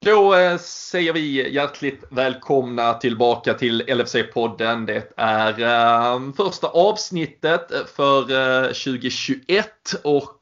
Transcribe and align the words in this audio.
Då 0.00 0.34
eh, 0.34 0.58
säger 0.58 1.12
vi 1.12 1.54
hjärtligt 1.54 2.04
välkomna 2.10 2.94
tillbaka 2.94 3.54
till 3.54 3.82
LFC-podden. 3.82 4.86
Det 4.86 5.12
är 5.16 5.60
eh, 5.60 6.32
första 6.36 6.66
avsnittet 6.66 7.72
för 7.96 8.20
eh, 8.20 8.66
2021 8.66 9.68
och 10.04 10.40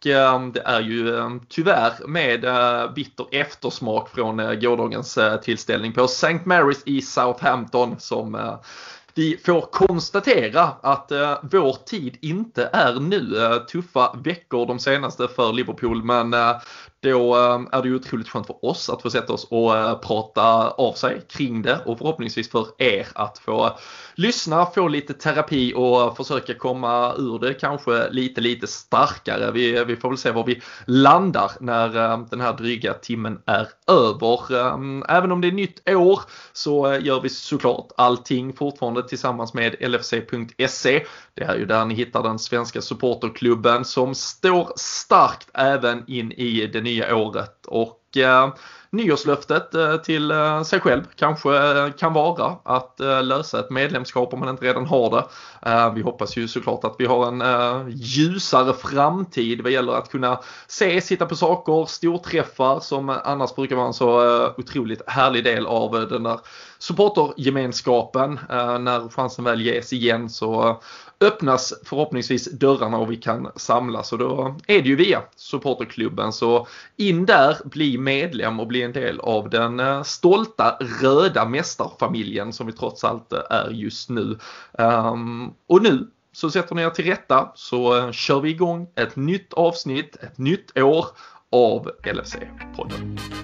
det 0.53 0.63
är 0.65 0.81
ju 0.81 1.41
tyvärr 1.49 2.07
med 2.07 2.41
bitter 2.95 3.27
eftersmak 3.33 4.09
från 4.09 4.37
gårdagens 4.37 5.19
tillställning 5.43 5.93
på 5.93 6.05
St. 6.05 6.39
Mary's 6.45 6.83
i 6.87 7.03
Southampton 7.03 7.97
som 7.99 8.59
vi 9.17 9.37
får 9.45 9.61
konstatera 9.61 10.63
att 10.63 11.13
eh, 11.13 11.39
vår 11.43 11.77
tid 11.87 12.19
inte 12.21 12.71
är 12.73 13.01
nu. 13.01 13.37
Tuffa 13.73 14.17
veckor 14.25 14.67
de 14.67 14.79
senaste 14.79 15.29
för 15.29 15.53
Liverpool 15.53 16.05
men 16.05 16.35
då 17.01 17.35
ehm, 17.35 17.69
är 17.73 17.83
det 17.83 17.89
ju 17.89 17.95
otroligt 17.95 18.29
skönt 18.29 18.47
för 18.47 18.65
oss 18.65 18.91
att 18.91 19.03
få 19.03 19.11
sätta 19.11 19.33
oss 19.33 19.47
och 19.51 19.77
eh, 19.77 19.99
prata 19.99 20.71
av 20.71 20.93
sig 20.93 21.23
kring 21.29 21.63
det 21.63 21.81
och 21.85 21.99
förhoppningsvis 21.99 22.51
för 22.51 22.67
er 22.79 23.07
att 23.15 23.39
få 23.39 23.79
lyssna, 24.15 24.67
få 24.67 24.89
lite 24.89 25.15
terapi 25.15 25.73
och 25.77 26.17
försöka 26.17 26.55
komma 26.55 27.15
ur 27.19 27.39
det 27.39 27.55
kanske 27.55 28.11
lite, 28.11 28.41
lite 28.41 28.67
starkare. 28.67 29.51
Vi, 29.51 29.85
vi 29.85 29.97
får 29.97 30.09
väl 30.09 30.19
se 30.19 30.31
var 30.31 30.45
vi 30.45 30.63
landar 30.85 31.51
när 31.61 31.97
ehm, 31.97 32.27
den 32.31 32.41
här 32.41 32.53
dryga 32.53 32.95
timmen 32.95 33.39
är 33.47 33.69
över. 33.87 34.57
Ehm, 34.61 35.05
även 35.09 35.33
om 35.33 35.41
det 35.41 35.49
är 35.49 35.53
nytt 35.53 35.89
år 35.89 36.21
så 36.53 36.93
eh, 36.93 37.05
gör 37.05 37.21
vi 37.21 37.29
såklart 37.29 37.89
allting 37.97 38.53
fortfarande 38.53 39.09
tillsammans 39.09 39.55
med 39.55 39.77
LFC.se. 39.81 41.05
Det 41.35 41.45
är 41.45 41.57
ju 41.57 41.67
där 41.67 41.85
ni 41.85 41.95
hittar 41.95 42.23
den 42.23 42.39
svenska 42.39 42.83
supporterklubben 42.83 43.85
som 43.85 44.15
står 44.15 44.73
starkt 44.77 45.49
även 45.55 46.05
in 46.07 46.33
i 46.33 46.67
det 46.67 46.81
nya 46.87 47.17
året. 47.17 47.67
Och 47.67 48.17
eh, 48.17 48.55
nyårslöftet 48.91 49.75
eh, 49.75 49.97
till 49.97 50.31
eh, 50.31 50.63
sig 50.63 50.81
själv 50.81 51.03
kanske 51.17 51.57
eh, 51.57 51.93
kan 51.93 52.13
vara 52.13 52.57
att 52.63 53.01
lösa 53.23 53.61
ett 53.61 53.71
medlemskap 53.71 54.33
om 54.33 54.41
man 54.41 54.49
inte 54.49 54.65
redan 54.65 54.87
har 54.87 55.11
det. 55.11 55.25
Vi 55.95 56.03
hoppas 56.03 56.37
ju 56.37 56.49
såklart 56.49 56.85
att 56.85 56.95
vi 56.99 57.07
har 57.07 57.29
en 57.29 57.91
ljusare 57.91 58.73
framtid 58.73 59.61
vad 59.61 59.73
gäller 59.73 59.93
att 59.93 60.11
kunna 60.11 60.41
se, 60.67 61.01
sitta 61.01 61.27
på 61.27 61.37
saker, 61.37 61.87
storträffar 61.87 62.81
som 62.81 63.09
annars 63.09 63.55
brukar 63.55 63.77
vara 63.77 63.87
en 63.87 63.93
så 63.93 64.47
otroligt 64.57 65.03
härlig 65.07 65.45
del 65.45 65.67
av 65.67 65.93
den 65.93 66.23
där 66.23 66.39
supportergemenskapen. 66.79 68.41
När 68.81 69.09
chansen 69.09 69.45
väl 69.45 69.61
ges 69.61 69.93
igen 69.93 70.31
så 70.31 70.81
öppnas 71.21 71.75
förhoppningsvis 71.85 72.53
dörrarna 72.53 72.99
och 72.99 73.13
vi 73.13 73.17
kan 73.17 73.49
samlas 73.57 74.13
och 74.13 74.19
då 74.19 74.57
är 74.67 74.83
det 74.83 74.89
ju 74.89 74.97
via 74.97 75.23
supporterklubben. 75.37 76.33
Så 76.33 76.67
in 76.97 77.27
där, 77.27 77.57
bli 77.65 77.99
medlem 77.99 78.61
och 78.61 78.67
bli 78.67 78.76
en 78.83 78.93
del 78.93 79.21
av 79.21 79.51
den 79.51 79.81
eh, 79.81 80.03
stolta 80.03 80.79
röda 81.03 81.45
mästarfamiljen 81.45 82.53
som 82.53 82.67
vi 82.67 82.73
trots 82.73 83.05
allt 83.05 83.33
eh, 83.33 83.41
är 83.51 83.71
just 83.71 84.11
nu. 84.11 84.39
Ehm, 84.79 85.51
och 85.67 85.83
nu 85.83 86.11
så 86.33 86.51
sätter 86.51 86.75
ni 86.75 86.83
er 86.83 86.91
till 86.91 87.05
rätta 87.05 87.53
så 87.55 87.97
eh, 87.97 88.11
kör 88.11 88.41
vi 88.41 88.51
igång 88.51 88.89
ett 88.95 89.17
nytt 89.17 89.53
avsnitt, 89.53 90.17
ett 90.17 90.39
nytt 90.39 90.79
år 90.79 91.07
av 91.53 91.91
LFC-podden. 92.03 93.36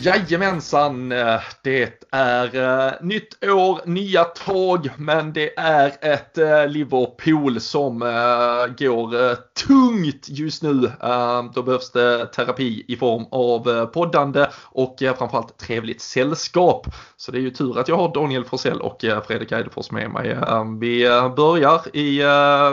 Jajamensan, 0.00 1.12
eh, 1.12 1.40
det 1.62 2.04
är 2.10 2.56
eh, 2.56 2.92
nytt 3.00 3.44
år, 3.44 3.80
nya 3.84 4.24
tag, 4.24 4.90
men 4.96 5.32
det 5.32 5.58
är 5.58 5.92
ett 6.00 6.38
eh, 6.38 6.68
Liverpool 6.68 7.60
som 7.60 7.98
går 8.78 9.34
tungt 9.66 10.28
just 10.28 10.62
nu. 10.62 10.92
då 11.54 11.62
behövs 11.62 11.90
det 11.90 12.26
terapi 12.26 12.84
i 12.88 12.96
form 12.96 13.26
av 13.30 13.86
poddande 13.86 14.46
och 14.64 14.96
framförallt 14.98 15.58
trevligt 15.58 16.00
sällskap. 16.00 16.86
Så 17.16 17.32
det 17.32 17.38
är 17.38 17.42
ju 17.42 17.50
tur 17.50 17.78
att 17.78 17.88
jag 17.88 17.96
har 17.96 18.14
Daniel 18.14 18.44
Forsell 18.44 18.80
och 18.80 19.04
Fredrik 19.26 19.52
Eidefors 19.52 19.90
med 19.90 20.10
mig. 20.10 20.36
vi 20.80 21.08
börjar 21.36 21.96
i 21.96 22.22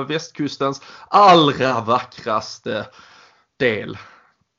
västkustens 0.07 0.81
allra 1.07 1.81
vackraste 1.81 2.85
del. 3.59 3.97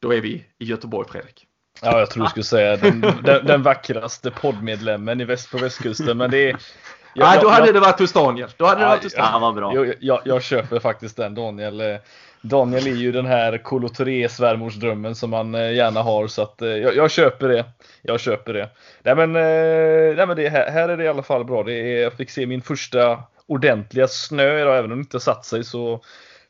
Då 0.02 0.14
är 0.14 0.20
vi 0.20 0.44
i 0.58 0.64
Göteborg, 0.64 1.08
Fredrik. 1.08 1.45
Ja, 1.82 1.98
jag 1.98 2.10
tror 2.10 2.24
du 2.24 2.30
skulle 2.30 2.44
säga 2.44 2.76
den, 2.76 3.00
den, 3.00 3.46
den 3.46 3.62
vackraste 3.62 4.30
poddmedlemmen 4.30 5.20
i 5.20 5.24
väst, 5.24 5.50
på 5.50 5.58
västkusten. 5.58 6.18
Men 6.18 6.30
det 6.30 6.50
är, 6.50 6.56
jag, 7.14 7.28
Nej, 7.28 7.38
då 7.42 7.48
hade 7.48 7.66
jag, 7.66 7.74
det 7.74 7.80
varit 7.80 8.00
hos 8.00 8.12
Daniel. 8.12 8.48
Då 8.56 8.66
hade 8.66 8.80
det 8.80 8.86
varit 8.86 9.02
hos 9.02 9.14
Daniel. 9.14 9.32
Ja, 9.32 9.38
vad 9.38 9.54
bra. 9.54 9.74
Jag, 9.74 9.94
jag, 10.00 10.20
jag, 10.24 10.42
köper 10.42 10.78
faktiskt 10.80 11.16
den 11.16 11.34
Daniel. 11.34 11.98
Daniel 12.40 12.86
är 12.86 12.90
ju 12.90 13.12
den 13.12 13.26
här 13.26 13.58
Kolotoré 13.58 14.28
svärmorsdrömmen 14.28 15.14
som 15.14 15.30
man 15.30 15.54
eh, 15.54 15.72
gärna 15.72 16.02
har 16.02 16.26
så 16.26 16.42
att 16.42 16.62
eh, 16.62 16.68
jag, 16.68 16.96
jag 16.96 17.10
köper 17.10 17.48
det. 17.48 17.64
Jag 18.02 18.20
köper 18.20 18.52
det. 18.52 18.68
Nej 19.02 19.14
men, 19.16 19.36
eh, 19.36 20.16
nej, 20.16 20.26
men 20.26 20.36
det, 20.36 20.48
här, 20.48 20.70
här 20.70 20.88
är 20.88 20.96
det 20.96 21.04
i 21.04 21.08
alla 21.08 21.22
fall 21.22 21.44
bra. 21.44 21.62
Det 21.62 21.72
är, 21.72 22.02
jag 22.02 22.12
fick 22.12 22.30
se 22.30 22.46
min 22.46 22.62
första 22.62 23.22
ordentliga 23.46 24.08
snö 24.08 24.60
idag, 24.60 24.78
även 24.78 24.92
om 24.92 24.98
det 24.98 25.02
inte 25.02 25.20
satt 25.20 25.44
sig 25.44 25.64
så 25.64 26.00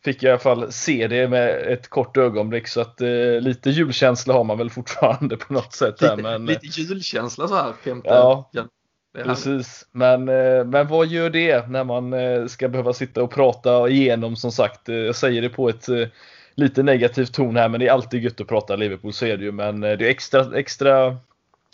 fick 0.07 0.23
jag 0.23 0.29
i 0.29 0.33
alla 0.33 0.39
fall 0.39 0.73
se 0.73 1.09
det 1.09 1.29
med 1.29 1.73
ett 1.73 1.89
kort 1.89 2.17
ögonblick 2.17 2.69
så 2.69 2.81
att 2.81 3.01
eh, 3.01 3.41
lite 3.41 3.71
julkänsla 3.71 4.35
har 4.35 4.45
man 4.45 4.59
väl 4.59 4.71
fortfarande 4.71 5.37
på 5.37 5.53
något 5.53 5.73
sätt. 5.73 6.01
Lite, 6.01 6.07
här, 6.07 6.17
men, 6.17 6.47
lite 6.47 6.67
julkänsla 6.67 7.49
så 7.49 7.55
här 7.55 7.73
femte 7.73 8.09
ja, 8.09 8.51
Precis, 9.25 9.87
men, 9.93 10.29
eh, 10.29 10.65
men 10.65 10.89
vad 10.89 11.07
gör 11.07 11.31
det 11.31 11.69
när 11.69 11.85
man 11.85 12.13
eh, 12.13 12.47
ska 12.47 12.69
behöva 12.69 12.93
sitta 12.93 13.23
och 13.23 13.31
prata 13.31 13.89
igenom 13.89 14.37
som 14.37 14.53
sagt. 14.53 14.89
Eh, 14.89 14.95
jag 14.95 15.17
säger 15.17 15.43
det 15.43 15.49
på 15.49 15.69
ett 15.69 15.87
lite 16.55 16.83
negativt 16.83 17.35
ton 17.35 17.57
här 17.57 17.69
men 17.69 17.81
det 17.81 17.87
är 17.87 17.93
alltid 17.93 18.23
gött 18.23 18.41
att 18.41 18.49
prata 18.49 18.77
Liverpool 18.77 19.13
så 19.13 19.27
är 19.27 19.37
det 19.37 19.45
ju 19.45 19.53
men 19.53 19.81
det 19.81 19.89
är 19.89 20.03
extra, 20.03 20.59
extra 20.59 21.17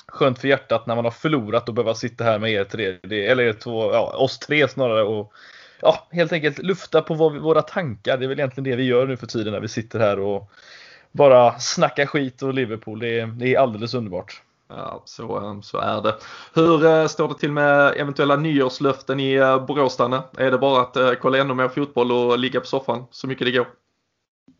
skönt 0.06 0.38
för 0.38 0.48
hjärtat 0.48 0.86
när 0.86 0.94
man 0.94 1.04
har 1.04 1.12
förlorat 1.12 1.68
och 1.68 1.74
behöva 1.74 1.94
sitta 1.94 2.24
här 2.24 2.38
med 2.38 2.52
er 2.52 2.64
tre, 2.64 2.98
eller 3.30 3.42
er 3.42 3.52
två, 3.52 3.92
ja, 3.92 4.16
oss 4.16 4.38
tre 4.38 4.68
snarare 4.68 5.02
och 5.02 5.32
ja, 5.82 6.06
helt 6.10 6.32
enkelt 6.32 6.58
lufta 6.58 7.02
på 7.02 7.14
våra 7.28 7.62
tankar. 7.62 8.18
Det 8.18 8.26
är 8.26 8.28
väl 8.28 8.38
egentligen 8.38 8.70
det 8.70 8.76
vi 8.76 8.84
gör 8.84 9.06
nu 9.06 9.16
för 9.16 9.26
tiden 9.26 9.52
när 9.52 9.60
vi 9.60 9.68
sitter 9.68 9.98
här 9.98 10.18
och 10.18 10.50
bara 11.12 11.58
snackar 11.58 12.06
skit 12.06 12.42
och 12.42 12.54
Liverpool. 12.54 12.98
Det 12.98 13.20
är, 13.20 13.26
det 13.26 13.54
är 13.54 13.58
alldeles 13.58 13.94
underbart. 13.94 14.42
Ja, 14.68 15.02
så, 15.04 15.38
ehm, 15.38 15.62
så 15.62 15.78
är 15.78 16.02
det. 16.02 16.14
Hur 16.54 16.86
eh, 16.86 17.06
står 17.06 17.28
det 17.28 17.34
till 17.34 17.52
med 17.52 17.94
eventuella 17.96 18.36
nyårslöften 18.36 19.20
i 19.20 19.34
eh, 19.34 19.66
Borås, 19.66 19.96
Danne? 19.96 20.22
Är 20.36 20.50
det 20.50 20.58
bara 20.58 20.82
att 20.82 20.96
eh, 20.96 21.12
kolla 21.12 21.38
ännu 21.38 21.54
mer 21.54 21.68
fotboll 21.68 22.12
och 22.12 22.38
ligga 22.38 22.60
på 22.60 22.66
soffan 22.66 23.04
så 23.10 23.26
mycket 23.26 23.46
det 23.46 23.50
går? 23.50 23.66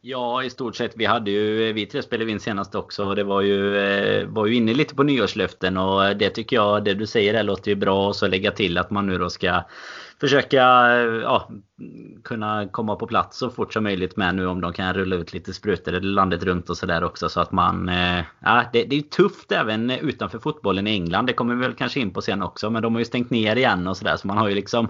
Ja, 0.05 0.43
i 0.43 0.51
stort 0.51 0.77
sett. 0.77 0.97
Vi 0.97 1.05
hade 1.05 1.31
ju, 1.31 1.69
eh, 1.69 1.75
vi 1.75 1.87
tre 1.87 2.03
spelade 2.03 2.31
in 2.31 2.41
senast 2.41 2.75
också 2.75 3.05
och 3.05 3.17
det 3.17 3.25
var 3.25 3.41
ju, 3.41 3.77
eh, 3.77 4.27
var 4.27 4.47
ju 4.47 4.55
inne 4.55 4.75
lite 4.75 4.95
på 4.95 5.03
nyårslöften 5.03 5.77
och 5.77 6.05
eh, 6.05 6.17
det 6.17 6.31
tycker 6.31 6.57
jag, 6.57 6.85
det 6.85 6.95
du 6.95 7.07
säger 7.07 7.33
där 7.33 7.43
låter 7.43 7.71
ju 7.71 7.75
bra 7.75 8.09
och 8.09 8.17
så 8.17 8.27
lägga 8.27 8.51
till 8.51 8.79
att 8.79 8.91
man 8.91 9.07
nu 9.07 9.19
då 9.19 9.31
ska 9.31 9.63
försöka 10.21 10.63
ja, 11.23 11.51
kunna 12.25 12.69
komma 12.69 12.97
på 12.97 13.07
plats 13.07 13.39
så 13.39 13.51
fort 13.51 13.73
som 13.73 13.85
möjligt 13.85 14.17
med 14.17 14.35
nu 14.35 14.47
om 14.47 14.61
de 14.61 14.73
kan 14.73 14.95
rulla 14.95 15.17
ut 15.17 15.33
lite 15.33 15.55
sprutor 15.55 16.01
landet 16.01 16.43
runt 16.43 16.71
och 16.71 16.77
sådär 16.77 17.05
också 17.05 17.29
så 17.29 17.41
att 17.41 17.53
man... 17.53 17.91
Ja, 18.41 18.65
det, 18.73 18.85
det 18.85 18.97
är 18.97 19.03
tufft 19.03 19.53
även 19.53 19.91
utanför 19.91 20.39
fotbollen 20.39 20.87
i 20.87 20.91
England. 20.91 21.27
Det 21.27 21.33
kommer 21.33 21.55
vi 21.55 21.61
väl 21.61 21.75
kanske 21.75 22.01
in 22.01 22.13
på 22.13 22.23
sen 22.23 22.43
också 22.43 22.71
men 22.71 22.83
de 22.83 22.95
har 22.95 23.01
ju 23.01 23.05
stängt 23.05 23.31
ner 23.31 23.57
igen 23.57 23.87
och 23.87 23.97
sådär 23.97 24.17
så 24.17 24.27
man 24.27 24.39
har 24.39 24.49
ju 24.49 24.55
liksom... 24.55 24.89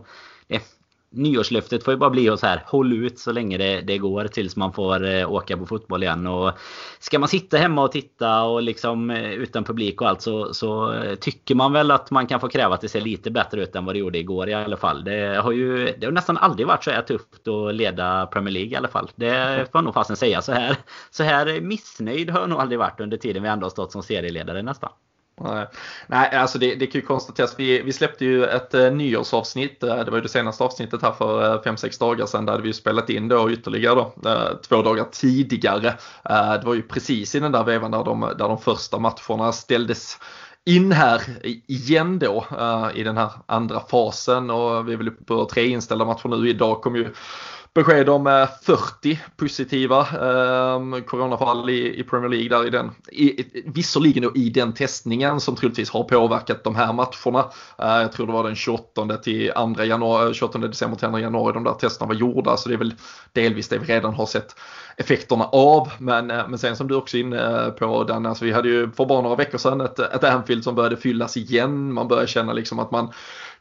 Nyårslöftet 1.12 1.84
får 1.84 1.94
ju 1.94 1.98
bara 1.98 2.10
bli 2.10 2.28
att 2.28 2.40
så 2.40 2.46
här, 2.46 2.62
håll 2.66 2.92
ut 2.92 3.18
så 3.18 3.32
länge 3.32 3.58
det, 3.58 3.80
det 3.80 3.98
går 3.98 4.24
tills 4.24 4.56
man 4.56 4.72
får 4.72 5.06
eh, 5.06 5.32
åka 5.32 5.56
på 5.56 5.66
fotboll 5.66 6.02
igen. 6.02 6.26
Och 6.26 6.52
ska 6.98 7.18
man 7.18 7.28
sitta 7.28 7.56
hemma 7.56 7.82
och 7.82 7.92
titta 7.92 8.42
och 8.42 8.62
liksom 8.62 9.10
eh, 9.10 9.32
utan 9.32 9.64
publik 9.64 10.00
och 10.00 10.08
allt 10.08 10.22
så, 10.22 10.54
så 10.54 10.92
eh, 10.92 11.14
tycker 11.14 11.54
man 11.54 11.72
väl 11.72 11.90
att 11.90 12.10
man 12.10 12.26
kan 12.26 12.40
få 12.40 12.48
kräva 12.48 12.74
att 12.74 12.80
det 12.80 12.88
ser 12.88 13.00
lite 13.00 13.30
bättre 13.30 13.62
ut 13.62 13.76
än 13.76 13.84
vad 13.84 13.94
det 13.94 13.98
gjorde 13.98 14.18
igår 14.18 14.48
i 14.48 14.54
alla 14.54 14.76
fall. 14.76 15.04
Det 15.04 15.40
har 15.42 15.52
ju 15.52 15.94
det 15.98 16.06
har 16.06 16.12
nästan 16.12 16.36
aldrig 16.36 16.66
varit 16.66 16.84
så 16.84 16.90
här 16.90 17.02
tufft 17.02 17.48
att 17.48 17.74
leda 17.74 18.26
Premier 18.26 18.52
League 18.52 18.70
i 18.70 18.76
alla 18.76 18.88
fall. 18.88 19.10
Det 19.14 19.56
får 19.72 19.78
jag 19.78 19.84
nog 19.84 19.94
fasen 19.94 20.16
säga. 20.16 20.42
Så 20.42 20.52
här, 20.52 20.76
så 21.10 21.22
här 21.22 21.60
missnöjd 21.60 22.30
har 22.30 22.40
jag 22.40 22.48
nog 22.48 22.60
aldrig 22.60 22.78
varit 22.78 23.00
under 23.00 23.16
tiden 23.16 23.42
vi 23.42 23.48
ändå 23.48 23.64
har 23.64 23.70
stått 23.70 23.92
som 23.92 24.02
serieledare 24.02 24.62
nästan. 24.62 24.90
Nej, 26.06 26.36
alltså 26.36 26.58
det, 26.58 26.74
det 26.74 26.86
kan 26.86 27.00
ju 27.00 27.06
konstateras. 27.06 27.54
Vi, 27.58 27.82
vi 27.82 27.92
släppte 27.92 28.24
ju 28.24 28.44
ett 28.44 28.74
eh, 28.74 28.92
nyårsavsnitt. 28.92 29.82
Eh, 29.82 30.04
det 30.04 30.10
var 30.10 30.18
ju 30.18 30.22
det 30.22 30.28
senaste 30.28 30.64
avsnittet 30.64 31.02
här 31.02 31.12
för 31.12 31.58
5-6 31.58 31.84
eh, 31.84 32.08
dagar 32.08 32.26
sedan. 32.26 32.46
Där 32.46 32.52
hade 32.52 32.62
vi 32.62 32.68
ju 32.68 32.72
spelat 32.72 33.10
in 33.10 33.28
då 33.28 33.50
ytterligare 33.50 33.94
då, 33.94 34.30
eh, 34.30 34.56
två 34.68 34.82
dagar 34.82 35.04
tidigare. 35.12 35.88
Eh, 36.30 36.52
det 36.52 36.62
var 36.64 36.74
ju 36.74 36.82
precis 36.82 37.34
i 37.34 37.40
den 37.40 37.52
där 37.52 37.64
vevan 37.64 37.90
där 37.90 38.04
de, 38.04 38.20
där 38.20 38.48
de 38.48 38.58
första 38.58 38.98
matcherna 38.98 39.52
ställdes 39.52 40.18
in 40.64 40.92
här 40.92 41.22
igen 41.66 42.18
då 42.18 42.46
uh, 42.52 42.90
i 42.94 43.02
den 43.02 43.16
här 43.16 43.30
andra 43.46 43.80
fasen 43.80 44.50
och 44.50 44.88
vi 44.88 44.92
är 44.92 44.96
väl 44.96 45.08
uppe 45.08 45.24
på 45.24 45.44
tre 45.44 45.66
inställda 45.66 46.04
matcher 46.04 46.28
nu. 46.28 46.48
Idag 46.48 46.82
kom 46.82 46.96
ju 46.96 47.14
besked 47.74 48.08
om 48.08 48.26
eh, 48.26 48.48
40 48.62 49.20
positiva 49.36 50.00
eh, 50.00 51.02
coronafall 51.06 51.70
i, 51.70 52.00
i, 52.00 52.02
Premier 52.02 52.28
League 52.28 52.48
där 52.48 52.66
i 52.66 52.70
den. 52.70 52.90
I, 53.12 53.44
visserligen 53.66 54.36
i 54.36 54.50
den 54.50 54.74
testningen 54.74 55.40
som 55.40 55.56
troligtvis 55.56 55.90
har 55.90 56.04
påverkat 56.04 56.64
de 56.64 56.74
här 56.74 56.92
matcherna. 56.92 57.50
Eh, 57.78 58.02
jag 58.02 58.12
tror 58.12 58.26
det 58.26 58.32
var 58.32 58.44
den 58.44 58.54
28 58.54 59.16
till 59.16 59.52
2 59.76 59.84
januari, 59.84 60.26
eh, 60.26 60.32
28 60.32 60.58
december 60.58 60.96
till 60.96 61.08
2 61.08 61.18
januari 61.18 61.52
de 61.52 61.64
där 61.64 61.72
testerna 61.72 62.08
var 62.08 62.14
gjorda. 62.14 62.56
Så 62.56 62.68
det 62.68 62.74
är 62.74 62.78
väl 62.78 62.94
delvis 63.32 63.68
det 63.68 63.78
vi 63.78 63.86
redan 63.86 64.14
har 64.14 64.26
sett 64.26 64.54
effekterna 64.96 65.44
av. 65.44 65.92
Men, 65.98 66.30
eh, 66.30 66.48
men 66.48 66.58
sen 66.58 66.76
som 66.76 66.88
du 66.88 66.94
också 66.94 67.16
är 67.16 67.20
inne 67.20 67.64
eh, 67.64 67.70
på 67.70 68.04
Dan, 68.04 68.26
alltså 68.26 68.44
vi 68.44 68.52
hade 68.52 68.68
ju 68.68 68.90
för 68.90 69.06
bara 69.06 69.22
några 69.22 69.36
veckor 69.36 69.58
sedan 69.58 69.80
ett, 69.80 69.98
ett 69.98 70.24
Anfield 70.24 70.64
som 70.64 70.74
började 70.74 70.96
fyllas 70.96 71.36
igen. 71.36 71.92
Man 71.92 72.08
började 72.08 72.28
känna 72.28 72.52
liksom 72.52 72.78
att 72.78 72.90
man 72.90 73.12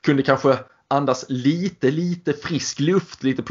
kunde 0.02 0.24
kanske 0.24 0.58
andas 0.92 1.26
lite, 1.30 1.92
lite 1.92 2.34
frisk 2.34 2.80
luft, 2.80 3.24
lite 3.24 3.44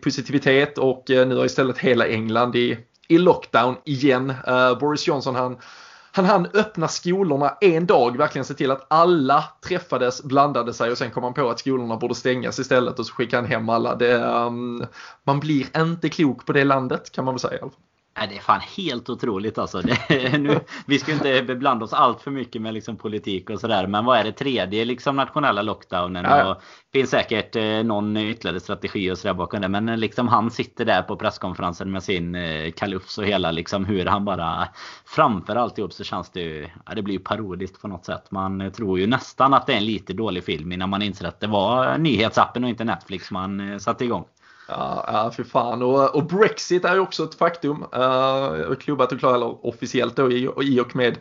positivitet 0.00 0.78
och 0.78 1.10
eh, 1.10 1.28
nu 1.28 1.36
har 1.36 1.44
istället 1.44 1.78
hela 1.78 2.06
England 2.06 2.56
i, 2.56 2.78
i 3.08 3.18
lockdown 3.18 3.76
igen. 3.84 4.30
Uh, 4.30 4.78
Boris 4.78 5.06
Johnson 5.06 5.34
han 5.34 5.56
han 6.12 6.24
hann 6.24 6.46
öppna 6.54 6.88
skolorna 6.88 7.56
en 7.60 7.86
dag, 7.86 8.16
verkligen 8.16 8.44
se 8.44 8.54
till 8.54 8.70
att 8.70 8.86
alla 8.90 9.44
träffades, 9.68 10.22
blandade 10.22 10.74
sig 10.74 10.90
och 10.90 10.98
sen 10.98 11.10
kom 11.10 11.22
han 11.24 11.34
på 11.34 11.50
att 11.50 11.58
skolorna 11.58 11.96
borde 11.96 12.14
stängas 12.14 12.58
istället 12.58 12.98
och 12.98 13.06
så 13.06 13.12
skickade 13.12 13.42
han 13.42 13.50
hem 13.50 13.68
alla. 13.68 13.94
Det, 13.94 14.14
um, 14.14 14.86
man 15.24 15.40
blir 15.40 15.66
inte 15.76 16.08
klok 16.08 16.46
på 16.46 16.52
det 16.52 16.64
landet 16.64 17.12
kan 17.12 17.24
man 17.24 17.34
väl 17.34 17.40
säga. 17.40 17.60
Nej, 17.62 17.70
det 18.26 18.36
är 18.36 18.40
fan 18.40 18.60
helt 18.76 19.10
otroligt 19.10 19.58
alltså. 19.58 19.80
Det, 19.80 20.38
nu, 20.38 20.60
vi 20.86 20.98
ska 20.98 21.12
inte 21.12 21.42
beblanda 21.42 21.84
oss 21.84 21.92
allt 21.92 22.20
för 22.20 22.30
mycket 22.30 22.62
med 22.62 22.74
liksom 22.74 22.96
politik 22.96 23.50
och 23.50 23.60
sådär. 23.60 23.86
Men 23.86 24.04
vad 24.04 24.18
är 24.18 24.24
det 24.24 24.32
tredje 24.32 24.84
liksom 24.84 25.16
nationella 25.16 25.62
lockdownen? 25.62 26.24
Ja. 26.24 26.50
Och 26.50 26.62
det 26.92 26.98
finns 26.98 27.10
säkert 27.10 27.56
eh, 27.56 27.82
någon 27.84 28.16
ytterligare 28.16 28.60
strategi 28.60 29.10
och 29.10 29.18
sådär 29.18 29.34
bakom 29.34 29.60
det. 29.60 29.68
Men 29.68 30.00
liksom 30.00 30.28
han 30.28 30.50
sitter 30.50 30.84
där 30.84 31.02
på 31.02 31.16
presskonferensen 31.16 31.90
med 31.90 32.02
sin 32.02 32.34
eh, 32.34 32.72
kalufs 32.72 33.18
och 33.18 33.24
hela 33.24 33.50
liksom 33.50 33.84
hur 33.84 34.06
han 34.06 34.24
bara 34.24 34.68
framför 35.06 35.56
alltihop 35.56 35.92
så 35.92 36.04
känns 36.04 36.30
det 36.30 36.40
ju, 36.40 36.68
ja, 36.86 36.94
det 36.94 37.02
blir 37.02 37.14
ju 37.14 37.20
parodiskt 37.20 37.80
på 37.80 37.88
något 37.88 38.04
sätt. 38.04 38.30
Man 38.30 38.72
tror 38.72 38.98
ju 38.98 39.06
nästan 39.06 39.54
att 39.54 39.66
det 39.66 39.72
är 39.72 39.76
en 39.76 39.86
lite 39.86 40.12
dålig 40.12 40.44
film 40.44 40.72
innan 40.72 40.90
man 40.90 41.02
inser 41.02 41.26
att 41.26 41.40
det 41.40 41.46
var 41.46 41.98
nyhetsappen 41.98 42.64
och 42.64 42.70
inte 42.70 42.84
Netflix 42.84 43.30
man 43.30 43.72
eh, 43.72 43.78
satte 43.78 44.04
igång. 44.04 44.24
Ja, 44.68 45.04
ja 45.06 45.30
för 45.30 45.44
fan. 45.44 45.82
Och, 45.82 46.16
och, 46.16 46.26
Brexit 46.26 46.84
är 46.84 46.94
ju 46.94 47.00
också 47.00 47.24
ett 47.24 47.34
faktum. 47.34 47.84
Uh, 47.96 48.74
klubbat 48.74 49.12
och 49.12 49.18
klarat 49.18 49.36
eller 49.36 49.66
officiellt 49.66 50.16
då 50.16 50.32
i, 50.32 50.50
i 50.62 50.80
och 50.80 50.96
med 50.96 51.18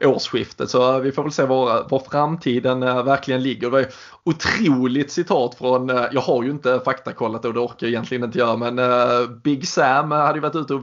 årsskiftet. 0.00 0.70
Så 0.70 0.98
vi 0.98 1.12
får 1.12 1.22
väl 1.22 1.32
se 1.32 1.44
var, 1.44 1.86
var 1.90 2.02
framtiden 2.10 2.82
uh, 2.82 3.02
verkligen 3.02 3.42
ligger. 3.42 3.70
Det 3.70 3.70
var 3.70 3.86
otroligt 4.24 5.12
citat 5.12 5.54
från, 5.54 5.90
uh, 5.90 6.04
jag 6.12 6.20
har 6.20 6.42
ju 6.42 6.50
inte 6.50 6.80
faktakollat 6.84 7.44
och 7.44 7.54
det 7.54 7.60
orkar 7.60 7.86
jag 7.86 7.88
egentligen 7.88 8.24
inte 8.24 8.38
göra, 8.38 8.56
men 8.56 8.78
uh, 8.78 9.30
Big 9.44 9.68
Sam 9.68 10.10
hade 10.10 10.34
ju 10.34 10.40
varit 10.40 10.56
ute 10.56 10.74
och 10.74 10.82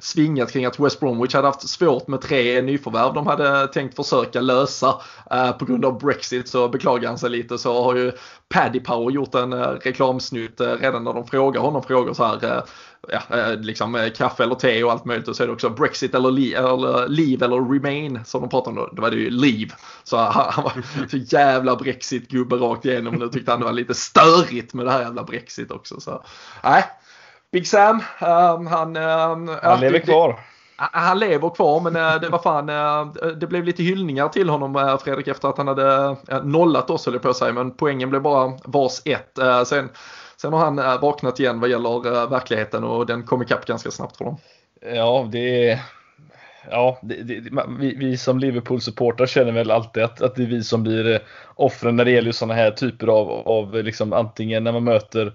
svingat 0.00 0.52
kring 0.52 0.64
att 0.64 0.80
West 0.80 1.00
Bromwich 1.00 1.34
hade 1.34 1.46
haft 1.46 1.68
svårt 1.68 2.08
med 2.08 2.20
tre 2.20 2.62
nyförvärv 2.62 3.14
de 3.14 3.26
hade 3.26 3.66
tänkt 3.66 3.96
försöka 3.96 4.40
lösa 4.40 4.94
på 5.58 5.64
grund 5.64 5.84
av 5.84 5.98
Brexit. 5.98 6.48
Så 6.48 6.68
beklagar 6.68 7.08
han 7.08 7.18
sig 7.18 7.30
lite 7.30 7.58
så 7.58 7.82
har 7.84 7.94
ju 7.94 8.12
Paddy 8.48 8.80
Power 8.80 9.10
gjort 9.10 9.34
en 9.34 9.54
reklamsnutt 9.54 10.60
redan 10.60 11.04
när 11.04 11.12
de 11.12 11.26
frågar 11.30 11.60
honom 11.60 11.82
frågor 11.82 12.14
så 12.14 12.24
här, 12.24 12.44
eh, 12.44 12.62
ja, 13.08 13.36
eh, 13.36 13.56
liksom 13.56 14.10
kaffe 14.16 14.42
eller 14.42 14.54
te 14.54 14.84
och 14.84 14.92
allt 14.92 15.04
möjligt 15.04 15.28
och 15.28 15.36
så 15.36 15.42
är 15.42 15.46
det 15.46 15.52
också 15.52 15.70
Brexit 15.70 16.14
eller, 16.14 16.30
li 16.30 16.54
eller 16.54 17.08
Leave 17.08 17.44
eller 17.44 17.72
Remain 17.72 18.20
som 18.24 18.40
de 18.40 18.50
pratade 18.50 18.70
om 18.70 18.86
då. 18.86 18.90
Då 18.92 19.02
var 19.02 19.10
det 19.10 19.16
ju 19.16 19.30
Leave. 19.30 19.70
Så 20.04 20.16
han, 20.16 20.46
han 20.50 20.64
var 20.64 20.72
så 21.08 21.16
jävla 21.16 21.76
Brexit-gubbe 21.76 22.56
rakt 22.56 22.84
igenom 22.84 23.14
och 23.14 23.20
nu 23.20 23.28
tyckte 23.28 23.50
han 23.50 23.60
det 23.60 23.66
var 23.66 23.72
lite 23.72 23.94
störigt 23.94 24.74
med 24.74 24.86
det 24.86 24.92
här 24.92 25.00
jävla 25.00 25.22
Brexit 25.22 25.70
också. 25.70 26.00
Så 26.00 26.24
nej, 26.64 26.84
Big 27.52 27.68
Sam, 27.68 27.96
um, 27.96 28.66
han... 28.66 28.96
Um, 28.96 29.50
han 29.62 29.80
lever 29.80 29.98
kvar. 29.98 30.40
Han 30.76 31.18
lever 31.18 31.50
kvar 31.54 31.80
men 31.80 32.20
det 32.20 32.28
var 32.28 32.38
fan, 32.38 32.66
det 33.40 33.46
blev 33.46 33.64
lite 33.64 33.82
hyllningar 33.82 34.28
till 34.28 34.48
honom 34.48 34.98
Fredrik 35.04 35.28
efter 35.28 35.48
att 35.48 35.58
han 35.58 35.68
hade 35.68 36.16
nollat 36.42 36.90
oss 36.90 37.06
höll 37.06 37.14
jag 37.14 37.22
på 37.22 37.28
att 37.28 37.36
säga 37.36 37.52
men 37.52 37.70
poängen 37.70 38.10
blev 38.10 38.22
bara 38.22 38.52
vars 38.64 39.02
ett. 39.04 39.38
Sen 39.66 39.88
Sen 40.40 40.52
har 40.52 40.60
han 40.60 40.78
eh, 40.78 41.00
vaknat 41.00 41.40
igen 41.40 41.60
vad 41.60 41.70
gäller 41.70 42.06
eh, 42.06 42.30
verkligheten 42.30 42.84
och 42.84 43.06
den 43.06 43.22
kom 43.22 43.42
ikapp 43.42 43.66
ganska 43.66 43.90
snabbt 43.90 44.16
för 44.16 44.24
dem. 44.24 44.36
Ja, 44.94 45.28
det 45.32 45.70
är 45.70 45.80
ja, 46.70 46.98
det, 47.02 47.22
det, 47.22 47.50
vi, 47.78 47.94
vi, 47.94 48.16
som 48.16 48.38
Liverpool-supportrar 48.38 49.26
känner 49.26 49.52
väl 49.52 49.70
alltid 49.70 50.02
att, 50.02 50.22
att 50.22 50.34
det 50.34 50.42
är 50.42 50.46
vi 50.46 50.62
som 50.62 50.82
blir 50.82 51.14
eh, 51.14 51.20
offren 51.54 51.96
när 51.96 52.04
det 52.04 52.10
gäller 52.10 52.32
sådana 52.32 52.54
här 52.54 52.70
typer 52.70 53.06
av, 53.06 53.30
av 53.30 53.74
liksom, 53.74 54.12
antingen 54.12 54.64
när 54.64 54.72
man 54.72 54.84
möter 54.84 55.32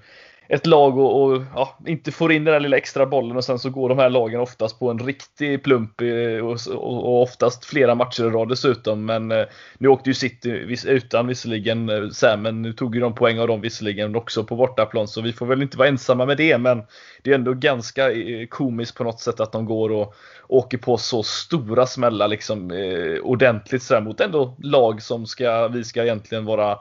ett 0.50 0.66
lag 0.66 0.98
och, 0.98 1.24
och 1.24 1.42
ja, 1.56 1.78
inte 1.86 2.12
får 2.12 2.32
in 2.32 2.44
den 2.44 2.54
där 2.54 2.60
lilla 2.60 2.78
extra 2.78 3.06
bollen 3.06 3.38
och 3.38 3.44
sen 3.44 3.60
så 3.60 3.70
går 3.70 3.90
de 3.90 3.98
här 3.98 4.10
lagen 4.10 4.40
oftast 4.40 4.80
på 4.80 4.92
en 4.92 5.00
riktig 5.00 5.64
plump 5.64 6.02
och, 6.44 6.74
och, 6.76 7.22
oftast 7.22 7.66
flera 7.66 7.96
matcher 7.96 8.24
i 8.24 8.30
rad 8.30 8.50
dessutom. 8.50 9.06
Men 9.06 9.32
eh, 9.32 9.46
nu 9.78 9.88
åkte 9.88 10.10
ju 10.10 10.14
City 10.14 10.78
utan 10.86 11.28
visserligen 11.28 11.90
eh, 11.90 12.10
Sam, 12.10 12.42
men 12.42 12.62
nu 12.62 12.74
tog 12.74 12.96
ju 12.96 13.02
de 13.02 13.16
poäng 13.16 13.40
av 13.40 13.48
dem 13.48 13.62
visserligen 13.62 14.16
också 14.16 14.44
på 14.44 14.56
bortaplan 14.56 15.08
så 15.08 15.22
vi 15.22 15.34
får 15.34 15.46
väl 15.46 15.62
inte 15.62 15.78
vara 15.78 15.88
ensamma 15.88 16.26
med 16.26 16.38
det. 16.38 16.58
Men 16.58 16.84
det 17.24 17.32
är 17.32 17.36
ändå 17.36 17.54
ganska 17.54 18.12
eh, 18.12 18.48
komiskt 18.48 18.98
på 18.98 19.04
något 19.04 19.20
sätt 19.20 19.40
att 19.40 19.52
de 19.52 19.66
går 19.66 19.92
och 19.92 20.16
åker 20.48 20.78
på 20.78 20.98
så 20.98 21.24
stora 21.24 21.86
smällar 21.86 22.28
liksom 22.28 22.72
eh, 22.72 23.20
ordentligt 23.24 23.84
så 23.84 24.02
mot 24.02 24.22
ändå 24.22 24.56
lag 24.60 25.02
som 25.02 25.26
ska, 25.26 25.68
vi 25.68 25.84
ska 25.84 26.04
egentligen 26.04 26.46
vara 26.46 26.78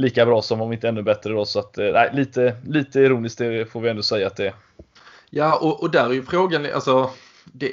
lika 0.00 0.26
bra 0.26 0.42
som, 0.42 0.60
om 0.60 0.72
inte 0.72 0.88
ännu 0.88 1.02
bättre 1.02 1.32
då. 1.32 1.44
Så 1.44 1.58
att, 1.58 1.78
eh, 1.78 1.92
nej, 1.92 2.10
lite, 2.12 2.56
lite 2.66 3.00
ironiskt 3.00 3.38
det 3.38 3.70
får 3.72 3.80
vi 3.80 3.88
ändå 3.88 4.02
säga 4.02 4.26
att 4.26 4.36
det 4.36 4.46
är. 4.46 4.54
Ja, 5.30 5.58
och, 5.58 5.82
och 5.82 5.90
där 5.90 6.04
är 6.04 6.12
ju 6.12 6.22
frågan, 6.22 6.66
alltså 6.74 7.10
det, 7.44 7.72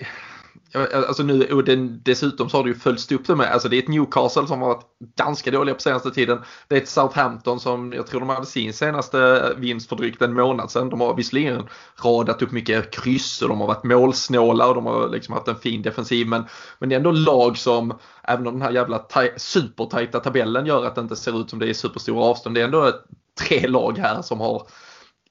Alltså 0.74 1.24
nu, 1.24 1.44
och 1.44 1.64
den, 1.64 2.02
dessutom 2.04 2.50
så 2.50 2.58
har 2.58 2.64
det 2.64 2.70
ju 2.70 2.76
följts 2.76 3.12
upp 3.12 3.28
det 3.28 3.36
med, 3.36 3.52
alltså 3.52 3.70
det 3.70 3.78
är 3.78 3.82
ett 3.82 3.88
Newcastle 3.88 4.48
som 4.48 4.62
har 4.62 4.68
varit 4.68 4.86
ganska 5.16 5.52
dåliga 5.52 5.76
på 5.76 5.82
senaste 5.82 6.12
tiden. 6.12 6.42
Det 6.68 6.76
är 6.76 6.82
ett 6.82 6.90
Southampton 6.90 7.60
som 7.60 7.94
jag 7.94 8.08
tror 8.08 8.20
de 8.20 8.30
hade 8.30 8.46
sin 8.46 8.74
senaste 8.74 9.54
vinst 9.58 9.90
för 9.90 9.96
drygt 9.96 10.22
en 10.22 10.34
månad 10.34 10.72
sedan. 10.72 10.90
De 10.90 11.02
har 11.02 11.16
visserligen 11.16 11.64
radat 12.04 12.42
upp 12.42 12.52
mycket 12.52 12.92
kryss 12.92 13.42
och 13.42 13.50
de 13.50 13.60
har 13.60 13.68
varit 13.68 13.84
målsnåla 13.84 14.68
och 14.68 14.76
de 14.76 14.86
har 14.86 15.10
liksom 15.10 15.34
haft 15.34 15.48
en 15.48 15.56
fin 15.56 15.82
defensiv. 15.82 16.28
Men, 16.28 16.46
men 16.80 16.90
det 16.90 16.96
är 16.96 16.98
ändå 16.98 17.12
lag 17.12 17.58
som, 17.58 17.94
även 18.24 18.48
om 18.48 18.54
den 18.54 18.62
här 18.62 18.72
jävla 18.72 19.06
supertajta 19.38 20.20
tabellen 20.20 20.66
gör 20.66 20.86
att 20.86 20.96
det 20.96 21.02
inte 21.02 21.16
ser 21.16 21.42
ut 21.42 21.50
som 21.50 21.60
det 21.60 21.70
är 21.70 21.74
superstora 21.74 22.26
avstånd. 22.26 22.56
Det 22.56 22.62
är 22.62 22.66
ändå 22.66 22.92
tre 23.40 23.68
lag 23.68 23.98
här 23.98 24.22
som 24.22 24.40
har 24.40 24.68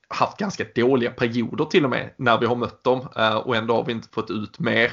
haft 0.09 0.39
ganska 0.39 0.65
dåliga 0.75 1.11
perioder 1.11 1.65
till 1.65 1.85
och 1.85 1.91
med 1.91 2.15
när 2.17 2.39
vi 2.39 2.47
har 2.47 2.57
mött 2.57 2.85
dem 2.85 3.09
eh, 3.17 3.37
och 3.37 3.57
ändå 3.57 3.75
har 3.75 3.85
vi 3.85 3.93
inte 3.93 4.09
fått 4.13 4.31
ut 4.31 4.59
mer. 4.59 4.93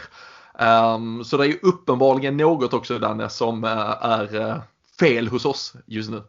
Um, 0.59 1.23
så 1.23 1.37
det 1.37 1.43
är 1.43 1.47
ju 1.47 1.59
uppenbarligen 1.61 2.37
något 2.37 2.73
också 2.73 2.99
Danne 2.99 3.29
som 3.29 3.63
uh, 3.63 3.95
är 4.01 4.35
uh, 4.35 4.55
fel 4.99 5.27
hos 5.27 5.45
oss 5.45 5.73
just 5.85 6.09
nu. 6.09 6.23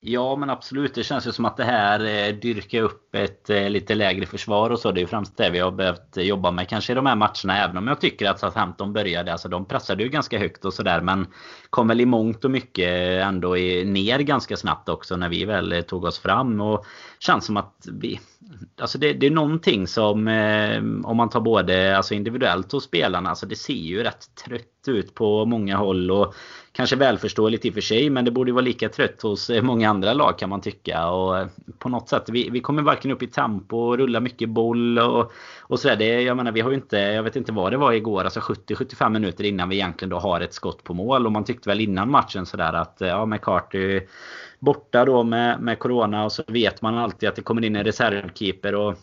Ja 0.00 0.36
men 0.36 0.50
absolut. 0.50 0.94
Det 0.94 1.04
känns 1.04 1.26
ju 1.26 1.32
som 1.32 1.44
att 1.44 1.56
det 1.56 1.64
här 1.64 2.28
eh, 2.28 2.34
dyrkar 2.34 2.82
upp 2.82 3.14
ett 3.14 3.50
eh, 3.50 3.70
lite 3.70 3.94
lägre 3.94 4.26
försvar 4.26 4.70
och 4.70 4.78
så. 4.78 4.92
Det 4.92 4.98
är 4.98 5.02
ju 5.02 5.06
främst 5.06 5.36
det 5.36 5.50
vi 5.50 5.58
har 5.58 5.70
behövt 5.70 6.16
jobba 6.16 6.50
med 6.50 6.68
kanske 6.68 6.92
i 6.92 6.96
de 6.96 7.06
här 7.06 7.16
matcherna. 7.16 7.64
Även 7.64 7.76
om 7.76 7.88
jag 7.88 8.00
tycker 8.00 8.30
att 8.30 8.40
Southampton 8.40 8.92
började, 8.92 9.32
alltså 9.32 9.48
de 9.48 9.64
pressade 9.64 10.02
ju 10.02 10.08
ganska 10.08 10.38
högt 10.38 10.64
och 10.64 10.74
sådär. 10.74 11.00
Men 11.00 11.26
kom 11.70 11.88
väl 11.88 12.00
i 12.00 12.06
mångt 12.06 12.44
och 12.44 12.50
mycket 12.50 12.88
ändå 13.24 13.48
ner 13.84 14.18
ganska 14.18 14.56
snabbt 14.56 14.88
också 14.88 15.16
när 15.16 15.28
vi 15.28 15.44
väl 15.44 15.72
eh, 15.72 15.80
tog 15.80 16.04
oss 16.04 16.18
fram. 16.18 16.60
Och 16.60 16.86
känns 17.18 17.46
som 17.46 17.56
att 17.56 17.86
vi... 17.92 18.20
Alltså 18.80 18.98
det, 18.98 19.12
det 19.12 19.26
är 19.26 19.30
någonting 19.30 19.86
som 19.86 20.28
eh, 20.28 20.78
om 21.04 21.16
man 21.16 21.28
tar 21.28 21.40
både 21.40 21.96
alltså 21.96 22.14
individuellt 22.14 22.72
hos 22.72 22.84
spelarna. 22.84 23.28
Alltså 23.28 23.46
det 23.46 23.56
ser 23.56 23.72
ju 23.74 24.02
rätt 24.02 24.34
trött 24.44 24.88
ut 24.88 25.14
på 25.14 25.44
många 25.44 25.76
håll. 25.76 26.10
Och 26.10 26.34
Kanske 26.78 26.96
välförståeligt 26.96 27.64
i 27.64 27.70
och 27.70 27.74
för 27.74 27.80
sig 27.80 28.10
men 28.10 28.24
det 28.24 28.30
borde 28.30 28.52
vara 28.52 28.62
lika 28.62 28.88
trött 28.88 29.22
hos 29.22 29.50
eh, 29.50 29.62
många 29.62 29.90
andra 29.90 30.12
lag 30.12 30.38
kan 30.38 30.50
man 30.50 30.60
tycka. 30.60 31.08
Och 31.08 31.38
eh, 31.38 31.46
på 31.78 31.88
något 31.88 32.08
sätt, 32.08 32.22
vi, 32.28 32.50
vi 32.50 32.60
kommer 32.60 32.82
varken 32.82 33.10
upp 33.10 33.22
i 33.22 33.26
tempo 33.26 33.76
och 33.76 33.98
rullar 33.98 34.20
mycket 34.20 34.48
boll 34.48 34.98
och, 34.98 35.32
och 35.60 35.80
sådär. 35.80 35.96
Det, 35.96 36.22
jag 36.22 36.36
menar 36.36 36.52
vi 36.52 36.60
har 36.60 36.70
ju 36.70 36.76
inte, 36.76 36.96
jag 36.96 37.22
vet 37.22 37.36
inte 37.36 37.52
vad 37.52 37.72
det 37.72 37.76
var 37.76 37.92
igår, 37.92 38.24
alltså 38.24 38.40
70-75 38.40 39.10
minuter 39.10 39.44
innan 39.44 39.68
vi 39.68 39.76
egentligen 39.76 40.10
då 40.10 40.18
har 40.18 40.40
ett 40.40 40.54
skott 40.54 40.84
på 40.84 40.94
mål. 40.94 41.26
Och 41.26 41.32
man 41.32 41.44
tyckte 41.44 41.68
väl 41.68 41.80
innan 41.80 42.10
matchen 42.10 42.46
sådär 42.46 42.72
att 42.72 43.02
eh, 43.02 43.08
ja 43.08 43.26
McCarthy 43.26 44.00
borta 44.58 45.04
då 45.04 45.22
med, 45.22 45.60
med 45.60 45.78
Corona 45.78 46.24
och 46.24 46.32
så 46.32 46.42
vet 46.46 46.82
man 46.82 46.98
alltid 46.98 47.28
att 47.28 47.36
det 47.36 47.42
kommer 47.42 47.64
in 47.64 47.76
en 47.76 47.84
reservkeeper. 47.84 48.74
Och 48.74 48.98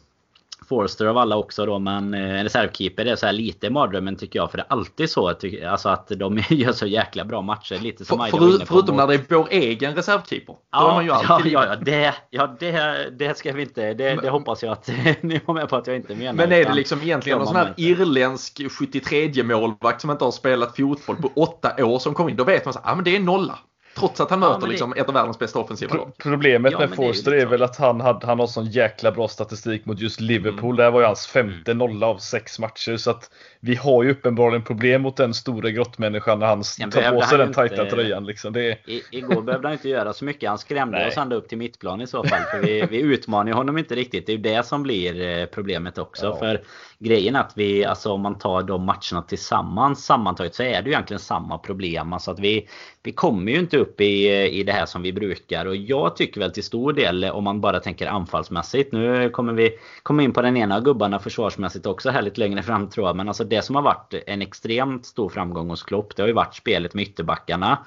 Forster 0.67 1.05
av 1.05 1.17
alla 1.17 1.37
också 1.37 1.65
då 1.65 1.79
men 1.79 2.13
eh, 2.13 2.39
en 2.39 2.43
reservkeeper 2.43 3.05
är 3.05 3.15
så 3.15 3.25
här 3.25 3.33
lite 3.33 3.69
mardrömmen 3.69 4.15
tycker 4.15 4.39
jag 4.39 4.51
för 4.51 4.57
det 4.57 4.63
är 4.69 4.73
alltid 4.73 5.09
så 5.09 5.29
alltså 5.67 5.89
att 5.89 6.07
de 6.07 6.37
gör 6.49 6.71
så 6.71 6.85
jäkla 6.85 7.25
bra 7.25 7.41
matcher 7.41 7.79
lite 7.79 8.05
som 8.05 8.19
för, 8.19 8.37
för, 8.37 8.65
Förutom 8.65 8.95
när 8.95 9.07
det 9.07 9.13
är 9.13 9.21
vår 9.29 9.47
egen 9.51 9.95
reservkeeper. 9.95 10.55
Ja, 10.71 11.03
ja, 11.03 11.23
ja, 11.27 11.65
ja, 11.65 11.75
det, 11.75 12.13
ja 12.29 12.55
det, 12.59 13.09
det 13.19 13.37
ska 13.37 13.53
vi 13.53 13.61
inte. 13.61 13.93
Det, 13.93 14.15
det 14.15 14.29
hoppas 14.29 14.63
jag 14.63 14.71
att 14.71 14.87
ni 15.21 15.41
var 15.45 15.53
med 15.53 15.69
på 15.69 15.75
att 15.75 15.87
jag 15.87 15.95
inte 15.95 16.15
menar. 16.15 16.33
Men 16.33 16.51
är 16.51 16.65
det 16.65 16.73
liksom 16.73 17.01
egentligen 17.01 17.37
någon 17.37 17.47
sån 17.47 17.55
här 17.55 17.73
irländsk 17.77 18.61
73 18.71 19.43
målvakt 19.43 20.01
som 20.01 20.11
inte 20.11 20.23
har 20.23 20.31
spelat 20.31 20.75
fotboll 20.75 21.15
på 21.15 21.31
åtta 21.35 21.85
år 21.85 21.99
som 21.99 22.13
kommer 22.13 22.29
in. 22.29 22.35
Då 22.35 22.43
vet 22.43 22.65
man 22.65 22.73
ja 22.83 22.95
men 22.95 23.03
det 23.03 23.15
är 23.15 23.19
nolla. 23.19 23.59
Trots 23.97 24.21
att 24.21 24.29
han 24.29 24.39
möter 24.39 24.61
det... 24.61 24.67
liksom 24.67 24.93
ett 24.97 25.07
av 25.07 25.13
världens 25.13 25.39
bästa 25.39 25.59
offensiva 25.59 25.95
lag. 25.95 26.11
Problemet 26.17 26.71
ja, 26.71 26.79
med 26.79 26.95
Forster 26.95 27.31
är, 27.31 27.37
är, 27.37 27.45
väl 27.45 27.63
att 27.63 27.77
han, 27.77 28.01
hade, 28.01 28.27
han 28.27 28.39
har 28.39 28.47
sån 28.47 28.65
jäkla 28.65 29.11
bra 29.11 29.27
statistik 29.27 29.85
mot 29.85 29.99
just 29.99 30.19
Liverpool. 30.19 30.63
Mm. 30.63 30.75
Det 30.75 30.83
här 30.83 30.91
var 30.91 30.99
ju 30.99 31.05
hans 31.05 31.27
femte 31.27 31.71
mm. 31.71 31.77
nolla 31.77 32.07
av 32.07 32.17
sex 32.17 32.59
matcher. 32.59 32.97
Så 32.97 33.11
att 33.11 33.29
vi 33.59 33.75
har 33.75 34.03
ju 34.03 34.11
uppenbarligen 34.11 34.63
problem 34.63 35.01
mot 35.01 35.17
den 35.17 35.33
stora 35.33 35.69
grottmänniskan 35.69 36.39
när 36.39 36.47
han 36.47 36.63
tar 36.91 37.11
på 37.11 37.21
sig 37.21 37.37
den 37.37 37.53
tajta 37.53 37.81
inte, 37.81 37.95
tröjan. 37.95 38.25
Liksom. 38.25 38.53
Det 38.53 38.71
är... 38.71 38.89
I, 38.89 39.03
igår 39.11 39.41
behövde 39.41 39.67
han 39.67 39.73
inte 39.73 39.89
göra 39.89 40.13
så 40.13 40.25
mycket. 40.25 40.49
Han 40.49 40.57
skrämde 40.57 41.07
oss 41.07 41.17
ända 41.17 41.35
upp 41.35 41.49
till 41.49 41.57
mittplan 41.57 42.01
i 42.01 42.07
så 42.07 42.23
fall. 42.23 42.41
För 42.51 42.59
vi, 42.59 42.87
vi 42.89 42.97
utmanar 42.97 43.51
honom 43.51 43.77
inte 43.77 43.95
riktigt. 43.95 44.25
Det 44.25 44.31
är 44.31 44.37
ju 44.37 44.41
det 44.41 44.65
som 44.65 44.83
blir 44.83 45.39
eh, 45.39 45.45
problemet 45.45 45.97
också. 45.97 46.25
Ja. 46.25 46.35
För 46.35 46.61
grejen 46.99 47.35
är 47.35 47.39
att 47.39 47.53
vi, 47.55 47.85
alltså 47.85 48.11
om 48.11 48.21
man 48.21 48.37
tar 48.37 48.63
de 48.63 48.85
matcherna 48.85 49.21
tillsammans 49.27 50.05
sammantaget 50.05 50.55
så 50.55 50.63
är 50.63 50.81
det 50.81 50.89
ju 50.89 50.91
egentligen 50.91 51.19
samma 51.19 51.57
problem. 51.57 52.13
Alltså 52.13 52.31
att 52.31 52.39
vi, 52.39 52.67
vi 53.03 53.11
kommer 53.11 53.51
ju 53.51 53.59
inte 53.59 53.77
upp 53.77 53.84
i, 54.01 54.27
i 54.59 54.63
det 54.63 54.71
här 54.71 54.85
som 54.85 55.01
vi 55.01 55.13
brukar. 55.13 55.65
Och 55.65 55.75
jag 55.75 56.15
tycker 56.15 56.39
väl 56.39 56.51
till 56.51 56.63
stor 56.63 56.93
del, 56.93 57.25
om 57.25 57.43
man 57.43 57.61
bara 57.61 57.79
tänker 57.79 58.07
anfallsmässigt. 58.07 58.91
Nu 58.91 59.29
kommer 59.29 59.53
vi 59.53 59.77
komma 60.03 60.23
in 60.23 60.33
på 60.33 60.41
den 60.41 60.57
ena 60.57 60.79
gubbarna 60.79 61.19
försvarsmässigt 61.19 61.85
också 61.85 62.09
här 62.09 62.21
lite 62.21 62.39
längre 62.39 62.63
fram 62.63 62.89
tror 62.89 63.07
jag. 63.07 63.15
Men 63.15 63.27
alltså 63.27 63.43
det 63.43 63.61
som 63.61 63.75
har 63.75 63.83
varit 63.83 64.13
en 64.27 64.41
extremt 64.41 65.05
stor 65.05 65.29
framgång 65.29 65.69
hos 65.69 65.83
Klopp, 65.83 66.15
det 66.15 66.21
har 66.23 66.27
ju 66.27 66.33
varit 66.33 66.55
spelet 66.55 66.93
med 66.93 67.03
ytterbackarna. 67.03 67.85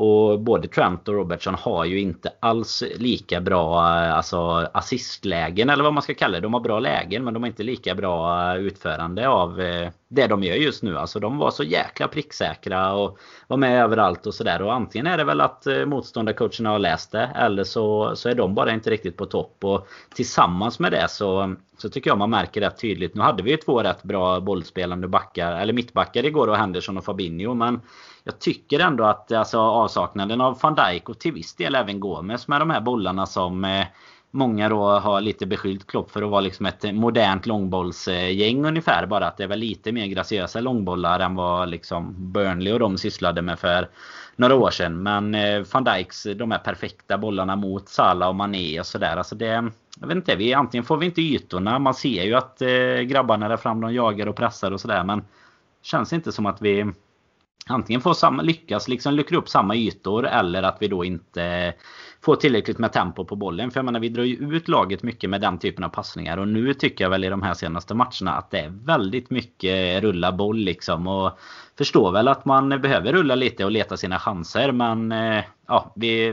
Och 0.00 0.40
både 0.40 0.68
Trent 0.68 1.08
och 1.08 1.14
Robertson 1.14 1.54
har 1.54 1.84
ju 1.84 2.00
inte 2.00 2.32
alls 2.40 2.84
lika 2.96 3.40
bra 3.40 3.76
eh, 3.76 4.14
alltså, 4.14 4.38
assistlägen 4.74 5.70
eller 5.70 5.84
vad 5.84 5.94
man 5.94 6.02
ska 6.02 6.14
kalla 6.14 6.34
det. 6.34 6.40
De 6.40 6.54
har 6.54 6.60
bra 6.60 6.80
lägen 6.80 7.24
men 7.24 7.34
de 7.34 7.42
har 7.42 7.48
inte 7.48 7.62
lika 7.62 7.94
bra 7.94 8.42
eh, 8.54 8.60
utförande 8.60 9.28
av 9.28 9.60
eh, 9.60 9.90
det 10.08 10.26
de 10.26 10.42
gör 10.42 10.54
just 10.54 10.82
nu. 10.82 10.98
Alltså 10.98 11.20
de 11.20 11.38
var 11.38 11.50
så 11.50 11.62
jäkla 11.62 12.08
pricksäkra 12.08 12.92
och 12.92 13.18
var 13.46 13.56
med 13.56 13.82
överallt 13.82 14.26
och 14.26 14.34
sådär. 14.34 14.62
Och 14.62 14.74
antingen 14.74 15.06
är 15.06 15.16
det 15.16 15.24
väl 15.24 15.40
att 15.40 15.66
motståndarcoacherna 15.86 16.70
har 16.70 16.78
läst 16.78 17.12
det 17.12 17.30
eller 17.34 17.64
så, 17.64 18.16
så 18.16 18.28
är 18.28 18.34
de 18.34 18.54
bara 18.54 18.72
inte 18.72 18.90
riktigt 18.90 19.16
på 19.16 19.26
topp. 19.26 19.64
Och 19.64 19.86
tillsammans 20.14 20.78
med 20.78 20.92
det 20.92 21.08
så, 21.08 21.54
så 21.78 21.88
tycker 21.88 22.10
jag 22.10 22.18
man 22.18 22.30
märker 22.30 22.60
rätt 22.60 22.80
tydligt. 22.80 23.14
Nu 23.14 23.22
hade 23.22 23.42
vi 23.42 23.50
ju 23.50 23.56
två 23.56 23.82
rätt 23.82 24.02
bra 24.02 24.40
bollspelande 24.40 25.08
backar, 25.08 25.52
eller 25.52 25.72
mittbackar 25.72 26.24
igår 26.24 26.48
och 26.48 26.56
Henderson 26.56 26.98
och 26.98 27.04
Fabinho. 27.04 27.54
Men 27.54 27.80
jag 28.24 28.38
tycker 28.38 28.80
ändå 28.80 29.04
att 29.04 29.32
alltså, 29.32 29.58
avsaknaden 29.58 30.40
av 30.40 30.58
van 30.62 30.74
Dijk 30.74 31.08
och 31.08 31.18
till 31.18 31.32
viss 31.32 31.54
del 31.54 31.74
även 31.74 32.00
Gomes 32.00 32.48
med 32.48 32.60
de 32.60 32.70
här 32.70 32.80
bollarna 32.80 33.26
som 33.26 33.64
eh, 33.64 33.86
Många 34.30 34.68
då 34.68 34.84
har 34.84 35.20
lite 35.20 35.46
beskyllt 35.46 35.86
Klopp 35.86 36.10
för 36.10 36.22
att 36.22 36.30
vara 36.30 36.40
liksom 36.40 36.66
ett 36.66 36.94
modernt 36.94 37.46
långbollsgäng 37.46 38.64
ungefär. 38.64 39.06
Bara 39.06 39.26
att 39.26 39.36
det 39.36 39.44
är 39.44 39.48
väl 39.48 39.58
lite 39.58 39.92
mer 39.92 40.06
graciösa 40.06 40.60
långbollar 40.60 41.20
än 41.20 41.34
vad 41.34 41.68
liksom 41.68 42.32
Burnley 42.32 42.72
och 42.72 42.78
de 42.78 42.98
sysslade 42.98 43.42
med 43.42 43.58
för 43.58 43.88
några 44.38 44.54
år 44.54 44.70
sedan. 44.70 45.02
Men 45.02 45.34
eh, 45.34 45.64
van 45.72 45.84
Dijks 45.84 46.22
de 46.36 46.50
här 46.50 46.58
perfekta 46.58 47.18
bollarna 47.18 47.56
mot 47.56 47.88
Salah 47.88 48.28
och 48.28 48.34
Mané 48.34 48.80
och 48.80 48.86
sådär. 48.86 49.16
Alltså 49.16 49.34
det, 49.34 49.70
jag 50.00 50.06
vet 50.06 50.16
inte, 50.16 50.36
vi, 50.36 50.54
antingen 50.54 50.84
får 50.84 50.96
vi 50.96 51.06
inte 51.06 51.22
ytorna. 51.22 51.78
Man 51.78 51.94
ser 51.94 52.24
ju 52.24 52.34
att 52.34 52.62
eh, 52.62 53.00
grabbarna 53.00 53.48
där 53.48 53.56
fram 53.56 53.80
de 53.80 53.94
jagar 53.94 54.26
och 54.26 54.36
pressar 54.36 54.70
och 54.70 54.80
sådär. 54.80 55.04
Men 55.04 55.24
känns 55.82 56.12
inte 56.12 56.32
som 56.32 56.46
att 56.46 56.62
vi 56.62 56.92
antingen 57.66 58.00
får 58.00 58.14
samma, 58.14 58.42
lyckas 58.42 58.88
liksom 58.88 59.14
luckra 59.14 59.38
upp 59.38 59.48
samma 59.48 59.76
ytor 59.76 60.26
eller 60.26 60.62
att 60.62 60.76
vi 60.80 60.88
då 60.88 61.04
inte 61.04 61.74
får 62.20 62.36
tillräckligt 62.36 62.78
med 62.78 62.92
tempo 62.92 63.24
på 63.24 63.36
bollen. 63.36 63.70
För 63.70 63.78
jag 63.78 63.84
menar 63.84 64.00
vi 64.00 64.08
drar 64.08 64.24
ju 64.24 64.56
ut 64.56 64.68
laget 64.68 65.02
mycket 65.02 65.30
med 65.30 65.40
den 65.40 65.58
typen 65.58 65.84
av 65.84 65.88
passningar. 65.88 66.36
Och 66.36 66.48
nu 66.48 66.74
tycker 66.74 67.04
jag 67.04 67.10
väl 67.10 67.24
i 67.24 67.28
de 67.28 67.42
här 67.42 67.54
senaste 67.54 67.94
matcherna 67.94 68.32
att 68.32 68.50
det 68.50 68.58
är 68.58 68.68
väldigt 68.68 69.30
mycket 69.30 70.02
rulla 70.02 70.32
boll 70.32 70.58
liksom. 70.58 71.06
Och 71.06 71.38
förstår 71.78 72.12
väl 72.12 72.28
att 72.28 72.44
man 72.44 72.68
behöver 72.68 73.12
rulla 73.12 73.34
lite 73.34 73.64
och 73.64 73.70
leta 73.70 73.96
sina 73.96 74.18
chanser. 74.18 74.72
Men 74.72 75.12
eh, 75.12 75.44
ja, 75.66 75.92
vi, 75.96 76.30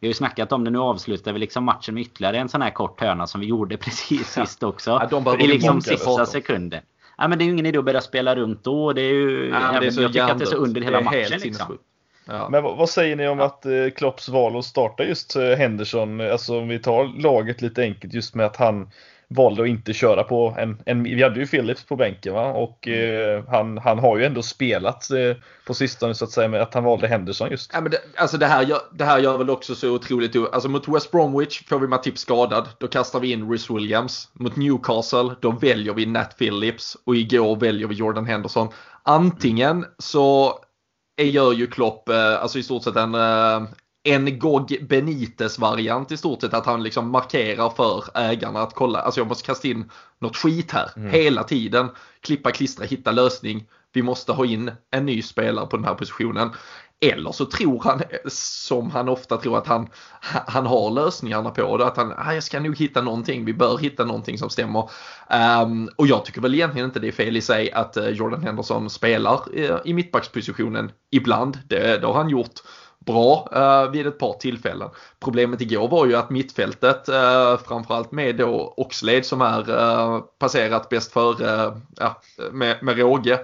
vi 0.00 0.06
har 0.06 0.08
ju 0.08 0.14
snackat 0.14 0.52
om 0.52 0.64
det. 0.64 0.70
Nu 0.70 0.78
avslutar 0.78 1.32
vi 1.32 1.38
liksom 1.38 1.64
matchen 1.64 1.94
med 1.94 2.00
ytterligare 2.00 2.38
en 2.38 2.48
sån 2.48 2.62
här 2.62 2.70
kort 2.70 3.00
hörna 3.00 3.26
som 3.26 3.40
vi 3.40 3.46
gjorde 3.46 3.76
precis 3.76 4.32
sist 4.32 4.62
också. 4.62 4.90
Ja, 4.90 5.20
de 5.20 5.40
I 5.40 5.46
liksom 5.46 5.80
sista 5.80 6.26
sekunden. 6.26 6.82
Ja, 7.18 7.28
men 7.28 7.38
det 7.38 7.44
är 7.44 7.46
ju 7.46 7.52
ingen 7.52 7.66
idé 7.66 7.78
att 7.78 7.84
börja 7.84 8.00
spela 8.00 8.36
runt 8.36 8.64
då. 8.64 8.92
Det 8.92 9.02
är 9.02 9.12
ju, 9.12 9.48
ja, 9.48 9.80
det 9.80 9.86
är 9.86 9.90
så 9.90 10.02
jag 10.02 10.12
tycker 10.12 10.24
att 10.24 10.38
det 10.38 10.44
är 10.44 10.46
så 10.46 10.56
under 10.56 10.80
hela 10.80 11.00
matchen. 11.00 11.40
Liksom. 11.40 11.78
Ja. 12.26 12.48
Men 12.50 12.62
vad, 12.62 12.88
säger 12.88 13.16
ni 13.16 13.28
om 13.28 13.40
att 13.40 13.66
eh, 13.66 13.72
Klopps 13.96 14.28
val 14.28 14.58
att 14.58 14.64
starta 14.64 15.04
just 15.04 15.36
eh, 15.36 15.42
Henderson? 15.42 16.20
Alltså 16.20 16.58
om 16.58 16.68
vi 16.68 16.78
tar 16.78 17.20
laget 17.22 17.62
lite 17.62 17.82
enkelt 17.82 18.14
just 18.14 18.34
med 18.34 18.46
att 18.46 18.56
han 18.56 18.90
valde 19.30 19.62
att 19.62 19.68
inte 19.68 19.92
köra 19.92 20.24
på 20.24 20.54
en, 20.58 20.82
en 20.86 21.02
vi 21.02 21.22
hade 21.22 21.40
ju 21.40 21.46
Philips 21.46 21.84
på 21.84 21.96
bänken 21.96 22.34
va? 22.34 22.52
och 22.52 22.88
eh, 22.88 23.44
han, 23.48 23.78
han 23.78 23.98
har 23.98 24.18
ju 24.18 24.24
ändå 24.24 24.42
spelat 24.42 25.10
eh, 25.10 25.36
på 25.66 25.74
sistone 25.74 26.14
så 26.14 26.24
att 26.24 26.30
säga 26.30 26.48
med 26.48 26.62
att 26.62 26.74
han 26.74 26.84
valde 26.84 27.08
Henderson 27.08 27.50
just. 27.50 27.70
Ja, 27.74 27.80
men 27.80 27.90
det, 27.90 27.98
alltså 28.16 28.38
det 28.38 28.46
här, 28.46 28.62
gör, 28.62 28.80
det 28.92 29.04
här 29.04 29.18
gör 29.18 29.38
väl 29.38 29.50
också 29.50 29.74
så 29.74 29.90
otroligt, 29.90 30.36
alltså 30.36 30.68
mot 30.68 30.88
West 30.88 31.10
Bromwich 31.10 31.68
får 31.68 31.78
vi 31.78 31.86
Matip 31.86 32.18
skadad, 32.18 32.68
då 32.78 32.88
kastar 32.88 33.20
vi 33.20 33.32
in 33.32 33.50
Rhys 33.50 33.70
Williams. 33.70 34.30
Mot 34.32 34.56
Newcastle, 34.56 35.34
då 35.40 35.50
väljer 35.50 35.94
vi 35.94 36.06
Nat 36.06 36.38
Phillips 36.38 36.96
och 37.04 37.16
igår 37.16 37.56
väljer 37.56 37.88
vi 37.88 37.94
Jordan 37.94 38.26
Henderson. 38.26 38.68
Antingen 39.02 39.86
så 39.98 40.58
gör 41.22 41.52
ju 41.52 41.66
Klopp, 41.66 42.08
eh, 42.08 42.42
alltså 42.42 42.58
i 42.58 42.62
stort 42.62 42.84
sett 42.84 42.96
en, 42.96 43.14
eh, 43.14 43.62
en 44.04 44.38
Gog 44.38 44.76
Benites 44.88 45.58
variant 45.58 46.12
i 46.12 46.16
stort 46.16 46.40
sett 46.40 46.54
att 46.54 46.66
han 46.66 46.82
liksom 46.82 47.10
markerar 47.10 47.70
för 47.70 48.04
ägarna 48.14 48.62
att 48.62 48.74
kolla, 48.74 48.98
alltså 48.98 49.20
jag 49.20 49.28
måste 49.28 49.46
kasta 49.46 49.68
in 49.68 49.90
något 50.18 50.36
skit 50.36 50.72
här 50.72 50.90
mm. 50.96 51.10
hela 51.10 51.44
tiden. 51.44 51.88
Klippa, 52.20 52.50
klistra, 52.50 52.84
hitta 52.84 53.10
lösning. 53.10 53.66
Vi 53.92 54.02
måste 54.02 54.32
ha 54.32 54.46
in 54.46 54.70
en 54.90 55.06
ny 55.06 55.22
spelare 55.22 55.66
på 55.66 55.76
den 55.76 55.84
här 55.84 55.94
positionen. 55.94 56.50
Eller 57.00 57.32
så 57.32 57.44
tror 57.44 57.82
han, 57.84 58.02
som 58.30 58.90
han 58.90 59.08
ofta 59.08 59.36
tror, 59.36 59.58
att 59.58 59.66
han, 59.66 59.88
han 60.46 60.66
har 60.66 60.90
lösningarna 60.90 61.50
på 61.50 61.76
det. 61.76 61.86
Att 61.86 61.96
han, 61.96 62.14
ah, 62.16 62.32
jag 62.32 62.42
ska 62.42 62.60
nog 62.60 62.76
hitta 62.76 63.02
någonting, 63.02 63.44
vi 63.44 63.54
bör 63.54 63.78
hitta 63.78 64.04
någonting 64.04 64.38
som 64.38 64.50
stämmer. 64.50 64.90
Um, 65.62 65.90
och 65.96 66.06
jag 66.06 66.24
tycker 66.24 66.40
väl 66.40 66.54
egentligen 66.54 66.84
inte 66.84 67.00
det 67.00 67.08
är 67.08 67.12
fel 67.12 67.36
i 67.36 67.40
sig 67.40 67.72
att 67.72 67.96
uh, 67.96 68.08
Jordan 68.08 68.42
Henderson 68.42 68.90
spelar 68.90 69.58
uh, 69.58 69.76
i 69.84 69.94
mittbackspositionen 69.94 70.92
ibland. 71.10 71.58
Det, 71.68 71.98
det 72.00 72.06
har 72.06 72.14
han 72.14 72.28
gjort 72.28 72.60
bra 73.08 73.48
eh, 73.52 73.90
vid 73.90 74.06
ett 74.06 74.18
par 74.18 74.32
tillfällen. 74.32 74.88
Problemet 75.20 75.60
igår 75.60 75.88
var 75.88 76.06
ju 76.06 76.16
att 76.16 76.30
mittfältet, 76.30 77.08
eh, 77.08 77.58
framförallt 77.58 78.12
med 78.12 78.36
då 78.36 78.74
Oxlade 78.76 79.22
som 79.22 79.40
är 79.40 79.70
eh, 79.70 80.20
passerat 80.38 80.88
bäst 80.88 81.12
före 81.12 81.64
eh, 81.64 81.76
ja, 81.96 82.20
med, 82.52 82.82
med 82.82 82.98
råge, 82.98 83.38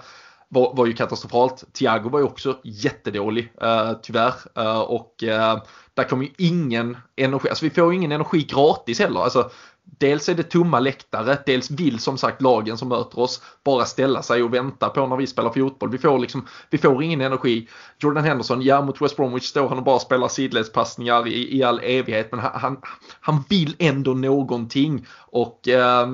var, 0.48 0.74
var 0.74 0.86
ju 0.86 0.92
katastrofalt. 0.92 1.64
Thiago 1.72 2.08
var 2.08 2.18
ju 2.18 2.24
också 2.24 2.58
jättedålig 2.64 3.52
eh, 3.62 3.92
tyvärr. 4.02 4.34
Eh, 4.56 4.80
och 4.80 5.24
eh, 5.24 5.62
där 5.94 6.04
kommer 6.04 6.24
ju 6.24 6.30
ingen 6.38 6.96
energi, 7.16 7.48
alltså 7.48 7.64
vi 7.64 7.70
får 7.70 7.92
ju 7.92 7.98
ingen 7.98 8.12
energi 8.12 8.42
gratis 8.42 8.98
heller. 8.98 9.20
Alltså, 9.20 9.50
dels 9.84 10.28
är 10.28 10.34
det 10.34 10.42
tomma 10.42 10.80
läktare, 10.80 11.38
dels 11.46 11.70
vill 11.70 11.98
som 11.98 12.18
sagt 12.18 12.42
lagen 12.42 12.78
som 12.78 12.88
möter 12.88 13.18
oss 13.18 13.42
bara 13.64 13.84
ställa 13.84 14.22
sig 14.22 14.42
och 14.42 14.54
vänta 14.54 14.88
på 14.88 15.06
när 15.06 15.16
vi 15.16 15.26
spelar 15.26 15.50
fotboll. 15.50 15.90
Vi 15.90 15.98
får 15.98 16.18
liksom, 16.18 16.46
vi 16.70 16.78
får 16.78 17.02
ingen 17.02 17.20
energi. 17.20 17.68
Jordan 17.98 18.24
Henderson, 18.24 18.62
ja 18.62 18.82
mot 18.82 19.00
West 19.00 19.16
Bromwich 19.16 19.44
står 19.44 19.68
han 19.68 19.78
och 19.78 19.84
bara 19.84 19.98
spelar 19.98 20.28
sidledspassningar 20.28 21.28
i, 21.28 21.58
i 21.58 21.62
all 21.62 21.80
evighet 21.82 22.32
men 22.32 22.40
han, 22.40 22.76
han 23.20 23.44
vill 23.48 23.76
ändå 23.78 24.14
någonting 24.14 25.06
och 25.18 25.68
eh, 25.68 26.06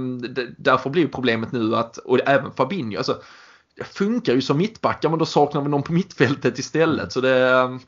därför 0.58 0.90
blir 0.90 1.06
problemet 1.06 1.52
nu 1.52 1.76
att, 1.76 1.96
och 1.96 2.28
även 2.28 2.52
Fabinho, 2.52 2.98
alltså 2.98 3.22
funkar 3.84 4.34
ju 4.34 4.42
som 4.42 4.58
mittbackar 4.58 5.08
men 5.08 5.18
då 5.18 5.26
saknar 5.26 5.62
vi 5.62 5.68
någon 5.68 5.82
på 5.82 5.92
mittfältet 5.92 6.58
istället. 6.58 7.12
Så 7.12 7.20
det 7.20 7.48
ehm, 7.48 7.80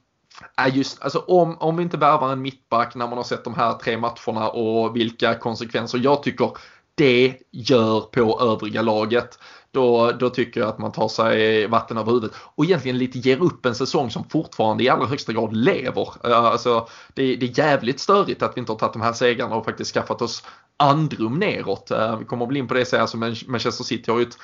är 0.57 0.69
just, 0.69 1.03
alltså 1.03 1.19
om, 1.19 1.57
om 1.59 1.77
vi 1.77 1.83
inte 1.83 1.97
värvar 1.97 2.33
en 2.33 2.43
mittback 2.43 2.95
när 2.95 3.09
man 3.09 3.17
har 3.17 3.25
sett 3.25 3.45
de 3.45 3.55
här 3.55 3.73
tre 3.73 3.97
matcherna 3.97 4.49
och 4.49 4.97
vilka 4.97 5.35
konsekvenser 5.35 5.99
jag 5.99 6.23
tycker 6.23 6.51
det 6.95 7.35
gör 7.51 8.01
på 8.01 8.41
övriga 8.41 8.83
laget. 8.83 9.39
Då, 9.71 10.13
då 10.13 10.31
tycker 10.31 10.61
jag 10.61 10.69
att 10.69 10.79
man 10.79 10.93
tar 10.93 11.09
sig 11.09 11.67
vatten 11.67 11.97
över 11.97 12.13
huvudet 12.13 12.37
och 12.55 12.65
egentligen 12.65 12.99
lite 12.99 13.19
ger 13.19 13.43
upp 13.43 13.67
en 13.67 13.75
säsong 13.75 14.11
som 14.11 14.25
fortfarande 14.29 14.85
i 14.85 14.89
allra 14.89 15.07
högsta 15.07 15.33
grad 15.33 15.57
lever. 15.57 16.27
Alltså, 16.35 16.89
det, 17.15 17.37
det 17.37 17.47
är 17.47 17.59
jävligt 17.59 18.01
störigt 18.01 18.43
att 18.43 18.57
vi 18.57 18.61
inte 18.61 18.73
har 18.73 18.79
tagit 18.79 18.93
de 18.93 19.03
här 19.03 19.13
segrarna 19.13 19.57
och 19.57 19.65
faktiskt 19.65 19.95
skaffat 19.95 20.23
oss 20.23 20.45
andrum 20.77 21.39
neråt. 21.39 21.91
Vi 22.19 22.25
kommer 22.25 22.45
att 22.45 22.49
bli 22.49 22.59
in 22.59 22.69
på 22.69 22.75
det 22.75 22.85
sen, 22.85 23.01
alltså 23.01 23.17
Manchester 23.17 23.85
City 23.85 24.11
har 24.11 24.19
ju 24.19 24.27
ett 24.27 24.39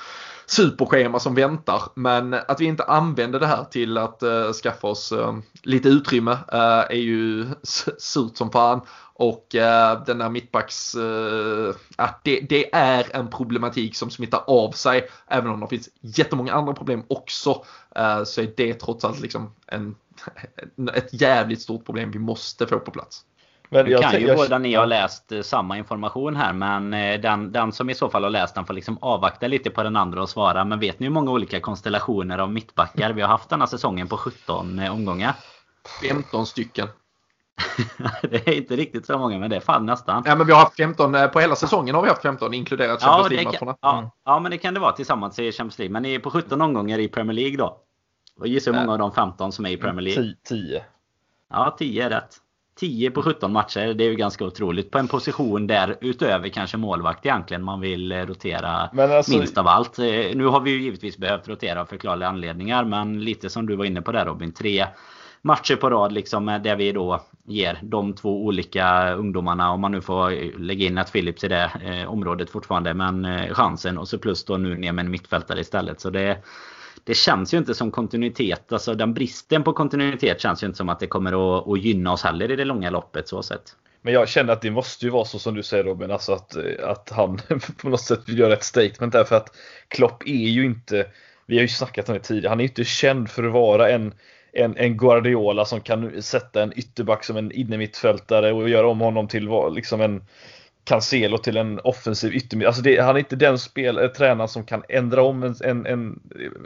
superschema 0.51 1.19
som 1.19 1.35
väntar. 1.35 1.83
Men 1.95 2.35
att 2.35 2.61
vi 2.61 2.65
inte 2.65 2.85
använder 2.85 3.41
det 3.41 3.47
här 3.47 3.65
till 3.65 3.99
att 3.99 4.23
eh, 4.23 4.53
skaffa 4.53 4.87
oss 4.87 5.13
eh, 5.13 5.37
lite 5.63 5.89
utrymme 5.89 6.33
eh, 6.33 6.85
är 6.91 7.01
ju 7.01 7.47
surt 7.99 8.37
som 8.37 8.51
fan. 8.51 8.81
Och 9.15 9.55
eh, 9.55 10.05
den 10.05 10.19
där 10.19 10.29
mittbacks, 10.29 10.95
eh, 10.95 11.75
det, 12.23 12.41
det, 12.41 12.75
är 12.75 13.17
en 13.17 13.31
problematik 13.31 13.97
som 13.97 14.11
smittar 14.11 14.45
av 14.47 14.73
sig. 14.73 15.09
Även 15.27 15.51
om 15.51 15.61
det 15.61 15.69
finns 15.69 15.89
jättemånga 16.01 16.53
andra 16.53 16.73
problem 16.73 17.03
också. 17.09 17.65
Eh, 17.97 18.25
så 18.25 18.41
är 18.41 18.53
det 18.57 18.75
trots 18.75 19.05
allt 19.05 19.21
liksom 19.21 19.55
en, 19.67 19.95
ett 20.95 21.21
jävligt 21.21 21.63
stort 21.63 21.85
problem 21.85 22.11
vi 22.11 22.19
måste 22.19 22.67
få 22.67 22.79
på 22.79 22.91
plats. 22.91 23.25
Men 23.69 23.87
nu 23.87 23.99
kan 23.99 24.13
ju 24.13 24.27
jag... 24.27 24.37
båda 24.37 24.59
ni 24.59 24.75
ha 24.75 24.85
läst 24.85 25.33
eh, 25.33 25.43
samma 25.43 25.79
information 25.79 26.37
här 26.37 26.53
men 26.53 26.95
eh, 26.95 27.21
den, 27.21 27.53
den 27.53 27.73
som 27.73 27.91
i 27.91 27.95
så 27.95 28.09
fall 28.09 28.23
har 28.23 28.31
läst 28.31 28.55
den 28.55 28.67
får 28.67 28.75
liksom 28.75 28.99
avvakta 29.01 29.47
lite 29.47 29.71
på 29.71 29.83
den 29.83 29.97
andra 29.97 30.23
och 30.23 30.29
svara. 30.29 30.65
Men 30.65 30.81
vet 30.81 31.01
ni 31.01 31.07
hur 31.07 31.13
många 31.13 31.31
olika 31.31 31.61
konstellationer 31.61 32.39
av 32.39 32.53
mittbackar 32.53 33.13
vi 33.13 33.23
har 33.23 33.29
haft 33.29 33.49
den 33.49 33.61
här 33.61 33.67
säsongen 33.67 34.09
på 34.09 34.17
17 34.17 34.79
eh, 34.79 34.93
omgångar? 34.93 35.35
15 36.09 36.47
stycken. 36.47 36.89
det 38.23 38.49
är 38.49 38.53
inte 38.53 38.77
riktigt 38.77 39.07
så 39.07 39.19
många, 39.19 39.39
men 39.39 39.51
det 39.51 39.57
är 39.57 39.61
fan 39.61 39.87
nästan. 39.87 40.23
Ja, 40.27 40.35
men 40.35 40.47
vi 40.47 40.53
har 40.53 40.61
haft 40.61 40.77
15 40.77 41.15
eh, 41.15 41.27
på 41.27 41.41
hela 41.41 41.57
säsongen 41.57 41.95
har 41.95 42.03
vi 42.03 42.09
haft 42.09 42.23
15 42.23 42.55
inkluderat 42.55 43.03
Champions 43.03 43.31
League-matcherna. 43.31 43.77
Ja, 43.81 43.99
mm. 43.99 44.11
ja, 44.25 44.41
men 44.41 44.51
det 44.51 44.59
kan 44.59 44.75
det 44.75 44.81
vara 44.81 44.93
tillsammans 44.93 45.39
i 45.39 45.53
Champions 45.53 45.79
League. 45.79 45.93
Men 45.93 46.03
ni 46.03 46.15
är 46.15 46.19
på 46.19 46.31
17 46.31 46.61
omgångar 46.61 46.99
i 46.99 47.09
Premier 47.09 47.35
League 47.35 47.57
då? 47.57 47.81
Och 48.41 48.47
gissa 48.47 48.73
hur 48.73 48.79
många 48.79 48.93
av 48.93 48.99
de 48.99 49.13
15 49.13 49.53
som 49.53 49.67
är 49.67 49.71
i 49.71 49.77
Premier 49.77 50.03
League? 50.03 50.35
10. 50.45 50.85
Ja, 51.51 51.77
10 51.79 52.05
är 52.05 52.11
rätt. 52.11 52.37
10 52.79 53.11
på 53.11 53.23
17 53.23 53.53
matcher, 53.53 53.95
det 53.95 54.05
är 54.05 54.09
ju 54.09 54.15
ganska 54.15 54.45
otroligt. 54.45 54.91
På 54.91 54.99
en 54.99 55.09
position 55.09 55.67
där 55.67 55.97
utöver 56.01 56.49
kanske 56.49 56.77
målvakt 56.77 57.27
egentligen 57.27 57.65
man 57.65 57.81
vill 57.81 58.13
eh, 58.13 58.27
rotera 58.27 58.69
alltså... 58.71 59.33
minst 59.33 59.59
av 59.59 59.69
allt. 59.69 59.99
Eh, 59.99 60.05
nu 60.35 60.47
har 60.47 60.61
vi 60.61 60.71
ju 60.71 60.83
givetvis 60.83 61.19
behövt 61.19 61.49
rotera 61.49 61.81
av 61.81 61.87
förklarliga 61.87 62.29
anledningar. 62.29 62.85
Men 62.85 63.25
lite 63.25 63.51
som 63.51 63.67
du 63.67 63.77
var 63.77 63.85
inne 63.85 64.03
på 64.03 64.13
där 64.13 64.25
Robin. 64.25 64.53
Tre 64.53 64.87
matcher 65.43 65.77
på 65.77 65.91
rad 65.91 66.13
liksom 66.13 66.47
där 66.47 66.77
vi 66.77 66.93
då 66.93 67.21
ger 67.47 67.79
de 67.83 68.13
två 68.13 68.45
olika 68.45 69.15
ungdomarna, 69.15 69.71
om 69.71 69.81
man 69.81 69.93
nu 69.93 70.01
får 70.01 70.59
lägga 70.59 70.87
in 70.87 70.99
att 70.99 71.13
Philips 71.13 71.45
i 71.45 71.49
det 71.49 71.71
eh, 71.85 72.11
området 72.11 72.51
fortfarande, 72.51 72.95
men 72.95 73.25
eh, 73.25 73.55
chansen 73.55 73.99
och 73.99 74.09
så 74.09 74.19
plus 74.19 74.45
då 74.45 74.57
nu 74.57 74.77
ner 74.77 74.93
med 74.93 75.05
en 75.05 75.11
mittfältare 75.11 75.61
istället. 75.61 76.01
Så 76.01 76.11
det, 76.11 76.39
det 77.09 77.15
känns 77.15 77.55
ju 77.55 77.59
inte 77.59 77.75
som 77.75 77.91
kontinuitet. 77.91 78.73
Alltså 78.73 78.95
den 78.95 79.15
bristen 79.15 79.65
på 79.65 79.73
kontinuitet 79.73 80.41
känns 80.41 80.63
ju 80.63 80.67
inte 80.67 80.77
som 80.77 80.89
att 80.89 81.01
det 81.01 81.07
kommer 81.07 81.59
att, 81.59 81.69
att 81.69 81.81
gynna 81.81 82.13
oss 82.13 82.23
heller 82.23 82.51
i 82.51 82.57
det 82.57 82.65
långa 82.65 82.91
loppet 82.91 83.29
så 83.29 83.43
sett. 83.43 83.63
Men 84.03 84.15
jag 84.15 84.29
känner 84.29 84.53
att 84.53 84.63
det 84.63 84.71
måste 84.71 85.05
ju 85.05 85.11
vara 85.11 85.25
så 85.25 85.39
som 85.39 85.55
du 85.55 85.63
säger 85.63 85.85
Robin, 85.85 86.11
alltså 86.11 86.33
att, 86.33 86.57
att 86.83 87.11
han 87.11 87.41
på 87.83 87.89
något 87.89 88.01
sätt 88.01 88.21
vill 88.27 88.39
göra 88.39 88.53
ett 88.53 88.65
statement 88.65 89.13
där 89.13 89.25
för 89.25 89.37
att 89.37 89.57
Klopp 89.89 90.23
är 90.27 90.49
ju 90.49 90.65
inte, 90.65 91.07
vi 91.47 91.57
har 91.57 91.63
ju 91.63 91.69
snackat 91.69 92.09
om 92.09 92.15
det 92.15 92.21
tidigare, 92.21 92.49
han 92.49 92.61
är 92.61 92.65
ju 92.65 92.69
inte 92.69 92.85
känd 92.85 93.31
för 93.31 93.45
att 93.45 93.53
vara 93.53 93.91
en 93.91 94.15
en, 94.53 94.77
en 94.77 94.97
Guardiola 94.97 95.65
som 95.65 95.81
kan 95.81 96.23
sätta 96.23 96.63
en 96.63 96.79
ytterback 96.79 97.25
som 97.25 97.37
en 97.37 97.53
innermittfältare 97.53 98.53
och 98.53 98.69
göra 98.69 98.89
om 98.89 99.01
honom 99.01 99.29
till 99.29 99.49
liksom 99.71 100.01
en 100.01 100.23
Cancelo 100.89 101.39
till 101.39 101.57
en 101.57 101.81
offensiv 101.81 102.35
yttermitt. 102.35 102.67
Alltså 102.67 102.83
det, 102.83 103.01
han 103.01 103.17
är 103.17 103.19
inte 103.19 103.37
den 103.37 103.59
spel, 103.59 103.99
eh, 103.99 104.09
tränaren 104.09 104.49
som 104.49 104.65
kan 104.65 104.83
ändra 104.89 105.23
om 105.23 105.43
en, 105.43 105.55
en, 105.65 105.87
en 105.87 106.21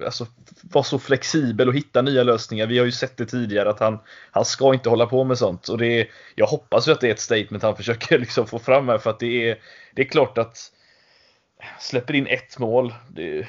alltså 0.05 0.27
vara 0.63 0.85
så 0.85 0.99
flexibel 0.99 1.69
och 1.69 1.75
hitta 1.75 2.03
nya 2.03 2.23
lösningar. 2.23 2.67
Vi 2.67 2.79
har 2.79 2.85
ju 2.85 2.93
sett 2.93 3.17
det 3.17 3.27
tidigare 3.27 3.71
att 3.71 3.81
han, 3.81 3.99
han 4.31 4.45
ska 4.45 4.75
inte 4.75 4.89
hålla 4.89 5.07
på 5.07 5.25
med 5.25 5.39
sånt. 5.39 5.69
Och 5.69 5.79
det 5.79 6.01
är, 6.01 6.07
jag 6.35 6.47
hoppas 6.47 6.89
ju 6.89 6.93
att 6.93 7.01
det 7.01 7.09
är 7.09 7.13
ett 7.13 7.21
statement 7.21 7.63
han 7.63 7.77
försöker 7.83 8.19
liksom 8.19 8.47
få 8.47 8.59
fram 8.59 8.89
här 8.89 8.99
för 8.99 9.11
att 9.11 9.21
det 9.21 9.51
är, 9.51 9.59
det 9.95 10.03
är 10.03 10.07
klart 10.07 10.39
att 10.39 10.59
släpper 11.79 12.15
in 12.15 12.27
ett 12.27 12.59
mål. 12.59 12.95
Det, 13.09 13.47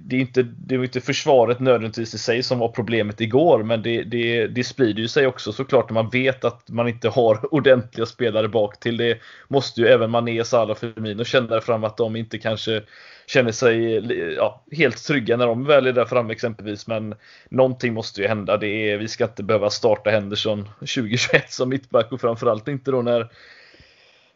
det 0.00 0.16
är 0.16 0.20
inte, 0.20 0.42
det 0.42 0.74
är 0.74 0.82
inte 0.82 1.00
försvaret 1.00 1.60
nödvändigtvis 1.60 2.14
i 2.14 2.18
sig 2.18 2.42
som 2.42 2.58
var 2.58 2.68
problemet 2.68 3.20
igår, 3.20 3.62
men 3.62 3.82
det, 3.82 4.02
det, 4.02 4.46
det 4.46 4.64
sprider 4.64 5.02
ju 5.02 5.08
sig 5.08 5.26
också 5.26 5.52
såklart 5.52 5.90
när 5.90 5.94
man 5.94 6.10
vet 6.10 6.44
att 6.44 6.70
man 6.70 6.88
inte 6.88 7.08
har 7.08 7.54
ordentliga 7.54 8.06
spelare 8.06 8.48
bak 8.48 8.80
till 8.80 8.96
Det 8.96 9.18
måste 9.48 9.80
ju 9.80 9.86
även 9.86 10.10
Mané, 10.10 10.44
Salah 10.44 10.70
och 10.70 10.78
Firmino 10.78 11.24
känna 11.24 11.60
fram 11.60 11.84
att 11.84 11.96
de 11.96 12.16
inte 12.16 12.38
kanske 12.38 12.82
känner 13.26 13.52
sig 13.52 13.94
ja, 14.36 14.64
helt 14.72 15.04
trygga 15.04 15.36
när 15.36 15.46
de 15.46 15.64
väl 15.64 15.86
är 15.86 15.92
där 15.92 16.04
framme 16.04 16.32
exempelvis. 16.32 16.86
Men 16.86 17.14
någonting 17.48 17.94
måste 17.94 18.22
ju 18.22 18.28
hända. 18.28 18.56
Det 18.56 18.90
är, 18.90 18.98
vi 18.98 19.08
ska 19.08 19.24
inte 19.24 19.42
behöva 19.42 19.70
starta 19.70 20.10
Henderson 20.10 20.68
2021 20.80 21.52
som 21.52 21.68
mittback 21.68 22.12
och 22.12 22.20
framförallt 22.20 22.68
inte 22.68 22.90
då 22.90 23.02
när 23.02 23.28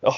ja, 0.01 0.15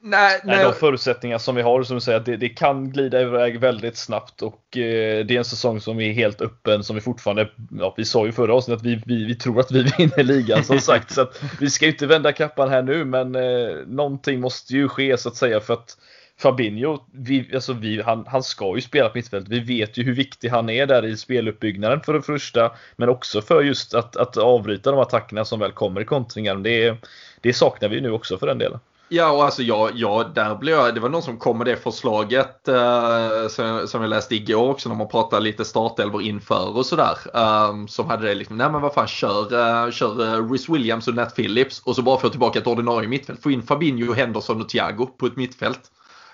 Nej, 0.00 0.40
nej. 0.44 0.64
De 0.64 0.72
förutsättningar 0.72 1.38
som 1.38 1.54
vi 1.54 1.62
har, 1.62 1.82
som 1.82 1.96
du 1.96 2.00
säger, 2.00 2.20
det, 2.20 2.36
det 2.36 2.48
kan 2.48 2.90
glida 2.90 3.20
iväg 3.20 3.60
väldigt 3.60 3.96
snabbt 3.96 4.42
och 4.42 4.76
eh, 4.76 5.26
det 5.26 5.34
är 5.34 5.38
en 5.38 5.44
säsong 5.44 5.80
som 5.80 6.00
är 6.00 6.12
helt 6.12 6.40
öppen, 6.40 6.84
som 6.84 6.96
vi 6.96 7.02
fortfarande, 7.02 7.48
ja, 7.78 7.94
vi 7.96 8.04
sa 8.04 8.26
ju 8.26 8.32
förra 8.32 8.54
avsnittet 8.54 8.80
att 8.80 8.86
vi, 8.86 9.02
vi, 9.06 9.24
vi 9.24 9.34
tror 9.34 9.60
att 9.60 9.72
vi 9.72 9.82
vinner 9.98 10.22
ligan 10.22 10.64
som 10.64 10.78
sagt, 10.80 11.10
så 11.10 11.20
att 11.20 11.42
vi 11.60 11.70
ska 11.70 11.84
ju 11.84 11.90
inte 11.90 12.06
vända 12.06 12.32
kappan 12.32 12.68
här 12.68 12.82
nu, 12.82 13.04
men 13.04 13.34
eh, 13.34 13.76
någonting 13.86 14.40
måste 14.40 14.72
ju 14.72 14.88
ske 14.88 15.16
så 15.16 15.28
att 15.28 15.36
säga 15.36 15.60
för 15.60 15.74
att 15.74 15.96
Fabinho, 16.38 16.98
vi, 17.12 17.50
alltså 17.54 17.72
vi, 17.72 18.02
han, 18.02 18.24
han 18.26 18.42
ska 18.42 18.74
ju 18.74 18.80
spela 18.80 19.08
på 19.08 19.18
mittfältet. 19.18 19.52
Vi 19.52 19.60
vet 19.60 19.98
ju 19.98 20.02
hur 20.02 20.14
viktig 20.14 20.48
han 20.48 20.70
är 20.70 20.86
där 20.86 21.04
i 21.04 21.16
speluppbyggnaden 21.16 22.00
för 22.00 22.12
det 22.12 22.22
första, 22.22 22.72
men 22.96 23.08
också 23.08 23.42
för 23.42 23.62
just 23.62 23.94
att, 23.94 24.16
att 24.16 24.36
avbryta 24.36 24.90
de 24.90 25.00
attackerna 25.00 25.44
som 25.44 25.60
väl 25.60 25.72
kommer 25.72 26.00
i 26.00 26.04
kontringar. 26.04 26.56
Det, 26.56 26.96
det 27.40 27.52
saknar 27.52 27.88
vi 27.88 28.00
nu 28.00 28.10
också 28.10 28.38
för 28.38 28.46
den 28.46 28.58
delen. 28.58 28.80
Ja, 29.08 29.30
och 29.30 29.44
alltså 29.44 29.62
jag, 29.62 29.90
jag, 29.94 30.34
där 30.34 30.54
blev 30.54 30.76
jag, 30.76 30.94
det 30.94 31.00
var 31.00 31.08
någon 31.08 31.22
som 31.22 31.38
kom 31.38 31.58
med 31.58 31.66
det 31.66 31.76
förslaget 31.76 32.68
eh, 32.68 33.48
som, 33.48 33.88
som 33.88 34.00
jag 34.00 34.08
läste 34.08 34.34
igår 34.34 34.70
också 34.70 34.88
när 34.88 34.96
man 34.96 35.08
pratade 35.08 35.42
lite 35.42 35.64
startelvor 35.64 36.22
inför 36.22 36.76
och 36.76 36.86
sådär. 36.86 37.16
Um, 37.34 37.88
som 37.88 38.06
hade 38.06 38.28
det 38.28 38.34
liksom, 38.34 38.56
nej 38.56 38.70
men 38.70 38.80
vad 38.80 38.94
fan 38.94 39.06
kör, 39.06 39.54
uh, 39.54 39.90
kör 39.90 40.20
uh, 40.20 40.50
Rhys 40.50 40.68
Williams 40.68 41.08
och 41.08 41.14
Nat 41.14 41.36
Phillips 41.36 41.80
och 41.80 41.96
så 41.96 42.02
bara 42.02 42.20
få 42.20 42.28
tillbaka 42.28 42.58
ett 42.58 42.66
ordinarie 42.66 43.08
mittfält. 43.08 43.42
Få 43.42 43.50
in 43.50 43.62
Fabinho, 43.62 44.12
Henderson 44.12 44.60
och 44.60 44.68
Thiago 44.68 45.06
på 45.06 45.26
ett 45.26 45.36
mittfält. 45.36 45.80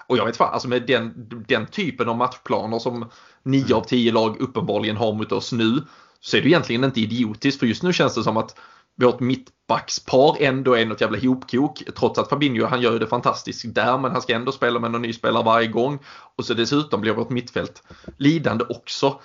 Och 0.07 0.17
jag 0.17 0.27
vet 0.27 0.37
fan, 0.37 0.55
alltså 0.55 0.69
med 0.69 0.87
den, 0.87 1.13
den 1.49 1.67
typen 1.67 2.09
av 2.09 2.17
matchplaner 2.17 2.79
som 2.79 3.11
nio 3.43 3.75
av 3.75 3.85
tio 3.85 4.13
lag 4.13 4.41
uppenbarligen 4.41 4.97
har 4.97 5.13
mot 5.13 5.33
oss 5.33 5.53
nu 5.53 5.83
så 6.21 6.37
är 6.37 6.41
det 6.41 6.49
egentligen 6.49 6.85
inte 6.85 7.01
idiotiskt 7.01 7.61
för 7.61 7.67
just 7.67 7.83
nu 7.83 7.93
känns 7.93 8.15
det 8.15 8.23
som 8.23 8.37
att 8.37 8.59
vårt 9.01 9.21
mittbackspar 9.21 10.37
ändå 10.41 10.75
är 10.75 10.87
något 10.87 11.01
jävla 11.01 11.19
hopkok. 11.19 11.83
Trots 11.99 12.19
att 12.19 12.29
Fabinho 12.29 12.67
han 12.67 12.81
gör 12.81 12.99
det 12.99 13.07
fantastiskt 13.07 13.75
där 13.75 13.99
men 13.99 14.13
han 14.13 14.23
ska 14.23 14.35
ändå 14.35 14.53
spela 14.53 14.81
med 14.81 14.91
någon 14.91 15.03
ny 15.03 15.13
spelare 15.13 15.45
varje 15.45 15.67
gång. 15.67 15.99
Och 16.37 16.45
så 16.45 16.55
dessutom 16.55 17.01
blir 17.01 17.13
vårt 17.13 17.31
mittfält 17.31 17.83
lidande 18.19 18.65
också. 18.69 19.21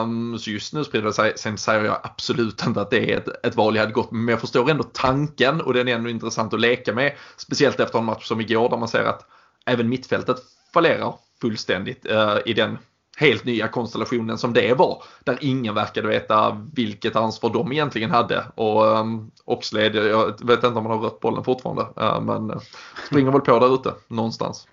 Um, 0.00 0.38
så 0.38 0.50
just 0.50 0.72
nu 0.72 0.84
sprider 0.84 1.06
det 1.06 1.12
sig. 1.12 1.32
Sen 1.36 1.58
säger 1.58 1.84
jag 1.84 2.00
absolut 2.02 2.66
inte 2.66 2.80
att 2.80 2.90
det 2.90 3.12
är 3.12 3.16
ett, 3.16 3.46
ett 3.46 3.56
val 3.56 3.74
jag 3.74 3.82
hade 3.82 3.92
gått 3.92 4.10
med. 4.10 4.20
Men 4.20 4.32
jag 4.32 4.40
förstår 4.40 4.70
ändå 4.70 4.84
tanken 4.84 5.60
och 5.60 5.74
den 5.74 5.88
är 5.88 5.94
ändå 5.94 6.10
intressant 6.10 6.54
att 6.54 6.60
leka 6.60 6.92
med. 6.92 7.12
Speciellt 7.36 7.80
efter 7.80 7.98
en 7.98 8.04
match 8.04 8.26
som 8.26 8.40
igår 8.40 8.68
där 8.68 8.76
man 8.76 8.88
ser 8.88 9.04
att 9.04 9.26
även 9.66 9.88
mittfältet 9.88 10.36
fallerar 10.74 11.14
fullständigt 11.40 12.06
uh, 12.10 12.36
i 12.46 12.52
den 12.52 12.78
helt 13.16 13.44
nya 13.44 13.68
konstellationen 13.68 14.38
som 14.38 14.52
det 14.52 14.74
var. 14.74 15.02
Där 15.24 15.38
ingen 15.40 15.74
verkade 15.74 16.08
veta 16.08 16.66
vilket 16.74 17.16
ansvar 17.16 17.50
de 17.50 17.72
egentligen 17.72 18.10
hade. 18.10 18.44
Och 18.54 18.84
um, 18.84 19.30
Oxlade, 19.44 20.08
jag 20.08 20.46
vet 20.46 20.64
inte 20.64 20.78
om 20.78 20.86
han 20.86 20.98
har 20.98 21.04
rött 21.04 21.20
bollen 21.20 21.44
fortfarande. 21.44 21.82
Uh, 22.00 22.20
men 22.20 22.50
uh, 22.50 22.60
springer 23.06 23.30
väl 23.30 23.40
på 23.40 23.58
där 23.58 23.74
ute 23.74 23.92
någonstans. 24.08 24.66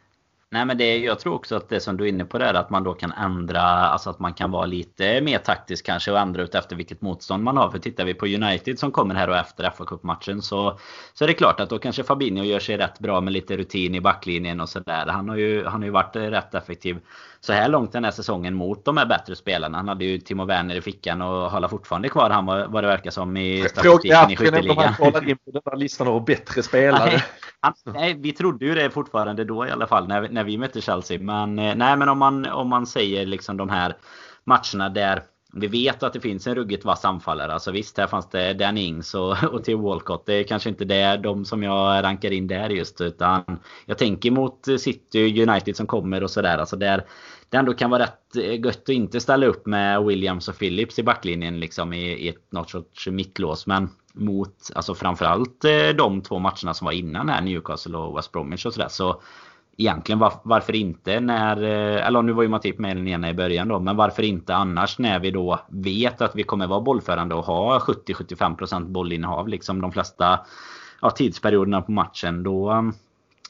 Nej 0.54 0.65
men 0.65 0.77
det, 0.77 0.97
jag 0.97 1.19
tror 1.19 1.34
också 1.34 1.56
att 1.56 1.69
det 1.69 1.80
som 1.80 1.97
du 1.97 2.04
är 2.04 2.08
inne 2.10 2.25
på 2.25 2.38
där 2.38 2.54
att 2.54 2.69
man 2.69 2.84
då 2.84 2.93
kan 2.93 3.12
ändra, 3.12 3.62
alltså 3.62 4.10
att 4.10 4.19
man 4.19 4.34
kan 4.34 4.51
vara 4.51 4.65
lite 4.65 5.21
mer 5.21 5.38
taktisk 5.38 5.86
kanske 5.86 6.12
och 6.12 6.19
ändra 6.19 6.41
ut 6.43 6.56
efter 6.56 6.75
vilket 6.75 7.01
motstånd 7.01 7.43
man 7.43 7.58
har. 7.58 7.69
För 7.69 7.80
tittar 7.80 8.06
vi 8.06 8.13
på 8.13 8.25
United 8.25 8.80
som 8.80 8.91
kommer 8.91 9.15
här 9.15 9.30
och 9.30 9.38
efter 9.38 9.69
fa 9.69 9.86
Cup-matchen 9.86 10.41
så, 10.41 10.80
så 11.13 11.23
är 11.23 11.27
det 11.27 11.34
klart 11.34 11.60
att 11.60 11.69
då 11.69 11.80
kanske 11.80 12.04
Fabinho 12.04 12.43
gör 12.43 12.60
sig 12.60 12.77
rätt 12.77 12.99
bra 12.99 13.21
med 13.21 13.34
lite 13.34 13.58
rutin 13.58 13.95
i 13.95 14.01
backlinjen 14.01 14.62
och 14.62 14.69
sådär. 14.69 15.06
Han 15.08 15.30
har 15.30 15.36
ju, 15.36 15.65
han 15.65 15.82
har 15.82 15.86
ju 15.86 15.91
varit 15.91 16.15
rätt 16.15 16.56
effektiv 16.56 16.99
så 17.41 17.54
här 17.54 17.67
långt 17.67 17.91
den 17.91 18.04
här 18.04 18.12
säsongen 18.12 18.54
mot 18.54 18.86
de 18.86 18.97
här 18.97 19.06
bättre 19.06 19.36
spelarna. 19.36 19.77
Han 19.77 19.88
hade 19.88 20.06
ju 20.06 20.17
Timo 20.17 20.45
Werner 20.45 20.75
i 20.75 20.82
fickan 20.82 21.21
och 21.21 21.51
håller 21.51 21.67
fortfarande 21.67 22.10
kvar 22.10 22.30
han 22.30 22.45
vad 22.45 22.84
det 22.84 22.88
verkar 22.88 23.12
som 23.12 23.38
i 23.38 23.65
statistiken 23.69 24.32
i 24.32 24.36
skytteligan. 24.36 24.93
In 25.27 25.38
på 25.38 25.51
den 25.51 25.62
här 25.65 25.75
listan 25.77 26.08
av 26.08 26.25
bättre 26.25 26.63
spelare. 26.63 27.06
Nej, 27.06 27.23
han, 27.60 27.73
nej, 27.86 28.13
vi 28.19 28.32
trodde 28.32 28.65
ju 28.65 28.75
det 28.75 28.89
fortfarande 28.89 29.43
då 29.43 29.67
i 29.67 29.71
alla 29.71 29.88
fall 29.88 30.08
när, 30.08 30.30
när 30.30 30.43
vi 30.43 30.58
mötte 30.58 30.82
Chelsea. 30.82 31.19
Men 31.19 31.60
eh, 31.60 31.75
nej, 31.75 31.97
men 31.97 32.10
om 32.10 32.17
man, 32.17 32.45
om 32.45 32.69
man 32.69 32.88
säger 32.88 33.25
liksom 33.25 33.58
de 33.58 33.69
här 33.69 33.95
matcherna 34.43 34.89
där 34.89 35.23
vi 35.54 35.68
vet 35.68 36.04
att 36.04 36.14
det 36.14 36.20
finns 36.20 36.48
en 36.48 36.56
ruggigt 36.56 36.86
vass 36.86 37.06
anfallare. 37.06 37.54
Alltså 37.54 37.72
visst, 37.72 37.98
här 37.98 38.08
fanns 38.08 38.30
det 38.30 38.54
Dan 38.54 38.78
Ings 38.78 39.14
och, 39.14 39.44
och 39.54 39.64
Theo 39.64 39.82
Walcott. 39.82 40.26
Det 40.26 40.34
är 40.34 40.44
kanske 40.44 40.70
inte 40.70 40.86
det, 40.86 41.18
de 41.18 41.46
som 41.46 41.64
jag 41.64 42.04
rankar 42.04 42.32
in 42.32 42.48
där 42.48 42.70
just. 42.70 43.02
Utan 43.02 43.44
jag 43.86 43.98
tänker 43.98 44.32
mot 44.32 44.68
City 44.80 45.42
United 45.42 45.76
som 45.76 45.88
kommer 45.88 46.24
och 46.24 46.32
sådär. 46.32 46.58
Alltså 46.58 46.76
där 46.76 47.04
det 47.50 47.58
ändå 47.58 47.74
kan 47.74 47.90
vara 47.90 48.04
rätt 48.04 48.36
eh, 48.36 48.60
gött 48.66 48.82
att 48.82 48.90
inte 48.90 49.20
ställa 49.20 49.46
upp 49.46 49.66
med 49.66 50.04
Williams 50.04 50.48
och 50.48 50.58
Phillips 50.60 51.00
i 51.00 51.04
backlinjen 51.04 51.60
liksom 51.60 51.94
i, 51.94 52.06
i 52.06 52.30
ett 52.30 52.52
något 52.52 52.70
sorts 52.70 53.08
mittlås. 53.08 53.68
Men 53.68 53.90
mot 54.14 54.72
alltså 54.76 54.96
framförallt 54.96 55.66
eh, 55.66 55.90
de 55.98 56.22
två 56.22 56.40
matcherna 56.40 56.74
som 56.74 56.86
var 56.86 56.92
innan 56.92 57.30
här, 57.30 57.42
Newcastle 57.42 57.98
och 57.98 58.18
West 58.18 58.32
Bromwich 58.32 58.66
och 58.66 58.74
sådär. 58.74 58.88
Så 58.90 59.22
egentligen 59.82 60.20
var, 60.20 60.34
varför 60.44 60.76
inte 60.76 61.20
när, 61.20 61.63
eh, 61.63 62.08
eller 62.08 62.22
nu 62.22 62.32
var 62.32 62.44
ju 62.44 62.50
Matip 62.50 62.80
med 62.80 62.98
den 62.98 63.08
ena 63.08 63.30
i 63.30 63.34
början 63.34 63.67
då, 63.67 63.80
men 63.80 63.96
varför 63.96 64.24
inte 64.24 64.56
annars 64.56 65.00
när 65.00 65.20
vi 65.20 65.32
då 65.32 65.60
vet 65.70 66.22
att 66.22 66.36
vi 66.36 66.44
kommer 66.44 66.67
vara 66.67 66.82
bollförande 66.82 67.36
och 67.36 67.46
ha 67.46 67.80
70-75% 67.80 68.88
bollinnehav 68.88 69.48
liksom 69.48 69.82
de 69.82 69.91
flesta 69.91 70.39
ja, 71.02 71.10
tidsperioderna 71.10 71.82
på 71.82 71.91
matchen. 71.91 72.44
Då, 72.44 72.91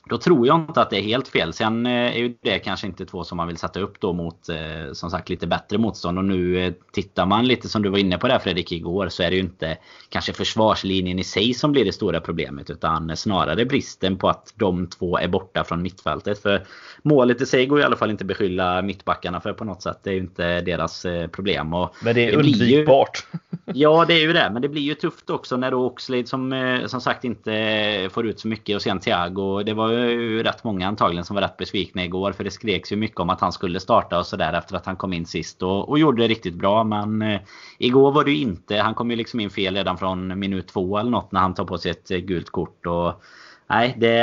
då 0.10 0.18
tror 0.18 0.48
jag 0.48 0.60
inte 0.60 0.82
att 0.82 0.90
det 0.90 0.98
är 0.98 1.02
helt 1.02 1.28
fel. 1.28 1.54
Sen 1.54 1.86
eh, 1.86 1.92
är 1.92 2.18
ju 2.18 2.36
det 2.42 2.60
kanske 2.60 2.88
inte 2.88 3.06
två 3.06 3.24
som 3.24 3.38
man 3.38 3.48
vill 3.48 3.58
sätta 3.58 3.80
upp 3.80 4.00
då 4.00 4.14
mot 4.14 4.50
eh, 4.50 4.94
som 4.94 5.10
sagt 5.10 5.30
lite 5.30 5.48
bättre 5.48 5.78
motstånd. 5.78 6.18
Och 6.18 6.26
nu 6.26 6.66
eh, 6.66 6.74
tittar 6.92 7.26
man 7.26 7.48
lite 7.48 7.70
som 7.70 7.82
du 7.82 7.90
var 7.90 7.98
inne 7.98 8.18
på 8.18 8.28
där 8.28 8.40
Fredrik 8.40 8.72
igår 8.72 9.10
så 9.10 9.24
är 9.24 9.30
det 9.30 9.36
ju 9.36 9.42
inte 9.42 9.78
kanske 10.10 10.34
försvarslinjen 10.34 11.20
i 11.20 11.24
sig 11.24 11.54
som 11.54 11.72
blir 11.72 11.86
det 11.86 11.92
stora 11.92 12.22
problemet. 12.22 12.70
Utan 12.70 13.18
snarare 13.18 13.66
bristen 13.66 14.18
på 14.18 14.30
att 14.30 14.54
de 14.56 14.88
två 14.88 15.18
är 15.18 15.28
borta 15.28 15.64
från 15.64 15.82
mittfältet. 15.82 16.42
För 16.42 16.66
målet 17.02 17.42
i 17.42 17.46
sig 17.46 17.66
går 17.66 17.80
i 17.80 17.84
alla 17.84 17.96
fall 17.96 18.12
inte 18.12 18.26
beskylla 18.26 18.82
mittbackarna 18.82 19.42
för 19.42 19.54
på 19.54 19.66
något 19.66 19.82
sätt. 19.82 20.00
Det 20.04 20.10
är 20.10 20.14
ju 20.14 20.20
inte 20.20 20.62
deras 20.62 21.06
problem. 21.32 21.74
Och 21.74 21.96
Men 22.04 22.16
det 22.16 22.30
är 22.30 22.38
undvikbart. 22.38 23.26
Ju... 23.34 23.40
Ja, 23.74 24.06
det 24.08 24.14
är 24.14 24.20
ju 24.20 24.34
det. 24.34 24.50
Men 24.54 24.62
det 24.62 24.70
blir 24.70 24.82
ju 24.82 24.96
tufft 24.96 25.30
också 25.30 25.58
när 25.58 25.72
då 25.72 25.86
Oxlade 25.86 26.28
som, 26.28 26.82
som 26.86 27.02
sagt 27.02 27.24
inte 27.24 28.10
får 28.12 28.28
ut 28.28 28.40
så 28.40 28.48
mycket 28.48 28.76
och 28.76 28.82
sen 28.82 29.00
Thiago. 29.00 29.64
Det 29.64 29.74
var 29.74 29.91
ju 29.92 30.44
rätt 30.44 30.64
många 30.64 30.88
antagligen 30.88 31.26
som 31.26 31.36
var 31.36 31.42
rätt 31.42 31.58
besvikna 31.58 32.06
igår. 32.06 32.32
För 32.32 32.44
det 32.44 32.52
skreks 32.52 32.92
ju 32.92 32.96
mycket 32.96 33.20
om 33.20 33.30
att 33.30 33.42
han 33.42 33.52
skulle 33.52 33.80
starta 33.80 34.20
och 34.20 34.26
sådär 34.26 34.54
efter 34.54 34.76
att 34.76 34.86
han 34.86 34.96
kom 34.96 35.14
in 35.14 35.26
sist. 35.26 35.64
Och, 35.64 35.90
och 35.90 36.00
gjorde 36.00 36.22
det 36.22 36.28
riktigt 36.28 36.54
bra. 36.54 36.84
Men 36.84 37.22
eh, 37.22 37.42
igår 37.78 38.12
var 38.12 38.24
det 38.24 38.32
ju 38.32 38.38
inte. 38.38 38.78
Han 38.78 38.94
kom 38.94 39.12
ju 39.12 39.16
liksom 39.16 39.40
in 39.40 39.50
fel 39.50 39.76
redan 39.76 39.98
från 39.98 40.40
minut 40.40 40.68
två 40.68 40.98
eller 40.98 41.12
något 41.12 41.32
när 41.32 41.40
han 41.40 41.54
tar 41.54 41.66
på 41.66 41.78
sig 41.78 41.92
ett 41.92 42.08
gult 42.08 42.50
kort. 42.50 42.86
Och, 42.86 43.24
nej, 43.68 43.96
det... 43.98 44.16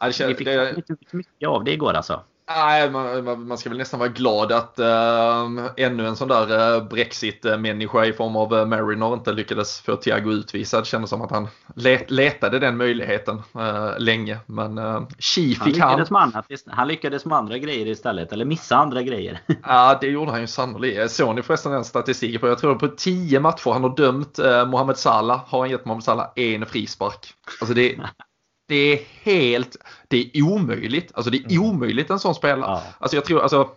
Ja, 0.00 0.06
det 0.06 0.12
känns, 0.12 0.30
vi 0.30 0.34
fick 0.34 0.46
det... 0.46 0.74
inte 0.76 1.16
mycket 1.16 1.48
av 1.48 1.64
det 1.64 1.72
igår 1.72 1.92
alltså. 1.92 2.20
Nej, 2.56 2.90
man, 2.90 3.46
man, 3.46 3.58
ska 3.58 3.68
väl 3.68 3.78
nästan 3.78 4.00
vara 4.00 4.08
glad 4.08 4.52
att 4.52 4.78
äh, 4.78 5.48
ännu 5.76 6.06
en 6.06 6.16
sån 6.16 6.28
där 6.28 6.76
äh, 6.76 6.84
Brexit-människa 6.84 8.04
i 8.04 8.12
form 8.12 8.36
av 8.36 8.54
äh, 8.54 8.66
Mariner 8.66 9.14
inte 9.14 9.32
lyckades 9.32 9.80
få 9.80 9.96
Thiago 9.96 10.32
utvisad. 10.32 10.82
Det 10.82 10.86
kändes 10.86 11.10
som 11.10 11.22
att 11.22 11.30
han 11.30 11.48
let, 11.74 12.10
letade 12.10 12.58
den 12.58 12.76
möjligheten 12.76 13.42
äh, 13.54 13.98
länge. 13.98 14.38
Men 14.46 14.78
äh, 14.78 15.02
Chi 15.18 15.54
fick 15.54 15.58
han. 15.58 15.68
Lyckades 15.72 16.10
han. 16.10 16.22
Annat, 16.22 16.46
han 16.66 16.88
lyckades 16.88 17.24
med 17.24 17.38
andra 17.38 17.58
grejer 17.58 17.86
istället, 17.86 18.32
eller 18.32 18.44
missa 18.44 18.76
andra 18.76 19.02
grejer. 19.02 19.40
ja, 19.62 19.98
det 20.00 20.06
gjorde 20.06 20.30
han 20.30 20.40
ju 20.40 20.46
sannolikt. 20.46 21.10
Såg 21.10 21.34
ni 21.34 21.42
förresten 21.42 21.72
den 21.72 21.84
statistiken 21.84 22.40
på? 22.40 22.48
Jag 22.48 22.58
tror 22.58 22.74
på 22.74 22.88
tio 22.88 23.40
matcher 23.40 23.70
han 23.70 23.82
har 23.82 23.96
dömt 23.96 24.38
Mohamed 24.68 24.96
Salah 24.96 25.40
har 25.46 25.60
han 25.60 25.70
gett 25.70 25.84
Mohamed 25.84 26.04
Salah 26.04 26.30
en 26.36 26.66
frispark. 26.66 27.34
Alltså 27.60 27.74
det 27.74 27.96
det 28.72 28.92
är 28.92 29.00
helt, 29.22 29.76
det 30.08 30.30
är 30.34 30.42
omöjligt. 30.42 31.12
Alltså 31.14 31.30
det 31.30 31.38
är 31.38 31.50
mm. 31.50 31.62
omöjligt 31.62 32.10
en 32.10 32.18
sån 32.18 32.34
spelare. 32.34 32.70
Ja. 32.70 32.82
Alltså 32.98 33.16
jag 33.16 33.24
tror, 33.24 33.42
alltså 33.42 33.68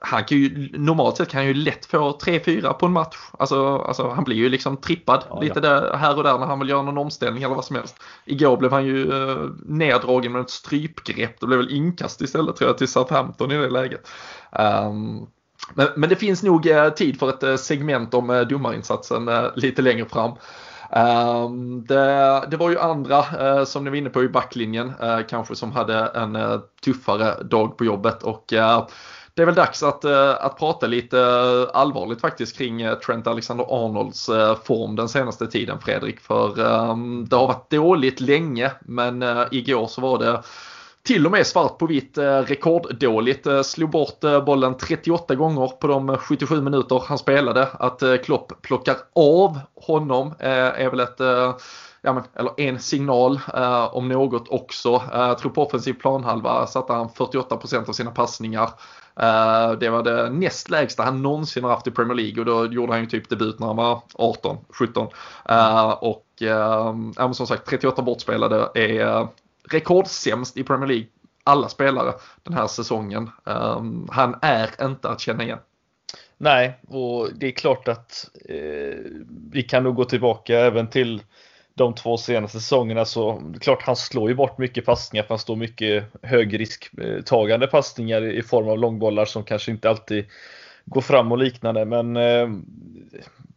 han 0.00 0.24
kan 0.24 0.38
ju, 0.38 0.68
normalt 0.72 1.16
sett 1.16 1.28
kan 1.28 1.38
han 1.38 1.46
ju 1.46 1.54
lätt 1.54 1.86
få 1.86 2.18
3-4 2.18 2.72
på 2.72 2.86
en 2.86 2.92
match. 2.92 3.16
Alltså, 3.38 3.78
alltså 3.78 4.08
han 4.08 4.24
blir 4.24 4.36
ju 4.36 4.48
liksom 4.48 4.76
trippad 4.76 5.24
ja, 5.28 5.40
lite 5.40 5.54
ja. 5.54 5.60
Där, 5.60 5.96
här 5.96 6.16
och 6.16 6.22
där 6.22 6.38
när 6.38 6.46
han 6.46 6.58
vill 6.58 6.68
göra 6.68 6.82
någon 6.82 6.98
omställning 6.98 7.42
eller 7.42 7.54
vad 7.54 7.64
som 7.64 7.76
helst. 7.76 7.96
Igår 8.24 8.56
blev 8.56 8.72
han 8.72 8.86
ju 8.86 9.12
uh, 9.12 9.50
neddragen 9.66 10.32
med 10.32 10.40
ett 10.40 10.50
strypgrepp. 10.50 11.40
Det 11.40 11.46
blev 11.46 11.58
väl 11.58 11.70
inkast 11.70 12.20
istället 12.20 12.56
tror 12.56 12.70
jag 12.70 12.78
till 12.78 12.88
Southampton 12.88 13.52
i 13.52 13.56
det 13.56 13.70
läget. 13.70 14.08
Um, 14.52 15.26
men, 15.74 15.88
men, 15.96 16.08
det 16.08 16.16
finns 16.16 16.42
nog 16.42 16.66
uh, 16.66 16.88
tid 16.88 17.18
för 17.18 17.28
ett 17.28 17.42
uh, 17.42 17.56
segment 17.56 18.14
om 18.14 18.30
uh, 18.30 18.46
domarinsatsen 18.46 19.30
lite 19.54 19.82
längre 19.82 20.04
fram. 20.08 20.32
Ehm, 20.90 21.84
det, 21.86 22.44
det, 22.50 22.56
var 22.56 22.70
ju 22.70 22.78
andra 22.78 23.18
eh, 23.40 23.64
som 23.64 23.84
ni 23.84 23.90
var 23.90 23.96
inne 23.96 24.10
på 24.10 24.22
i 24.22 24.28
backlinjen 24.28 24.92
eh, 25.02 25.18
kanske 25.28 25.56
som 25.56 25.72
hade 25.72 25.98
en 25.98 26.36
eh, 26.36 26.58
tuffare 26.84 27.42
dag 27.42 27.76
på 27.76 27.84
jobbet 27.84 28.22
och 28.22 28.44
det 29.34 29.42
är 29.42 29.46
väl 29.46 29.54
dags 29.54 29.82
att, 29.82 30.04
att 30.04 30.58
prata 30.58 30.86
lite 30.86 31.18
allvarligt 31.74 32.20
faktiskt 32.20 32.58
kring 32.58 32.82
Trent 33.06 33.26
Alexander-Arnolds 33.26 34.30
form 34.64 34.96
den 34.96 35.08
senaste 35.08 35.46
tiden 35.46 35.78
Fredrik. 35.78 36.20
För 36.20 36.48
ehm, 36.60 37.26
det 37.28 37.36
har 37.36 37.46
varit 37.46 37.70
dåligt 37.70 38.20
länge 38.20 38.70
men 38.80 39.24
igår 39.50 39.86
så 39.86 40.00
var 40.00 40.18
det 40.18 40.42
till 41.06 41.26
och 41.26 41.32
med 41.32 41.46
svart 41.46 41.78
på 41.78 41.86
vitt 41.86 42.18
eh, 42.18 42.38
rekorddåligt. 42.38 43.46
Eh, 43.46 43.62
slog 43.62 43.90
bort 43.90 44.24
eh, 44.24 44.44
bollen 44.44 44.76
38 44.76 45.34
gånger 45.34 45.66
på 45.66 45.86
de 45.86 46.16
77 46.16 46.60
minuter 46.60 47.02
han 47.06 47.18
spelade. 47.18 47.68
Att 47.72 48.02
Klopp 48.24 48.62
plockar 48.62 48.96
av 49.14 49.58
honom 49.74 50.34
är 50.38 50.90
väl 50.90 51.00
ett 51.00 51.20
ja, 52.06 52.12
men, 52.12 52.22
eller 52.34 52.60
en 52.60 52.78
signal 52.78 53.40
eh, 53.54 53.94
om 53.94 54.08
något 54.08 54.48
också. 54.48 55.02
Eh, 55.12 55.20
jag 55.20 55.38
tror 55.38 55.50
på 55.50 55.62
offensiv 55.62 55.92
planhalva 55.92 56.66
satte 56.66 56.92
han 56.92 57.08
48% 57.08 57.88
av 57.88 57.92
sina 57.92 58.10
passningar. 58.10 58.70
Eh, 59.20 59.72
det 59.72 59.88
var 59.88 60.02
det 60.02 60.30
näst 60.30 60.70
lägsta 60.70 61.02
han 61.02 61.22
någonsin 61.22 61.64
har 61.64 61.70
haft 61.70 61.86
i 61.86 61.90
Premier 61.90 62.14
League 62.14 62.40
och 62.40 62.46
då 62.46 62.72
gjorde 62.72 62.92
han 62.92 63.00
ju 63.00 63.06
typ 63.06 63.28
debut 63.28 63.58
när 63.58 63.66
han 63.66 63.76
var 63.76 64.02
18, 64.14 64.56
17. 64.68 65.06
och 65.98 66.26
ja, 66.38 67.32
som 67.32 67.46
sagt 67.46 67.68
38 67.68 68.02
bortspelade 68.02 68.68
är 68.74 69.28
rekordsämst 69.70 70.56
i 70.56 70.64
Premier 70.64 70.88
League, 70.88 71.06
alla 71.44 71.68
spelare 71.68 72.12
den 72.42 72.54
här 72.54 72.66
säsongen. 72.66 73.30
Um, 73.44 74.08
han 74.12 74.38
är 74.42 74.70
inte 74.82 75.08
att 75.08 75.20
känna 75.20 75.44
igen. 75.44 75.58
Nej, 76.38 76.80
och 76.88 77.28
det 77.34 77.46
är 77.46 77.50
klart 77.50 77.88
att 77.88 78.30
eh, 78.48 78.98
vi 79.50 79.62
kan 79.62 79.82
nog 79.82 79.94
gå 79.94 80.04
tillbaka 80.04 80.58
även 80.58 80.90
till 80.90 81.22
de 81.74 81.94
två 81.94 82.16
senaste 82.16 82.60
säsongerna 82.60 83.04
så 83.04 83.38
det 83.38 83.58
är 83.58 83.60
klart 83.60 83.82
han 83.82 83.96
slår 83.96 84.28
ju 84.28 84.34
bort 84.34 84.58
mycket 84.58 84.84
passningar 84.84 85.22
för 85.22 85.28
han 85.28 85.38
står 85.38 85.56
mycket 85.56 86.04
högrisktagande 86.22 87.66
passningar 87.66 88.22
i 88.22 88.42
form 88.42 88.68
av 88.68 88.78
långbollar 88.78 89.24
som 89.24 89.44
kanske 89.44 89.70
inte 89.70 89.90
alltid 89.90 90.24
går 90.84 91.00
fram 91.00 91.32
och 91.32 91.38
liknande 91.38 91.84
men 91.84 92.16
eh, 92.16 92.48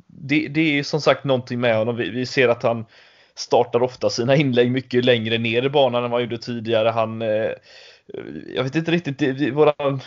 det, 0.08 0.48
det, 0.48 0.80
är 0.80 0.84
som 0.84 1.02
sagt 1.02 1.24
någonting 1.24 1.60
med 1.60 1.78
honom. 1.78 1.96
Vi, 1.96 2.10
vi 2.10 2.26
ser 2.26 2.48
att 2.48 2.64
han 2.64 2.86
startar 3.40 3.84
ofta 3.84 4.10
sina 4.10 4.36
inlägg 4.36 4.72
mycket 4.72 5.06
längre 5.06 5.38
ner 5.38 5.64
i 5.64 5.70
banan 5.70 6.04
än 6.04 6.12
vad 6.12 6.22
han 6.22 6.30
gjorde 6.30 6.44
tidigare. 6.44 6.90
Han, 6.90 7.22
eh, 7.22 7.52
jag 8.56 8.64
vet 8.64 8.76
inte 8.76 8.92
riktigt, 8.92 9.20
det, 9.20 9.52
våran, 9.52 10.02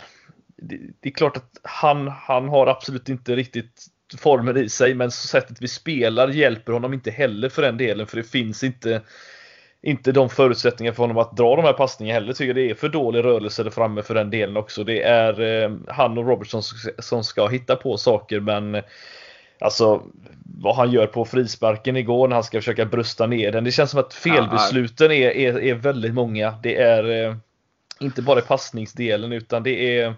det, 0.57 0.77
det, 0.99 1.09
är 1.09 1.13
klart 1.13 1.37
att 1.37 1.59
han, 1.63 2.07
han 2.07 2.49
har 2.49 2.67
absolut 2.67 3.09
inte 3.09 3.35
riktigt 3.35 3.85
formen 4.17 4.57
i 4.57 4.69
sig, 4.69 4.93
men 4.93 5.11
sättet 5.11 5.61
vi 5.61 5.67
spelar 5.67 6.27
hjälper 6.27 6.73
honom 6.73 6.93
inte 6.93 7.11
heller 7.11 7.49
för 7.49 7.61
den 7.61 7.77
delen, 7.77 8.07
för 8.07 8.17
det 8.17 8.23
finns 8.23 8.63
inte 8.63 9.01
inte 9.85 10.11
de 10.11 10.29
förutsättningar 10.29 10.93
för 10.93 11.03
honom 11.03 11.17
att 11.17 11.37
dra 11.37 11.55
de 11.55 11.65
här 11.65 11.73
passningarna 11.73 12.19
heller. 12.19 12.33
Tycker 12.33 12.53
det 12.53 12.69
är 12.69 12.75
för 12.75 12.89
dålig 12.89 13.23
rörelse 13.23 13.63
där 13.63 13.71
framme 13.71 14.01
för 14.01 14.15
den 14.15 14.29
delen 14.29 14.57
också. 14.57 14.83
Det 14.83 15.01
är 15.01 15.41
eh, 15.41 15.71
han 15.87 16.17
och 16.17 16.27
Robertson 16.27 16.61
som 16.99 17.23
ska 17.23 17.47
hitta 17.47 17.75
på 17.75 17.97
saker 17.97 18.39
men 18.39 18.81
Alltså 19.63 20.03
vad 20.45 20.75
han 20.75 20.91
gör 20.91 21.07
på 21.07 21.25
frisparken 21.25 21.97
igår 21.97 22.27
när 22.27 22.35
han 22.35 22.43
ska 22.43 22.57
försöka 22.57 22.85
brösta 22.85 23.27
ner 23.27 23.51
den. 23.51 23.63
Det 23.63 23.71
känns 23.71 23.91
som 23.91 23.99
att 23.99 24.13
felbesluten 24.13 25.11
är, 25.11 25.29
är, 25.29 25.59
är 25.59 25.73
väldigt 25.73 26.13
många. 26.13 26.51
Det 26.63 26.81
är 26.81 27.27
eh, 27.27 27.35
inte 27.99 28.21
bara 28.21 28.41
passningsdelen 28.41 29.33
utan 29.33 29.63
det 29.63 29.99
är 29.99 30.13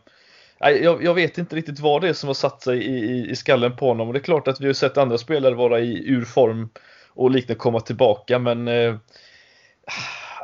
jag, 0.59 1.03
jag, 1.03 1.13
vet 1.13 1.37
inte 1.37 1.55
riktigt 1.55 1.79
vad 1.79 2.01
det 2.01 2.09
är 2.09 2.13
som 2.13 2.27
har 2.27 2.33
satt 2.33 2.61
sig 2.61 2.77
i, 2.77 2.91
i, 2.91 3.29
i 3.29 3.35
skallen 3.35 3.75
på 3.75 3.87
honom. 3.87 4.07
Och 4.07 4.13
det 4.13 4.19
är 4.19 4.23
klart 4.23 4.47
att 4.47 4.61
vi 4.61 4.67
har 4.67 4.73
sett 4.73 4.97
andra 4.97 5.17
spelare 5.17 5.55
vara 5.55 5.79
i 5.79 6.09
ur 6.09 6.25
form 6.25 6.69
och 7.09 7.31
liknande 7.31 7.59
komma 7.59 7.79
tillbaka 7.79 8.39
men 8.39 8.67
eh, 8.67 8.95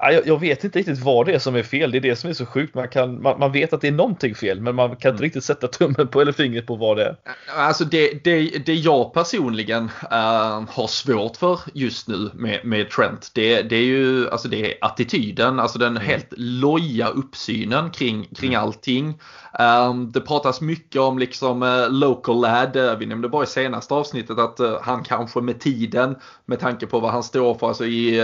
jag, 0.09 0.39
vet 0.39 0.63
inte 0.63 0.79
riktigt 0.79 0.99
vad 0.99 1.25
det 1.25 1.33
är 1.33 1.39
som 1.39 1.55
är 1.55 1.63
fel. 1.63 1.91
Det 1.91 1.97
är 1.97 2.01
det 2.01 2.15
som 2.15 2.29
är 2.29 2.33
så 2.33 2.45
sjukt. 2.45 2.75
Man, 2.75 2.87
kan, 2.87 3.21
man, 3.21 3.39
man 3.39 3.51
vet 3.51 3.73
att 3.73 3.81
det 3.81 3.87
är 3.87 3.91
någonting 3.91 4.35
fel, 4.35 4.61
men 4.61 4.75
man 4.75 4.89
kan 4.89 4.95
inte 4.95 5.09
mm. 5.09 5.21
riktigt 5.21 5.43
sätta 5.43 5.67
tummen 5.67 6.07
på 6.07 6.21
eller 6.21 6.31
fingret 6.31 6.67
på 6.67 6.75
vad 6.75 6.97
det 6.97 7.03
är. 7.03 7.15
Alltså 7.57 7.85
det, 7.85 8.23
det, 8.23 8.65
det 8.65 8.73
jag 8.73 9.13
personligen 9.13 9.83
äh, 10.11 10.63
har 10.69 10.87
svårt 10.87 11.37
för 11.37 11.59
just 11.73 12.07
nu 12.07 12.31
med, 12.33 12.65
med 12.65 12.89
Trent, 12.89 13.31
det, 13.33 13.61
det 13.61 13.75
är 13.75 13.83
ju 13.83 14.29
alltså 14.29 14.47
det 14.47 14.71
är 14.71 14.77
attityden, 14.81 15.59
alltså 15.59 15.79
den 15.79 15.97
mm. 15.97 16.03
helt 16.03 16.33
loja 16.37 17.07
uppsynen 17.07 17.89
kring, 17.89 18.27
kring 18.35 18.53
mm. 18.53 18.63
allting. 18.63 19.19
Um, 19.59 20.11
det 20.11 20.21
pratas 20.21 20.61
mycket 20.61 21.01
om 21.01 21.19
liksom 21.19 21.63
uh, 21.63 21.89
local 21.89 22.41
lad. 22.41 22.75
Uh, 22.75 22.95
vi 22.95 23.05
nämnde 23.05 23.29
bara 23.29 23.43
i 23.43 23.47
senaste 23.47 23.93
avsnittet 23.93 24.39
att 24.39 24.59
han 24.81 25.03
kanske 25.03 25.41
med 25.41 25.59
tiden 25.59 26.15
med 26.45 26.59
tanke 26.59 26.87
på 26.87 26.99
vad 26.99 27.11
han 27.11 27.23
står 27.23 27.53
för 27.53 27.67
alltså 27.67 27.85
i 27.85 28.21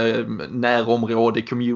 närområde, 0.50 1.42
community, 1.42 1.67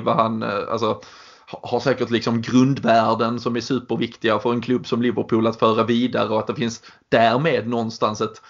vad 0.00 0.16
han 0.16 0.42
eh, 0.42 0.68
alltså 0.70 1.00
har 1.46 1.80
säkert 1.80 2.10
liksom 2.10 2.42
grundvärden 2.42 3.40
som 3.40 3.56
är 3.56 3.60
superviktiga 3.60 4.38
för 4.38 4.52
en 4.52 4.60
klubb 4.60 4.86
som 4.86 5.02
Liverpool 5.02 5.46
att 5.46 5.58
föra 5.58 5.84
vidare 5.84 6.28
och 6.28 6.38
att 6.38 6.46
det 6.46 6.54
finns 6.54 6.82
därmed 7.08 7.68
någonstans 7.68 8.20
ett 8.20 8.42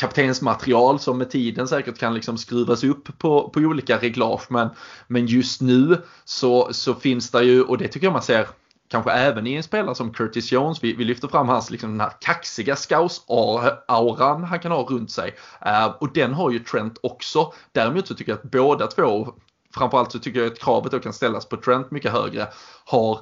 kaptensmaterial 0.00 0.98
som 0.98 1.18
med 1.18 1.30
tiden 1.30 1.68
säkert 1.68 1.98
kan 1.98 2.14
liksom 2.14 2.38
skruvas 2.38 2.84
upp 2.84 3.18
på, 3.18 3.48
på 3.48 3.60
olika 3.60 3.98
reglage 3.98 4.46
men, 4.48 4.68
men 5.06 5.26
just 5.26 5.60
nu 5.60 6.02
så, 6.24 6.68
så 6.72 6.94
finns 6.94 7.30
det 7.30 7.42
ju, 7.42 7.62
och 7.62 7.78
det 7.78 7.88
tycker 7.88 8.06
jag 8.06 8.12
man 8.12 8.22
ser 8.22 8.46
kanske 8.92 9.10
även 9.10 9.46
i 9.46 9.54
en 9.54 9.62
spelare 9.62 9.94
som 9.94 10.12
Curtis 10.12 10.52
Jones. 10.52 10.84
Vi, 10.84 10.92
vi 10.94 11.04
lyfter 11.04 11.28
fram 11.28 11.48
hans 11.48 11.70
liksom 11.70 11.90
den 11.90 12.00
här 12.00 12.12
kaxiga 12.20 12.74
scouse-auran 12.74 14.44
han 14.44 14.60
kan 14.60 14.72
ha 14.72 14.82
runt 14.82 15.10
sig. 15.10 15.34
Uh, 15.66 15.86
och 15.86 16.12
den 16.12 16.34
har 16.34 16.50
ju 16.50 16.58
Trent 16.58 16.98
också. 17.02 17.52
Däremot 17.72 18.08
så 18.08 18.14
tycker 18.14 18.32
jag 18.32 18.38
att 18.38 18.50
båda 18.50 18.86
två, 18.86 19.34
framförallt 19.74 20.12
så 20.12 20.18
tycker 20.18 20.40
jag 20.40 20.52
att 20.52 20.58
kravet 20.58 20.92
då 20.92 20.98
kan 20.98 21.12
ställas 21.12 21.48
på 21.48 21.56
Trent 21.56 21.90
mycket 21.90 22.12
högre, 22.12 22.48
har 22.84 23.20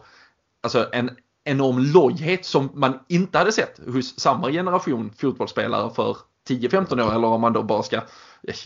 alltså 0.62 0.88
en 0.92 1.10
enorm 1.44 1.78
lojhet 1.78 2.46
som 2.46 2.70
man 2.74 2.98
inte 3.08 3.38
hade 3.38 3.52
sett 3.52 3.80
hos 3.86 4.20
samma 4.20 4.50
generation 4.50 5.10
fotbollsspelare 5.16 5.90
för 5.94 6.16
10-15 6.48 7.06
år 7.06 7.14
eller 7.14 7.28
om 7.28 7.40
man 7.40 7.52
då 7.52 7.62
bara 7.62 7.82
ska 7.82 8.00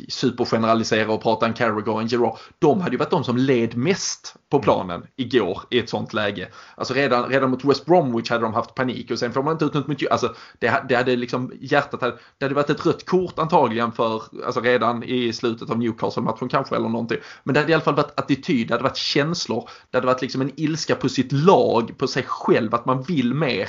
supergeneralisera 0.09 1.13
och 1.13 1.23
prata 1.23 1.47
en 1.47 1.55
Carragher 1.55 1.89
och 1.89 2.01
en 2.01 2.07
Gerard. 2.07 2.39
De 2.59 2.81
hade 2.81 2.93
ju 2.93 2.99
varit 2.99 3.11
de 3.11 3.25
som 3.25 3.37
led 3.37 3.77
mest 3.77 4.37
på 4.51 4.59
planen 4.59 5.07
igår 5.17 5.63
i 5.71 5.79
ett 5.79 5.89
sånt 5.89 6.13
läge. 6.13 6.49
Alltså 6.75 6.95
redan, 6.95 7.29
redan 7.29 7.51
mot 7.51 7.65
West 7.65 7.87
Bromwich 7.87 8.31
hade 8.31 8.43
de 8.43 8.55
haft 8.55 8.75
panik 8.75 9.11
och 9.11 9.19
sen 9.19 9.33
får 9.33 9.43
man 9.43 9.53
inte 9.53 9.65
ut 9.65 9.75
något 9.75 9.87
mot 9.87 10.11
alltså 10.11 10.35
det, 10.59 10.85
det 10.89 10.95
hade 10.95 11.17
liksom 11.17 11.53
hjärtat 11.61 12.01
hade, 12.01 12.19
det 12.39 12.45
hade 12.45 12.55
varit 12.55 12.71
ett 12.71 12.87
rött 12.87 13.07
kort 13.07 13.39
antagligen 13.39 13.93
för 13.93 14.23
alltså 14.47 14.61
redan 14.61 15.03
i 15.03 15.33
slutet 15.33 15.71
av 15.71 15.79
Newcastle-matchen 15.79 16.49
kanske 16.49 16.77
eller 16.77 16.89
någonting. 16.89 17.19
Men 17.45 17.55
det 17.55 17.61
hade 17.61 17.73
i 17.73 17.75
alla 17.75 17.85
fall 17.85 17.95
varit 17.95 18.21
attityd, 18.21 18.69
det 18.69 18.75
hade 18.75 18.85
varit 18.85 18.97
känslor, 18.97 19.71
det 19.91 19.97
hade 19.97 20.07
varit 20.07 20.23
liksom 20.23 20.41
en 20.41 20.53
ilska 20.57 20.95
på 20.95 21.09
sitt 21.09 21.33
lag, 21.33 21.99
på 21.99 22.07
sig 22.07 22.23
själv, 22.27 22.75
att 22.75 22.87
man 22.87 23.03
vill 23.03 23.35
mer. 23.35 23.69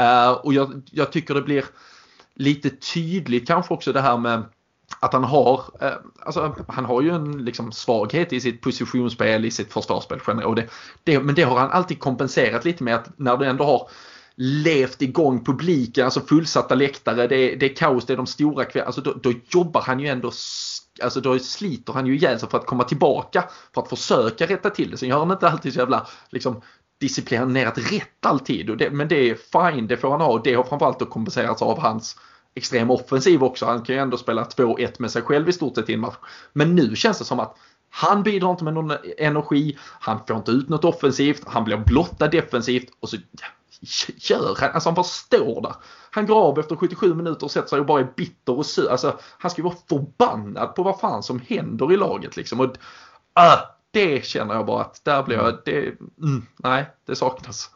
Uh, 0.00 0.30
och 0.30 0.54
jag, 0.54 0.82
jag 0.90 1.12
tycker 1.12 1.34
det 1.34 1.42
blir 1.42 1.64
lite 2.34 2.70
tydligt 2.70 3.46
kanske 3.46 3.74
också 3.74 3.92
det 3.92 4.00
här 4.00 4.18
med 4.18 4.42
att 5.04 5.12
han 5.12 5.24
har, 5.24 5.64
eh, 5.80 5.92
alltså, 6.20 6.56
han 6.68 6.84
har 6.84 7.02
ju 7.02 7.10
en 7.10 7.44
liksom, 7.44 7.72
svaghet 7.72 8.32
i 8.32 8.40
sitt 8.40 8.60
positionsspel, 8.60 9.44
i 9.44 9.50
sitt 9.50 9.72
försvarsspel. 9.72 10.20
Och 10.44 10.54
det, 10.54 10.66
det, 11.04 11.20
men 11.20 11.34
det 11.34 11.42
har 11.42 11.58
han 11.58 11.70
alltid 11.70 11.98
kompenserat 11.98 12.64
lite 12.64 12.84
med 12.84 12.94
att 12.94 13.18
när 13.18 13.36
du 13.36 13.46
ändå 13.46 13.64
har 13.64 13.88
levt 14.36 15.02
igång 15.02 15.44
publiken, 15.44 16.04
alltså 16.04 16.20
fullsatta 16.20 16.74
läktare, 16.74 17.26
det, 17.26 17.54
det 17.54 17.70
är 17.70 17.76
kaos, 17.76 18.06
det 18.06 18.12
är 18.12 18.16
de 18.16 18.26
stora 18.26 18.64
kvällarna. 18.64 18.86
Alltså 18.86 19.00
då, 19.00 19.14
då, 19.22 19.32
jobbar 19.48 19.80
han 19.80 20.00
ju 20.00 20.08
ändå, 20.08 20.30
alltså 21.02 21.20
då 21.20 21.38
sliter 21.38 21.92
han 21.92 22.06
ju 22.06 22.16
ihjäl 22.16 22.40
sig 22.40 22.48
för 22.48 22.58
att 22.58 22.66
komma 22.66 22.84
tillbaka, 22.84 23.44
för 23.74 23.82
att 23.82 23.88
försöka 23.88 24.46
rätta 24.46 24.70
till 24.70 24.90
det. 24.90 24.96
Sen 24.96 25.08
gör 25.08 25.18
han 25.18 25.30
inte 25.30 25.48
alltid 25.48 25.72
så 25.72 25.78
jävla 25.78 26.06
liksom, 26.30 26.60
disciplinerat 27.00 27.78
rätt 27.92 28.26
alltid. 28.26 28.70
Och 28.70 28.76
det, 28.76 28.90
men 28.90 29.08
det 29.08 29.30
är 29.30 29.34
fine, 29.34 29.86
det 29.86 29.96
får 29.96 30.10
han 30.10 30.20
ha 30.20 30.28
och 30.28 30.42
det 30.42 30.54
har 30.54 30.64
framförallt 30.64 31.10
kompenserats 31.10 31.62
av 31.62 31.80
hans 31.80 32.16
extrem 32.54 32.90
offensiv 32.90 33.44
också. 33.44 33.66
Han 33.66 33.82
kan 33.82 33.94
ju 33.94 34.00
ändå 34.00 34.16
spela 34.16 34.44
2-1 34.44 34.94
med 34.98 35.10
sig 35.10 35.22
själv 35.22 35.48
i 35.48 35.52
stort 35.52 35.74
sett 35.74 35.90
i 35.90 35.94
en 35.94 36.00
match. 36.00 36.16
Men 36.52 36.74
nu 36.74 36.96
känns 36.96 37.18
det 37.18 37.24
som 37.24 37.40
att 37.40 37.56
han 37.90 38.22
bidrar 38.22 38.50
inte 38.50 38.64
med 38.64 38.74
någon 38.74 38.96
energi, 39.18 39.78
han 40.00 40.20
får 40.26 40.36
inte 40.36 40.50
ut 40.50 40.68
något 40.68 40.84
offensivt, 40.84 41.42
han 41.46 41.64
blir 41.64 41.76
blottad 41.76 42.28
defensivt 42.28 42.88
och 43.00 43.08
så 43.08 43.16
gör 44.16 44.56
han, 44.60 44.70
alltså 44.70 44.88
han 44.88 44.94
bara 44.94 45.04
står 45.04 45.62
där. 45.62 45.74
Han 46.10 46.26
går 46.26 46.36
av 46.36 46.58
efter 46.58 46.76
77 46.76 47.14
minuter 47.14 47.44
och 47.44 47.50
sätter 47.50 47.68
sig 47.68 47.80
och 47.80 47.86
bara 47.86 48.00
är 48.00 48.12
bitter 48.16 48.58
och 48.58 48.66
sur. 48.66 48.90
Alltså 48.90 49.18
han 49.38 49.50
ska 49.50 49.62
ju 49.62 49.64
vara 49.64 49.76
förbannad 49.88 50.74
på 50.74 50.82
vad 50.82 51.00
fan 51.00 51.22
som 51.22 51.40
händer 51.48 51.92
i 51.92 51.96
laget 51.96 52.36
liksom. 52.36 52.60
Och, 52.60 52.66
äh, 53.38 53.60
det 53.90 54.24
känner 54.24 54.54
jag 54.54 54.66
bara 54.66 54.80
att 54.80 55.04
där 55.04 55.22
blir 55.22 55.36
jag, 55.36 55.58
det, 55.64 55.78
mm, 56.22 56.46
nej, 56.56 56.90
det 57.06 57.16
saknas. 57.16 57.70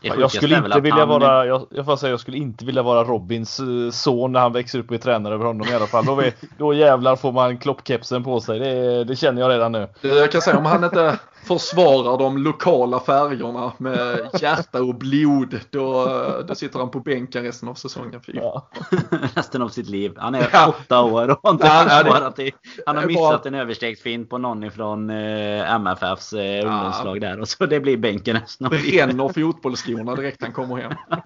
Jag 0.00 0.30
skulle 0.30 0.56
inte 0.56 0.80
vilja 0.80 0.98
han... 0.98 1.08
vara, 1.08 1.46
jag, 1.46 1.66
jag 1.70 1.84
får 1.84 1.96
säga, 1.96 2.10
jag 2.10 2.20
skulle 2.20 2.36
inte 2.36 2.64
vilja 2.64 2.82
vara 2.82 3.04
Robins 3.04 3.60
eh, 3.60 3.90
son 3.92 4.32
när 4.32 4.40
han 4.40 4.52
växer 4.52 4.78
upp 4.78 4.88
och 4.88 4.94
är 4.94 4.98
tränare 4.98 5.34
över 5.34 5.44
honom 5.44 5.68
i 5.68 5.74
alla 5.74 5.86
fall. 5.86 6.04
Då, 6.04 6.14
vet, 6.14 6.34
då 6.58 6.74
jävlar 6.74 7.16
får 7.16 7.32
man 7.32 7.58
kloppkepsen 7.58 8.24
på 8.24 8.40
sig. 8.40 8.58
Det, 8.58 9.04
det, 9.04 9.16
känner 9.16 9.42
jag 9.42 9.50
redan 9.50 9.72
nu. 9.72 9.88
Jag 10.00 10.32
kan 10.32 10.40
säga 10.40 10.58
om 10.58 10.66
han 10.66 10.84
inte 10.84 11.18
försvarar 11.44 12.18
de 12.18 12.38
lokala 12.38 13.00
färgerna 13.00 13.72
med 13.78 14.30
hjärta 14.40 14.82
och 14.82 14.94
blod. 14.94 15.60
Då, 15.70 16.06
då 16.48 16.54
sitter 16.54 16.78
han 16.78 16.90
på 16.90 17.00
bänken 17.00 17.42
resten 17.42 17.68
av 17.68 17.74
säsongen. 17.74 18.20
Ja. 18.26 18.68
resten 19.34 19.62
av 19.62 19.68
sitt 19.68 19.88
liv. 19.88 20.12
Han 20.16 20.34
är 20.34 20.48
ja. 20.52 20.68
åtta 20.68 21.02
år 21.02 21.30
och 21.30 21.40
har 21.42 21.50
inte 21.50 21.66
ja, 21.66 21.84
försvarat 21.88 22.36
det. 22.36 22.52
Han 22.86 22.96
har 22.96 23.06
missat 23.06 23.46
en 23.46 23.54
överstegsfint 23.54 24.30
på 24.30 24.38
någon 24.38 24.64
ifrån 24.64 25.10
eh, 25.10 25.74
MFFs 25.74 26.32
eh, 26.32 26.66
ungdomslag 26.66 27.20
där. 27.20 27.40
Och 27.40 27.48
så 27.48 27.66
det 27.66 27.80
blir 27.80 27.96
bänken 27.96 28.40
resten 28.40 28.66
av 28.66 28.72
livet. 28.72 29.06
Bränner 29.06 29.32
fotbollsskorna 29.32 30.14
direkt 30.14 30.42
han 30.42 30.52
kommer 30.52 30.76
hem. 30.76 30.92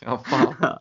Ja, 0.00 0.22
fan. 0.24 0.78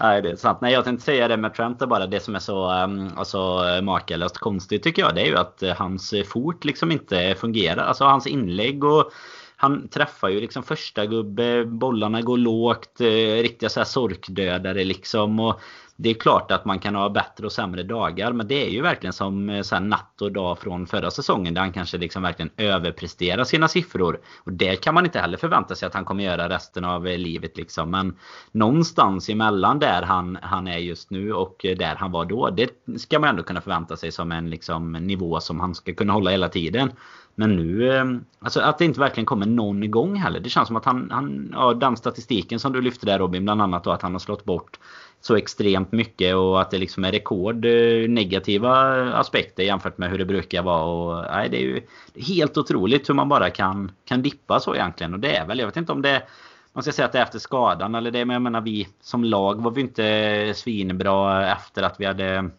Nej, 0.00 0.22
det 0.22 0.30
är 0.30 0.36
sant. 0.36 0.58
Nej, 0.60 0.72
jag 0.72 0.84
tänkte 0.84 1.04
säga 1.04 1.28
det 1.28 1.36
med 1.36 1.54
Trent 1.54 1.78
bara. 1.78 2.06
Det 2.06 2.20
som 2.20 2.34
är 2.34 2.38
så 2.38 2.70
ehm, 2.70 3.10
alltså, 3.16 3.62
makalöst 3.82 4.38
konstigt 4.38 4.82
tycker 4.82 5.02
jag, 5.02 5.14
det 5.14 5.20
är 5.20 5.26
ju 5.26 5.36
att 5.36 5.62
eh, 5.62 5.74
hans 5.76 6.14
fot 6.26 6.64
liksom 6.64 6.92
inte 6.92 7.34
fungerar. 7.38 7.82
Alltså 7.82 8.04
hans 8.04 8.26
inlägg 8.26 8.84
och 8.84 9.12
han 9.56 9.88
träffar 9.88 10.28
ju 10.28 10.40
liksom 10.40 10.62
första 10.62 11.06
gubbe, 11.06 11.64
bollarna 11.64 12.22
går 12.22 12.38
lågt, 12.38 13.00
eh, 13.00 13.42
riktiga 13.42 13.68
så 13.68 13.80
här 13.80 13.84
sorkdödare 13.84 14.84
liksom. 14.84 15.40
Och 15.40 15.60
det 16.00 16.10
är 16.10 16.14
klart 16.14 16.50
att 16.50 16.64
man 16.64 16.78
kan 16.78 16.94
ha 16.94 17.08
bättre 17.08 17.46
och 17.46 17.52
sämre 17.52 17.82
dagar 17.82 18.32
men 18.32 18.48
det 18.48 18.66
är 18.66 18.70
ju 18.70 18.82
verkligen 18.82 19.12
som 19.12 19.50
eh, 19.50 19.62
så 19.62 19.78
natt 19.78 20.22
och 20.22 20.32
dag 20.32 20.58
från 20.58 20.86
förra 20.86 21.10
säsongen 21.10 21.54
där 21.54 21.60
han 21.60 21.72
kanske 21.72 21.98
liksom 21.98 22.22
verkligen 22.22 22.50
överpresterar 22.56 23.44
sina 23.44 23.68
siffror. 23.68 24.20
Och 24.44 24.52
det 24.52 24.76
kan 24.76 24.94
man 24.94 25.04
inte 25.04 25.20
heller 25.20 25.36
förvänta 25.36 25.74
sig 25.74 25.86
att 25.86 25.94
han 25.94 26.04
kommer 26.04 26.24
göra 26.24 26.48
resten 26.48 26.84
av 26.84 27.06
eh, 27.06 27.18
livet 27.18 27.56
liksom. 27.56 27.90
Men 27.90 28.16
någonstans 28.52 29.28
emellan 29.28 29.78
där 29.78 30.02
han, 30.02 30.38
han 30.42 30.68
är 30.68 30.78
just 30.78 31.10
nu 31.10 31.32
och 31.32 31.64
eh, 31.64 31.76
där 31.76 31.94
han 31.94 32.12
var 32.12 32.24
då. 32.24 32.50
Det 32.50 32.70
ska 32.98 33.18
man 33.18 33.28
ändå 33.28 33.42
kunna 33.42 33.60
förvänta 33.60 33.96
sig 33.96 34.12
som 34.12 34.32
en 34.32 34.50
liksom, 34.50 34.92
nivå 34.92 35.40
som 35.40 35.60
han 35.60 35.74
ska 35.74 35.94
kunna 35.94 36.12
hålla 36.12 36.30
hela 36.30 36.48
tiden. 36.48 36.90
Men 37.34 37.56
nu, 37.56 38.20
alltså 38.38 38.60
att 38.60 38.78
det 38.78 38.84
inte 38.84 39.00
verkligen 39.00 39.26
kommer 39.26 39.46
någon 39.46 39.82
igång 39.82 40.16
heller. 40.16 40.40
Det 40.40 40.48
känns 40.48 40.66
som 40.66 40.76
att 40.76 40.84
han, 40.84 41.10
han 41.10 41.50
ja, 41.52 41.74
den 41.74 41.96
statistiken 41.96 42.60
som 42.60 42.72
du 42.72 42.80
lyfte 42.80 43.06
där 43.06 43.18
Robin, 43.18 43.44
bland 43.44 43.62
annat 43.62 43.84
då 43.84 43.90
att 43.90 44.02
han 44.02 44.12
har 44.12 44.18
slått 44.18 44.44
bort 44.44 44.78
så 45.20 45.36
extremt 45.36 45.92
mycket 45.92 46.34
och 46.34 46.60
att 46.60 46.70
det 46.70 46.78
liksom 46.78 47.04
är 47.04 47.12
rekord 47.12 47.64
eh, 47.64 48.08
negativa 48.08 48.72
aspekter 49.14 49.62
jämfört 49.62 49.98
med 49.98 50.10
hur 50.10 50.18
det 50.18 50.24
brukar 50.24 50.62
vara. 50.62 50.84
Och, 50.84 51.24
nej, 51.32 51.48
det 51.48 51.56
är 51.56 51.62
ju 51.62 51.80
helt 52.14 52.56
otroligt 52.56 53.08
hur 53.08 53.14
man 53.14 53.28
bara 53.28 53.50
kan, 53.50 53.90
kan 54.04 54.22
dippa 54.22 54.60
så 54.60 54.74
egentligen. 54.74 55.14
Och 55.14 55.20
det 55.20 55.36
är 55.36 55.46
väl, 55.46 55.58
jag 55.58 55.66
vet 55.66 55.76
inte 55.76 55.92
om 55.92 56.02
det 56.02 56.22
man 56.72 56.82
ska 56.82 56.92
säga 56.92 57.06
att 57.06 57.12
det 57.12 57.18
är 57.18 57.22
efter 57.22 57.38
skadan 57.38 57.94
eller 57.94 58.10
det, 58.10 58.24
men 58.24 58.34
jag 58.34 58.42
menar 58.42 58.60
vi 58.60 58.88
som 59.00 59.24
lag 59.24 59.62
var 59.62 59.70
vi 59.70 59.80
inte 59.80 60.52
svinbra 60.54 61.48
efter 61.52 61.82
att 61.82 62.00
vi 62.00 62.04
hade 62.04 62.50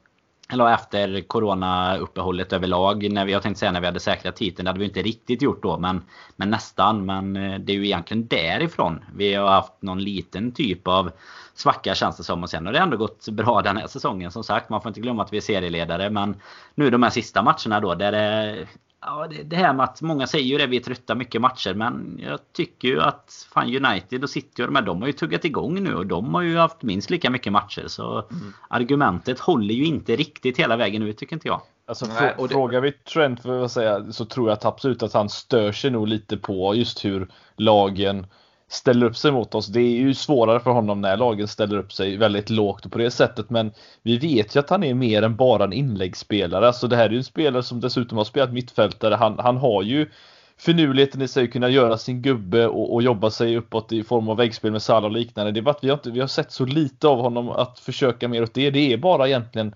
eller 0.54 0.74
efter 0.74 1.22
corona-uppehållet 1.22 2.54
överlag. 2.54 3.12
När 3.12 3.26
vi, 3.26 3.32
jag 3.32 3.42
tänkte 3.42 3.60
säga 3.60 3.72
när 3.72 3.82
vi 3.82 3.86
hade 3.86 4.00
säkrat 4.00 4.36
titeln. 4.36 4.66
Det 4.66 4.70
hade 4.70 4.80
vi 4.80 4.86
inte 4.86 5.02
riktigt 5.02 5.42
gjort 5.42 5.64
då. 5.64 5.78
Men, 5.78 6.02
men 6.36 6.50
nästan. 6.50 7.06
Men 7.06 7.36
eh, 7.36 7.60
det 7.60 7.72
är 7.74 7.76
ju 7.76 7.86
egentligen 7.86 8.28
därifrån. 8.28 9.04
Vi 9.16 9.34
har 9.34 9.50
haft 9.50 9.82
någon 9.82 10.04
liten 10.04 10.52
typ 10.52 10.88
av 10.88 11.12
svacka 11.54 11.96
känns 11.96 12.18
det 12.18 12.24
som. 12.24 12.44
Och 12.44 12.50
sen 12.50 12.66
har 12.66 12.74
det 12.74 12.80
ändå 12.80 12.98
gått 12.98 13.28
bra 13.30 13.62
den 13.62 13.78
här 13.78 13.88
säsongen. 13.88 14.32
Som 14.32 14.44
sagt, 14.44 14.70
man 14.70 14.82
får 14.82 14.90
inte 14.90 15.02
glömma 15.02 15.24
att 15.24 15.34
vi 15.34 15.38
är 15.38 15.42
serieledare. 15.42 16.10
Men 16.10 16.36
nu 16.76 16.90
de 16.90 17.04
här 17.04 17.10
sista 17.10 17.42
matcherna 17.42 17.80
då. 17.80 17.96
Där 17.96 18.12
det, 18.12 18.68
ja, 19.02 19.28
det, 19.46 19.56
här 19.56 19.74
med 19.74 19.84
att 19.84 20.02
många 20.02 20.28
säger 20.28 20.46
ju 20.46 20.58
det, 20.58 20.68
vi 20.68 20.78
är 20.78 20.82
trötta 20.82 21.16
mycket 21.16 21.42
matcher. 21.42 21.74
Men 21.74 22.20
jag 22.24 22.40
tycker 22.54 22.88
ju 22.88 23.02
att 23.02 23.48
fan 23.54 23.86
United 23.86 24.24
och 24.24 24.30
City 24.30 24.64
och 24.64 24.68
de 24.68 24.76
här, 24.76 24.82
de 24.82 25.02
har 25.02 25.08
ju 25.08 25.14
tuggat 25.14 25.46
igång 25.46 25.84
nu. 25.84 25.96
Och 25.96 26.08
de 26.08 26.34
har 26.34 26.42
ju 26.42 26.58
haft 26.58 26.82
minst 26.82 27.10
lika 27.10 27.30
mycket 27.30 27.54
matcher. 27.54 27.84
Så 27.88 28.28
mm. 28.32 28.54
argumentet 28.68 29.40
håller 29.40 29.74
ju 29.74 29.86
inte 29.86 30.16
riktigt 30.16 30.60
hela 30.60 30.78
vägen 30.78 31.04
ut 31.04 31.18
tycker 31.18 31.36
inte 31.36 31.48
jag. 31.48 31.62
Alltså 31.86 32.06
Nej, 32.06 32.36
det... 32.40 32.48
frågar 32.48 32.82
vi 32.82 32.92
Trent 32.92 33.42
för 33.42 33.64
att 33.64 33.72
säga 33.72 34.12
så 34.12 34.26
tror 34.26 34.50
jag 34.50 34.58
absolut 34.62 35.04
att 35.04 35.14
han 35.14 35.30
stör 35.30 35.72
sig 35.72 35.92
nog 35.92 36.08
lite 36.08 36.38
på 36.38 36.76
just 36.76 37.06
hur 37.06 37.32
lagen 37.56 38.28
ställer 38.70 39.06
upp 39.06 39.18
sig 39.18 39.32
mot 39.32 39.56
oss. 39.56 39.68
Det 39.68 39.80
är 39.80 39.98
ju 39.98 40.14
svårare 40.14 40.60
för 40.60 40.72
honom 40.72 41.02
när 41.02 41.18
lagen 41.18 41.48
ställer 41.48 41.78
upp 41.78 41.94
sig 41.94 42.18
väldigt 42.18 42.50
lågt 42.50 42.92
på 42.92 42.98
det 42.98 43.12
sättet. 43.12 43.50
Men 43.50 43.72
vi 44.04 44.18
vet 44.18 44.56
ju 44.56 44.60
att 44.60 44.70
han 44.70 44.84
är 44.84 44.94
mer 44.94 45.22
än 45.22 45.36
bara 45.36 45.64
en 45.64 45.74
inläggsspelare. 45.74 46.68
Alltså 46.68 46.88
det 46.88 46.96
här 46.96 47.06
är 47.06 47.10
ju 47.10 47.18
en 47.18 47.24
spelare 47.24 47.64
som 47.64 47.80
dessutom 47.80 48.18
har 48.18 48.26
spelat 48.26 48.54
mittfältare. 48.54 49.16
Han, 49.16 49.40
han 49.40 49.58
har 49.58 49.84
ju 49.84 50.10
finurligheten 50.58 51.22
i 51.22 51.28
sig 51.28 51.44
att 51.44 51.52
kunna 51.52 51.70
göra 51.70 51.98
sin 51.98 52.22
gubbe 52.22 52.68
och, 52.68 52.94
och, 52.94 53.02
jobba 53.02 53.30
sig 53.30 53.58
uppåt 53.58 53.92
i 53.92 54.04
form 54.04 54.30
av 54.30 54.38
väggspel 54.38 54.72
med 54.72 54.82
Salah 54.82 55.06
och 55.06 55.12
liknande. 55.12 55.52
Det 55.52 55.60
är 55.60 55.62
bara 55.62 55.76
att 55.76 55.84
vi 55.84 55.90
har, 55.90 55.98
inte, 55.98 56.12
vi 56.12 56.20
har 56.20 56.28
sett 56.28 56.52
så 56.52 56.66
lite 56.66 57.08
av 57.08 57.22
honom 57.22 57.50
att 57.50 57.80
försöka 57.80 58.28
mer 58.28 58.44
åt 58.44 58.54
det. 58.54 58.70
Det 58.72 58.94
är 58.94 58.98
bara 58.98 59.28
egentligen 59.28 59.76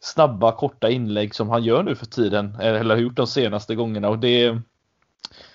snabba 0.00 0.52
korta 0.52 0.90
inlägg 0.90 1.34
som 1.34 1.48
han 1.48 1.64
gör 1.64 1.82
nu 1.82 1.94
för 1.94 2.06
tiden. 2.06 2.56
Eller 2.60 2.94
har 2.94 3.02
gjort 3.02 3.16
de 3.16 3.26
senaste 3.26 3.74
gångerna. 3.74 4.08
Och 4.08 4.18
det, 4.18 4.58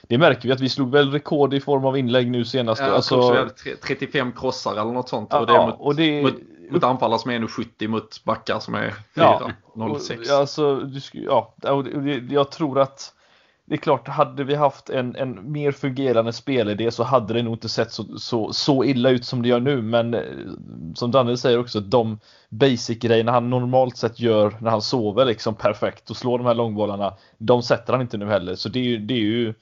det 0.02 0.18
märker 0.18 0.48
vi 0.48 0.52
att 0.52 0.60
vi 0.60 0.70
slog 0.70 0.92
väl 0.92 1.12
rekord 1.12 1.54
i 1.54 1.60
form 1.60 1.86
av 1.86 1.98
inlägg 1.98 2.32
nu 2.32 2.46
senast. 2.46 2.82
Ja, 2.82 2.88
alltså, 2.88 3.50
35 3.84 4.32
krossar 4.32 4.72
eller 4.72 4.92
något 4.92 5.10
sånt. 5.10 5.30
Ja, 5.32 5.40
och 5.40 5.48
det 5.48 5.54
är 5.54 5.66
mot, 5.68 5.80
och 5.80 5.96
det, 5.96 6.24
mot, 6.24 6.36
mot 6.72 6.84
anfallare 6.84 7.20
som 7.20 7.32
är 7.32 7.40
1,70 7.40 7.88
mot 7.88 8.24
backar 8.24 8.60
som 8.60 8.76
är 8.76 8.94
4,06. 9.16 10.24
Ja, 10.26 10.40
alltså, 10.40 10.82
ja, 11.12 11.54
jag 12.30 12.52
tror 12.52 12.80
att 12.80 13.14
det 13.70 13.76
är 13.76 13.78
klart, 13.78 14.08
hade 14.08 14.44
vi 14.44 14.56
haft 14.56 14.90
en, 14.90 15.16
en 15.16 15.52
mer 15.52 15.72
fungerande 15.72 16.34
spelidé 16.34 16.92
så 16.92 17.04
hade 17.04 17.34
det 17.34 17.44
nog 17.44 17.54
inte 17.54 17.70
sett 17.70 17.92
så, 17.92 18.18
så, 18.18 18.54
så 18.54 18.84
illa 18.84 19.10
ut 19.10 19.26
som 19.26 19.42
det 19.42 19.50
gör 19.50 19.60
nu. 19.60 19.82
Men 19.82 20.14
eh, 20.14 20.22
som 20.96 21.12
Daniel 21.12 21.38
säger 21.38 21.60
också, 21.60 21.80
de 21.80 22.20
basic-grejerna 22.50 23.32
han 23.32 23.50
normalt 23.50 23.98
sett 23.98 24.20
gör 24.20 24.58
när 24.62 24.72
han 24.72 24.82
sover 24.82 25.26
liksom 25.26 25.56
perfekt 25.56 26.10
och 26.10 26.18
slår 26.18 26.38
de 26.38 26.48
här 26.48 26.54
långbollarna, 26.54 27.14
de 27.38 27.64
sätter 27.64 27.94
han 27.94 28.02
inte 28.02 28.18
nu 28.18 28.26
heller. 28.26 28.56
Så 28.56 28.70
det 28.70 28.80
är 28.80 28.84
ju, 28.84 28.98
det 28.98 29.14
är 29.14 29.18
ju 29.18 29.54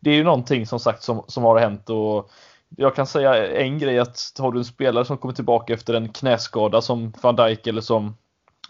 det 0.00 0.10
är 0.10 0.14
ju 0.14 0.24
någonting 0.24 0.66
som 0.66 0.80
sagt 0.80 1.02
som, 1.02 1.24
som 1.26 1.44
har 1.44 1.58
hänt 1.58 1.90
och 1.90 2.30
jag 2.76 2.94
kan 2.94 3.06
säga 3.06 3.52
en 3.60 3.78
grej 3.78 3.98
att 3.98 4.32
har 4.38 4.52
du 4.52 4.58
en 4.58 4.64
spelare 4.64 5.04
som 5.04 5.18
kommer 5.18 5.34
tillbaka 5.34 5.74
efter 5.74 5.94
en 5.94 6.08
knäskada 6.08 6.80
som 6.80 7.12
van 7.22 7.36
Dijk 7.36 7.66
eller 7.66 7.80
som 7.80 8.16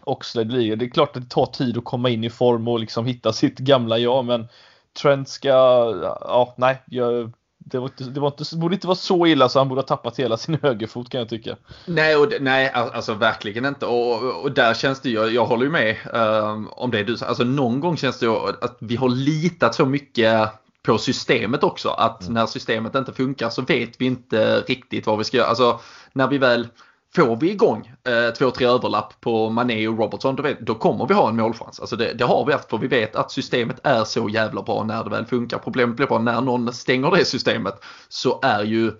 Oxlade 0.05 0.46
blir. 0.46 0.77
Det 0.77 0.85
är 0.85 0.90
klart 0.90 1.16
att 1.16 1.22
det 1.22 1.29
tar 1.29 1.46
tid 1.46 1.79
att 1.79 1.85
komma 1.85 2.09
in 2.09 2.25
i 2.25 2.31
form 2.31 2.68
och 2.68 2.81
liksom 2.81 3.07
hitta 3.07 3.33
sitt 3.33 3.59
gamla 3.59 3.99
jag 3.99 4.25
men 4.25 4.49
Trent 4.96 5.28
ska, 5.28 5.48
ja 5.48 6.54
nej, 6.56 6.82
jag, 6.87 7.32
det, 7.59 7.78
var 7.78 7.87
inte, 7.87 8.04
det, 8.04 8.20
var 8.20 8.28
inte, 8.28 8.56
borde 8.56 8.74
inte 8.74 8.87
vara 8.87 8.96
så 8.96 9.26
illa 9.26 9.48
så 9.48 9.59
han 9.59 9.68
borde 9.68 9.80
ha 9.80 9.87
tappat 9.87 10.18
hela 10.18 10.37
sin 10.37 10.59
högerfot 10.62 11.11
kan 11.11 11.18
jag 11.18 11.28
tycka. 11.28 11.56
Nej, 11.87 12.16
och, 12.16 12.32
nej 12.40 12.70
alltså 12.70 13.14
verkligen 13.14 13.64
inte. 13.64 13.87
Och, 13.87 14.42
och 14.42 14.52
där 14.52 14.74
känns 14.74 15.00
det 15.00 15.11
ju, 15.11 15.26
jag 15.26 15.46
håller 15.46 15.64
ju 15.64 15.70
med 15.70 15.96
um, 16.12 16.68
om 16.68 16.90
det 16.90 17.02
du 17.02 17.16
Alltså 17.24 17.44
någon 17.44 17.80
gång 17.80 17.96
känns 17.96 18.18
det 18.18 18.26
ju 18.26 18.37
att 18.61 18.76
vi 18.80 18.96
har 18.96 19.09
litat 19.09 19.74
så 19.74 19.87
mycket 19.87 20.48
på 20.82 20.98
systemet 20.98 21.62
också. 21.62 21.88
Att 21.88 22.22
mm. 22.22 22.35
när 22.35 22.46
systemet 22.46 22.94
inte 22.94 23.12
funkar 23.12 23.50
så 23.50 23.62
vet 23.62 24.00
vi 24.00 24.06
inte 24.06 24.61
riktigt 24.61 25.06
vad 25.06 25.18
vi 25.18 25.24
ska 25.24 25.37
göra. 25.37 25.48
Alltså 25.48 25.80
när 26.12 26.28
vi 26.28 26.38
väl 26.38 26.68
får 27.16 27.37
vi 27.37 27.50
igång 27.50 27.92
eh, 28.09 28.35
två, 28.35 28.50
tre 28.50 28.66
överlapp 28.66 29.20
på 29.20 29.50
Mané 29.50 29.88
och 29.88 29.98
Robertson, 29.98 30.37
då, 30.37 30.42
vet, 30.42 30.61
då 30.61 30.74
kommer 30.74 31.07
vi 31.07 31.14
ha 31.14 31.29
en 31.29 31.37
målchans. 31.37 31.81
Alltså 31.81 31.96
det, 31.96 32.12
det, 32.12 32.24
har 32.24 32.44
vi 32.46 32.52
haft 32.52 32.70
för 32.70 32.79
vi 32.79 32.87
vet 32.87 33.16
att 33.16 33.31
systemet 33.31 33.81
är 33.83 34.05
så 34.05 34.29
jävla 34.29 34.62
bra 34.62 34.85
när 34.85 35.05
det 35.05 35.11
väl 35.11 35.26
funkar. 35.26 35.59
Problemet 35.59 35.96
blir 35.96 36.07
bara 36.07 36.18
när 36.18 36.40
någon 36.40 36.72
stänger 36.72 37.11
det 37.11 37.24
systemet 37.24 37.85
så 38.09 38.40
är 38.42 38.64
ju 38.64 38.92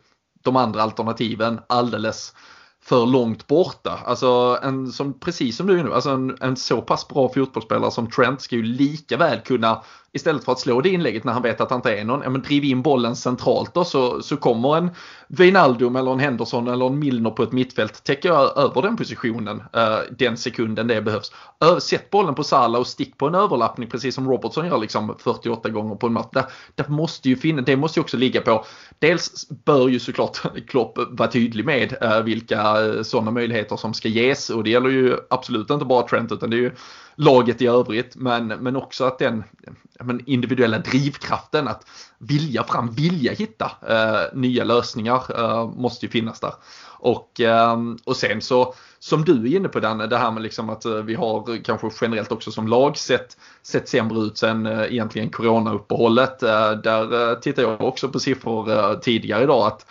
de 0.43 0.57
andra 0.57 0.83
alternativen 0.83 1.61
alldeles 1.67 2.35
för 2.83 3.07
långt 3.07 3.47
borta. 3.47 3.99
Alltså 4.05 4.59
en 4.63 4.93
som, 4.93 5.21
precis 5.21 5.57
som 5.57 5.67
du 5.67 5.79
är 5.79 5.85
nu, 5.85 5.95
alltså 5.95 6.11
en, 6.11 6.37
en 6.41 6.57
så 6.57 6.83
pass 6.83 7.09
bra 7.09 7.29
fotbollsspelare 7.29 7.91
som 7.91 8.11
Trent 8.11 8.41
ska 8.41 8.57
ju 8.57 8.63
lika 8.63 9.17
väl 9.17 9.41
kunna 9.41 9.83
istället 10.17 10.45
för 10.45 10.53
att 10.53 10.61
slå 10.61 10.81
det 10.81 10.89
inlägget 10.89 11.25
när 11.25 11.33
han 11.33 11.43
vet 11.43 11.61
att 11.61 11.71
han 11.71 11.79
inte 11.79 11.99
är 11.99 12.05
någon, 12.05 12.23
ja 12.23 12.31
men 12.31 12.43
driv 12.43 12.65
in 12.65 12.83
bollen 12.83 13.17
centralt 13.17 13.75
då 13.75 13.85
så, 13.85 14.23
så 14.23 14.37
kommer 14.37 14.77
en 14.77 14.91
Wijnaldum 15.29 15.97
eller 15.97 16.13
en 16.13 16.19
Henderson 16.19 16.69
eller 16.69 16.87
en 16.87 16.99
Milner 16.99 17.31
på 17.31 17.43
ett 17.43 17.53
mittfält 17.53 18.05
täcka 18.05 18.29
över 18.33 18.83
den 18.83 18.97
positionen 18.97 19.57
uh, 19.57 20.17
den 20.19 20.37
sekunden 20.37 20.87
det 20.87 21.03
behövs. 21.03 21.33
Ö 21.61 21.81
sätt 21.81 22.11
bollen 22.11 22.35
på 22.35 22.45
Salah 22.45 22.81
och 22.81 22.87
stick 22.87 23.19
på 23.19 23.27
en 23.27 23.35
överlappning 23.35 23.89
precis 23.89 24.15
som 24.15 24.29
Robertson 24.29 24.67
gör 24.67 24.79
liksom 24.79 25.17
48 25.19 25.69
gånger 25.69 25.95
på 25.95 26.07
en 26.07 26.13
match. 26.13 26.27
Det, 26.33 26.47
det 26.75 26.89
måste 26.89 27.29
ju 27.29 27.37
finna, 27.37 27.63
det 27.63 27.77
måste 27.77 28.01
ju 28.01 28.03
också 28.03 28.17
ligga 28.17 28.41
på, 28.41 28.65
dels 28.99 29.49
bör 29.49 29.89
ju 29.89 29.99
såklart 29.99 30.43
Klopp 30.69 30.99
vara 31.11 31.31
tydlig 31.31 31.65
med 31.65 31.97
uh, 32.03 32.21
vilka 32.21 32.83
uh, 32.83 33.03
sådana 33.03 33.31
möjligheter 33.31 33.77
som 33.77 33.95
ska 33.95 34.09
ges 34.09 34.51
och 34.51 34.65
det 34.65 34.71
gäller 34.71 34.91
ju 34.91 35.17
absolut 35.31 35.71
inte 35.71 35.85
bara 35.85 36.09
Trent 36.09 36.33
utan 36.33 36.51
det 36.51 36.57
är 36.57 36.61
ju 36.61 36.73
laget 37.17 37.63
i 37.63 37.67
övrigt 37.67 38.17
men, 38.17 38.47
men 38.47 38.77
också 38.77 39.05
att 39.05 39.19
den 39.19 39.45
men 40.07 40.23
individuella 40.27 40.79
drivkraften 40.79 41.69
att 41.69 41.87
vilja 42.19 42.65
fram, 42.65 42.95
vilja 42.95 43.33
hitta 43.33 43.73
eh, 43.89 44.37
nya 44.39 44.65
lösningar 44.65 45.23
eh, 45.39 45.69
måste 45.69 46.07
ju 46.07 46.11
finnas 46.11 46.41
där. 46.41 46.53
Och, 46.99 47.41
eh, 47.41 47.77
och 48.05 48.17
sen 48.17 48.43
så 48.43 48.75
som 48.99 49.25
du 49.25 49.33
är 49.33 49.57
inne 49.57 49.69
på 49.69 49.81
Danne, 49.81 50.07
det 50.07 50.19
här 50.19 50.31
med 50.31 50.43
liksom 50.43 50.71
att 50.71 50.85
eh, 50.85 50.93
vi 50.93 51.15
har 51.15 51.65
kanske 51.65 51.91
generellt 52.01 52.33
också 52.33 52.51
som 52.51 52.69
lag 52.69 52.97
sett, 52.97 53.37
sett 53.63 53.89
sämre 53.89 54.21
ut 54.21 54.39
sen 54.39 54.67
eh, 54.67 54.93
egentligen 54.93 55.31
coronauppehållet. 55.31 56.43
Eh, 56.43 56.71
där 56.73 57.31
eh, 57.31 57.39
tittar 57.39 57.63
jag 57.63 57.81
också 57.81 58.09
på 58.09 58.19
siffror 58.19 58.71
eh, 58.71 58.99
tidigare 58.99 59.43
idag 59.43 59.67
att 59.67 59.87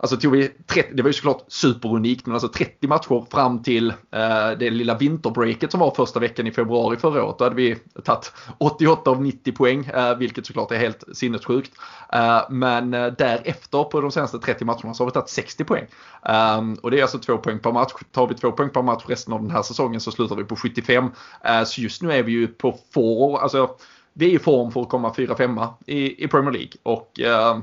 Alltså 0.00 0.16
tog 0.16 0.32
vi 0.32 0.48
30, 0.48 0.94
det 0.94 1.02
var 1.02 1.08
ju 1.08 1.12
såklart 1.12 1.44
superunikt, 1.48 2.26
men 2.26 2.34
alltså 2.34 2.48
30 2.48 2.88
matcher 2.88 3.26
fram 3.30 3.62
till 3.62 3.90
eh, 3.90 4.50
det 4.58 4.70
lilla 4.70 4.94
vinterbreaket 4.94 5.70
som 5.70 5.80
var 5.80 5.94
första 5.94 6.20
veckan 6.20 6.46
i 6.46 6.52
februari 6.52 6.96
förra 6.96 7.24
året. 7.24 7.38
Då 7.38 7.44
hade 7.44 7.56
vi 7.56 7.76
tagit 8.04 8.32
88 8.58 9.10
av 9.10 9.22
90 9.22 9.52
poäng, 9.52 9.84
eh, 9.86 10.16
vilket 10.16 10.46
såklart 10.46 10.72
är 10.72 10.76
helt 10.76 11.04
sinnessjukt. 11.12 11.72
Eh, 12.12 12.40
men 12.50 12.94
eh, 12.94 13.06
därefter 13.06 13.84
på 13.84 14.00
de 14.00 14.10
senaste 14.10 14.38
30 14.38 14.64
matcherna 14.64 14.94
så 14.94 15.04
har 15.04 15.10
vi 15.10 15.14
tagit 15.14 15.28
60 15.28 15.64
poäng. 15.64 15.86
Ehm, 16.22 16.74
och 16.74 16.90
det 16.90 16.98
är 16.98 17.02
alltså 17.02 17.18
två 17.18 17.38
poäng 17.38 17.58
per 17.58 17.72
match. 17.72 17.92
Tar 18.12 18.26
vi 18.26 18.34
två 18.34 18.52
poäng 18.52 18.70
per 18.70 18.82
match 18.82 19.04
resten 19.06 19.34
av 19.34 19.42
den 19.42 19.50
här 19.50 19.62
säsongen 19.62 20.00
så 20.00 20.10
slutar 20.10 20.36
vi 20.36 20.44
på 20.44 20.56
75. 20.56 21.10
Eh, 21.44 21.64
så 21.64 21.80
just 21.80 22.02
nu 22.02 22.12
är 22.12 22.22
vi 22.22 22.32
ju 22.32 22.46
på 22.46 22.78
får, 22.94 23.38
alltså 23.38 23.76
vi 24.12 24.30
är 24.30 24.34
i 24.34 24.38
form 24.38 24.72
för 24.72 24.82
att 24.82 24.88
komma 24.88 25.12
4-5 25.12 25.68
i, 25.86 26.24
i 26.24 26.28
Premier 26.28 26.52
League. 26.52 26.72
Och 26.82 27.20
ehm, 27.20 27.62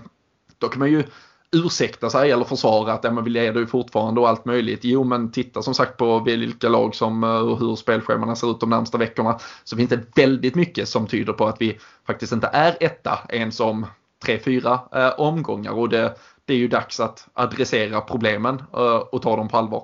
då 0.58 0.68
kan 0.68 0.80
man 0.80 0.92
ju 0.92 1.04
ursäkta 1.52 2.10
sig 2.10 2.32
eller 2.32 2.44
försvara 2.46 2.94
att 2.94 3.04
ja, 3.04 3.12
men 3.12 3.24
vi 3.24 3.30
leder 3.30 3.60
ju 3.60 3.68
fortfarande 3.68 4.22
och 4.22 4.30
allt 4.30 4.46
möjligt. 4.46 4.80
Jo 4.84 5.04
men 5.04 5.32
titta 5.32 5.62
som 5.62 5.74
sagt 5.74 5.98
på 5.98 6.20
vilka 6.20 6.70
lag 6.70 6.96
som 6.96 7.24
eh, 7.24 7.30
och 7.30 7.60
hur 7.60 7.76
spelscheman 7.76 8.36
ser 8.36 8.52
ut 8.52 8.60
de 8.60 8.70
närmsta 8.70 8.98
veckorna. 8.98 9.40
Så 9.64 9.78
finns 9.78 9.90
det 9.90 10.18
väldigt 10.18 10.56
mycket 10.56 10.90
som 10.90 11.08
tyder 11.08 11.34
på 11.34 11.48
att 11.48 11.62
vi 11.62 11.80
faktiskt 12.08 12.34
inte 12.34 12.50
är 12.54 12.78
etta 12.80 13.20
ens 13.30 13.60
om 13.60 13.86
tre, 14.26 14.40
fyra 14.40 14.80
eh, 14.96 15.20
omgångar. 15.20 15.72
Och 15.72 15.90
det, 15.90 16.16
det 16.46 16.54
är 16.54 16.58
ju 16.58 16.68
dags 16.68 17.00
att 17.00 17.28
adressera 17.34 18.02
problemen 18.02 18.64
eh, 18.74 18.96
och 18.96 19.22
ta 19.22 19.36
dem 19.36 19.48
på 19.48 19.58
allvar. 19.58 19.84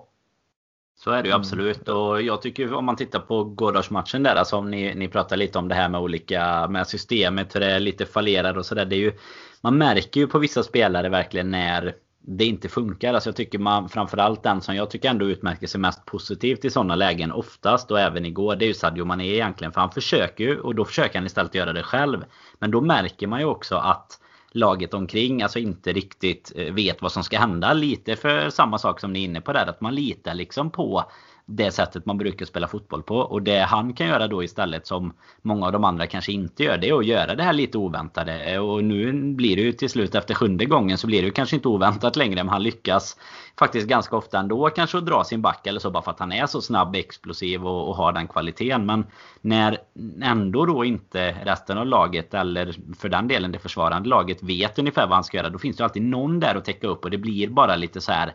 Så 1.04 1.12
är 1.12 1.24
det 1.24 1.28
ju 1.28 1.32
mm. 1.32 1.40
absolut. 1.42 1.90
Och 1.90 2.22
jag 2.22 2.42
tycker 2.42 2.74
om 2.74 2.86
man 2.86 2.96
tittar 2.96 3.20
på 3.20 3.44
gårdagsmatchen 3.44 4.24
där, 4.24 4.36
alltså 4.36 4.56
om 4.56 4.72
ni, 4.72 4.96
ni 4.96 5.08
pratar 5.08 5.38
lite 5.38 5.60
om 5.60 5.68
det 5.68 5.76
här 5.76 5.90
med 5.90 6.02
olika, 6.02 6.68
med 6.68 6.88
systemet, 6.88 7.56
hur 7.56 7.60
det 7.60 7.72
är 7.72 7.80
lite 7.80 8.06
fallerar 8.06 8.58
och 8.58 8.66
sådär. 8.66 8.86
Det 8.86 8.96
är 8.96 9.00
ju 9.00 9.14
man 9.62 9.78
märker 9.78 10.20
ju 10.20 10.28
på 10.28 10.40
vissa 10.40 10.64
spelare 10.64 11.10
verkligen 11.10 11.52
när 11.52 11.96
det 12.28 12.46
inte 12.46 12.70
funkar. 12.70 13.14
Alltså 13.14 13.30
jag 13.30 13.36
tycker 13.36 13.60
man 13.60 13.90
framförallt 13.90 14.44
den 14.44 14.62
som 14.62 14.76
jag 14.76 14.90
tycker 14.90 15.10
ändå 15.10 15.26
utmärker 15.26 15.68
sig 15.68 15.82
mest 15.82 16.06
positivt 16.06 16.66
i 16.66 16.70
sådana 16.70 16.96
lägen 16.96 17.32
oftast 17.32 17.92
och 17.92 18.00
även 18.00 18.26
igår. 18.26 18.56
Det 18.56 18.66
är 18.66 18.68
ju 18.68 18.74
Sadio 18.74 19.06
Mané 19.06 19.34
egentligen. 19.34 19.72
För 19.72 19.82
han 19.82 19.92
försöker 19.92 20.44
ju 20.44 20.60
och 20.60 20.76
då 20.76 20.86
försöker 20.86 21.20
han 21.20 21.26
istället 21.26 21.56
göra 21.56 21.74
det 21.74 21.84
själv. 21.84 22.26
Men 22.60 22.72
då 22.72 22.82
märker 22.82 23.28
man 23.28 23.40
ju 23.40 23.46
också 23.46 23.76
att 23.76 24.20
laget 24.52 24.94
omkring 24.94 25.42
alltså 25.42 25.60
inte 25.60 25.94
riktigt 25.94 26.52
eh, 26.56 26.74
vet 26.74 27.02
vad 27.02 27.12
som 27.12 27.24
ska 27.24 27.40
hända. 27.40 27.74
Lite 27.74 28.16
för 28.16 28.50
samma 28.50 28.78
sak 28.78 29.00
som 29.00 29.14
ni 29.14 29.20
är 29.20 29.26
inne 29.26 29.42
på 29.42 29.54
där. 29.54 29.66
Att 29.70 29.82
man 29.82 29.96
litar 29.96 30.34
liksom 30.34 30.72
på 30.72 31.04
det 31.56 31.72
sättet 31.72 32.06
man 32.06 32.18
brukar 32.18 32.46
spela 32.46 32.68
fotboll 32.68 33.04
på. 33.04 33.18
Och 33.18 33.42
det 33.42 33.60
han 33.60 33.94
kan 33.94 34.08
göra 34.08 34.28
då 34.28 34.44
istället 34.44 34.88
som 34.88 35.14
många 35.42 35.66
av 35.66 35.72
de 35.72 35.84
andra 35.84 36.08
kanske 36.08 36.32
inte 36.32 36.64
gör. 36.64 36.78
Det 36.78 36.90
är 36.90 37.00
att 37.00 37.06
göra 37.06 37.36
det 37.36 37.44
här 37.44 37.54
lite 37.54 37.78
oväntade. 37.78 38.60
Och 38.60 38.84
nu 38.84 39.14
blir 39.34 39.56
det 39.56 39.62
ju 39.62 39.72
till 39.72 39.90
slut 39.90 40.16
efter 40.16 40.34
sjunde 40.34 40.66
gången 40.66 40.98
så 40.98 41.08
blir 41.08 41.22
det 41.22 41.26
ju 41.26 41.32
kanske 41.32 41.56
inte 41.56 41.68
oväntat 41.68 42.16
längre. 42.16 42.44
Men 42.44 42.50
han 42.50 42.64
lyckas 42.64 43.18
faktiskt 43.60 43.88
ganska 43.88 44.16
ofta 44.16 44.40
ändå 44.40 44.70
kanske 44.70 44.98
att 44.98 45.06
dra 45.06 45.24
sin 45.24 45.42
back 45.42 45.68
eller 45.68 45.80
så 45.80 45.92
bara 45.92 46.04
för 46.04 46.12
att 46.12 46.20
han 46.20 46.32
är 46.32 46.46
så 46.46 46.62
snabb, 46.62 46.96
explosiv 46.96 47.68
och, 47.68 47.90
och 47.90 47.96
har 47.96 48.12
den 48.12 48.28
kvaliteten. 48.28 48.86
Men 48.86 49.06
när 49.42 49.78
ändå 50.22 50.66
då 50.66 50.86
inte 50.86 51.36
resten 51.44 51.78
av 51.78 51.86
laget 51.86 52.34
eller 52.34 52.76
för 53.00 53.10
den 53.10 53.28
delen 53.28 53.52
det 53.52 53.60
försvarande 53.60 54.10
laget 54.10 54.44
vet 54.44 54.80
ungefär 54.80 55.08
vad 55.08 55.14
han 55.14 55.24
ska 55.24 55.38
göra. 55.38 55.50
Då 55.50 55.60
finns 55.60 55.78
det 55.78 55.84
alltid 55.84 56.04
någon 56.04 56.40
där 56.40 56.56
att 56.56 56.66
täcka 56.66 56.88
upp 56.88 57.04
och 57.04 57.12
det 57.12 57.18
blir 57.18 57.48
bara 57.48 57.76
lite 57.76 58.02
så 58.02 58.12
här 58.12 58.34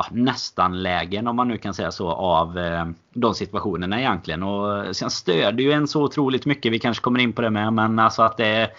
ja, 0.00 0.06
nästan 0.10 0.82
lägen 0.82 1.26
om 1.26 1.36
man 1.36 1.48
nu 1.48 1.58
kan 1.58 1.74
säga 1.74 1.92
så 1.92 2.10
av 2.10 2.58
eh, 2.58 2.86
de 3.14 3.34
situationerna 3.34 4.00
egentligen. 4.00 4.42
Och 4.42 4.96
sen 4.96 5.10
stöder 5.10 5.64
ju 5.64 5.72
en 5.72 5.88
så 5.88 6.02
otroligt 6.02 6.46
mycket. 6.46 6.72
Vi 6.72 6.78
kanske 6.78 7.02
kommer 7.02 7.20
in 7.20 7.32
på 7.32 7.42
det 7.42 7.50
med. 7.50 7.72
Men 7.72 7.98
alltså 7.98 8.22
att 8.22 8.36
det 8.36 8.46
är 8.46 8.70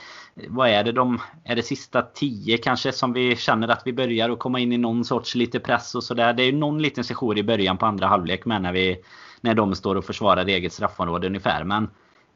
vad 0.47 0.69
är 0.69 0.83
det 0.83 0.91
de, 0.91 1.19
är 1.43 1.55
det 1.55 1.63
sista 1.63 2.01
tio 2.01 2.57
kanske 2.57 2.91
som 2.91 3.13
vi 3.13 3.35
känner 3.35 3.67
att 3.67 3.81
vi 3.85 3.93
börjar 3.93 4.29
att 4.29 4.39
komma 4.39 4.59
in 4.59 4.71
i 4.71 4.77
någon 4.77 5.05
sorts 5.05 5.35
lite 5.35 5.59
press 5.59 5.95
och 5.95 6.03
sådär. 6.03 6.33
Det 6.33 6.43
är 6.43 6.45
ju 6.45 6.57
någon 6.57 6.81
liten 6.81 7.03
session 7.03 7.37
i 7.37 7.43
början 7.43 7.77
på 7.77 7.85
andra 7.85 8.07
halvlek 8.07 8.45
med 8.45 8.61
när 8.61 8.71
vi, 8.71 8.97
när 9.41 9.53
de 9.53 9.75
står 9.75 9.95
och 9.95 10.05
försvarar 10.05 10.45
eget 10.45 10.73
straffområde 10.73 11.27
ungefär. 11.27 11.63
Men 11.63 11.89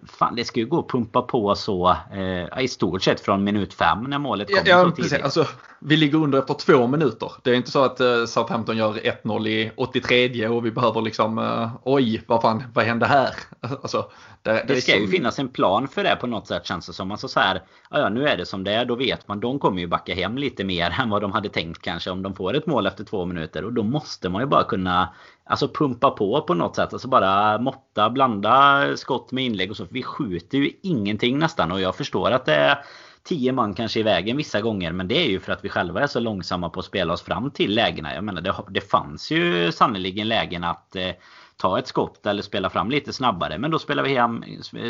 Fan, 0.08 0.36
det 0.36 0.46
ska 0.46 0.60
ju 0.60 0.66
gå 0.66 0.80
att 0.80 0.88
pumpa 0.88 1.22
på 1.22 1.56
så 1.56 1.96
eh, 2.14 2.64
i 2.64 2.68
stort 2.68 3.04
sett 3.04 3.20
från 3.20 3.44
minut 3.44 3.74
fem 3.74 4.04
när 4.04 4.20
målet 4.20 4.48
kommer 4.48 4.70
ja, 4.70 4.84
så 4.84 4.92
tidigt. 4.92 5.12
Precis. 5.12 5.24
Alltså, 5.24 5.48
vi 5.88 5.98
ligger 5.98 6.18
under 6.18 6.40
efter 6.40 6.54
två 6.54 6.88
minuter. 6.88 7.32
Det 7.44 7.50
är 7.50 7.56
inte 7.56 7.72
så 7.72 7.84
att 7.84 8.00
eh, 8.00 8.26
Southampton 8.26 8.78
gör 8.78 8.94
1-0 8.94 9.48
i 9.48 9.72
83 9.76 10.48
och 10.48 10.66
vi 10.66 10.72
behöver 10.72 11.02
liksom 11.02 11.38
eh, 11.38 11.72
oj, 11.84 12.22
vad 12.28 12.42
fan, 12.42 12.64
vad 12.74 12.86
hände 12.86 13.06
här? 13.06 13.30
Alltså, 13.82 14.12
det, 14.42 14.66
det, 14.68 14.82
ska 14.82 14.92
så... 14.92 14.98
ju 14.98 15.08
finnas 15.08 15.40
en 15.40 15.48
plan 15.48 15.88
för 15.88 16.04
det 16.04 16.18
på 16.22 16.28
något 16.28 16.48
sätt 16.48 16.66
känns 16.66 16.88
det 16.88 16.94
som. 16.94 17.12
Alltså 17.12 17.28
så 17.28 17.40
här, 17.40 17.62
ja, 17.90 18.10
nu 18.10 18.28
är 18.28 18.38
det 18.38 18.46
som 18.46 18.64
det 18.64 18.74
är. 18.74 18.86
Då 18.86 18.96
vet 18.96 19.28
man, 19.28 19.40
de 19.40 19.60
kommer 19.60 19.82
ju 19.82 19.88
backa 19.88 20.14
hem 20.14 20.38
lite 20.38 20.64
mer 20.64 20.96
än 21.02 21.10
vad 21.10 21.22
de 21.22 21.32
hade 21.32 21.50
tänkt 21.50 21.82
kanske 21.82 22.10
om 22.10 22.24
de 22.24 22.36
får 22.36 22.56
ett 22.56 22.66
mål 22.66 22.88
efter 22.88 23.04
två 23.04 23.26
minuter. 23.26 23.64
Och 23.64 23.74
då 23.74 23.84
måste 23.84 24.30
man 24.30 24.42
ju 24.42 24.48
bara 24.48 24.64
kunna 24.64 25.10
Alltså 25.48 25.68
pumpa 25.68 26.12
på 26.12 26.42
på 26.42 26.54
något 26.54 26.76
sätt. 26.76 26.94
Alltså 26.94 27.08
bara 27.08 27.58
måtta, 27.58 28.10
blanda 28.10 28.84
skott 28.98 29.32
med 29.32 29.44
inlägg 29.44 29.72
och 29.72 29.78
så. 29.78 29.88
Vi 29.90 30.04
skjuter 30.04 30.58
ju 30.58 30.72
ingenting 30.82 31.40
nästan. 31.40 31.72
Och 31.72 31.82
jag 31.82 31.96
förstår 31.96 32.32
att 32.32 32.46
det 32.46 32.56
är 32.56 32.78
tio 33.26 33.52
man 33.52 33.74
kanske 33.74 34.00
i 34.00 34.04
vägen 34.04 34.38
vissa 34.38 34.62
gånger. 34.62 34.92
Men 34.92 35.08
det 35.08 35.18
är 35.18 35.30
ju 35.30 35.40
för 35.40 35.52
att 35.52 35.66
vi 35.66 35.70
själva 35.70 36.02
är 36.02 36.08
så 36.08 36.20
långsamma 36.20 36.70
på 36.70 36.80
att 36.80 36.86
spela 36.86 37.14
oss 37.14 37.22
fram 37.22 37.52
till 37.52 37.76
lägena. 37.76 38.16
Jag 38.16 38.24
menar 38.24 38.42
det, 38.42 38.56
det 38.70 38.82
fanns 38.82 39.32
ju 39.32 39.72
sannoliken 39.72 40.28
lägen 40.28 40.64
att 40.64 40.96
eh, 40.96 41.12
ta 41.58 41.80
ett 41.80 41.88
skott 41.88 42.26
eller 42.26 42.42
spela 42.42 42.70
fram 42.70 42.90
lite 42.90 43.14
snabbare. 43.14 43.58
Men 43.58 43.72
då 43.72 43.80
spelar 43.80 44.04
vi 44.04 44.16
hem, 44.16 44.44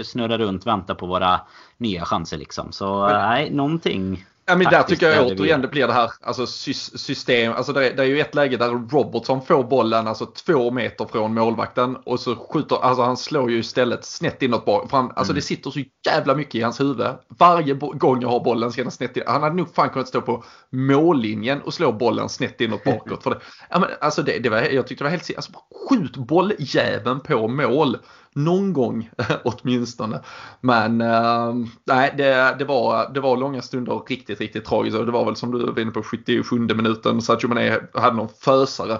snurrar 0.03 0.37
runt, 0.37 0.65
väntar 0.65 0.95
på 0.95 1.05
våra 1.05 1.41
nya 1.77 2.05
chanser 2.05 2.37
liksom. 2.37 2.71
Så 2.71 3.07
nej, 3.07 3.51
någonting 3.51 4.25
Ja, 4.47 4.55
men 4.55 4.67
där 4.71 4.83
tycker 4.83 5.09
jag 5.09 5.27
återigen 5.27 5.61
det 5.61 5.67
blir 5.67 5.87
det 5.87 5.93
här 5.93 6.11
alltså, 6.21 6.47
system. 6.97 7.53
Alltså 7.53 7.73
det, 7.73 7.89
är, 7.89 7.95
det 7.95 8.03
är 8.03 8.07
ju 8.07 8.19
ett 8.19 8.35
läge 8.35 8.57
där 8.57 8.69
Robertson 8.69 9.45
får 9.45 9.63
bollen 9.63 10.07
alltså 10.07 10.25
två 10.25 10.71
meter 10.71 11.05
från 11.05 11.33
målvakten 11.33 11.95
och 11.95 12.19
så 12.19 12.35
skjuter, 12.35 12.75
alltså 12.83 13.03
han 13.03 13.17
slår 13.17 13.51
ju 13.51 13.59
istället 13.59 14.05
snett 14.05 14.41
inåt 14.41 14.65
bak. 14.65 14.91
Han, 14.91 15.05
alltså 15.05 15.31
mm. 15.31 15.35
det 15.35 15.41
sitter 15.41 15.71
så 15.71 15.79
jävla 16.05 16.35
mycket 16.35 16.55
i 16.55 16.61
hans 16.61 16.79
huvud. 16.79 17.07
Varje 17.39 17.73
gång 17.73 18.21
jag 18.21 18.29
har 18.29 18.43
bollen 18.43 18.71
ska 18.71 18.81
den 18.81 18.91
snett 18.91 19.17
in. 19.17 19.23
Han 19.27 19.43
hade 19.43 19.55
nog 19.55 19.75
fan 19.75 19.89
kunnat 19.89 20.07
stå 20.07 20.21
på 20.21 20.43
mållinjen 20.71 21.61
och 21.61 21.73
slå 21.73 21.91
bollen 21.91 22.29
snett 22.29 22.61
inåt 22.61 22.83
bakåt. 22.83 23.23
För 23.23 23.29
det, 23.29 23.39
ja, 23.69 23.79
men, 23.79 23.89
alltså 24.01 24.23
det, 24.23 24.39
det 24.39 24.49
var, 24.49 24.61
jag 24.61 24.87
tyckte 24.87 25.03
det 25.03 25.09
var 25.09 25.17
helt 25.17 25.35
alltså, 25.35 25.51
skjut 25.89 26.17
bolljäveln 26.17 27.19
på 27.19 27.47
mål 27.47 27.97
någon 28.35 28.73
gång 28.73 29.09
åtminstone. 29.43 30.19
Men 30.61 31.01
eh, 31.01 31.53
nej, 31.85 32.13
det, 32.17 32.55
det, 32.59 32.65
var, 32.65 33.13
det 33.13 33.19
var 33.19 33.37
långa 33.37 33.61
stunder 33.61 34.01
riktigt, 34.09 34.39
riktigt 34.39 34.65
tragiskt. 34.65 34.97
Och 34.97 35.05
det 35.05 35.11
var 35.11 35.25
väl 35.25 35.35
som 35.35 35.51
du 35.51 35.65
var 35.65 35.79
inne 35.79 35.91
på 35.91 36.03
77 36.03 36.59
minuten. 36.59 37.21
Sadio 37.21 37.47
Mané 37.47 37.77
hade 37.93 38.15
någon 38.15 38.29
fösare 38.39 38.97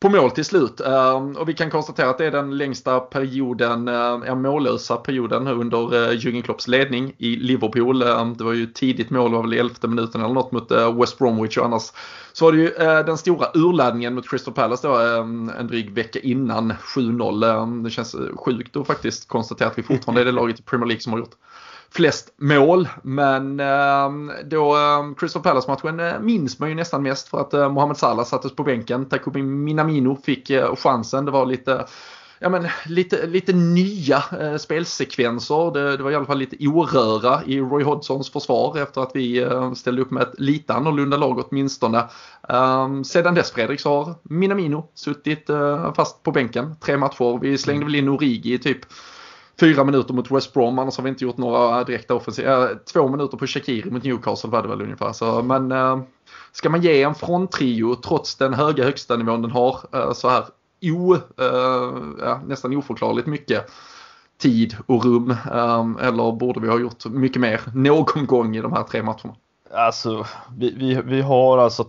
på 0.00 0.08
mål 0.08 0.30
till 0.30 0.44
slut. 0.44 0.80
Ehm, 0.80 1.36
och 1.36 1.48
vi 1.48 1.54
kan 1.54 1.70
konstatera 1.70 2.10
att 2.10 2.18
det 2.18 2.26
är 2.26 2.30
den 2.30 2.56
längsta 2.56 3.00
perioden, 3.00 3.88
ehm, 3.88 4.22
ja, 4.26 4.34
mållösa 4.34 4.96
perioden 4.96 5.46
under 5.46 5.78
eh, 5.78 6.18
Jürgen 6.18 6.42
Klopps 6.42 6.68
ledning 6.68 7.14
i 7.18 7.36
Liverpool. 7.36 8.02
Ehm, 8.02 8.36
det 8.36 8.44
var 8.44 8.52
ju 8.52 8.66
tidigt 8.66 9.10
mål, 9.10 9.32
var 9.32 9.42
väl 9.42 9.54
i 9.54 9.58
elfte 9.58 9.88
minuten 9.88 10.20
eller 10.20 10.34
något 10.34 10.52
mot 10.52 10.70
eh, 10.70 11.00
West 11.00 11.18
Bromwich 11.18 11.58
och 11.58 11.64
annars 11.64 11.92
så 12.32 12.44
var 12.44 12.52
det 12.52 12.58
ju 12.58 12.68
eh, 12.68 13.04
den 13.04 13.18
stora 13.18 13.46
urladdningen 13.54 14.14
mot 14.14 14.30
Crystal 14.30 14.54
Palace 14.54 14.88
då 14.88 14.96
en 15.58 15.66
dryg 15.66 15.90
vecka 15.90 16.18
innan 16.18 16.72
7-0. 16.72 17.84
Det 17.84 17.90
känns 17.90 18.16
sjukt 18.36 18.76
att 18.76 18.86
faktiskt 18.86 19.28
konstatera 19.28 19.68
att 19.68 19.78
vi 19.78 19.82
fortfarande 19.82 20.20
är 20.20 20.24
det 20.24 20.32
laget 20.32 20.60
i 20.60 20.62
Premier 20.62 20.86
League 20.86 21.00
som 21.00 21.12
har 21.12 21.20
gjort 21.20 21.34
flest 21.90 22.34
mål. 22.36 22.88
Men 23.02 23.60
ehm, 23.60 24.32
då 24.44 24.76
ehm, 24.76 25.14
Crystal 25.14 25.42
Palace-matchen 25.42 26.00
eh, 26.00 26.20
minns 26.20 26.58
man 26.58 26.68
ju 26.68 26.74
nästan 26.74 27.02
mest 27.02 27.28
för 27.28 27.40
att 27.40 27.54
eh, 27.54 27.70
Mohamed 27.70 27.96
Salah 27.96 28.24
sattes 28.24 28.56
på 28.56 28.64
bänken. 28.64 29.08
Takumi 29.08 29.42
Minamino 29.42 30.16
fick 30.24 30.50
eh, 30.50 30.76
chansen. 30.76 31.24
Det 31.24 31.30
var 31.30 31.46
lite 31.46 31.86
ja, 32.40 32.48
men, 32.48 32.68
lite, 32.86 33.26
lite 33.26 33.52
nya 33.52 34.22
eh, 34.40 34.56
spelsekvenser. 34.56 35.72
Det, 35.72 35.96
det, 35.96 36.02
var 36.02 36.10
i 36.10 36.14
alla 36.14 36.26
fall 36.26 36.38
lite 36.38 36.56
oröra 36.68 37.44
i 37.46 37.60
Roy 37.60 37.82
Hodgsons 37.82 38.30
försvar 38.30 38.78
efter 38.78 39.00
att 39.00 39.10
vi 39.14 39.38
eh, 39.38 39.72
ställde 39.72 40.02
upp 40.02 40.10
med 40.10 40.22
ett 40.22 40.40
lite 40.40 40.74
annorlunda 40.74 41.16
lag 41.16 41.44
åtminstone. 41.48 42.04
Um, 42.48 43.04
sedan 43.04 43.34
dess 43.34 43.50
Fredrik 43.50 43.80
så 43.80 44.04
har 44.04 44.14
Minamino 44.22 44.88
suttit 44.94 45.50
eh, 45.50 45.94
fast 45.94 46.22
på 46.22 46.32
bänken 46.32 46.76
tre 46.80 46.96
matcher. 46.96 47.38
Vi 47.40 47.58
slängde 47.58 47.84
väl 47.84 47.94
in 47.94 48.08
Origi 48.08 48.54
i 48.54 48.58
typ 48.58 48.80
fyra 49.60 49.84
minuter 49.84 50.14
mot 50.14 50.30
West 50.30 50.54
Brom, 50.54 50.78
annars 50.78 50.96
har 50.96 51.04
vi 51.04 51.10
inte 51.10 51.24
gjort 51.24 51.36
några 51.36 51.80
äh, 51.80 51.86
direkta 51.86 52.14
offensiva. 52.14 52.70
Äh, 52.70 52.76
två 52.76 53.08
minuter 53.08 53.36
på 53.36 53.46
Shakiri 53.46 53.90
mot 53.90 54.04
Newcastle 54.04 54.50
var 54.50 54.62
det 54.62 54.68
väl 54.68 54.82
ungefär. 54.82 55.12
Så, 55.12 55.42
men 55.42 55.72
äh, 55.72 56.00
ska 56.52 56.70
man 56.70 56.82
ge 56.82 57.02
en 57.02 57.14
fronttrio 57.14 57.94
trots 57.94 58.36
den 58.36 58.54
höga 58.54 58.84
högsta 58.84 59.16
nivån 59.16 59.42
den 59.42 59.50
har 59.50 59.78
så 60.14 60.28
här 60.28 60.44
o, 60.82 61.16
ja, 62.20 62.40
nästan 62.46 62.76
oförklarligt 62.76 63.26
mycket 63.26 63.70
tid 64.38 64.76
och 64.86 65.04
rum? 65.04 65.34
eller 66.00 66.32
borde 66.32 66.60
vi 66.60 66.68
ha 66.68 66.78
gjort 66.78 67.04
mycket 67.04 67.40
mer 67.40 67.60
någon 67.74 68.26
gång 68.26 68.56
i 68.56 68.60
de 68.60 68.72
här 68.72 68.82
tre 68.82 69.02
matcherna? 69.02 69.34
Alltså, 69.74 70.26
vi, 70.56 70.70
vi, 70.70 71.02
vi 71.04 71.20
har 71.20 71.58
alltså 71.58 71.84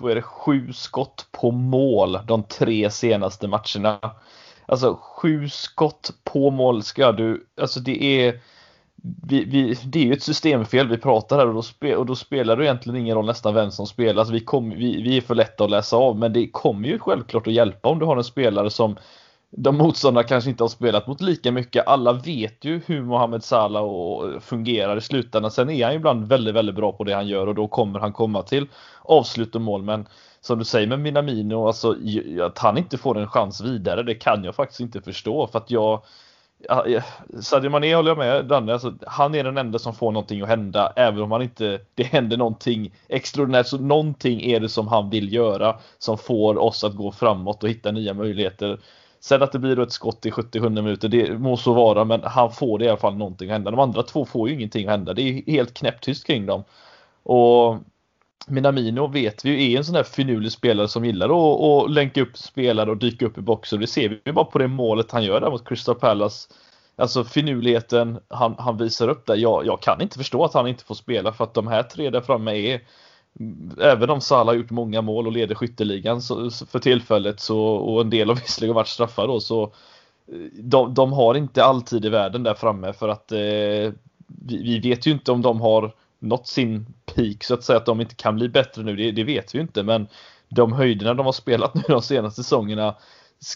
vad 0.00 0.10
är 0.10 0.14
det, 0.14 0.22
sju 0.22 0.72
skott 0.72 1.26
på 1.32 1.50
mål 1.50 2.18
de 2.26 2.42
tre 2.42 2.90
senaste 2.90 3.48
matcherna. 3.48 3.98
Alltså 4.66 4.98
sju 5.02 5.48
skott 5.48 6.10
på 6.24 6.50
mål 6.50 6.82
ska 6.82 7.12
du, 7.12 7.46
alltså 7.56 7.80
det 7.80 8.04
är 8.04 8.40
vi, 9.26 9.44
vi, 9.44 9.78
det 9.84 9.98
är 9.98 10.04
ju 10.04 10.12
ett 10.12 10.22
systemfel 10.22 10.88
vi 10.88 10.98
pratar 10.98 11.38
här 11.38 11.48
och 11.48 11.54
då, 11.54 11.62
spe, 11.62 11.96
och 11.96 12.06
då 12.06 12.16
spelar 12.16 12.56
det 12.56 12.64
egentligen 12.64 13.00
ingen 13.00 13.16
roll 13.16 13.26
nästan 13.26 13.54
vem 13.54 13.70
som 13.70 13.86
spelar. 13.86 14.20
Alltså 14.20 14.34
vi, 14.34 14.40
kom, 14.40 14.70
vi, 14.70 15.02
vi 15.02 15.16
är 15.16 15.20
för 15.20 15.34
lätta 15.34 15.64
att 15.64 15.70
läsa 15.70 15.96
av 15.96 16.18
men 16.18 16.32
det 16.32 16.48
kommer 16.48 16.88
ju 16.88 16.98
självklart 16.98 17.46
att 17.46 17.52
hjälpa 17.52 17.88
om 17.88 17.98
du 17.98 18.04
har 18.04 18.16
en 18.16 18.24
spelare 18.24 18.70
som 18.70 18.96
de 19.56 19.76
motståndarna 19.76 20.28
kanske 20.28 20.50
inte 20.50 20.62
har 20.62 20.68
spelat 20.68 21.06
mot 21.06 21.20
lika 21.20 21.52
mycket. 21.52 21.86
Alla 21.86 22.12
vet 22.12 22.64
ju 22.64 22.80
hur 22.86 23.02
Mohamed 23.02 23.44
Salah 23.44 23.84
fungerar 24.40 24.96
i 24.96 25.00
slutändan. 25.00 25.50
Sen 25.50 25.70
är 25.70 25.84
han 25.84 25.94
ibland 25.94 26.28
väldigt, 26.28 26.54
väldigt 26.54 26.74
bra 26.74 26.92
på 26.92 27.04
det 27.04 27.14
han 27.14 27.26
gör 27.26 27.46
och 27.46 27.54
då 27.54 27.68
kommer 27.68 28.00
han 28.00 28.12
komma 28.12 28.42
till 28.42 28.66
avslut 29.02 29.54
och 29.54 29.60
mål. 29.60 29.82
Men 29.82 30.06
som 30.40 30.58
du 30.58 30.64
säger 30.64 30.86
med 30.86 31.00
Minamino, 31.00 31.66
alltså 31.66 31.96
att 32.42 32.58
han 32.58 32.78
inte 32.78 32.98
får 32.98 33.18
en 33.18 33.28
chans 33.28 33.60
vidare, 33.60 34.02
det 34.02 34.14
kan 34.14 34.44
jag 34.44 34.54
faktiskt 34.54 34.80
inte 34.80 35.00
förstå 35.00 35.46
för 35.46 35.58
att 35.58 35.70
jag 35.70 36.02
Sadio 37.40 37.70
Mané 37.70 37.94
håller 37.94 38.10
jag 38.10 38.18
med 38.18 38.44
Danne, 38.44 38.72
alltså, 38.72 38.94
han 39.06 39.34
är 39.34 39.44
den 39.44 39.58
enda 39.58 39.78
som 39.78 39.94
får 39.94 40.12
någonting 40.12 40.42
att 40.42 40.48
hända 40.48 40.92
även 40.96 41.22
om 41.22 41.32
han 41.32 41.42
inte 41.42 41.80
det 41.94 42.02
händer 42.02 42.36
någonting 42.36 42.94
extraordinärt 43.08 43.66
så 43.66 43.78
någonting 43.78 44.42
är 44.42 44.60
det 44.60 44.68
som 44.68 44.88
han 44.88 45.10
vill 45.10 45.32
göra 45.32 45.76
som 45.98 46.18
får 46.18 46.58
oss 46.58 46.84
att 46.84 46.96
gå 46.96 47.12
framåt 47.12 47.62
och 47.62 47.68
hitta 47.68 47.90
nya 47.90 48.14
möjligheter. 48.14 48.78
Sen 49.24 49.42
att 49.42 49.52
det 49.52 49.58
blir 49.58 49.80
ett 49.80 49.92
skott 49.92 50.26
i 50.26 50.30
70-100 50.30 50.82
minuter, 50.82 51.08
det 51.08 51.38
må 51.38 51.56
så 51.56 51.72
vara, 51.72 52.04
men 52.04 52.22
han 52.24 52.52
får 52.52 52.78
det 52.78 52.84
i 52.84 52.88
alla 52.88 52.96
fall 52.98 53.16
någonting 53.16 53.50
att 53.50 53.52
hända. 53.52 53.70
De 53.70 53.80
andra 53.80 54.02
två 54.02 54.24
får 54.24 54.48
ju 54.48 54.54
ingenting 54.54 54.86
att 54.86 54.90
hända. 54.90 55.14
Det 55.14 55.22
är 55.22 55.52
helt 55.52 55.74
knäpptyst 55.74 56.26
kring 56.26 56.46
dem. 56.46 56.64
Och 57.22 57.76
Minamino 58.46 59.06
vet 59.06 59.44
vi 59.44 59.50
ju 59.50 59.72
är 59.72 59.78
en 59.78 59.84
sån 59.84 59.94
där 59.94 60.02
finurlig 60.02 60.52
spelare 60.52 60.88
som 60.88 61.04
gillar 61.04 61.26
att, 61.26 61.84
att 61.84 61.90
länka 61.90 62.22
upp 62.22 62.36
spelare 62.38 62.90
och 62.90 62.96
dyka 62.96 63.26
upp 63.26 63.38
i 63.38 63.40
boxen. 63.40 63.80
Det 63.80 63.86
ser 63.86 64.08
vi 64.08 64.20
ju 64.26 64.32
bara 64.32 64.44
på 64.44 64.58
det 64.58 64.68
målet 64.68 65.10
han 65.10 65.24
gör 65.24 65.40
där 65.40 65.50
mot 65.50 65.68
Crystal 65.68 65.94
Palace. 65.94 66.48
Alltså 66.96 67.24
finurligheten 67.24 68.18
han, 68.28 68.54
han 68.58 68.76
visar 68.76 69.08
upp 69.08 69.26
där. 69.26 69.36
Jag, 69.36 69.66
jag 69.66 69.82
kan 69.82 70.00
inte 70.00 70.18
förstå 70.18 70.44
att 70.44 70.54
han 70.54 70.66
inte 70.66 70.84
får 70.84 70.94
spela 70.94 71.32
för 71.32 71.44
att 71.44 71.54
de 71.54 71.66
här 71.66 71.82
tre 71.82 72.10
där 72.10 72.20
framme 72.20 72.72
är 72.72 72.80
Även 73.80 74.10
om 74.10 74.20
Salah 74.20 74.46
har 74.46 74.54
gjort 74.54 74.70
många 74.70 75.02
mål 75.02 75.26
och 75.26 75.32
leder 75.32 75.54
skytteligan 75.54 76.22
så, 76.22 76.50
för 76.50 76.78
tillfället 76.78 77.40
så, 77.40 77.60
och 77.60 78.00
en 78.00 78.10
del 78.10 78.28
har 78.28 78.34
visserligen 78.40 78.74
varit 78.74 78.88
straffar 78.88 79.26
då 79.26 79.40
så 79.40 79.62
eh, 79.62 80.38
de, 80.52 80.94
de 80.94 81.12
har 81.12 81.34
inte 81.34 81.64
alltid 81.64 82.04
i 82.04 82.08
världen 82.08 82.42
där 82.42 82.54
framme 82.54 82.92
för 82.92 83.08
att 83.08 83.32
eh, 83.32 83.38
vi, 84.26 84.62
vi, 84.62 84.78
vet 84.78 85.06
ju 85.06 85.10
inte 85.10 85.32
om 85.32 85.42
de 85.42 85.60
har 85.60 85.94
nått 86.18 86.46
sin 86.46 86.86
peak 87.14 87.44
så 87.44 87.54
att 87.54 87.64
säga 87.64 87.76
att 87.76 87.86
de 87.86 88.00
inte 88.00 88.14
kan 88.14 88.36
bli 88.36 88.48
bättre 88.48 88.82
nu, 88.82 88.96
det, 88.96 89.12
det 89.12 89.24
vet 89.24 89.54
vi 89.54 89.58
ju 89.58 89.62
inte 89.62 89.82
men 89.82 90.08
de 90.48 90.72
höjderna 90.72 91.14
de 91.14 91.26
har 91.26 91.32
spelat 91.32 91.74
nu 91.74 91.82
de 91.88 92.02
senaste 92.02 92.42
säsongerna 92.42 92.94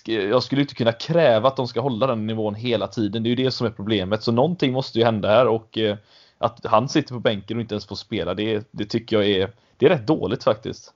jag 0.07 0.43
skulle 0.43 0.61
inte 0.61 0.75
kunna 0.75 0.93
kräva 0.93 1.49
att 1.49 1.57
de 1.57 1.69
ska 1.69 1.81
hålla 1.81 2.07
den 2.07 2.27
nivån 2.27 2.55
hela 2.55 2.87
tiden. 2.87 3.23
Det 3.23 3.29
är 3.29 3.31
ju 3.31 3.45
det 3.45 3.51
som 3.51 3.67
är 3.67 3.71
problemet. 3.71 4.23
Så 4.23 4.33
någonting 4.33 4.73
måste 4.73 4.99
ju 4.99 5.05
hända 5.05 5.29
här 5.29 5.47
och 5.47 5.79
eh, 5.79 5.97
att 6.39 6.67
han 6.67 6.89
sitter 6.89 7.15
på 7.15 7.21
bänken 7.21 7.57
och 7.57 7.61
inte 7.61 7.75
ens 7.75 7.87
får 7.87 7.97
spela, 7.97 8.35
det, 8.35 8.69
det 8.71 8.85
tycker 8.85 9.17
jag 9.17 9.29
är, 9.29 9.51
det 9.79 9.87
är 9.87 9.91
rätt 9.91 10.07
dåligt 10.07 10.45
faktiskt. 10.45 10.93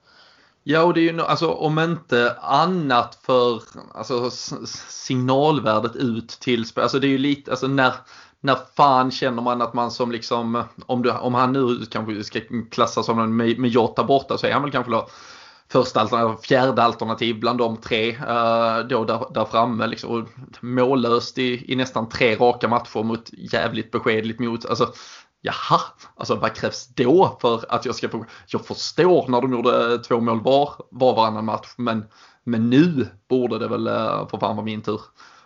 Ja, 0.64 0.82
och 0.82 0.94
det 0.94 1.00
är 1.00 1.12
ju 1.12 1.20
alltså 1.20 1.50
om 1.50 1.78
inte 1.78 2.36
annat 2.40 3.18
för 3.22 3.62
alltså, 3.94 4.30
signalvärdet 4.88 5.96
ut 5.96 6.28
till 6.28 6.64
Alltså 6.74 6.98
det 6.98 7.06
är 7.06 7.08
ju 7.08 7.18
lite, 7.18 7.50
alltså 7.50 7.66
när, 7.66 7.92
när 8.40 8.56
fan 8.76 9.10
känner 9.10 9.42
man 9.42 9.62
att 9.62 9.74
man 9.74 9.90
som 9.90 10.12
liksom, 10.12 10.64
om, 10.86 11.02
du, 11.02 11.10
om 11.10 11.34
han 11.34 11.52
nu 11.52 11.86
kanske 11.90 12.24
ska 12.24 12.40
klassas 12.70 13.06
som 13.06 13.18
en 13.18 13.36
med, 13.36 13.58
med 13.58 13.70
Jota 13.70 14.04
borta 14.04 14.38
så 14.38 14.46
är 14.46 14.52
han 14.52 14.62
väl 14.62 14.72
kanske 14.72 14.92
då 14.92 15.08
första 15.72 16.00
alternativ, 16.00 16.42
fjärde 16.42 16.82
alternativ 16.82 17.40
bland 17.40 17.58
de 17.58 17.76
tre 17.76 18.10
uh, 18.10 18.86
då 18.88 19.04
där, 19.04 19.34
där 19.34 19.44
framme. 19.44 19.86
Liksom, 19.86 20.28
mållöst 20.60 21.38
i, 21.38 21.72
i 21.72 21.76
nästan 21.76 22.08
tre 22.08 22.36
raka 22.36 22.68
matcher 22.68 23.02
mot 23.02 23.30
jävligt 23.32 23.90
beskedligt 23.90 24.40
mot. 24.40 24.66
Alltså, 24.66 24.92
Jaha, 25.42 25.80
alltså 26.16 26.34
vad 26.34 26.54
krävs 26.54 26.86
då 26.86 27.38
för 27.40 27.64
att 27.68 27.84
jag 27.84 27.94
ska 27.94 28.08
få... 28.08 28.24
Jag 28.46 28.66
förstår 28.66 29.28
när 29.28 29.40
de 29.40 29.52
gjorde 29.52 29.98
två 29.98 30.20
mål 30.20 30.40
var, 30.40 30.74
var 30.90 31.14
varannan 31.14 31.44
match 31.44 31.74
men, 31.76 32.04
men 32.44 32.70
nu 32.70 33.08
borde 33.28 33.58
det 33.58 33.68
väl 33.68 33.88
uh, 33.88 34.28
för 34.28 34.38
fan 34.38 34.56
vara 34.56 34.64
min 34.64 34.82
tur. 34.82 35.00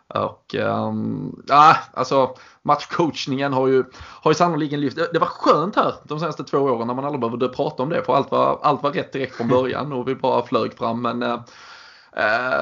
Och 0.09 0.55
um, 0.55 1.43
ja, 1.47 1.77
alltså 1.93 2.37
matchcoachningen 2.63 3.53
har 3.53 3.67
ju, 3.67 3.85
har 3.97 4.31
ju 4.31 4.35
sannoliken 4.35 4.81
lyft. 4.81 4.97
Det, 4.97 5.11
det 5.13 5.19
var 5.19 5.27
skönt 5.27 5.77
här 5.77 5.95
de 6.05 6.21
senaste 6.21 6.45
två 6.45 6.59
åren 6.59 6.87
när 6.87 6.95
man 6.95 7.05
aldrig 7.05 7.21
behövde 7.21 7.49
prata 7.49 7.83
om 7.83 7.89
det 7.89 8.05
för 8.05 8.15
allt 8.15 8.31
var, 8.31 8.59
allt 8.63 8.83
var 8.83 8.91
rätt 8.91 9.13
direkt 9.13 9.37
från 9.37 9.49
början 9.59 9.93
och 9.93 10.09
vi 10.09 10.15
bara 10.15 10.47
flög 10.47 10.79
fram. 10.79 11.03
Men 11.03 11.23
uh, 11.23 11.41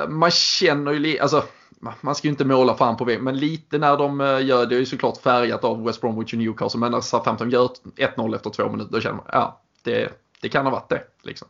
man 0.08 0.30
känner 0.30 0.92
ju 0.92 1.18
alltså 1.18 1.42
man 2.00 2.14
ska 2.14 2.28
ju 2.28 2.32
inte 2.32 2.44
måla 2.44 2.74
fan 2.74 2.96
på 2.96 3.04
väggen, 3.04 3.24
men 3.24 3.38
lite 3.38 3.78
när 3.78 3.96
de 3.96 4.20
eh, 4.20 4.46
gör 4.46 4.66
det 4.66 4.74
är 4.74 4.78
ju 4.78 4.86
såklart 4.86 5.16
färgat 5.16 5.64
av 5.64 5.84
West 5.84 6.00
Bromwich 6.00 6.32
och 6.32 6.38
Newcastle. 6.38 6.80
Men 6.80 6.92
när 6.92 7.00
Southampton 7.00 7.50
gör 7.50 7.70
1-0 7.96 8.34
efter 8.34 8.50
två 8.50 8.68
minuter, 8.68 8.92
då 8.92 9.00
känner 9.00 9.16
man 9.16 9.26
ja, 9.32 9.60
det, 9.82 10.08
det 10.40 10.48
kan 10.48 10.66
ha 10.66 10.72
varit 10.72 10.88
det. 10.88 11.02
Liksom. 11.22 11.48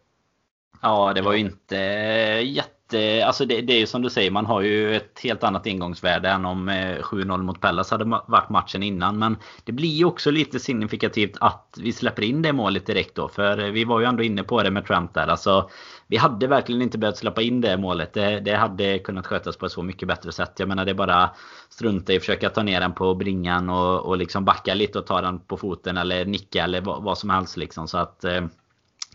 Ja, 0.80 1.12
det 1.14 1.22
var 1.22 1.32
ju 1.32 1.38
inte 1.38 1.78
eh, 1.78 2.52
jätte 2.52 2.71
Eh, 2.94 3.26
alltså 3.26 3.44
det, 3.44 3.60
det, 3.60 3.72
är 3.72 3.78
ju 3.78 3.86
som 3.86 4.02
du 4.02 4.10
säger, 4.10 4.30
man 4.30 4.46
har 4.46 4.60
ju 4.60 4.96
ett 4.96 5.20
helt 5.22 5.44
annat 5.44 5.66
ingångsvärde 5.66 6.28
än 6.28 6.44
om 6.44 6.68
eh, 6.68 6.98
7-0 6.98 7.42
mot 7.42 7.60
Pellas 7.60 7.90
hade 7.90 8.04
varit 8.04 8.50
matchen 8.50 8.82
innan. 8.82 9.18
Men 9.18 9.36
det 9.64 9.72
blir 9.72 9.88
ju 9.88 10.04
också 10.04 10.30
lite 10.30 10.58
signifikativt 10.58 11.36
att 11.40 11.78
vi 11.80 11.92
släpper 11.92 12.22
in 12.22 12.42
det 12.42 12.52
målet 12.52 12.86
direkt 12.86 13.14
då. 13.14 13.28
För 13.28 13.70
vi 13.70 13.84
var 13.84 14.00
ju 14.00 14.06
ändå 14.06 14.22
inne 14.22 14.42
på 14.42 14.62
det 14.62 14.70
med 14.70 14.86
Trump 14.86 15.14
där. 15.14 15.26
Alltså, 15.26 15.70
vi 16.06 16.16
hade 16.16 16.46
verkligen 16.46 16.82
inte 16.82 16.98
behövt 16.98 17.16
släppa 17.16 17.42
in 17.42 17.60
det 17.60 17.76
målet. 17.76 18.12
Det, 18.12 18.40
det 18.40 18.54
hade 18.54 18.98
kunnat 18.98 19.26
skötas 19.26 19.56
på 19.56 19.66
ett 19.66 19.72
så 19.72 19.82
mycket 19.82 20.08
bättre 20.08 20.32
sätt. 20.32 20.52
Jag 20.56 20.68
menar 20.68 20.84
det 20.84 20.90
är 20.92 20.94
bara 20.94 21.30
strunta 21.70 22.12
i 22.12 22.16
att 22.16 22.22
försöka 22.22 22.50
ta 22.50 22.62
ner 22.62 22.80
den 22.80 22.92
på 22.92 23.14
bringan 23.14 23.70
och, 23.70 24.00
och 24.00 24.16
liksom 24.16 24.44
backa 24.44 24.74
lite 24.74 24.98
och 24.98 25.06
ta 25.06 25.20
den 25.20 25.38
på 25.38 25.56
foten 25.56 25.96
eller 25.96 26.24
nicka 26.24 26.64
eller 26.64 26.80
vad, 26.80 27.02
vad 27.02 27.18
som 27.18 27.30
helst 27.30 27.56
liksom. 27.56 27.88
Så 27.88 27.98
att 27.98 28.24
eh, 28.24 28.44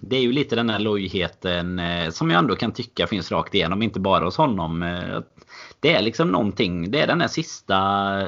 det 0.01 0.15
är 0.15 0.21
ju 0.21 0.31
lite 0.31 0.55
den 0.55 0.69
här 0.69 0.79
lojheten 0.79 1.79
eh, 1.79 2.09
som 2.09 2.29
jag 2.29 2.39
ändå 2.39 2.55
kan 2.55 2.71
tycka 2.71 3.07
finns 3.07 3.31
rakt 3.31 3.55
igenom, 3.55 3.81
inte 3.81 3.99
bara 3.99 4.25
hos 4.25 4.37
honom. 4.37 4.83
Eh, 4.83 5.19
det 5.79 5.93
är 5.93 6.01
liksom 6.01 6.31
någonting, 6.31 6.91
det 6.91 7.01
är 7.01 7.07
den 7.07 7.21
här 7.21 7.27
sista 7.27 7.75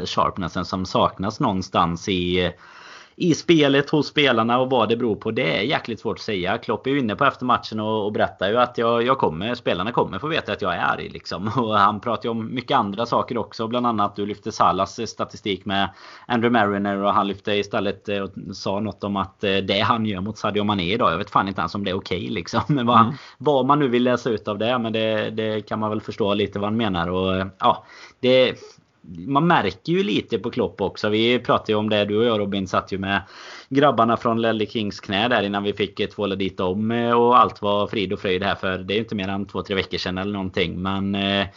sharpnessen 0.06 0.66
som 0.66 0.86
saknas 0.86 1.40
någonstans 1.40 2.10
i 2.10 2.46
eh, 2.46 2.52
i 3.20 3.34
spelet 3.34 3.90
hos 3.90 4.08
spelarna 4.08 4.60
och 4.60 4.70
vad 4.70 4.90
det 4.90 4.98
beror 4.98 5.16
på. 5.16 5.32
Det 5.32 5.58
är 5.58 5.62
jäkligt 5.62 6.00
svårt 6.00 6.18
att 6.18 6.24
säga. 6.24 6.58
Klopp 6.58 6.88
är 6.88 6.92
ju 6.92 7.00
inne 7.00 7.16
på 7.16 7.26
efter 7.26 7.46
matchen 7.46 7.80
och, 7.80 8.06
och 8.06 8.12
berättar 8.12 8.50
ju 8.50 8.58
att 8.58 8.78
jag, 8.78 9.04
jag 9.04 9.18
kommer, 9.18 9.56
spelarna 9.56 9.92
kommer 9.92 10.20
få 10.20 10.28
veta 10.28 10.52
att 10.52 10.62
jag 10.62 10.76
är 10.76 10.80
arg. 10.80 11.10
Liksom. 11.10 11.48
Och 11.58 11.78
han 11.78 12.00
pratar 12.00 12.26
ju 12.26 12.30
om 12.30 12.54
mycket 12.54 12.78
andra 12.78 13.06
saker 13.06 13.38
också. 13.38 13.68
Bland 13.68 13.88
annat 13.88 14.16
du 14.16 14.26
lyfte 14.26 14.52
Salas 14.52 15.10
statistik 15.10 15.66
med 15.66 15.90
Andrew 16.26 16.60
Mariner 16.60 16.98
och 17.04 17.14
han 17.14 17.28
lyfte 17.28 17.54
istället 17.54 18.10
eh, 18.10 18.20
och 18.20 18.32
sa 18.54 18.80
något 18.80 19.04
om 19.04 19.16
att 19.16 19.44
eh, 19.44 19.58
det 19.58 19.80
han 19.80 20.06
gör 20.06 20.22
mot 20.22 20.38
Sadio 20.38 20.64
Mané 20.64 20.94
idag. 20.94 21.12
Jag 21.12 21.18
vet 21.18 21.30
fan 21.30 21.48
inte 21.48 21.62
ens 21.62 21.76
om 21.76 21.84
det 21.84 21.92
är 21.92 21.98
okej 21.98 22.18
okay, 22.18 22.30
liksom. 22.30 22.62
Men 22.68 22.86
vad, 22.86 23.02
mm. 23.02 23.14
vad 23.38 23.66
man 23.66 23.80
nu 23.80 23.88
vill 23.88 24.04
läsa 24.04 24.30
ut 24.30 24.48
av 24.48 24.58
det. 24.58 24.80
Men 24.80 24.94
det, 24.94 25.30
det 25.30 25.62
kan 25.62 25.80
man 25.80 25.90
väl 25.90 26.02
förstå 26.02 26.34
lite 26.34 26.60
vad 26.60 26.70
han 26.70 26.78
menar. 26.78 27.10
Och 27.10 27.48
ja, 27.60 27.86
det, 28.20 28.56
man 29.18 29.48
märker 29.48 29.94
ju 29.94 30.04
lite 30.04 30.40
på 30.40 30.52
Klopp 30.52 30.82
också. 30.82 31.10
Vi 31.10 31.40
pratade 31.40 31.72
ju 31.72 31.76
om 31.76 31.90
det, 31.90 32.06
du 32.06 32.18
och 32.18 32.26
jag 32.26 32.40
Robin 32.40 32.68
satt 32.68 32.92
ju 32.92 32.98
med 32.98 33.22
grabbarna 33.70 34.18
från 34.18 34.42
Lelle 34.42 34.66
Kings 34.66 35.00
knä 35.00 35.28
där 35.28 35.44
innan 35.44 35.64
vi 35.64 35.74
fick 35.74 36.12
tvåla 36.12 36.36
dit 36.36 36.58
dem. 36.58 36.92
Och 36.92 37.40
allt 37.40 37.62
var 37.62 37.88
frid 37.88 38.14
och 38.14 38.20
fröjd 38.20 38.44
här 38.44 38.56
för 38.56 38.78
det 38.78 38.94
är 38.94 38.96
ju 38.96 39.02
inte 39.02 39.16
mer 39.16 39.28
än 39.28 39.46
två, 39.46 39.64
tre 39.64 39.76
veckor 39.76 39.98
sedan 39.98 40.18
eller 40.18 40.34
någonting. 40.34 40.82
Men 40.82 41.16
eh, 41.16 41.48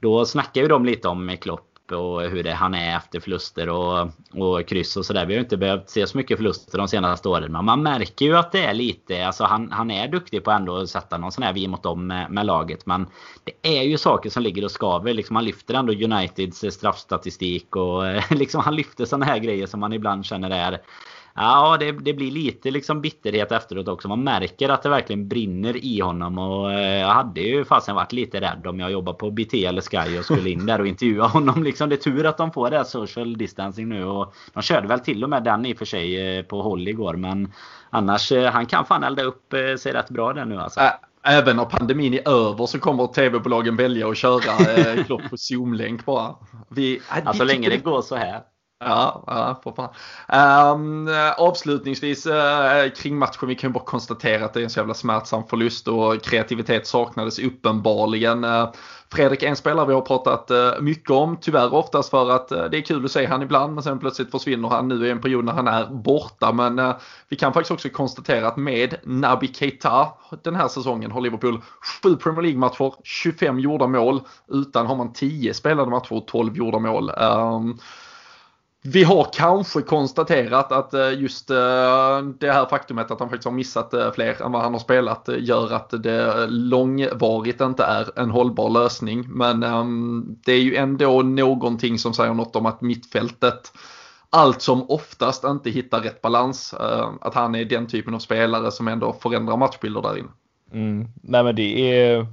då 0.00 0.24
snackade 0.24 0.60
ju 0.60 0.68
de 0.68 0.84
lite 0.84 1.08
om 1.08 1.36
Klopp 1.40 1.71
upp 1.82 1.92
och 1.92 2.22
hur 2.22 2.42
det, 2.42 2.52
han 2.52 2.74
är 2.74 2.96
efter 2.96 3.20
förluster 3.20 3.68
och, 3.68 4.08
och 4.32 4.66
kryss 4.68 4.96
och 4.96 5.06
sådär. 5.06 5.26
Vi 5.26 5.34
har 5.34 5.40
inte 5.40 5.56
behövt 5.56 5.90
se 5.90 6.06
så 6.06 6.16
mycket 6.16 6.36
förluster 6.36 6.78
de 6.78 6.88
senaste 6.88 7.28
åren. 7.28 7.52
Men 7.52 7.64
man 7.64 7.82
märker 7.82 8.26
ju 8.26 8.36
att 8.36 8.52
det 8.52 8.64
är 8.64 8.74
lite, 8.74 9.26
alltså 9.26 9.44
han, 9.44 9.72
han 9.72 9.90
är 9.90 10.08
duktig 10.08 10.44
på 10.44 10.50
ändå 10.50 10.76
att 10.76 10.90
sätta 10.90 11.18
någon 11.18 11.32
sån 11.32 11.44
här 11.44 11.52
vi 11.52 11.68
mot 11.68 11.82
dem 11.82 12.06
med, 12.06 12.30
med, 12.30 12.46
laget. 12.46 12.86
Men 12.86 13.06
det 13.44 13.78
är 13.78 13.82
ju 13.82 13.98
saker 13.98 14.30
som 14.30 14.42
ligger 14.42 14.64
och 14.64 14.70
skaver. 14.70 15.14
Liksom 15.14 15.36
han 15.36 15.44
lyfter 15.44 15.74
ändå 15.74 15.92
Uniteds 15.92 16.64
eh, 16.64 16.70
straffstatistik 16.70 17.76
och 17.76 18.02
liksom 18.30 18.60
han 18.60 18.76
lyfter 18.76 19.04
såna 19.04 19.26
här 19.26 19.38
grejer 19.38 19.66
som 19.66 19.80
man 19.80 19.92
ibland 19.92 20.24
känner 20.24 20.50
är 20.50 20.80
Ja, 21.34 21.76
det, 21.80 21.92
det, 21.92 22.14
blir 22.14 22.30
lite 22.30 22.70
liksom 22.70 23.00
bitterhet 23.00 23.52
efteråt 23.52 23.88
också. 23.88 24.08
Man 24.08 24.24
märker 24.24 24.68
att 24.68 24.82
det 24.82 24.88
verkligen 24.88 25.28
brinner 25.28 25.84
i 25.84 26.00
honom. 26.00 26.38
Och 26.38 26.72
eh, 26.72 27.00
jag 27.00 27.08
hade 27.08 27.40
ju 27.40 27.64
fasen 27.64 27.94
varit 27.94 28.12
lite 28.12 28.40
rädd 28.40 28.66
om 28.66 28.80
jag 28.80 28.92
jobbade 28.92 29.18
på 29.18 29.30
BT 29.30 29.64
eller 29.64 29.82
Sky 29.82 30.18
och 30.18 30.24
skulle 30.24 30.50
in 30.50 30.66
där 30.66 30.80
och 30.80 30.86
intervjua 30.86 31.26
honom. 31.26 31.62
Liksom, 31.62 31.88
det 31.88 31.94
är 31.94 32.12
tur 32.12 32.26
att 32.26 32.38
de 32.38 32.52
får 32.52 32.70
det 32.70 32.76
här 32.76 32.84
social 32.84 33.36
distancing 33.36 33.88
nu. 33.88 34.04
Och 34.04 34.34
de 34.52 34.62
körde 34.62 34.88
väl 34.88 35.00
till 35.00 35.24
och 35.24 35.30
med 35.30 35.44
den 35.44 35.66
i 35.66 35.74
och 35.74 35.78
för 35.78 35.84
sig 35.84 36.36
eh, 36.38 36.44
på 36.44 36.62
håll 36.62 36.88
igår. 36.88 37.14
Men 37.14 37.52
annars, 37.90 38.32
eh, 38.32 38.50
han 38.50 38.66
kan 38.66 38.84
fan 38.84 39.04
elda 39.04 39.22
upp 39.22 39.54
sig 39.78 39.92
rätt 39.92 40.10
bra 40.10 40.32
den 40.32 40.48
nu 40.48 40.58
alltså. 40.58 40.80
Även 41.24 41.56
när 41.56 41.64
pandemin 41.64 42.14
är 42.14 42.28
över 42.28 42.66
så 42.66 42.78
kommer 42.78 43.06
tv-bolagen 43.06 43.76
välja 43.76 44.08
att 44.08 44.16
köra 44.16 44.72
eh, 44.76 45.04
Klopp 45.04 45.30
på 45.30 45.36
Zoom-länk 45.36 46.04
bara. 46.04 46.34
Vi, 46.68 46.96
äh, 46.96 47.02
alltså 47.14 47.32
så 47.32 47.44
länge 47.44 47.68
det 47.68 47.76
går 47.76 48.02
så 48.02 48.16
här. 48.16 48.40
Ja, 48.84 49.24
ja 49.26 49.60
för 49.64 49.72
fan. 49.72 49.88
Um, 50.74 51.08
ehm, 51.08 51.32
avslutningsvis 51.38 52.26
uh, 52.26 52.32
kring 52.96 53.18
matchen, 53.18 53.48
vi 53.48 53.54
kan 53.54 53.70
ju 53.70 53.74
bara 53.74 53.84
konstatera 53.84 54.44
att 54.44 54.54
det 54.54 54.60
är 54.60 54.64
en 54.64 54.70
så 54.70 54.80
jävla 54.80 54.94
smärtsam 54.94 55.44
förlust 55.44 55.88
och 55.88 56.22
kreativitet 56.22 56.86
saknades 56.86 57.38
uppenbarligen. 57.38 58.44
Uh, 58.44 58.72
Fredrik 59.12 59.42
är 59.42 59.48
en 59.48 59.56
spelare 59.56 59.86
vi 59.86 59.92
har 59.92 60.00
pratat 60.00 60.50
uh, 60.50 60.82
mycket 60.82 61.10
om, 61.10 61.36
tyvärr 61.40 61.74
oftast 61.74 62.10
för 62.10 62.30
att 62.30 62.48
det 62.48 62.78
är 62.78 62.80
kul 62.80 63.04
att 63.04 63.10
se 63.10 63.26
han 63.26 63.42
ibland 63.42 63.74
men 63.74 63.82
sen 63.82 63.98
plötsligt 63.98 64.30
försvinner 64.30 64.68
han 64.68 64.88
nu 64.88 65.06
i 65.06 65.10
en 65.10 65.20
period 65.20 65.44
när 65.44 65.52
han 65.52 65.68
är 65.68 65.86
borta. 65.86 66.52
Men 66.52 66.94
vi 67.28 67.36
kan 67.36 67.52
faktiskt 67.52 67.70
också 67.70 67.88
konstatera 67.88 68.48
att 68.48 68.56
med 68.56 68.94
Naby 69.04 69.54
Keita 69.54 70.08
den 70.42 70.54
här 70.54 70.68
säsongen 70.68 71.10
har 71.10 71.20
Liverpool 71.20 71.60
7 72.02 72.16
Premier 72.16 72.42
League-matcher, 72.42 72.94
25 73.04 73.58
gjorda 73.58 73.86
mål. 73.86 74.20
Utan 74.48 74.86
har 74.86 74.96
man 74.96 75.12
10 75.12 75.54
spelade 75.54 75.90
matcher 75.90 76.12
och 76.12 76.26
12 76.26 76.56
gjorda 76.56 76.78
mål. 76.78 77.10
Um, 77.10 77.78
vi 78.84 79.04
har 79.04 79.26
kanske 79.32 79.82
konstaterat 79.82 80.72
att 80.72 80.94
eh, 80.94 81.20
just 81.20 81.50
eh, 81.50 81.56
det 82.38 82.52
här 82.52 82.66
faktumet 82.66 83.10
att 83.10 83.20
han 83.20 83.28
faktiskt 83.28 83.44
har 83.44 83.52
missat 83.52 83.94
eh, 83.94 84.12
fler 84.12 84.42
än 84.42 84.52
vad 84.52 84.62
han 84.62 84.72
har 84.72 84.80
spelat 84.80 85.28
gör 85.38 85.72
att 85.72 85.90
det 86.02 86.46
långvarigt 86.46 87.60
inte 87.60 87.84
är 87.84 88.18
en 88.18 88.30
hållbar 88.30 88.70
lösning. 88.70 89.24
Men 89.28 89.62
ehm, 89.62 90.36
det 90.44 90.52
är 90.52 90.60
ju 90.60 90.76
ändå 90.76 91.22
någonting 91.22 91.98
som 91.98 92.14
säger 92.14 92.34
något 92.34 92.56
om 92.56 92.66
att 92.66 92.80
mittfältet 92.80 93.72
allt 94.30 94.62
som 94.62 94.90
oftast 94.90 95.44
inte 95.44 95.70
hittar 95.70 96.00
rätt 96.00 96.22
balans. 96.22 96.74
Att 97.20 97.34
han 97.34 97.54
är 97.54 97.64
den 97.64 97.86
typen 97.86 98.14
av 98.14 98.18
spelare 98.18 98.70
som 98.70 98.88
ändå 98.88 99.12
förändrar 99.12 99.56
matchbilder 99.56 100.02
där 100.02 100.18
inne. 100.18 100.28
Mm. 100.72 101.08
Nej 101.22 101.44
men 101.44 101.56
det 101.56 101.96
är 102.00 102.26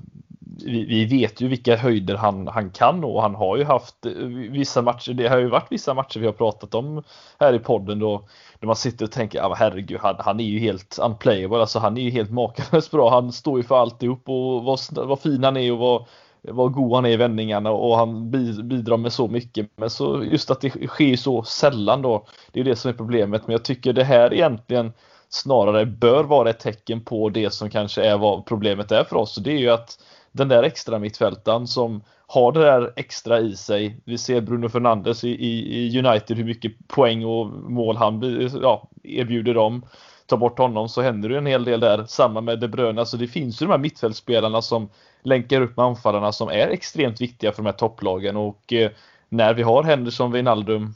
vi, 0.66 0.86
vi, 0.86 1.06
vet 1.06 1.42
ju 1.42 1.48
vilka 1.48 1.76
höjder 1.76 2.16
han, 2.16 2.48
han 2.48 2.72
kan 2.72 3.04
och 3.04 3.22
han 3.22 3.36
har 3.36 3.58
ju 3.58 3.64
haft 3.64 4.06
eh, 4.06 4.12
vissa 4.52 4.82
matcher. 4.82 5.14
Det 5.14 5.28
har 5.28 5.38
ju 5.38 5.48
varit 5.48 5.72
vissa 5.72 5.94
matcher 5.94 6.20
vi 6.20 6.26
har 6.26 6.34
pratat 6.34 6.76
om 6.76 7.04
här 7.40 7.54
i 7.54 7.60
podden 7.60 8.00
då, 8.00 8.28
då 8.60 8.68
man 8.68 8.76
sitter 8.76 9.06
och 9.06 9.12
tänker, 9.12 9.42
ah, 9.42 9.54
herregud, 9.58 10.00
han, 10.02 10.16
han 10.20 10.40
är 10.40 10.44
ju 10.44 10.60
helt 10.60 11.00
unplayable. 11.02 11.58
Alltså 11.58 11.80
han 11.80 11.98
är 11.98 12.02
ju 12.02 12.10
helt 12.10 12.32
makalöst 12.32 12.92
bra. 12.92 13.10
Han 13.10 13.32
står 13.32 13.60
ju 13.60 13.64
för 13.64 13.76
alltihop 13.76 14.30
och 14.30 14.64
vad, 14.64 14.80
vad 14.92 15.20
fin 15.20 15.44
han 15.44 15.58
är 15.58 15.72
och 15.72 15.78
vad, 15.78 16.06
vad 16.42 16.74
god 16.74 16.96
han 16.96 17.06
är 17.06 17.10
i 17.10 17.18
vändningarna 17.18 17.72
och 17.72 17.98
han 17.98 18.32
bidrar 18.32 18.98
med 18.98 19.14
så 19.14 19.28
mycket. 19.28 19.70
Men 19.76 19.90
så 19.90 20.24
just 20.24 20.52
att 20.52 20.62
det 20.62 20.88
sker 20.88 21.16
så 21.16 21.44
sällan 21.44 22.02
då. 22.02 22.26
Det 22.52 22.60
är 22.60 22.64
det 22.64 22.76
som 22.76 22.90
är 22.90 22.96
problemet. 22.96 23.48
Men 23.48 23.52
jag 23.52 23.66
tycker 23.66 23.94
det 23.94 24.04
här 24.04 24.34
egentligen 24.34 24.94
snarare 25.30 25.86
bör 25.86 26.24
vara 26.24 26.50
ett 26.50 26.60
tecken 26.60 27.04
på 27.04 27.30
det 27.30 27.54
som 27.54 27.70
kanske 27.70 28.04
är 28.04 28.18
vad 28.18 28.46
problemet 28.46 28.92
är 28.92 29.04
för 29.04 29.16
oss. 29.16 29.38
Och 29.38 29.44
det 29.44 29.52
är 29.52 29.58
ju 29.58 29.70
att 29.70 30.00
den 30.32 30.48
där 30.48 30.64
extra 30.64 31.00
mittfältaren 31.00 31.68
som 31.68 32.02
har 32.28 32.52
det 32.52 32.60
där 32.60 32.94
extra 32.96 33.40
i 33.40 33.56
sig. 33.56 34.02
Vi 34.06 34.18
ser 34.18 34.42
Bruno 34.42 34.70
Fernandes 34.70 35.24
i, 35.24 35.30
i, 35.30 36.00
United 36.00 36.38
hur 36.38 36.44
mycket 36.44 36.88
poäng 36.88 37.26
och 37.26 37.48
mål 37.48 37.98
han 37.98 38.22
ja, 38.62 38.90
erbjuder 39.04 39.54
dem. 39.54 39.86
Ta 40.26 40.38
bort 40.38 40.60
honom 40.60 40.90
så 40.90 41.02
händer 41.02 41.30
det 41.30 41.38
en 41.38 41.46
hel 41.46 41.64
del 41.64 41.80
där. 41.80 42.06
Samma 42.08 42.42
med 42.42 42.60
De 42.60 42.68
Bruyne. 42.68 43.02
Alltså 43.02 43.18
det 43.18 43.28
finns 43.28 43.62
ju 43.62 43.66
de 43.66 43.72
här 43.72 43.78
mittfältsspelarna 43.78 44.62
som 44.62 44.90
länkar 45.24 45.62
upp 45.62 45.78
med 45.78 45.86
anfallarna 45.86 46.32
som 46.32 46.50
är 46.50 46.68
extremt 46.68 47.22
viktiga 47.22 47.52
för 47.52 47.64
de 47.64 47.66
här 47.66 47.78
topplagen 47.78 48.36
och 48.36 48.74
eh, 48.74 48.92
när 49.30 49.54
vi 49.54 49.64
har 49.64 49.84
Henderson, 49.84 50.32
Wijnaldum 50.32 50.94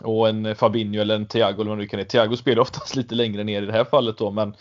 och 0.00 0.28
en 0.28 0.56
Fabinho 0.56 1.00
eller 1.00 1.14
en 1.14 1.26
Thiago 1.26 1.60
eller 1.60 1.70
vad 1.70 1.78
nu 1.78 1.86
kan 1.86 1.98
vara. 1.98 2.08
Thiago 2.08 2.36
spelar 2.36 2.62
oftast 2.62 2.96
lite 2.96 3.14
längre 3.14 3.44
ner 3.44 3.62
i 3.62 3.66
det 3.66 3.72
här 3.72 3.84
fallet 3.84 4.18
då 4.18 4.30
men 4.30 4.54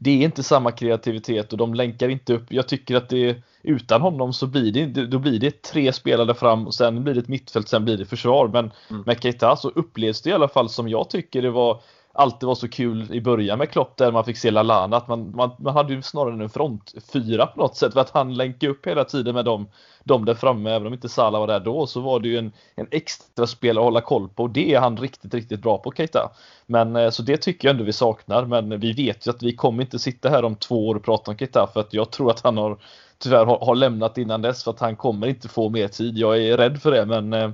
det 0.00 0.10
är 0.10 0.24
inte 0.24 0.42
samma 0.42 0.70
kreativitet 0.70 1.52
och 1.52 1.58
de 1.58 1.74
länkar 1.74 2.08
inte 2.08 2.34
upp. 2.34 2.52
Jag 2.52 2.68
tycker 2.68 2.96
att 2.96 3.08
det 3.08 3.42
utan 3.62 4.00
honom 4.00 4.32
så 4.32 4.46
blir 4.46 4.72
det, 4.72 5.06
då 5.06 5.18
blir 5.18 5.38
det 5.38 5.62
tre 5.62 5.92
spelare 5.92 6.34
fram 6.34 6.66
och 6.66 6.74
sen 6.74 7.04
blir 7.04 7.14
det 7.14 7.20
ett 7.20 7.28
mittfält, 7.28 7.68
sen 7.68 7.84
blir 7.84 7.96
det 7.96 8.04
försvar. 8.04 8.48
Men 8.48 8.70
mm. 8.90 9.02
med 9.06 9.22
Keita 9.22 9.56
så 9.56 9.68
upplevs 9.68 10.22
det 10.22 10.30
i 10.30 10.32
alla 10.32 10.48
fall 10.48 10.68
som 10.68 10.88
jag 10.88 11.10
tycker 11.10 11.42
det 11.42 11.50
var 11.50 11.80
alltid 12.18 12.46
var 12.46 12.54
så 12.54 12.68
kul 12.68 13.12
i 13.12 13.20
början 13.20 13.58
med 13.58 13.70
Klopp 13.70 13.96
där 13.96 14.12
man 14.12 14.24
fick 14.24 14.36
se 14.36 14.50
Lalana 14.50 14.96
att 14.96 15.08
man, 15.08 15.36
man, 15.36 15.50
man 15.58 15.74
hade 15.74 15.94
ju 15.94 16.02
snarare 16.02 16.42
en 16.42 16.48
front 16.48 16.94
fyra 17.12 17.46
på 17.46 17.60
något 17.60 17.76
sätt 17.76 17.92
för 17.92 18.00
att 18.00 18.10
han 18.10 18.34
länkade 18.34 18.72
upp 18.72 18.86
hela 18.86 19.04
tiden 19.04 19.34
med 19.34 19.44
dem, 19.44 19.68
dem 20.04 20.24
där 20.24 20.34
framme. 20.34 20.70
Även 20.70 20.86
om 20.86 20.92
inte 20.92 21.08
Salah 21.08 21.40
var 21.40 21.46
där 21.46 21.60
då 21.60 21.86
så 21.86 22.00
var 22.00 22.20
det 22.20 22.28
ju 22.28 22.38
en, 22.38 22.52
en 22.74 22.86
extra 22.90 23.46
spel 23.46 23.78
att 23.78 23.84
hålla 23.84 24.00
koll 24.00 24.28
på 24.28 24.42
och 24.42 24.50
det 24.50 24.74
är 24.74 24.80
han 24.80 24.96
riktigt, 24.96 25.34
riktigt 25.34 25.62
bra 25.62 25.78
på 25.78 25.92
Keita. 25.92 26.30
Men 26.66 26.96
eh, 26.96 27.10
så 27.10 27.22
det 27.22 27.36
tycker 27.36 27.68
jag 27.68 27.72
ändå 27.72 27.84
vi 27.84 27.92
saknar. 27.92 28.44
Men 28.44 28.80
vi 28.80 28.92
vet 28.92 29.26
ju 29.26 29.30
att 29.30 29.42
vi 29.42 29.56
kommer 29.56 29.82
inte 29.82 29.98
sitta 29.98 30.28
här 30.28 30.44
om 30.44 30.56
två 30.56 30.88
år 30.88 30.94
och 30.94 31.04
prata 31.04 31.30
om 31.30 31.36
Keita 31.36 31.66
för 31.72 31.80
att 31.80 31.92
jag 31.94 32.10
tror 32.10 32.30
att 32.30 32.40
han 32.40 32.56
har 32.56 32.78
tyvärr 33.18 33.46
har, 33.46 33.58
har 33.58 33.74
lämnat 33.74 34.18
innan 34.18 34.42
dess 34.42 34.64
för 34.64 34.70
att 34.70 34.80
han 34.80 34.96
kommer 34.96 35.26
inte 35.26 35.48
få 35.48 35.68
mer 35.68 35.88
tid. 35.88 36.18
Jag 36.18 36.42
är 36.42 36.56
rädd 36.56 36.82
för 36.82 36.90
det 36.90 37.06
men 37.06 37.32
eh, 37.32 37.50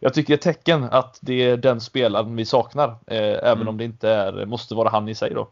jag 0.00 0.14
tycker 0.14 0.36
det 0.36 0.46
är 0.46 0.52
tecken 0.52 0.84
att 0.84 1.18
det 1.20 1.42
är 1.42 1.56
den 1.56 1.80
spelaren 1.80 2.36
vi 2.36 2.44
saknar. 2.44 2.88
Eh, 2.88 3.18
även 3.18 3.52
mm. 3.52 3.68
om 3.68 3.76
det 3.76 3.84
inte 3.84 4.08
är, 4.08 4.46
måste 4.46 4.74
vara 4.74 4.88
han 4.88 5.08
i 5.08 5.14
sig 5.14 5.34
då. 5.34 5.48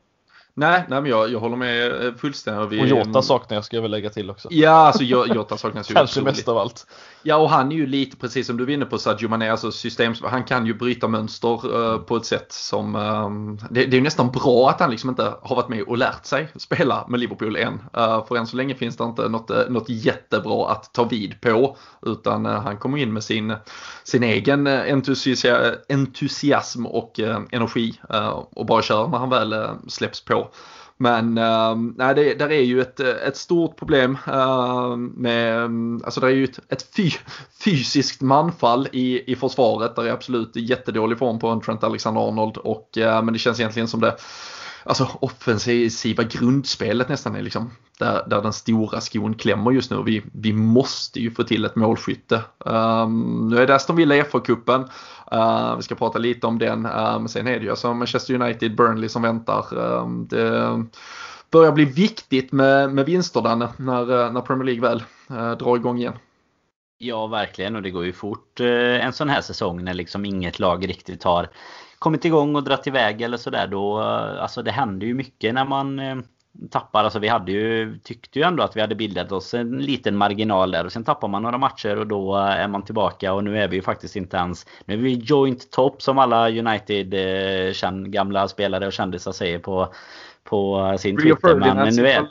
Nej, 0.55 0.84
nej 0.88 1.01
men 1.01 1.11
jag, 1.11 1.32
jag 1.32 1.40
håller 1.40 1.57
med 1.57 2.07
eh, 2.07 2.14
fullständigt. 2.14 2.72
Vi, 2.72 2.82
och 2.82 2.86
Jota 2.86 3.22
saknar 3.22 3.57
jag 3.57 3.64
ska 3.64 3.76
jag 3.76 3.82
väl 3.82 3.90
lägga 3.90 4.11
till 4.11 4.30
också. 4.30 4.49
Ja, 4.51 4.70
alltså 4.70 5.03
Jota 5.05 5.57
saknas 5.57 5.90
ju 5.90 5.94
Kanske 5.94 6.22
mest 6.22 6.49
av 6.49 6.59
allt. 6.59 6.86
Ja, 7.23 7.37
och 7.37 7.51
han 7.51 7.73
är 7.73 7.77
ju 7.77 7.87
lite 7.87 8.16
precis 8.16 8.47
som 8.47 8.57
du 8.57 8.64
var 8.64 8.73
inne 8.73 8.85
på 8.85 8.99
Sadio 8.99 9.29
Mané, 9.29 9.49
alltså 9.49 9.73
system, 9.73 10.14
han 10.23 10.45
kan 10.45 10.66
ju 10.66 10.75
bryta 10.75 11.09
mönster 11.09 11.77
uh, 11.77 11.99
på 11.99 12.16
ett 12.16 12.27
sätt 12.27 12.53
som, 12.53 12.97
um, 12.97 13.57
det, 13.71 13.85
det, 13.85 13.95
är 13.97 13.99
ju 13.99 14.01
nästan 14.01 14.31
bra 14.31 14.71
att 14.71 14.81
han 14.81 14.91
liksom 14.91 15.11
inte 15.11 15.35
har 15.43 15.57
varit 15.57 15.69
med 15.69 15.83
och 15.83 15.99
lärt 15.99 16.27
sig 16.27 16.49
spela 16.57 17.07
med 17.09 17.21
Liverpool 17.21 17.57
än. 17.57 17.73
Uh, 17.73 18.27
för 18.27 18.37
än 18.37 18.47
så 18.47 18.57
länge 18.57 18.75
finns 18.75 18.97
det 18.97 19.05
inte 19.05 19.29
något, 19.29 19.51
uh, 19.51 19.71
något 19.71 19.89
jättebra 19.89 20.71
att 20.71 20.93
ta 20.93 21.05
vid 21.05 21.41
på, 21.41 21.77
utan 22.03 22.45
han 22.45 22.77
kommer 22.77 22.99
in 22.99 23.12
med 23.12 23.25
sin, 23.25 23.57
sin 24.05 24.23
egen 24.23 24.66
entusia, 24.66 25.75
entusiasm 25.89 26.87
och 26.87 27.21
energi 27.51 28.01
och 28.51 28.66
bara 28.66 28.83
kör 28.83 29.09
när 29.09 29.19
han 29.19 29.31
väl 29.31 29.55
släpps 29.89 30.25
på. 30.25 30.51
Men 31.01 31.38
uh, 31.38 31.76
nej, 31.96 32.14
det 32.14 32.34
där 32.34 32.53
är 32.53 32.62
ju 32.62 32.80
ett, 32.80 33.01
ett 33.01 33.36
stort 33.36 33.76
problem 33.76 34.18
uh, 34.28 34.96
med, 34.96 35.70
alltså 36.05 36.20
det 36.20 36.26
är 36.26 36.30
ju 36.30 36.44
ett, 36.44 36.61
ett 36.68 36.94
fy, 36.96 37.11
fysiskt 37.64 38.20
manfall 38.20 38.88
i, 38.92 39.32
i 39.32 39.36
försvaret. 39.36 39.96
Där 39.96 40.05
är 40.05 40.12
absolut 40.12 40.57
jättedålig 40.57 41.18
form 41.18 41.38
på 41.38 41.49
en 41.49 41.61
Trent 41.61 41.84
Alexander-Arnold 41.84 42.57
och 42.57 42.99
uh, 42.99 43.22
men 43.22 43.32
det 43.32 43.38
känns 43.38 43.61
egentligen 43.61 43.88
som 43.88 44.01
det 44.01 44.16
alltså 44.85 45.09
offensiva 45.20 46.22
grundspelet 46.22 47.09
nästan 47.09 47.37
är 47.37 47.43
liksom 47.43 47.70
där, 47.99 48.24
där 48.26 48.43
den 48.43 48.53
stora 48.53 49.01
skon 49.01 49.35
klämmer 49.35 49.70
just 49.70 49.91
nu. 49.91 50.03
Vi, 50.03 50.22
vi 50.33 50.53
måste 50.53 51.20
ju 51.20 51.31
få 51.31 51.43
till 51.43 51.64
ett 51.64 51.76
målskytte. 51.76 52.43
Um, 52.59 53.49
nu 53.49 53.59
är 53.59 53.66
det 53.66 53.74
Aston 53.74 53.97
Villa 53.97 54.16
i 54.16 54.22
FA-cupen. 54.22 54.81
Uh, 54.81 55.41
ehm, 55.41 55.76
vi 55.76 55.83
ska 55.83 55.95
prata 55.95 56.18
lite 56.18 56.47
om 56.47 56.59
den. 56.59 56.87
Um, 56.87 57.29
sen 57.29 57.47
är 57.47 57.59
det 57.59 57.64
ju 57.64 57.70
alltså 57.70 57.95
Manchester 57.95 58.35
United, 58.35 58.76
Burnley 58.76 59.09
som 59.09 59.22
väntar. 59.22 59.79
Um, 59.79 60.26
det 60.31 60.85
börjar 61.51 61.72
bli 61.72 61.85
viktigt 61.85 62.53
med, 62.53 62.95
med 62.95 63.07
vinster 63.07 63.41
där 63.43 63.68
när, 63.76 64.26
eh, 64.26 64.33
när 64.33 64.41
Premier 64.41 64.64
League 64.64 64.89
väl 64.89 65.03
uh, 65.31 65.57
drar 65.59 65.76
igång 65.76 65.99
igen. 65.99 66.14
Ja, 66.99 67.26
verkligen. 67.26 67.76
Och 67.76 67.83
det 67.83 67.91
går 67.91 68.05
ju 68.05 68.12
fort 68.12 68.61
eh, 68.61 69.07
en 69.07 69.12
sån 69.12 69.29
här 69.29 69.41
säsong 69.41 69.85
när 69.85 69.95
liksom 69.95 70.24
inget 70.24 70.59
lag 70.59 70.89
riktigt 70.89 71.24
har 71.24 71.49
kommit 71.99 72.24
igång 72.24 72.57
och 72.57 72.64
dratt 72.64 72.86
iväg 72.86 73.22
eller 73.22 73.36
sådär 73.36 73.66
då. 73.66 73.99
Alltså 74.40 74.62
det 74.62 74.70
händer 74.70 75.07
ju 75.07 75.14
mycket 75.14 75.55
när 75.55 75.64
man 75.64 75.99
eh, 75.99 76.16
tappar. 76.70 77.05
Alltså 77.05 77.18
vi 77.18 77.28
hade 77.28 77.53
ju, 77.53 77.99
tyckte 77.99 78.38
ju 78.38 78.44
ändå 78.44 78.62
att 78.62 78.76
vi 78.76 78.80
hade 78.80 78.94
bildat 78.94 79.32
oss 79.32 79.55
en 79.55 79.78
liten 79.78 80.16
marginal 80.16 80.70
där. 80.70 80.84
Och 80.84 80.92
sen 80.92 81.05
tappar 81.05 81.28
man 81.28 81.42
några 81.42 81.59
matcher 81.59 81.99
och 81.99 82.07
då 82.07 82.36
är 82.36 82.68
man 82.68 82.82
tillbaka. 82.82 83.32
Och 83.32 83.44
nu 83.44 83.59
är 83.59 83.68
vi 83.68 83.76
ju 83.76 83.82
faktiskt 83.82 84.16
inte 84.16 84.36
ens... 84.36 84.66
Nu 84.84 84.94
är 84.94 84.99
vi 84.99 85.14
joint 85.14 85.70
top 85.70 86.03
som 86.03 86.18
alla 86.18 86.51
United 86.51 87.14
eh, 87.14 87.92
gamla 87.92 88.49
spelare 88.49 88.86
och 88.86 88.92
kändisar 88.92 89.32
säger 89.32 89.59
på, 89.59 89.92
på 90.44 90.94
sin 90.99 91.18
Rio 91.18 91.34
Twitter. 91.34 91.55
Men 91.55 91.94
nu 91.94 92.09
är... 92.09 92.28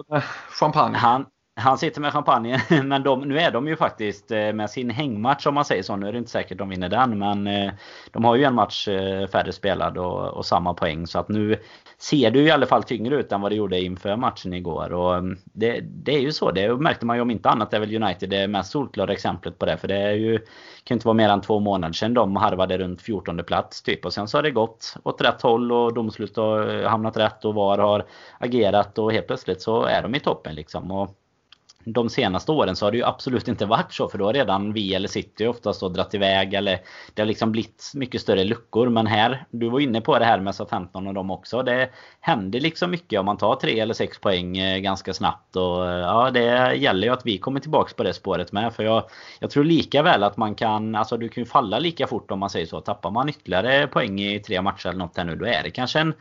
Champagne. 0.60 0.98
Han, 0.98 1.26
han 1.60 1.78
sitter 1.78 2.02
med 2.02 2.14
champagne. 2.14 2.62
Men 2.84 3.04
de, 3.04 3.22
nu 3.22 3.40
är 3.40 3.52
de 3.52 3.68
ju 3.68 3.76
faktiskt 3.76 4.32
eh, 4.32 4.54
med 4.54 4.70
sin 4.70 4.90
hängmatch 4.90 5.48
om 5.48 5.54
man 5.54 5.66
säger 5.66 5.84
så. 5.84 5.96
Nu 5.96 6.08
är 6.08 6.12
det 6.12 6.18
inte 6.18 6.32
säkert 6.32 6.58
de 6.58 6.70
vinner 6.70 6.90
den. 6.90 7.20
Men 7.20 7.48
eh, 7.48 7.72
de 8.12 8.26
har 8.26 8.36
ju 8.36 8.44
en 8.44 8.54
match 8.54 8.88
eh, 8.88 9.28
färre 9.28 9.52
spelad 9.52 9.98
och, 9.98 10.28
och 10.28 10.46
samma 10.46 10.74
poäng. 10.74 11.08
Så 11.08 11.20
att 11.20 11.30
nu 11.30 11.60
ser 11.98 12.32
det 12.32 12.40
ju 12.40 12.46
i 12.46 12.52
alla 12.52 12.66
fall 12.66 12.84
tyngre 12.84 13.16
ut 13.16 13.32
än 13.32 13.42
vad 13.42 13.52
det 13.52 13.56
gjorde 13.56 13.82
inför 13.82 14.16
matchen 14.16 14.54
igår. 14.54 14.94
Och 14.94 15.16
mm, 15.16 15.38
det, 15.44 15.80
det 15.82 16.16
är 16.16 16.20
ju 16.20 16.32
så. 16.32 16.52
Det 16.52 16.76
märkte 16.76 17.06
man 17.06 17.16
ju 17.16 17.22
om 17.22 17.32
inte 17.32 17.50
annat. 17.50 17.72
Det 17.72 17.78
är 17.78 17.82
väl 17.82 18.04
United 18.04 18.30
det 18.30 18.48
mest 18.48 18.72
solklara 18.72 19.12
exemplet 19.12 19.60
på 19.60 19.66
det. 19.66 19.78
För 19.78 19.88
det 19.88 19.98
är 19.98 20.14
ju, 20.14 20.40
kan 20.84 20.96
inte 20.96 21.08
vara 21.08 21.18
mer 21.18 21.30
än 21.30 21.42
två 21.42 21.60
månader 21.60 21.94
sedan 21.94 22.14
de 22.14 22.36
harvade 22.36 22.78
runt 22.78 23.02
14 23.02 23.44
plats 23.44 23.82
typ. 23.82 24.06
Och 24.06 24.14
sen 24.14 24.28
så 24.28 24.38
har 24.38 24.44
det 24.44 24.52
gått 24.52 24.96
åt 25.04 25.22
rätt 25.22 25.42
håll 25.42 25.72
och 25.72 25.94
domslut 25.94 26.38
har 26.38 26.84
hamnat 26.84 27.18
rätt 27.18 27.46
och 27.46 27.56
VAR 27.56 27.78
har 27.78 28.06
agerat. 28.38 28.98
Och 28.98 29.12
helt 29.12 29.28
plötsligt 29.28 29.62
så 29.62 29.84
är 29.84 30.02
de 30.02 30.16
i 30.16 30.20
toppen 30.20 30.56
liksom. 30.56 30.92
Och 30.92 31.16
de 31.94 32.10
senaste 32.10 32.52
åren 32.52 32.76
så 32.76 32.86
har 32.86 32.92
det 32.92 32.98
ju 32.98 33.04
absolut 33.04 33.48
inte 33.48 33.66
varit 33.66 33.94
så. 33.94 34.10
För 34.10 34.18
då 34.18 34.26
har 34.26 34.34
redan 34.34 34.74
vi 34.74 34.94
eller 34.94 35.08
City 35.08 35.48
oftast 35.48 35.80
då 35.80 35.90
dratt 35.90 36.14
iväg. 36.14 36.54
Eller 36.54 36.80
det 37.14 37.22
har 37.22 37.28
liksom 37.28 37.52
blivit 37.52 37.92
mycket 37.94 38.22
större 38.22 38.44
luckor. 38.44 38.90
Men 38.90 39.08
här, 39.08 39.46
du 39.50 39.70
var 39.70 39.80
inne 39.80 40.02
på 40.02 40.20
det 40.20 40.26
här 40.26 40.40
med 40.40 40.56
SA-15 40.56 41.08
och 41.08 41.14
dem 41.14 41.32
också. 41.32 41.64
Det 41.64 41.90
händer 42.20 42.60
liksom 42.60 42.92
mycket 42.92 43.20
om 43.20 43.26
man 43.26 43.38
tar 43.38 43.56
tre 43.56 43.80
eller 43.80 43.94
sex 43.94 44.20
poäng 44.20 44.58
eh, 44.58 44.80
ganska 44.80 45.14
snabbt. 45.14 45.56
Och 45.56 45.90
eh, 45.90 46.00
ja, 46.00 46.32
det 46.32 46.76
gäller 46.76 47.08
ju 47.08 47.14
att 47.14 47.26
vi 47.26 47.38
kommer 47.38 47.60
tillbaks 47.60 47.94
på 47.94 48.04
det 48.04 48.14
spåret 48.14 48.52
med. 48.52 48.74
För 48.74 48.84
jag, 48.84 49.04
jag 49.40 49.50
tror 49.50 49.64
lika 49.64 50.02
väl 50.02 50.24
att 50.24 50.38
man 50.38 50.56
kan, 50.56 50.96
alltså 50.96 51.18
du 51.18 51.30
kan 51.30 51.42
ju 51.42 51.46
falla 51.46 51.80
lika 51.80 52.08
fort 52.08 52.32
om 52.32 52.40
man 52.40 52.50
säger 52.50 52.66
så. 52.66 52.82
Tappar 52.82 53.12
man 53.12 53.30
ytterligare 53.30 53.88
poäng 53.88 54.22
i 54.22 54.40
tre 54.40 54.62
matcher 54.62 54.88
eller 54.88 55.00
något 55.00 55.18
här 55.18 55.24
nu, 55.24 55.36
då 55.36 55.46
är 55.46 55.64
det 55.64 55.72
kanske 55.72 56.00
en 56.00 56.14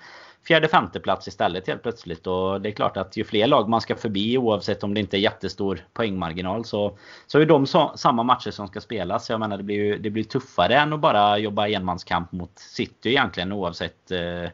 fjärde 0.47 0.69
femte 0.69 1.01
plats 1.01 1.29
istället 1.29 1.67
helt 1.67 1.83
plötsligt. 1.83 2.27
Och 2.27 2.61
det 2.61 2.69
är 2.69 2.73
klart 2.73 2.97
att 2.97 3.17
ju 3.17 3.25
fler 3.25 3.47
lag 3.47 3.69
man 3.69 3.81
ska 3.81 3.97
förbi 3.97 4.39
oavsett 4.39 4.85
om 4.85 4.95
det 4.95 5.01
inte 5.01 5.17
är 5.17 5.21
jättestor 5.21 5.87
poängmarginal 5.93 6.65
så, 6.65 6.99
så 7.27 7.39
är 7.39 7.47
de 7.47 7.67
så, 7.67 7.93
samma 7.97 8.23
matcher 8.23 8.51
som 8.51 8.69
ska 8.69 8.81
spelas. 8.81 9.31
Jag 9.31 9.41
menar 9.41 9.57
det 9.57 9.63
blir 9.63 9.77
ju 9.77 9.99
det 9.99 10.11
blir 10.11 10.25
tuffare 10.25 10.77
än 10.77 10.93
att 10.93 11.01
bara 11.01 11.39
jobba 11.39 11.69
enmanskamp 11.69 12.33
mot 12.33 12.59
City 12.59 13.09
egentligen 13.09 13.53
oavsett 13.53 14.11
eh, 14.11 14.51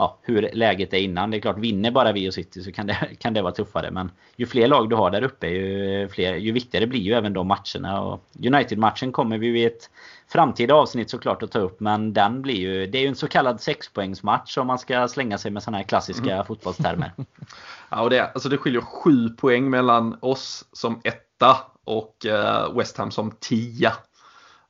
ja, 0.00 0.18
hur 0.22 0.50
läget 0.52 0.92
är 0.92 0.98
innan. 0.98 1.30
Det 1.30 1.36
är 1.36 1.40
klart, 1.40 1.58
vinner 1.58 1.90
bara 1.90 2.12
vi 2.12 2.28
och 2.28 2.34
City 2.34 2.62
så 2.62 2.72
kan 2.72 2.86
det, 2.86 3.08
kan 3.18 3.34
det 3.34 3.42
vara 3.42 3.52
tuffare. 3.52 3.90
Men 3.90 4.10
ju 4.36 4.46
fler 4.46 4.68
lag 4.68 4.90
du 4.90 4.96
har 4.96 5.10
där 5.10 5.22
uppe 5.22 5.48
ju, 5.48 6.08
fler, 6.08 6.34
ju 6.34 6.52
viktigare 6.52 6.86
blir 6.86 7.00
ju 7.00 7.12
även 7.12 7.32
de 7.32 7.46
matcherna. 7.46 8.18
United-matchen 8.46 9.12
kommer 9.12 9.38
vi 9.38 9.50
vid 9.50 9.66
ett 9.66 9.90
framtida 10.28 10.74
avsnitt 10.74 11.10
såklart 11.10 11.42
att 11.42 11.52
ta 11.52 11.58
upp. 11.58 11.80
Men 11.80 12.12
den 12.12 12.42
blir 12.42 12.54
ju, 12.54 12.86
det 12.86 12.98
är 12.98 13.02
ju 13.02 13.08
en 13.08 13.14
så 13.14 13.28
kallad 13.28 13.60
sexpoängsmatch 13.60 14.58
om 14.58 14.66
man 14.66 14.78
ska 14.78 15.08
slänga 15.08 15.38
sig 15.38 15.50
med 15.50 15.62
sådana 15.62 15.78
här 15.78 15.84
klassiska 15.84 16.32
mm. 16.32 16.46
fotbollstermer. 16.46 17.12
ja, 17.90 18.02
och 18.02 18.10
det, 18.10 18.26
alltså 18.26 18.48
det 18.48 18.56
skiljer 18.56 18.80
sju 18.80 19.28
poäng 19.28 19.70
mellan 19.70 20.18
oss 20.20 20.64
som 20.72 21.00
etta 21.04 21.56
och 21.84 22.26
uh, 22.26 22.76
West 22.76 22.96
Ham 22.96 23.10
som 23.10 23.30
tia. 23.30 23.90
Uh, 23.90 23.94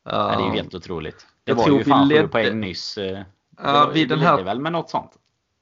ja, 0.05 0.37
det 0.37 0.43
är 0.43 0.47
ju 0.47 0.53
helt 0.53 0.75
otroligt. 0.75 1.27
Det 1.45 1.53
var 1.53 1.69
ju 1.69 1.85
fan 1.85 2.09
sju 2.09 2.29
poäng 2.29 2.61
nyss. 2.61 2.99
Uh, 2.99 3.19
ja, 3.63 3.91
vid 3.95 4.09
den 4.09 4.19
här, 4.19 4.43
väl 4.43 4.61
med 4.61 4.73
något 4.73 4.91
sånt 4.91 5.20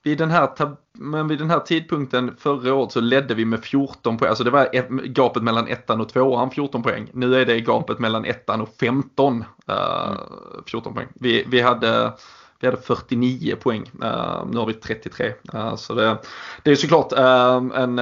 vid 0.08 0.18
den, 0.18 0.30
här, 0.30 0.50
men 0.92 1.28
vid 1.28 1.38
den 1.38 1.50
här 1.50 1.60
tidpunkten 1.60 2.36
förra 2.38 2.74
året 2.74 2.92
så 2.92 3.00
ledde 3.00 3.34
vi 3.34 3.44
med 3.44 3.64
14 3.64 4.18
poäng. 4.18 4.28
Alltså 4.28 4.44
det 4.44 4.50
var 4.50 4.68
gapet 5.06 5.42
mellan 5.42 5.68
ettan 5.68 6.00
och 6.00 6.08
tvåan 6.08 6.50
14 6.50 6.82
poäng. 6.82 7.10
Nu 7.12 7.34
är 7.34 7.46
det 7.46 7.60
gapet 7.60 7.98
mellan 7.98 8.24
ettan 8.24 8.60
och 8.60 8.68
15 8.80 9.44
uh, 9.70 10.16
14 10.66 10.94
poäng. 10.94 11.06
Vi, 11.14 11.44
vi, 11.48 11.60
hade, 11.60 12.12
vi 12.60 12.66
hade 12.66 12.82
49 12.82 13.56
poäng. 13.56 13.82
Uh, 13.82 14.46
nu 14.50 14.58
har 14.58 14.66
vi 14.66 14.74
33. 14.74 15.32
Uh, 15.54 15.76
så 15.76 15.94
det, 15.94 16.18
det 16.62 16.70
är 16.70 16.76
såklart 16.76 17.12
uh, 17.12 17.80
en, 17.82 17.98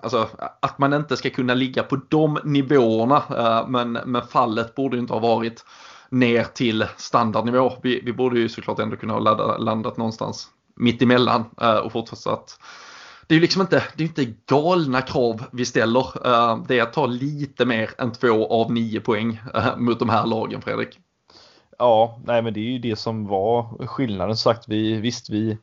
alltså, 0.00 0.28
att 0.60 0.78
man 0.78 0.92
inte 0.92 1.16
ska 1.16 1.30
kunna 1.30 1.54
ligga 1.54 1.82
på 1.82 2.00
de 2.08 2.38
nivåerna. 2.44 3.22
men, 3.68 3.92
men 3.92 4.26
fallet 4.26 4.74
borde 4.74 4.98
inte 4.98 5.12
ha 5.12 5.20
varit 5.20 5.64
ner 6.08 6.44
till 6.44 6.86
standardnivå. 6.96 7.72
Vi, 7.82 8.00
vi 8.04 8.12
borde 8.12 8.40
ju 8.40 8.48
såklart 8.48 8.78
ändå 8.78 8.96
kunna 8.96 9.12
ha 9.12 9.56
landat 9.58 9.96
någonstans 9.96 10.50
mittemellan 10.80 11.44
emellan 11.56 11.82
och 11.82 11.92
fortsatt 11.92 12.58
det 13.30 13.34
är 13.34 13.36
ju 13.36 13.42
liksom 13.42 13.62
inte, 13.62 13.82
det 13.96 14.04
är 14.04 14.08
inte 14.08 14.34
galna 14.46 15.02
krav 15.02 15.44
vi 15.52 15.64
ställer. 15.64 16.26
Eh, 16.26 16.58
det 16.68 16.78
är 16.78 16.82
att 16.82 16.92
ta 16.92 17.06
lite 17.06 17.64
mer 17.64 17.90
än 17.98 18.12
två 18.12 18.46
av 18.46 18.72
nio 18.72 19.00
poäng 19.00 19.40
eh, 19.54 19.76
mot 19.76 19.98
de 19.98 20.08
här 20.08 20.26
lagen, 20.26 20.62
Fredrik. 20.62 20.98
Ja, 21.78 22.20
nej 22.24 22.42
men 22.42 22.54
det 22.54 22.60
är 22.60 22.70
ju 22.70 22.78
det 22.78 22.96
som 22.96 23.26
var 23.26 23.86
skillnaden. 23.86 24.36
Sagt, 24.36 24.68
vi, 24.68 24.94
visst, 24.94 25.30
vi, 25.30 25.58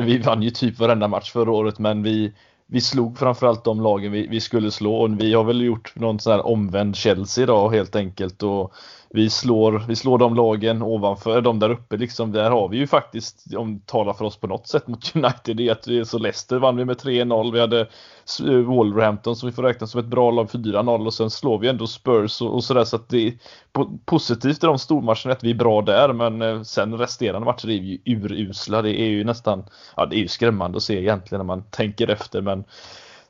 vi 0.00 0.18
vann 0.18 0.42
ju 0.42 0.50
typ 0.50 0.78
varenda 0.78 1.08
match 1.08 1.32
förra 1.32 1.52
året, 1.52 1.78
men 1.78 2.02
vi, 2.02 2.32
vi 2.66 2.80
slog 2.80 3.18
framförallt 3.18 3.64
de 3.64 3.80
lagen 3.80 4.12
vi, 4.12 4.26
vi 4.26 4.40
skulle 4.40 4.70
slå. 4.70 4.94
Och 4.94 5.20
vi 5.20 5.34
har 5.34 5.44
väl 5.44 5.60
gjort 5.60 5.96
någon 5.96 6.20
sån 6.20 6.32
här 6.32 6.46
omvänd 6.46 6.96
Chelsea 6.96 7.44
idag 7.44 7.70
helt 7.70 7.96
enkelt. 7.96 8.42
Och 8.42 8.74
vi 9.12 9.30
slår, 9.30 9.84
vi 9.88 9.96
slår 9.96 10.18
de 10.18 10.34
lagen 10.34 10.82
ovanför, 10.82 11.40
de 11.40 11.58
där 11.58 11.70
uppe 11.70 11.96
liksom. 11.96 12.32
Där 12.32 12.50
har 12.50 12.68
vi 12.68 12.76
ju 12.76 12.86
faktiskt, 12.86 13.54
om 13.56 13.80
talar 13.80 14.12
för 14.12 14.24
oss 14.24 14.36
på 14.36 14.46
något 14.46 14.66
sätt 14.66 14.86
mot 14.86 15.12
United, 15.16 15.56
det 15.56 15.68
är 15.68 15.72
att 15.72 15.88
vi 15.88 15.98
är 15.98 16.04
så 16.04 16.18
Leicester 16.18 16.58
vann 16.58 16.76
vi 16.76 16.84
med 16.84 16.96
3-0. 16.96 17.52
Vi 17.52 17.60
hade 17.60 17.86
Wolverhampton 18.66 19.36
som 19.36 19.48
vi 19.48 19.52
får 19.52 19.62
räkna 19.62 19.86
som 19.86 20.00
ett 20.00 20.06
bra 20.06 20.30
lag 20.30 20.46
4-0 20.46 21.06
och 21.06 21.14
sen 21.14 21.30
slår 21.30 21.58
vi 21.58 21.68
ändå 21.68 21.86
Spurs 21.86 22.42
och, 22.42 22.54
och 22.54 22.64
sådär 22.64 22.84
så 22.84 22.96
att 22.96 23.08
det 23.08 23.26
är 23.26 23.34
positivt 24.04 24.64
i 24.64 24.66
de 24.66 24.78
stormatcherna 24.78 25.32
att 25.32 25.44
vi 25.44 25.50
är 25.50 25.54
bra 25.54 25.82
där 25.82 26.12
men 26.12 26.42
eh, 26.42 26.62
sen 26.62 26.98
resterande 26.98 27.44
matcher 27.44 27.70
är 27.70 27.80
vi 27.80 28.00
ju 28.04 28.16
urusla. 28.16 28.82
Det 28.82 29.00
är 29.00 29.08
ju 29.08 29.24
nästan, 29.24 29.64
ja 29.96 30.06
det 30.06 30.16
är 30.16 30.20
ju 30.20 30.28
skrämmande 30.28 30.76
att 30.76 30.82
se 30.82 31.00
egentligen 31.00 31.38
när 31.38 31.56
man 31.56 31.62
tänker 31.62 32.10
efter 32.10 32.40
men 32.40 32.64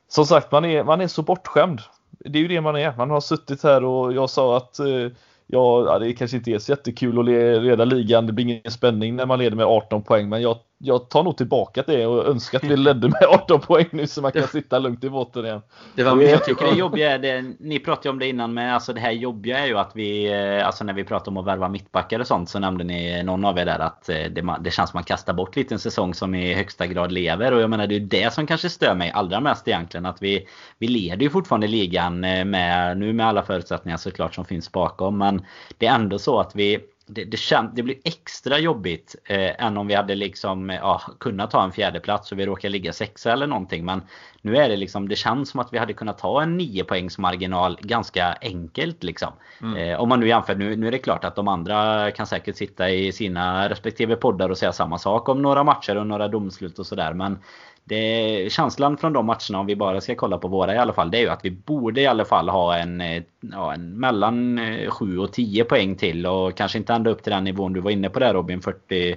som 0.07 0.25
sagt 0.25 0.51
man 0.51 0.65
är, 0.65 0.83
man 0.83 1.01
är 1.01 1.07
så 1.07 1.21
bortskämd. 1.21 1.81
Det 2.19 2.39
är 2.39 2.41
ju 2.41 2.47
det 2.47 2.61
man 2.61 2.75
är. 2.75 2.97
Man 2.97 3.09
har 3.09 3.21
suttit 3.21 3.63
här 3.63 3.83
och 3.83 4.13
jag 4.13 4.29
sa 4.29 4.57
att 4.57 4.79
eh, 4.79 5.07
ja, 5.51 5.99
det 5.99 6.13
kanske 6.13 6.37
inte 6.37 6.51
är 6.51 6.59
så 6.59 6.71
jättekul 6.71 7.19
att 7.19 7.25
leda 7.63 7.85
ligan. 7.85 8.27
Det 8.27 8.33
blir 8.33 8.45
ingen 8.45 8.71
spänning 8.71 9.15
när 9.15 9.25
man 9.25 9.39
leder 9.39 9.57
med 9.57 9.65
18 9.65 10.03
poäng, 10.03 10.29
men 10.29 10.41
jag 10.41 10.57
jag 10.83 11.09
tar 11.09 11.23
nog 11.23 11.37
tillbaka 11.37 11.83
det 11.87 12.05
och 12.05 12.27
önskar 12.27 12.57
att 12.57 12.63
vi 12.63 12.77
ledde 12.77 13.07
med 13.07 13.23
18 13.29 13.59
poäng 13.59 13.85
nu 13.91 14.07
så 14.07 14.21
man 14.21 14.31
kan 14.31 14.47
sitta 14.47 14.79
lugnt 14.79 15.03
i 15.03 15.09
båten 15.09 15.45
igen. 15.45 15.61
Det 15.95 16.03
var 16.03 16.21
jag 16.21 16.45
tycker 16.45 16.65
det 16.65 16.77
jobbiga 16.77 17.17
det, 17.17 17.41
ni 17.59 17.79
pratade 17.79 18.09
om 18.09 18.19
det 18.19 18.27
innan 18.27 18.53
men 18.53 18.73
alltså 18.73 18.93
det 18.93 18.99
här 18.99 19.11
jobbiga 19.11 19.59
är 19.59 19.65
ju 19.65 19.77
att 19.77 19.91
vi, 19.93 20.31
eh, 20.31 20.67
alltså 20.67 20.83
när 20.83 20.93
vi 20.93 21.03
pratar 21.03 21.31
om 21.31 21.37
att 21.37 21.45
värva 21.45 21.69
mittbackar 21.69 22.19
och 22.19 22.27
sånt 22.27 22.49
så 22.49 22.59
nämnde 22.59 22.83
ni 22.83 23.23
någon 23.23 23.45
av 23.45 23.57
er 23.57 23.65
där 23.65 23.79
att 23.79 24.09
eh, 24.09 24.15
det, 24.15 24.55
det 24.59 24.71
känns 24.71 24.75
som 24.75 24.83
att 24.83 24.93
man 24.93 25.03
kastar 25.03 25.33
bort 25.33 25.55
lite 25.55 25.75
en 25.75 25.79
säsong 25.79 26.13
som 26.13 26.35
i 26.35 26.53
högsta 26.53 26.87
grad 26.87 27.11
lever. 27.11 27.53
Och 27.53 27.61
jag 27.61 27.69
menar 27.69 27.87
det 27.87 27.95
är 27.95 27.99
det 27.99 28.33
som 28.33 28.47
kanske 28.47 28.69
stör 28.69 28.95
mig 28.95 29.11
allra 29.11 29.39
mest 29.39 29.67
egentligen 29.67 30.05
att 30.05 30.21
vi, 30.21 30.47
vi 30.77 30.87
leder 30.87 31.23
ju 31.23 31.29
fortfarande 31.29 31.67
ligan 31.67 32.23
eh, 32.23 32.45
med, 32.45 32.97
nu 32.97 33.13
med 33.13 33.27
alla 33.27 33.43
förutsättningar 33.43 33.97
såklart 33.97 34.35
som 34.35 34.45
finns 34.45 34.71
bakom. 34.71 35.17
Men 35.17 35.45
det 35.77 35.85
är 35.85 35.95
ändå 35.95 36.19
så 36.19 36.39
att 36.39 36.55
vi 36.55 36.79
det, 37.13 37.23
det, 37.23 37.37
känd, 37.37 37.69
det 37.75 37.83
blir 37.83 37.95
extra 38.03 38.59
jobbigt 38.59 39.15
eh, 39.25 39.65
än 39.65 39.77
om 39.77 39.87
vi 39.87 39.93
hade 39.93 40.15
liksom, 40.15 40.69
eh, 40.69 40.75
ja, 40.75 41.01
kunnat 41.19 41.51
ta 41.51 41.63
en 41.63 41.71
fjärde 41.71 41.99
plats 41.99 42.31
och 42.31 42.39
vi 42.39 42.45
råkar 42.45 42.69
ligga 42.69 42.93
sexa 42.93 43.31
eller 43.33 43.47
någonting. 43.47 43.85
Men 43.85 44.01
nu 44.41 44.57
är 44.57 44.69
det 44.69 44.75
liksom, 44.75 45.09
det 45.09 45.15
känns 45.15 45.49
som 45.49 45.59
att 45.59 45.73
vi 45.73 45.77
hade 45.77 45.93
kunnat 45.93 46.17
ta 46.17 46.41
en 46.41 46.57
9 46.57 46.83
poängs 46.83 47.17
marginal 47.17 47.77
ganska 47.81 48.37
enkelt 48.41 49.03
liksom. 49.03 49.33
Mm. 49.61 49.77
Eh, 49.77 49.99
om 49.99 50.09
man 50.09 50.19
nu 50.19 50.27
jämför, 50.27 50.55
nu, 50.55 50.75
nu 50.75 50.87
är 50.87 50.91
det 50.91 50.97
klart 50.97 51.23
att 51.23 51.35
de 51.35 51.47
andra 51.47 52.11
kan 52.11 52.27
säkert 52.27 52.55
sitta 52.55 52.89
i 52.89 53.11
sina 53.11 53.69
respektive 53.69 54.15
poddar 54.15 54.49
och 54.49 54.57
säga 54.57 54.73
samma 54.73 54.97
sak 54.97 55.29
om 55.29 55.41
några 55.41 55.63
matcher 55.63 55.97
och 55.97 56.07
några 56.07 56.27
domslut 56.27 56.79
och 56.79 56.85
sådär. 56.85 57.13
Men 57.13 57.39
det, 57.83 58.51
känslan 58.51 58.97
från 58.97 59.13
de 59.13 59.25
matcherna, 59.25 59.59
om 59.59 59.65
vi 59.65 59.75
bara 59.75 60.01
ska 60.01 60.15
kolla 60.15 60.37
på 60.37 60.47
våra 60.47 60.75
i 60.75 60.77
alla 60.77 60.93
fall, 60.93 61.11
det 61.11 61.17
är 61.17 61.21
ju 61.21 61.29
att 61.29 61.45
vi 61.45 61.51
borde 61.51 62.01
i 62.01 62.07
alla 62.07 62.25
fall 62.25 62.49
ha 62.49 62.77
en, 62.77 63.01
eh, 63.01 63.23
ja, 63.39 63.73
en 63.73 63.99
mellan 63.99 64.59
7 64.89 65.15
eh, 65.15 65.21
och 65.21 65.33
10 65.33 65.63
poäng 65.63 65.95
till 65.95 66.25
och 66.25 66.57
kanske 66.57 66.77
inte 66.77 66.93
ända 66.93 67.11
upp 67.11 67.23
till 67.23 67.31
den 67.31 67.43
nivån 67.43 67.73
du 67.73 67.79
var 67.79 67.91
inne 67.91 68.09
på 68.09 68.19
där 68.19 68.33
Robin, 68.33 68.61
40 68.61 69.15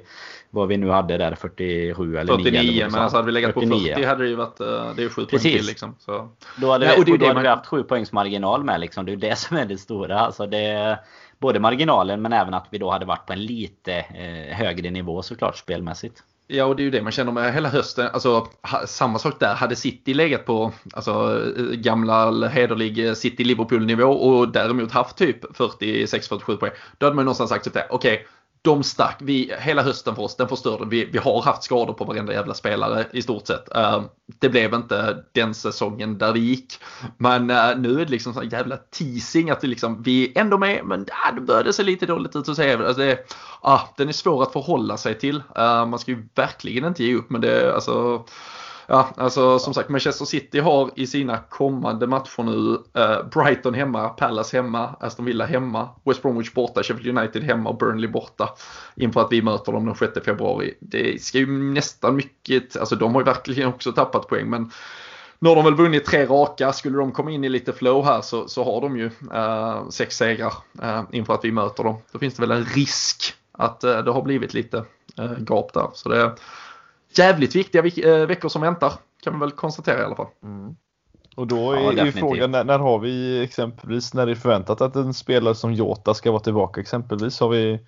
vad 0.50 0.68
vi 0.68 0.76
nu 0.76 0.90
hade 0.90 1.18
där, 1.18 1.34
47 1.34 2.16
eller 2.16 2.36
49, 2.36 2.62
9 2.62 2.70
eller 2.70 2.90
men 2.90 3.00
alltså 3.00 3.16
hade 3.16 3.26
vi 3.26 3.32
legat 3.32 3.54
49. 3.54 3.70
på 3.70 3.78
40 3.78 4.06
hade 4.06 4.22
det 4.22 4.28
ju 4.28 4.36
varit, 4.36 4.60
eh, 4.60 4.94
det 4.96 5.04
är 5.04 5.08
7 5.08 5.26
Precis. 5.26 5.42
poäng 5.42 5.58
till 5.58 5.66
liksom. 5.66 5.94
Så. 5.98 6.28
Då 6.56 6.70
hade, 6.70 6.86
Nej, 6.86 6.98
och 6.98 7.04
det 7.04 7.12
och 7.12 7.18
då 7.18 7.24
hade 7.24 7.34
man... 7.34 7.42
vi 7.42 7.48
haft 7.48 7.66
7 7.66 7.82
poängs 7.82 8.12
marginal 8.12 8.64
med 8.64 8.80
liksom. 8.80 9.06
Det 9.06 9.12
är 9.12 9.16
det 9.16 9.36
som 9.38 9.56
är 9.56 9.64
det 9.64 9.78
stora. 9.78 10.20
Alltså 10.20 10.46
det, 10.46 10.98
både 11.38 11.60
marginalen 11.60 12.22
men 12.22 12.32
även 12.32 12.54
att 12.54 12.66
vi 12.70 12.78
då 12.78 12.90
hade 12.90 13.06
varit 13.06 13.26
på 13.26 13.32
en 13.32 13.44
lite 13.44 13.94
eh, 13.94 14.56
högre 14.56 14.90
nivå 14.90 15.22
såklart 15.22 15.56
spelmässigt. 15.56 16.22
Ja, 16.46 16.64
och 16.64 16.76
det 16.76 16.82
är 16.82 16.84
ju 16.84 16.90
det 16.90 17.02
man 17.02 17.12
känner 17.12 17.32
med 17.32 17.54
hela 17.54 17.68
hösten. 17.68 18.08
Alltså, 18.12 18.48
samma 18.86 19.18
sak 19.18 19.40
där. 19.40 19.54
Hade 19.54 19.76
City 19.76 20.14
legat 20.14 20.46
på 20.46 20.72
alltså, 20.92 21.42
gamla 21.72 22.48
hederlig 22.48 23.16
City-Liverpool-nivå 23.16 24.04
och 24.04 24.48
däremot 24.48 24.92
haft 24.92 25.16
typ 25.16 25.44
46-47 25.44 26.56
poäng. 26.56 26.72
Då 26.98 27.06
hade 27.06 27.16
man 27.16 27.24
någonstans 27.24 27.50
sagt. 27.50 27.66
Okej, 27.66 27.86
okay, 27.90 28.18
de 28.64 28.82
stack. 28.82 29.16
Vi, 29.20 29.54
hela 29.58 29.82
hösten 29.82 30.14
för 30.14 30.22
oss, 30.22 30.36
den 30.36 30.48
förstörde. 30.48 30.84
Vi, 30.86 31.04
vi 31.04 31.18
har 31.18 31.42
haft 31.42 31.62
skador 31.62 31.92
på 31.92 32.04
varenda 32.04 32.32
jävla 32.32 32.54
spelare 32.54 33.06
i 33.12 33.22
stort 33.22 33.46
sett. 33.46 33.68
Uh, 33.76 34.02
det 34.40 34.48
blev 34.48 34.74
inte 34.74 35.24
den 35.32 35.54
säsongen 35.54 36.18
där 36.18 36.32
det 36.32 36.38
gick. 36.38 36.78
Men 37.18 37.50
uh, 37.50 37.78
nu 37.78 38.00
är 38.00 38.04
det 38.04 38.10
liksom 38.10 38.34
sån 38.34 38.48
jävla 38.48 38.76
teasing 38.76 39.50
att 39.50 39.60
det 39.60 39.66
liksom, 39.66 40.02
vi 40.02 40.32
är 40.34 40.40
ändå 40.40 40.58
med, 40.58 40.84
men 40.84 41.00
uh, 41.00 41.34
det 41.34 41.40
började 41.40 41.72
se 41.72 41.82
lite 41.82 42.06
dåligt 42.06 42.36
ut 42.36 42.48
Och 42.48 42.56
säga. 42.56 42.86
Alltså 42.86 43.02
det, 43.02 43.12
uh, 43.66 43.84
den 43.96 44.08
är 44.08 44.12
svår 44.12 44.42
att 44.42 44.52
förhålla 44.52 44.96
sig 44.96 45.18
till. 45.18 45.36
Uh, 45.36 45.86
man 45.86 45.98
ska 45.98 46.10
ju 46.10 46.28
verkligen 46.34 46.84
inte 46.84 47.04
ge 47.04 47.14
upp, 47.14 47.30
men 47.30 47.40
det, 47.40 47.74
alltså 47.74 48.24
Ja, 48.86 49.08
alltså 49.16 49.58
som 49.58 49.74
sagt 49.74 49.88
Manchester 49.88 50.24
City 50.24 50.60
har 50.60 50.90
i 50.96 51.06
sina 51.06 51.38
kommande 51.38 52.06
matcher 52.06 52.42
nu 52.42 52.78
eh, 53.00 53.26
Brighton 53.34 53.74
hemma, 53.74 54.08
Palace 54.08 54.56
hemma, 54.56 54.96
Aston 55.00 55.24
Villa 55.24 55.46
hemma, 55.46 55.88
West 56.04 56.22
Bromwich 56.22 56.54
borta, 56.54 56.82
Sheffield 56.82 57.18
United 57.18 57.42
hemma 57.42 57.70
och 57.70 57.78
Burnley 57.78 58.10
borta. 58.10 58.48
Inför 58.96 59.20
att 59.20 59.32
vi 59.32 59.42
möter 59.42 59.72
dem 59.72 59.86
den 59.86 59.94
6 59.94 60.24
februari. 60.24 60.74
Det 60.80 61.22
ska 61.22 61.38
ju 61.38 61.46
nästan 61.46 62.16
mycket, 62.16 62.76
alltså 62.76 62.96
de 62.96 63.14
har 63.14 63.20
ju 63.20 63.24
verkligen 63.24 63.68
också 63.68 63.92
tappat 63.92 64.28
poäng 64.28 64.50
men 64.50 64.70
nu 65.38 65.48
har 65.48 65.56
de 65.56 65.64
väl 65.64 65.74
vunnit 65.74 66.04
tre 66.04 66.26
raka. 66.26 66.72
Skulle 66.72 66.98
de 66.98 67.12
komma 67.12 67.30
in 67.30 67.44
i 67.44 67.48
lite 67.48 67.72
flow 67.72 68.04
här 68.04 68.20
så, 68.20 68.48
så 68.48 68.64
har 68.64 68.80
de 68.80 68.96
ju 68.96 69.10
eh, 69.32 69.88
sex 69.88 70.16
segrar 70.16 70.52
eh, 70.82 71.02
inför 71.10 71.34
att 71.34 71.44
vi 71.44 71.52
möter 71.52 71.84
dem. 71.84 71.96
Då 72.12 72.18
finns 72.18 72.34
det 72.34 72.40
väl 72.42 72.50
en 72.50 72.64
risk 72.64 73.34
att 73.52 73.84
eh, 73.84 73.98
det 73.98 74.10
har 74.10 74.22
blivit 74.22 74.54
lite 74.54 74.84
eh, 75.18 75.32
gap 75.38 75.72
där. 75.72 75.88
Så 75.92 76.08
det 76.08 76.32
jävligt 77.18 77.56
viktiga 77.56 77.82
eh, 77.82 78.26
veckor 78.26 78.48
som 78.48 78.62
väntar 78.62 78.92
kan 79.22 79.32
man 79.32 79.40
väl 79.40 79.50
konstatera 79.50 80.00
i 80.00 80.04
alla 80.04 80.16
fall. 80.16 80.26
Mm. 80.42 80.76
Och 81.36 81.46
då 81.46 81.72
är, 81.72 81.92
ja, 81.92 82.06
är 82.06 82.10
frågan 82.10 82.50
när, 82.50 82.64
när, 82.64 82.78
har 82.78 82.98
vi 82.98 83.42
exempelvis 83.42 84.14
när 84.14 84.26
det 84.26 84.32
är 84.32 84.36
förväntat 84.36 84.80
att 84.80 84.96
en 84.96 85.14
spelare 85.14 85.54
som 85.54 85.72
Jota 85.72 86.14
ska 86.14 86.30
vara 86.30 86.42
tillbaka 86.42 86.80
exempelvis? 86.80 87.40
Har 87.40 87.48
vi... 87.48 87.80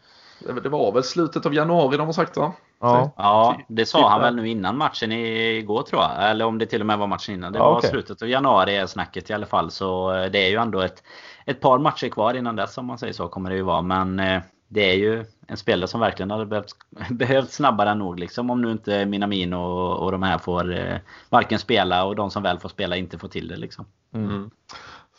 Det 0.62 0.68
var 0.68 0.92
väl 0.92 1.02
slutet 1.02 1.46
av 1.46 1.54
januari 1.54 1.96
de 1.96 2.06
har 2.06 2.12
sagt 2.12 2.36
va? 2.36 2.52
Ja, 2.80 3.12
ja 3.16 3.58
det 3.68 3.86
sa 3.86 4.10
han 4.10 4.20
väl 4.20 4.36
nu 4.36 4.48
innan 4.48 4.78
matchen 4.78 5.12
igår 5.12 5.82
tror 5.82 6.02
jag. 6.02 6.30
Eller 6.30 6.44
om 6.44 6.58
det 6.58 6.66
till 6.66 6.80
och 6.80 6.86
med 6.86 6.98
var 6.98 7.06
matchen 7.06 7.34
innan. 7.34 7.52
Det 7.52 7.58
ja, 7.58 7.70
var 7.70 7.78
okay. 7.78 7.90
slutet 7.90 8.22
av 8.22 8.28
januari 8.28 8.76
är 8.76 8.86
snacket 8.86 9.30
i 9.30 9.32
alla 9.32 9.46
fall. 9.46 9.70
Så 9.70 10.14
eh, 10.14 10.30
det 10.30 10.38
är 10.38 10.50
ju 10.50 10.56
ändå 10.56 10.80
ett, 10.80 11.02
ett 11.46 11.60
par 11.60 11.78
matcher 11.78 12.08
kvar 12.08 12.34
innan 12.34 12.56
dess 12.56 12.78
om 12.78 12.86
man 12.86 12.98
säger 12.98 13.12
så 13.12 13.28
kommer 13.28 13.50
det 13.50 13.56
ju 13.56 13.62
vara. 13.62 13.82
Men 13.82 14.20
eh, 14.20 14.42
det 14.68 14.90
är 14.90 14.94
ju 14.94 15.24
en 15.46 15.56
spelare 15.56 15.88
som 15.88 16.00
verkligen 16.00 16.30
hade 16.30 16.46
behövt, 16.46 16.76
behövt 17.10 17.50
snabbare 17.50 17.90
än 17.90 17.98
nog. 17.98 18.20
Liksom, 18.20 18.50
om 18.50 18.62
nu 18.62 18.70
inte 18.70 19.06
Minamino 19.06 19.56
och, 19.56 20.04
och 20.04 20.12
de 20.12 20.22
här 20.22 20.38
får 20.38 20.78
eh, 20.78 20.96
varken 21.30 21.58
spela 21.58 22.04
och 22.04 22.16
de 22.16 22.30
som 22.30 22.42
väl 22.42 22.58
får 22.58 22.68
spela 22.68 22.96
inte 22.96 23.18
får 23.18 23.28
till 23.28 23.48
det. 23.48 23.56
Liksom. 23.56 23.84
Mm. 24.14 24.50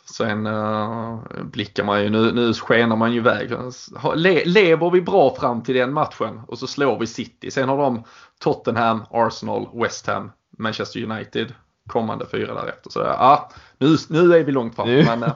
Sen 0.04 0.46
uh, 0.46 1.20
blickar 1.44 1.84
man 1.84 2.02
ju, 2.02 2.08
nu, 2.08 2.32
nu 2.32 2.54
skenar 2.54 2.96
man 2.96 3.12
ju 3.12 3.18
iväg. 3.18 3.50
Le, 4.14 4.44
lever 4.44 4.90
vi 4.90 5.00
bra 5.00 5.34
fram 5.34 5.62
till 5.62 5.74
den 5.74 5.92
matchen 5.92 6.40
och 6.48 6.58
så 6.58 6.66
slår 6.66 6.98
vi 6.98 7.06
City. 7.06 7.50
Sen 7.50 7.68
har 7.68 7.78
de 7.78 8.04
Tottenham, 8.38 9.04
Arsenal, 9.10 9.68
West 9.74 10.06
Ham, 10.06 10.32
Manchester 10.58 11.10
United 11.10 11.54
kommande 11.88 12.26
fyra 12.30 12.54
därefter. 12.54 12.90
Så 12.90 13.00
ja, 13.00 13.50
nu, 13.78 13.96
nu 14.08 14.34
är 14.34 14.44
vi 14.44 14.52
långt 14.52 14.76
fram. 14.76 14.88
Men 14.88 15.22
uh, 15.22 15.30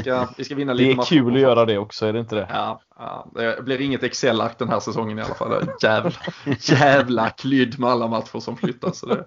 ska, 0.00 0.28
vi 0.36 0.44
ska 0.44 0.54
vinna 0.54 0.72
lite 0.72 0.94
Det 0.96 1.02
är 1.02 1.04
kul 1.04 1.34
att 1.34 1.40
göra 1.40 1.64
det 1.64 1.78
också, 1.78 2.06
är 2.06 2.12
det 2.12 2.20
inte 2.20 2.34
det? 2.34 2.46
Ja, 2.50 2.80
ja 2.98 3.26
det 3.34 3.62
blir 3.62 3.80
inget 3.80 4.02
Excel-ark 4.02 4.58
den 4.58 4.68
här 4.68 4.80
säsongen 4.80 5.18
i 5.18 5.22
alla 5.22 5.34
fall. 5.34 5.68
Jävla, 5.82 6.12
jävla 6.60 7.30
klydd 7.30 7.78
med 7.78 7.90
alla 7.90 8.08
matcher 8.08 8.40
som 8.40 8.56
flyttas. 8.56 8.98
Så 8.98 9.06
det, 9.06 9.24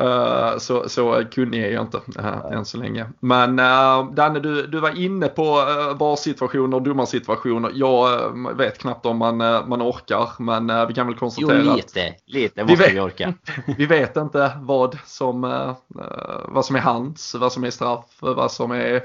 Uh, 0.00 0.58
så, 0.58 0.88
så 0.88 1.24
kunnig 1.32 1.64
är 1.64 1.70
jag 1.70 1.82
inte 1.82 2.00
uh, 2.18 2.52
än 2.52 2.64
så 2.64 2.76
länge. 2.76 3.06
Men 3.20 3.58
uh, 3.58 4.12
Danne, 4.12 4.40
du, 4.40 4.66
du 4.66 4.80
var 4.80 4.98
inne 4.98 5.28
på 5.28 5.42
uh, 5.42 5.98
VAR-situationer 5.98 6.76
och 6.76 6.82
domarsituationer. 6.82 7.70
Jag 7.74 8.34
uh, 8.36 8.56
vet 8.56 8.78
knappt 8.78 9.06
om 9.06 9.16
man, 9.16 9.36
man 9.68 9.82
orkar, 9.82 10.28
men 10.38 10.88
vi 10.88 10.94
kan 10.94 11.06
väl 11.06 11.16
konstatera 11.16 11.62
jo, 11.62 11.74
lite, 11.74 12.08
att 12.08 12.14
lite 12.26 12.64
måste 12.64 12.76
vi, 12.76 12.84
vet, 12.84 12.94
vi 12.94 13.00
orka. 13.00 13.34
vi 13.78 13.86
vet 13.86 14.16
inte 14.16 14.52
vad 14.60 14.98
som, 15.04 15.40
vad 16.44 16.64
som 16.64 16.76
är 16.76 16.80
hands, 16.80 17.34
vad 17.34 17.52
som 17.52 17.64
är 17.64 17.70
straff, 17.70 18.16
vad 18.20 18.52
som 18.52 18.70
är 18.70 19.02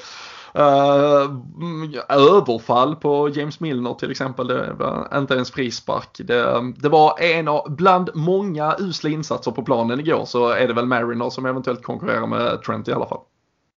Eh, 0.56 1.24
mm, 1.62 1.94
överfall 2.10 2.96
på 2.96 3.30
James 3.30 3.60
Milner 3.60 3.94
till 3.94 4.12
exempel, 4.12 4.48
det 4.48 4.74
var 4.74 5.18
inte 5.18 5.34
ens 5.34 5.52
frispark. 5.52 6.10
Det, 6.18 6.74
det 6.78 6.90
var 6.90 7.22
en 7.22 7.48
av, 7.48 7.76
bland 7.76 8.10
många 8.14 8.76
usla 8.80 9.10
insatser 9.10 9.52
på 9.52 9.64
planen 9.64 10.00
igår 10.00 10.26
så 10.26 10.50
är 10.50 10.68
det 10.68 10.74
väl 10.74 10.86
Mariner 10.86 11.30
som 11.30 11.46
eventuellt 11.46 11.84
konkurrerar 11.84 12.28
med 12.28 12.62
Trent 12.64 12.88
i 12.88 12.94
alla 12.94 13.06
fall. 13.06 13.22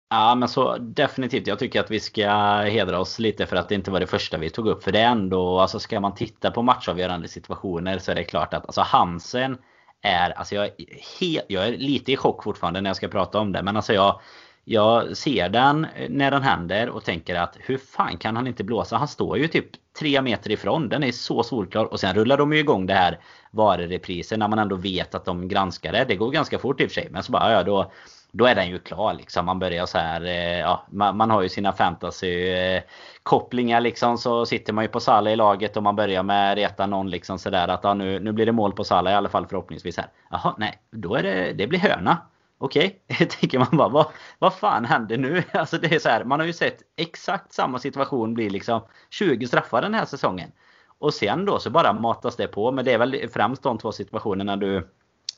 Ja 0.10 0.36
men 0.36 0.50
så 0.50 0.78
definitivt. 0.78 1.48
Jag 1.48 1.60
tycker 1.60 1.80
att 1.80 1.92
vi 1.92 2.00
ska 2.00 2.30
hedra 2.62 3.00
oss 3.00 3.20
lite 3.20 3.46
för 3.46 3.56
att 3.56 3.70
det 3.70 3.76
inte 3.76 3.92
var 3.92 4.00
det 4.00 4.08
första 4.08 4.38
vi 4.38 4.50
tog 4.50 4.68
upp. 4.68 4.84
För 4.84 4.92
det 4.92 5.00
är 5.00 5.12
ändå, 5.12 5.60
alltså 5.60 5.80
ska 5.80 6.00
man 6.00 6.16
titta 6.16 6.52
på 6.52 6.62
matchavgörande 6.62 7.28
situationer 7.28 8.00
så 8.00 8.12
är 8.12 8.16
det 8.16 8.24
klart 8.24 8.54
att 8.54 8.66
alltså 8.66 8.82
Hansen 8.82 9.58
är, 10.02 10.30
alltså 10.30 10.56
jag 10.56 10.66
är, 10.66 10.74
helt, 11.20 11.46
jag 11.48 11.68
är 11.68 11.78
lite 11.78 12.12
i 12.12 12.18
chock 12.18 12.44
fortfarande 12.44 12.82
när 12.82 12.90
jag 12.90 12.98
ska 12.98 13.08
prata 13.08 13.40
om 13.40 13.52
det. 13.52 13.64
Men 13.64 13.76
alltså 13.76 13.94
jag, 13.94 14.22
jag 14.66 15.18
ser 15.18 15.50
den 15.50 15.86
eh, 15.96 16.10
när 16.10 16.32
den 16.32 16.42
händer 16.42 16.90
och 16.90 17.04
tänker 17.04 17.36
att 17.36 17.58
hur 17.60 17.78
fan 17.78 18.18
kan 18.18 18.36
han 18.36 18.48
inte 18.48 18.64
blåsa? 18.64 18.98
Han 18.98 19.08
står 19.08 19.38
ju 19.38 19.48
typ 19.48 19.66
tre 20.00 20.22
meter 20.22 20.52
ifrån. 20.52 20.90
Den 20.90 21.04
är 21.04 21.12
så 21.12 21.44
solklar. 21.44 21.86
Och 21.86 22.00
sen 22.00 22.16
rullar 22.16 22.38
de 22.38 22.54
ju 22.54 22.60
igång 22.60 22.86
det 22.86 22.94
här 22.94 23.20
Varereprisen 23.52 24.40
när 24.40 24.48
man 24.48 24.60
ändå 24.60 24.76
vet 24.76 25.16
att 25.16 25.26
de 25.26 25.48
granskar 25.48 25.92
det. 25.92 26.06
Det 26.08 26.16
går 26.16 26.32
ganska 26.32 26.60
fort 26.60 26.82
i 26.82 26.86
och 26.86 26.90
för 26.90 27.02
sig. 27.02 27.08
Men 27.12 27.24
så 27.24 27.32
bara, 27.32 27.52
ja 27.52 27.64
då, 27.64 27.92
då 28.32 28.46
är 28.46 28.56
den 28.56 28.70
ju 28.70 28.80
klar 28.80 29.14
liksom. 29.14 29.46
Man 29.46 29.60
börjar 29.60 29.86
så 29.86 29.98
här, 29.98 30.26
eh, 30.26 30.60
ja, 30.60 30.86
man, 30.92 31.18
man 31.18 31.30
har 31.30 31.42
ju 31.42 31.50
sina 31.50 31.72
fantasy 31.72 32.50
eh, 32.50 32.84
kopplingar 33.24 33.82
liksom. 33.82 34.18
Så 34.18 34.46
sitter 34.46 34.74
man 34.74 34.84
ju 34.84 34.88
på 34.88 35.00
Sala 35.00 35.32
i 35.32 35.36
laget 35.36 35.78
och 35.78 35.84
man 35.84 35.96
börjar 35.96 36.24
med 36.24 36.56
reta 36.56 36.86
någon 36.86 37.10
liksom 37.10 37.40
sådär 37.40 37.68
att 37.68 37.84
ja, 37.84 37.94
nu, 37.94 38.20
nu 38.20 38.32
blir 38.32 38.46
det 38.46 38.52
mål 38.52 38.72
på 38.72 38.84
Sala 38.84 39.12
i 39.12 39.14
alla 39.14 39.30
fall 39.30 39.48
förhoppningsvis 39.48 39.98
här. 39.98 40.08
Jaha, 40.32 40.56
nej, 40.58 40.80
då 40.92 41.16
är 41.16 41.24
det, 41.24 41.54
det 41.54 41.68
blir 41.68 41.80
höna. 41.80 42.18
Okej, 42.64 43.00
okay. 43.10 43.28
tänker 43.40 43.60
man 43.60 43.78
bara 43.78 43.90
vad, 43.90 44.06
vad 44.40 44.54
fan 44.54 44.86
händer 44.86 45.18
nu? 45.18 45.44
Alltså 45.54 45.78
det 45.78 45.96
är 45.96 46.00
så 46.00 46.10
här, 46.10 46.24
man 46.24 46.40
har 46.40 46.48
ju 46.48 46.54
sett 46.54 46.82
exakt 46.96 47.54
samma 47.54 47.80
situation 47.80 48.34
bli 48.34 48.50
liksom 48.50 48.82
20 49.10 49.48
straffar 49.48 49.82
den 49.82 49.94
här 49.94 50.06
säsongen. 50.06 50.52
Och 51.00 51.14
sen 51.14 51.46
då 51.46 51.60
så 51.60 51.70
bara 51.70 51.94
matas 51.94 52.36
det 52.36 52.48
på. 52.48 52.72
Men 52.72 52.86
det 52.86 52.94
är 52.94 52.98
väl 52.98 53.30
främst 53.34 53.64
de 53.64 53.78
två 53.78 53.92
situationerna 53.92 54.58
du, 54.58 54.90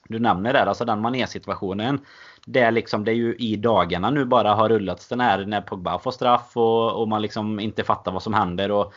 du 0.07 0.19
nämner 0.19 0.53
där. 0.53 0.65
Alltså 0.65 0.85
den 0.85 1.01
Mané-situationen. 1.01 1.99
Där 2.45 2.71
liksom 2.71 3.03
det 3.05 3.11
är 3.11 3.15
ju 3.15 3.35
i 3.35 3.55
dagarna 3.55 4.09
nu 4.09 4.25
bara 4.25 4.53
har 4.53 4.69
rullats 4.69 5.07
den 5.07 5.19
här 5.19 5.45
när 5.45 5.61
Pogba 5.61 5.99
får 5.99 6.11
straff 6.11 6.57
och, 6.57 7.01
och 7.01 7.07
man 7.07 7.21
liksom 7.21 7.59
inte 7.59 7.83
fattar 7.83 8.11
vad 8.11 8.23
som 8.23 8.33
händer. 8.33 8.71
Och 8.71 8.93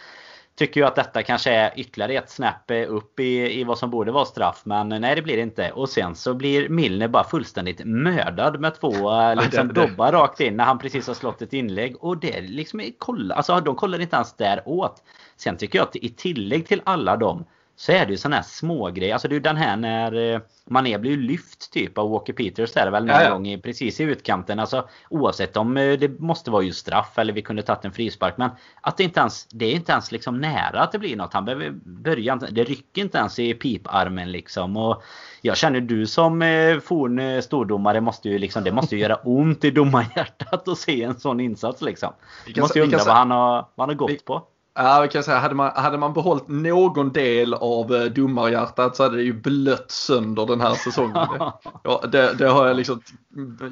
tycker 0.59 0.81
ju 0.81 0.87
att 0.87 0.95
detta 0.95 1.23
kanske 1.23 1.51
är 1.51 1.73
ytterligare 1.77 2.15
ett 2.15 2.31
snäpp 2.31 2.71
upp 2.89 3.21
i, 3.21 3.61
i 3.61 3.65
vad 3.65 3.79
som 3.79 3.91
borde 3.91 4.13
vara 4.13 4.25
straff. 4.25 4.63
Men 4.65 4.89
nej, 4.89 5.15
det 5.15 5.23
blir 5.23 5.37
det 5.37 5.43
inte. 5.43 5.71
Och 5.71 5.89
sen 5.89 6.15
så 6.15 6.35
blir 6.35 6.69
Milner 6.69 7.09
bara 7.09 7.25
fullständigt 7.25 7.81
mördad 7.85 8.61
med 8.61 8.75
två 8.81 9.11
liksom, 9.35 9.73
dobbar 9.73 10.13
rakt 10.13 10.41
in 10.41 10.57
när 10.57 10.65
han 10.65 10.79
precis 10.79 11.07
har 11.07 11.15
slått 11.15 11.43
ett 11.43 11.53
inlägg. 11.53 11.97
Och 12.01 12.19
det 12.19 12.41
liksom, 12.41 12.83
kolla, 12.99 13.35
alltså 13.35 13.61
de 13.61 13.77
kollar 13.77 14.01
inte 14.01 14.17
ens 14.17 14.37
där 14.37 14.63
åt. 14.65 15.03
Sen 15.37 15.57
tycker 15.57 15.79
jag 15.79 15.89
att 15.89 15.97
i 15.97 16.09
tillägg 16.09 16.67
till 16.67 16.83
alla 16.85 17.17
dem 17.17 17.45
så 17.81 17.93
är 17.93 18.07
det 18.07 18.13
ju 18.13 18.17
sådana 18.17 18.37
här 18.37 18.43
smågrejer. 18.43 19.13
Alltså 19.13 19.29
det 19.29 19.33
är 19.33 19.37
ju 19.37 19.41
den 19.41 19.57
här 19.57 19.77
när 19.77 20.35
eh, 20.35 20.41
Mané 20.65 20.99
blir 20.99 21.17
lyft 21.17 21.73
typ 21.73 21.99
av 21.99 22.11
Walker 22.11 22.33
Peters 22.33 22.77
är 22.77 22.85
det 22.85 22.91
väl 22.91 23.05
någon 23.05 23.17
ja, 23.17 23.23
ja. 23.23 23.31
gång 23.31 23.61
precis 23.61 24.01
i 24.01 24.05
utkanten. 24.05 24.59
Alltså 24.59 24.89
oavsett 25.11 25.57
om 25.57 25.77
eh, 25.77 25.99
det 25.99 26.21
måste 26.21 26.51
vara 26.51 26.63
just 26.63 26.79
straff 26.79 27.19
eller 27.19 27.33
vi 27.33 27.43
kunde 27.43 27.63
tagit 27.63 27.85
en 27.85 27.93
frispark. 27.93 28.35
Men 28.37 28.51
att 28.81 28.97
det 28.97 29.05
inte 29.05 29.21
ens, 29.21 29.47
det 29.47 29.65
är 29.65 29.73
inte 29.73 29.93
ens 29.93 30.13
liksom 30.13 30.41
nära 30.41 30.81
att 30.81 30.93
det 30.93 30.99
blir 30.99 31.17
något. 31.17 31.33
Han 31.33 31.45
behöver 31.45 31.71
börja, 31.85 32.37
det 32.37 32.65
rycker 32.65 33.03
inte 33.03 33.19
ens 33.19 33.39
i 33.39 33.55
piparmen 33.55 34.33
liksom. 34.33 34.77
Och 34.77 35.03
jag 35.43 35.57
känner 35.57 35.81
du 35.81 36.07
som 36.07 36.43
eh, 36.43 36.79
forn 36.79 37.43
stordomare 37.43 38.01
måste 38.01 38.29
ju 38.29 38.39
liksom, 38.39 38.65
det 38.65 38.73
måste 38.73 38.97
ju 38.97 39.03
göra 39.03 39.17
ont 39.25 39.65
i 39.65 39.71
domarhjärtat 39.71 40.69
att 40.69 40.79
se 40.79 41.03
en 41.03 41.21
sån 41.21 41.41
insats 41.41 41.83
liksom. 41.83 42.13
Du 42.55 42.61
måste 42.61 42.79
ju 42.79 42.85
undra 42.85 42.99
vad 42.99 43.17
han 43.17 43.31
har, 43.31 43.55
vad 43.75 43.89
han 43.89 43.89
har 43.89 43.95
gått 43.95 44.25
på. 44.25 44.43
Ja, 44.81 45.01
vi 45.01 45.09
kan 45.09 45.23
säga, 45.23 45.39
hade 45.39 45.55
man, 45.55 45.73
hade 45.75 45.99
man 45.99 46.13
behållit 46.13 46.49
någon 46.49 47.13
del 47.13 47.55
av 47.55 47.95
eh, 47.95 48.05
domarhjärtat 48.05 48.97
så 48.97 49.03
hade 49.03 49.17
det 49.17 49.23
ju 49.23 49.33
blött 49.33 49.91
sönder 49.91 50.47
den 50.47 50.61
här 50.61 50.75
säsongen. 50.75 51.29
ja, 51.85 52.05
det, 52.13 52.35
det 52.39 52.49
har 52.49 52.67
jag 52.67 52.77
liksom 52.77 53.01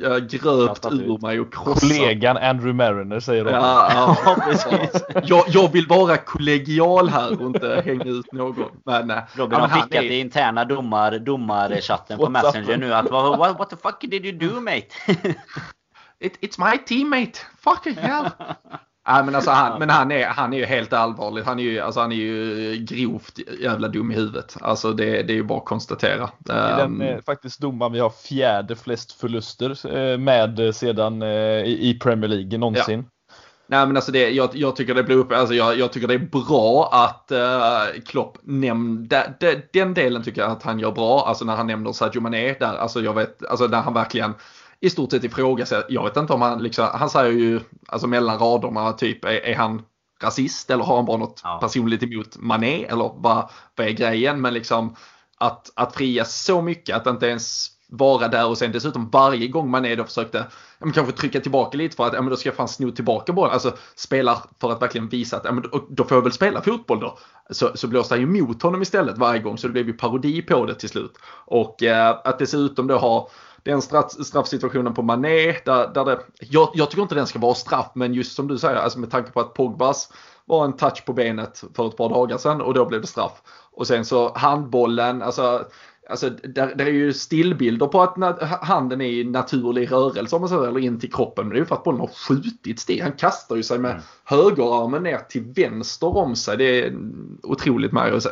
jag 0.00 0.28
gröpt 0.28 0.86
ur 0.86 1.22
mig 1.22 1.40
och 1.40 1.52
krossat. 1.52 1.80
Kollegan 1.80 2.36
Andrew 2.36 2.72
Mariner 2.72 3.20
säger 3.20 3.44
de. 3.44 3.50
Ja, 3.50 4.16
ja, 4.24 4.36
precis. 4.44 5.02
jag, 5.24 5.44
jag 5.48 5.72
vill 5.72 5.86
vara 5.86 6.16
kollegial 6.16 7.08
här 7.08 7.42
och 7.42 7.46
inte 7.46 7.82
hänga 7.84 8.04
ut 8.04 8.32
någon. 8.32 8.70
Men, 8.84 9.12
Robin 9.34 9.58
ja, 9.58 9.66
har 9.66 9.68
skickat 9.68 10.04
är... 10.04 10.10
i 10.10 10.20
interna 10.20 10.64
domar, 10.64 11.18
domarchatten 11.18 12.18
på 12.18 12.28
Messenger 12.28 12.76
nu 12.76 12.94
att 12.94 13.10
what, 13.10 13.58
what 13.58 13.70
the 13.70 13.76
fuck 13.76 14.00
did 14.00 14.26
you 14.26 14.38
do 14.38 14.60
mate? 14.60 14.88
It, 16.20 16.38
it's 16.40 16.70
my 16.70 16.78
teammate. 16.78 17.38
Fucking 17.58 17.94
hell. 17.94 18.30
Nej, 19.08 19.24
men 19.24 19.34
alltså 19.34 19.50
han, 19.50 19.78
men 19.78 19.90
han, 19.90 20.12
är, 20.12 20.26
han 20.26 20.52
är 20.52 20.58
ju 20.58 20.64
helt 20.64 20.92
allvarlig. 20.92 21.42
Han 21.42 21.58
är 21.58 21.62
ju, 21.62 21.80
alltså 21.80 22.00
han 22.00 22.12
är 22.12 22.16
ju 22.16 22.76
grovt 22.76 23.38
jävla 23.60 23.88
dum 23.88 24.10
i 24.10 24.14
huvudet. 24.14 24.56
Alltså 24.60 24.92
det, 24.92 25.22
det 25.22 25.32
är 25.32 25.34
ju 25.34 25.42
bara 25.42 25.58
att 25.58 25.64
konstatera. 25.64 26.30
Det 26.38 26.52
är 26.52 26.76
den 26.76 27.00
eh, 27.00 27.20
faktiskt 27.26 27.60
domaren 27.60 27.92
vi 27.92 27.98
har 27.98 28.10
fjärde 28.10 28.76
flest 28.76 29.12
förluster 29.12 29.96
eh, 29.96 30.18
med 30.18 30.74
sedan 30.74 31.22
eh, 31.22 31.64
i 31.64 31.98
Premier 32.02 32.28
League 32.28 32.58
någonsin. 32.58 32.98
Ja. 32.98 33.10
Nej 33.68 33.86
men 33.86 33.96
alltså 33.96 34.12
det, 34.12 34.30
jag, 34.30 34.50
jag, 34.52 34.76
tycker 34.76 34.94
det 34.94 35.02
blir 35.02 35.16
upp, 35.16 35.32
alltså 35.32 35.54
jag, 35.54 35.78
jag 35.78 35.92
tycker 35.92 36.08
det 36.08 36.14
är 36.14 36.18
bra 36.18 36.88
att 36.92 37.32
uh, 37.32 38.02
Klopp 38.02 38.38
nämnde, 38.42 39.32
den 39.72 39.94
delen 39.94 40.22
tycker 40.22 40.42
jag 40.42 40.50
att 40.50 40.62
han 40.62 40.78
gör 40.78 40.92
bra. 40.92 41.24
Alltså 41.26 41.44
när 41.44 41.56
han 41.56 41.66
nämner 41.66 41.92
Sadio 41.92 42.20
Mané 42.20 42.52
där, 42.52 42.76
alltså 42.76 43.00
jag 43.00 43.14
vet, 43.14 43.46
alltså 43.46 43.66
när 43.66 43.80
han 43.80 43.94
verkligen 43.94 44.34
i 44.80 44.90
stort 44.90 45.10
sett 45.10 45.24
ifrågasätter. 45.24 45.94
Jag 45.94 46.04
vet 46.04 46.16
inte 46.16 46.32
om 46.32 46.42
han 46.42 46.62
liksom, 46.62 46.88
han 46.92 47.10
säger 47.10 47.32
ju 47.32 47.60
alltså 47.88 48.06
mellan 48.06 48.38
raderna 48.38 48.92
typ 48.92 49.24
är, 49.24 49.30
är 49.30 49.54
han 49.54 49.82
rasist 50.22 50.70
eller 50.70 50.84
har 50.84 50.96
han 50.96 51.04
bara 51.04 51.16
något 51.16 51.40
ja. 51.44 51.58
personligt 51.60 52.02
emot 52.02 52.36
Mané 52.36 52.84
eller 52.84 53.12
vad, 53.16 53.50
vad 53.76 53.86
är 53.86 53.90
grejen? 53.90 54.40
Men 54.40 54.54
liksom 54.54 54.96
att, 55.38 55.70
att 55.76 55.94
fria 55.94 56.24
så 56.24 56.62
mycket 56.62 56.96
att 56.96 57.06
inte 57.06 57.26
ens 57.26 57.76
vara 57.88 58.28
där 58.28 58.48
och 58.48 58.58
sen 58.58 58.72
dessutom 58.72 59.10
varje 59.10 59.48
gång 59.48 59.70
man 59.70 59.84
är 59.84 59.96
då 59.96 60.04
försökte 60.04 60.46
ja, 60.78 60.86
kanske 60.94 61.12
trycka 61.12 61.40
tillbaka 61.40 61.78
lite 61.78 61.96
för 61.96 62.06
att 62.06 62.12
ja, 62.12 62.20
men 62.22 62.30
då 62.30 62.36
ska 62.36 62.48
jag 62.48 62.56
fan 62.56 62.68
sno 62.68 62.90
tillbaka 62.90 63.32
bollen. 63.32 63.52
Alltså 63.52 63.76
spelar 63.96 64.38
för 64.60 64.72
att 64.72 64.82
verkligen 64.82 65.08
visa 65.08 65.36
att 65.36 65.44
ja, 65.44 65.52
men 65.52 65.62
då, 65.62 65.86
då 65.90 66.04
får 66.04 66.16
jag 66.16 66.22
väl 66.22 66.32
spela 66.32 66.62
fotboll 66.62 67.00
då. 67.00 67.18
Så, 67.50 67.70
så 67.74 67.88
blåste 67.88 68.14
han 68.14 68.20
ju 68.20 68.26
mot 68.26 68.62
honom 68.62 68.82
istället 68.82 69.18
varje 69.18 69.40
gång 69.40 69.58
så 69.58 69.66
det 69.66 69.72
blev 69.72 69.86
ju 69.86 69.92
parodi 69.92 70.42
på 70.42 70.66
det 70.66 70.74
till 70.74 70.88
slut. 70.88 71.12
Och 71.46 71.82
eh, 71.82 72.16
att 72.24 72.38
dessutom 72.38 72.86
då 72.86 72.98
ha 72.98 73.28
den 73.66 73.82
straff, 73.82 74.10
straffsituationen 74.10 74.94
på 74.94 75.02
Mané 75.02 75.52
där, 75.64 75.94
där 75.94 76.04
det, 76.04 76.20
jag, 76.40 76.70
jag, 76.74 76.90
tycker 76.90 77.02
inte 77.02 77.14
den 77.14 77.26
ska 77.26 77.38
vara 77.38 77.54
straff 77.54 77.90
men 77.94 78.14
just 78.14 78.36
som 78.36 78.48
du 78.48 78.58
säger, 78.58 78.76
alltså 78.76 78.98
med 78.98 79.10
tanke 79.10 79.30
på 79.30 79.40
att 79.40 79.54
Pogbas 79.54 80.12
var 80.44 80.64
en 80.64 80.72
touch 80.72 81.04
på 81.04 81.12
benet 81.12 81.64
för 81.74 81.88
ett 81.88 81.96
par 81.96 82.08
dagar 82.08 82.38
sedan 82.38 82.60
och 82.60 82.74
då 82.74 82.84
blev 82.84 83.00
det 83.00 83.06
straff. 83.06 83.42
Och 83.72 83.86
sen 83.86 84.04
så 84.04 84.32
handbollen, 84.34 85.22
alltså 85.22 85.64
Alltså, 86.08 86.30
där, 86.30 86.74
där 86.74 86.86
är 86.86 86.90
ju 86.90 87.12
stillbilder 87.12 87.86
på 87.86 88.02
att 88.02 88.42
handen 88.62 89.00
är 89.00 89.06
i 89.06 89.24
naturlig 89.24 89.92
rörelse 89.92 90.36
om 90.36 90.42
man 90.42 90.48
säger, 90.48 90.68
eller 90.68 90.80
in 90.80 91.00
till 91.00 91.12
kroppen. 91.12 91.44
Men 91.44 91.52
det 91.52 91.58
är 91.58 91.60
ju 91.60 91.66
för 91.66 91.74
att 91.74 91.84
bollen 91.84 92.00
har 92.00 92.06
skjutits 92.06 92.86
det. 92.86 93.00
Han 93.00 93.12
kastar 93.12 93.56
ju 93.56 93.62
sig 93.62 93.78
med 93.78 93.90
mm. 93.90 94.02
högerarmen 94.24 95.02
ner 95.02 95.18
till 95.18 95.42
vänster 95.42 96.16
om 96.16 96.36
sig. 96.36 96.56
Det 96.56 96.84
är 96.84 96.96
otroligt 97.42 97.92
märkligt. 97.92 98.26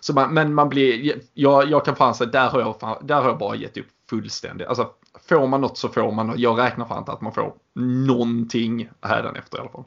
Så 0.00 0.12
man, 0.12 0.34
men 0.34 0.54
man 0.54 0.68
blir, 0.68 1.20
jag, 1.34 1.70
jag 1.70 1.84
kan 1.84 1.96
fan 1.96 2.14
säga, 2.14 2.30
där 2.30 2.48
har 2.48 2.60
jag, 2.60 2.98
där 3.02 3.20
har 3.20 3.28
jag 3.28 3.38
bara 3.38 3.56
gett 3.56 3.76
upp 3.76 3.86
fullständigt. 4.10 4.66
Alltså, 4.66 4.90
får 5.28 5.46
man 5.46 5.60
något 5.60 5.78
så 5.78 5.88
får 5.88 6.12
man 6.12 6.34
Jag 6.36 6.58
räknar 6.58 6.84
fan 6.84 6.98
inte 6.98 7.12
att 7.12 7.20
man 7.20 7.32
får 7.32 7.54
någonting 8.06 8.90
hädanefter 9.02 9.58
i 9.58 9.60
alla 9.60 9.70
fall. 9.70 9.84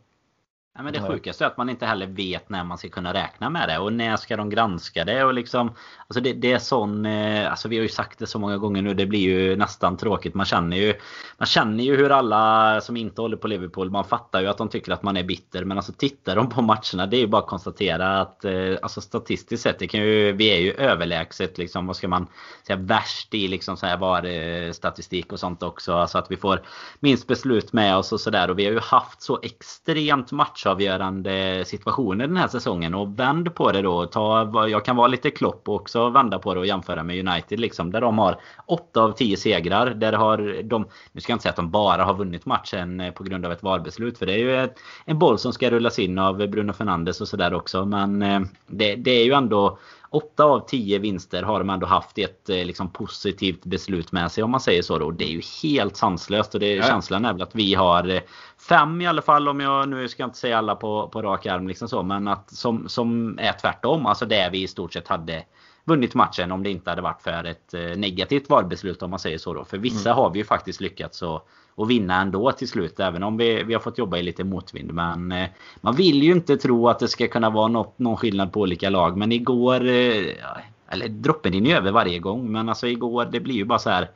Ja, 0.76 0.84
men 0.84 0.93
det 0.93 1.01
sjukaste 1.01 1.43
är 1.43 1.47
att 1.47 1.57
man 1.57 1.69
inte 1.69 1.86
heller 1.86 2.07
vet 2.07 2.49
när 2.49 2.63
man 2.63 2.78
ska 2.78 2.89
kunna 2.89 3.13
räkna 3.13 3.49
med 3.49 3.69
det. 3.69 3.80
Och 3.80 3.93
när 3.93 4.17
ska 4.17 4.38
de 4.38 4.49
granska 4.49 5.05
det? 5.05 5.24
Och 5.24 5.34
liksom 5.34 5.71
Alltså 6.07 6.21
det, 6.21 6.34
det 6.34 6.51
är 6.51 6.59
sån 6.59 7.05
eh, 7.05 7.51
Alltså 7.51 7.67
vi 7.67 7.78
har 7.78 7.84
ju 7.84 7.89
sagt 7.89 8.19
det 8.19 8.28
så 8.28 8.39
många 8.39 8.57
gånger 8.57 8.82
nu 8.82 8.93
det 8.93 9.05
blir 9.05 9.19
ju 9.19 9.55
nästan 9.55 9.97
tråkigt. 9.97 10.34
Man 10.34 10.45
känner 10.45 10.78
ju 10.78 10.93
Man 11.38 11.45
känner 11.45 11.84
ju 11.84 11.97
hur 11.97 12.11
alla 12.11 12.82
som 12.82 12.97
inte 12.97 13.21
håller 13.21 13.38
på 13.38 13.47
Liverpool 13.47 13.89
Man 13.89 14.03
fattar 14.03 14.41
ju 14.41 14.47
att 14.47 14.57
de 14.57 14.69
tycker 14.69 14.91
att 14.91 15.03
man 15.03 15.17
är 15.17 15.24
bitter. 15.24 15.65
Men 15.65 15.78
alltså 15.78 15.93
tittar 15.93 16.36
de 16.36 16.49
på 16.49 16.61
matcherna 16.61 17.07
Det 17.07 17.17
är 17.17 17.21
ju 17.21 17.28
bara 17.28 17.41
att 17.41 17.47
konstatera 17.47 18.21
att 18.21 18.45
eh, 18.45 18.76
Alltså 18.82 19.01
statistiskt 19.01 19.63
sett 19.63 19.80
det 19.80 19.88
kan 19.88 20.01
ju, 20.01 20.32
Vi 20.32 20.45
är 20.45 20.59
ju 20.59 20.74
överlägset 20.74 21.57
liksom. 21.57 21.88
Vad 21.88 21.95
ska 21.95 22.07
man 22.07 22.28
säga 22.67 22.78
Värst 22.78 23.34
i 23.34 23.47
liksom 23.47 23.78
så 23.78 23.86
här 23.86 23.97
var 23.97 24.71
statistik 24.71 25.32
och 25.32 25.39
sånt 25.39 25.63
också. 25.63 25.93
Alltså 25.93 26.17
att 26.17 26.32
vi 26.32 26.38
får 26.38 26.61
minst 26.99 27.28
beslut 27.28 27.74
med 27.74 27.97
oss 27.97 28.11
och 28.11 28.21
sådär. 28.21 28.49
Och 28.49 28.59
vi 28.59 28.65
har 28.65 28.71
ju 28.71 28.80
haft 28.80 29.21
så 29.21 29.39
extremt 29.43 30.32
match 30.32 30.62
matchavgörande 30.64 31.66
situationer 31.66 32.28
den 32.28 32.38
här 32.38 32.47
säsongen. 32.47 32.93
Och 32.93 33.20
vänd 33.20 33.55
på 33.55 33.72
det 33.72 33.82
då. 33.82 34.05
Ta, 34.05 34.68
jag 34.70 34.86
kan 34.86 34.95
vara 34.95 35.07
lite 35.07 35.32
klopp 35.32 35.70
och 35.70 35.76
också 35.76 36.09
vända 36.09 36.39
på 36.39 36.53
det 36.53 36.59
och 36.59 36.66
jämföra 36.66 37.03
med 37.03 37.28
United. 37.28 37.59
Liksom, 37.59 37.91
där 37.91 38.01
de 38.01 38.18
har 38.18 38.39
8 38.66 39.01
av 39.01 39.11
10 39.11 39.38
segrar. 39.38 39.89
Där 39.89 40.14
har 40.14 40.64
de, 40.64 40.86
nu 41.11 41.22
ska 41.22 41.32
jag 41.32 41.36
inte 41.36 41.43
säga 41.43 41.49
att 41.49 41.55
de 41.55 41.72
bara 41.72 42.03
har 42.03 42.14
vunnit 42.14 42.45
matchen 42.45 42.99
eh, 42.99 43.11
på 43.11 43.24
grund 43.24 43.45
av 43.45 43.51
ett 43.51 43.64
VAR-beslut. 43.64 44.18
För 44.18 44.26
det 44.26 44.34
är 44.34 44.38
ju 44.38 44.55
ett, 44.55 44.76
en 45.05 45.20
boll 45.20 45.39
som 45.39 45.53
ska 45.53 45.72
rullas 45.72 45.99
in 45.99 46.20
av 46.20 46.47
Bruno 46.47 46.74
Fernandes 46.74 47.22
och 47.22 47.28
sådär 47.28 47.53
också. 47.53 47.86
Men 47.86 48.22
eh, 48.22 48.41
det, 48.68 48.95
det 48.95 49.11
är 49.11 49.26
ju 49.26 49.34
ändå 49.34 49.78
8 50.14 50.43
av 50.43 50.59
10 50.68 50.99
vinster 50.99 51.43
har 51.43 51.59
de 51.59 51.70
ändå 51.70 51.88
haft 51.88 52.18
ett 52.18 52.49
eh, 52.49 52.66
liksom, 52.66 52.89
positivt 52.89 53.66
beslut 53.66 54.11
med 54.11 54.32
sig 54.32 54.43
om 54.43 54.51
man 54.51 54.59
säger 54.59 54.82
så. 54.82 54.99
Då. 54.99 55.11
Det 55.11 55.26
är 55.26 55.30
ju 55.30 55.41
helt 55.64 55.97
sanslöst 55.97 56.53
och 56.53 56.59
det, 56.59 56.74
ja. 56.74 56.84
känslan 56.84 57.26
är 57.26 57.34
väl 57.34 57.41
att 57.41 57.55
vi 57.55 57.74
har 57.74 58.22
fem 58.70 59.01
i 59.01 59.07
alla 59.07 59.22
fall 59.22 59.47
om 59.47 59.59
jag 59.59 59.89
nu 59.89 60.07
ska 60.07 60.24
jag 60.24 60.28
inte 60.28 60.39
säga 60.39 60.57
alla 60.57 60.76
på, 60.76 61.07
på 61.07 61.22
rak 61.22 61.45
arm 61.45 61.68
liksom 61.68 61.89
så. 61.89 62.03
Men 62.03 62.28
att 62.28 62.51
som, 62.51 62.89
som 62.89 63.39
är 63.39 63.53
tvärtom. 63.53 64.05
Alltså 64.05 64.26
det 64.26 64.49
vi 64.51 64.61
i 64.61 64.68
stort 64.68 64.93
sett 64.93 65.07
hade 65.07 65.43
vunnit 65.86 66.16
matchen 66.16 66.51
om 66.51 66.64
det 66.64 66.70
inte 66.70 66.89
hade 66.89 67.01
varit 67.01 67.22
för 67.22 67.43
ett 67.43 67.74
eh, 67.74 67.82
negativt 67.82 68.49
valbeslut 68.49 69.03
om 69.03 69.09
man 69.09 69.20
säger 69.20 69.38
så 69.38 69.53
då. 69.53 69.66
För 69.66 69.78
vissa 69.78 70.09
mm. 70.09 70.18
har 70.18 70.30
vi 70.30 70.39
ju 70.39 70.45
faktiskt 70.45 70.82
lyckats 70.82 71.24
att, 71.24 71.45
att 71.78 71.88
vinna 71.88 72.22
ändå 72.22 72.51
till 72.51 72.68
slut. 72.68 72.99
Även 72.99 73.24
om 73.24 73.38
vi, 73.38 73.64
vi 73.64 73.74
har 73.74 73.82
fått 73.82 73.97
jobba 73.97 74.18
i 74.18 74.24
lite 74.24 74.43
motvind. 74.43 74.91
Men 74.93 75.32
eh, 75.32 75.49
man 75.82 75.95
vill 75.95 76.24
ju 76.24 76.32
inte 76.32 76.57
tro 76.57 76.89
att 76.89 76.99
det 76.99 77.07
ska 77.07 77.28
kunna 77.28 77.49
vara 77.49 77.68
något, 77.68 77.99
någon 77.99 78.18
skillnad 78.18 78.53
på 78.53 78.61
olika 78.61 78.89
lag. 78.89 79.18
Men 79.18 79.32
igår... 79.32 79.88
Eh, 79.88 80.34
eller 80.88 81.07
droppen 81.07 81.53
är 81.53 81.59
ju 81.59 81.76
över 81.76 81.91
varje 81.91 82.20
gång. 82.20 82.51
Men 82.51 82.70
alltså 82.70 82.88
igår 82.88 83.26
det 83.32 83.39
blir 83.39 83.55
ju 83.55 83.66
bara 83.66 83.80
så 83.80 83.89
här. 83.89 84.09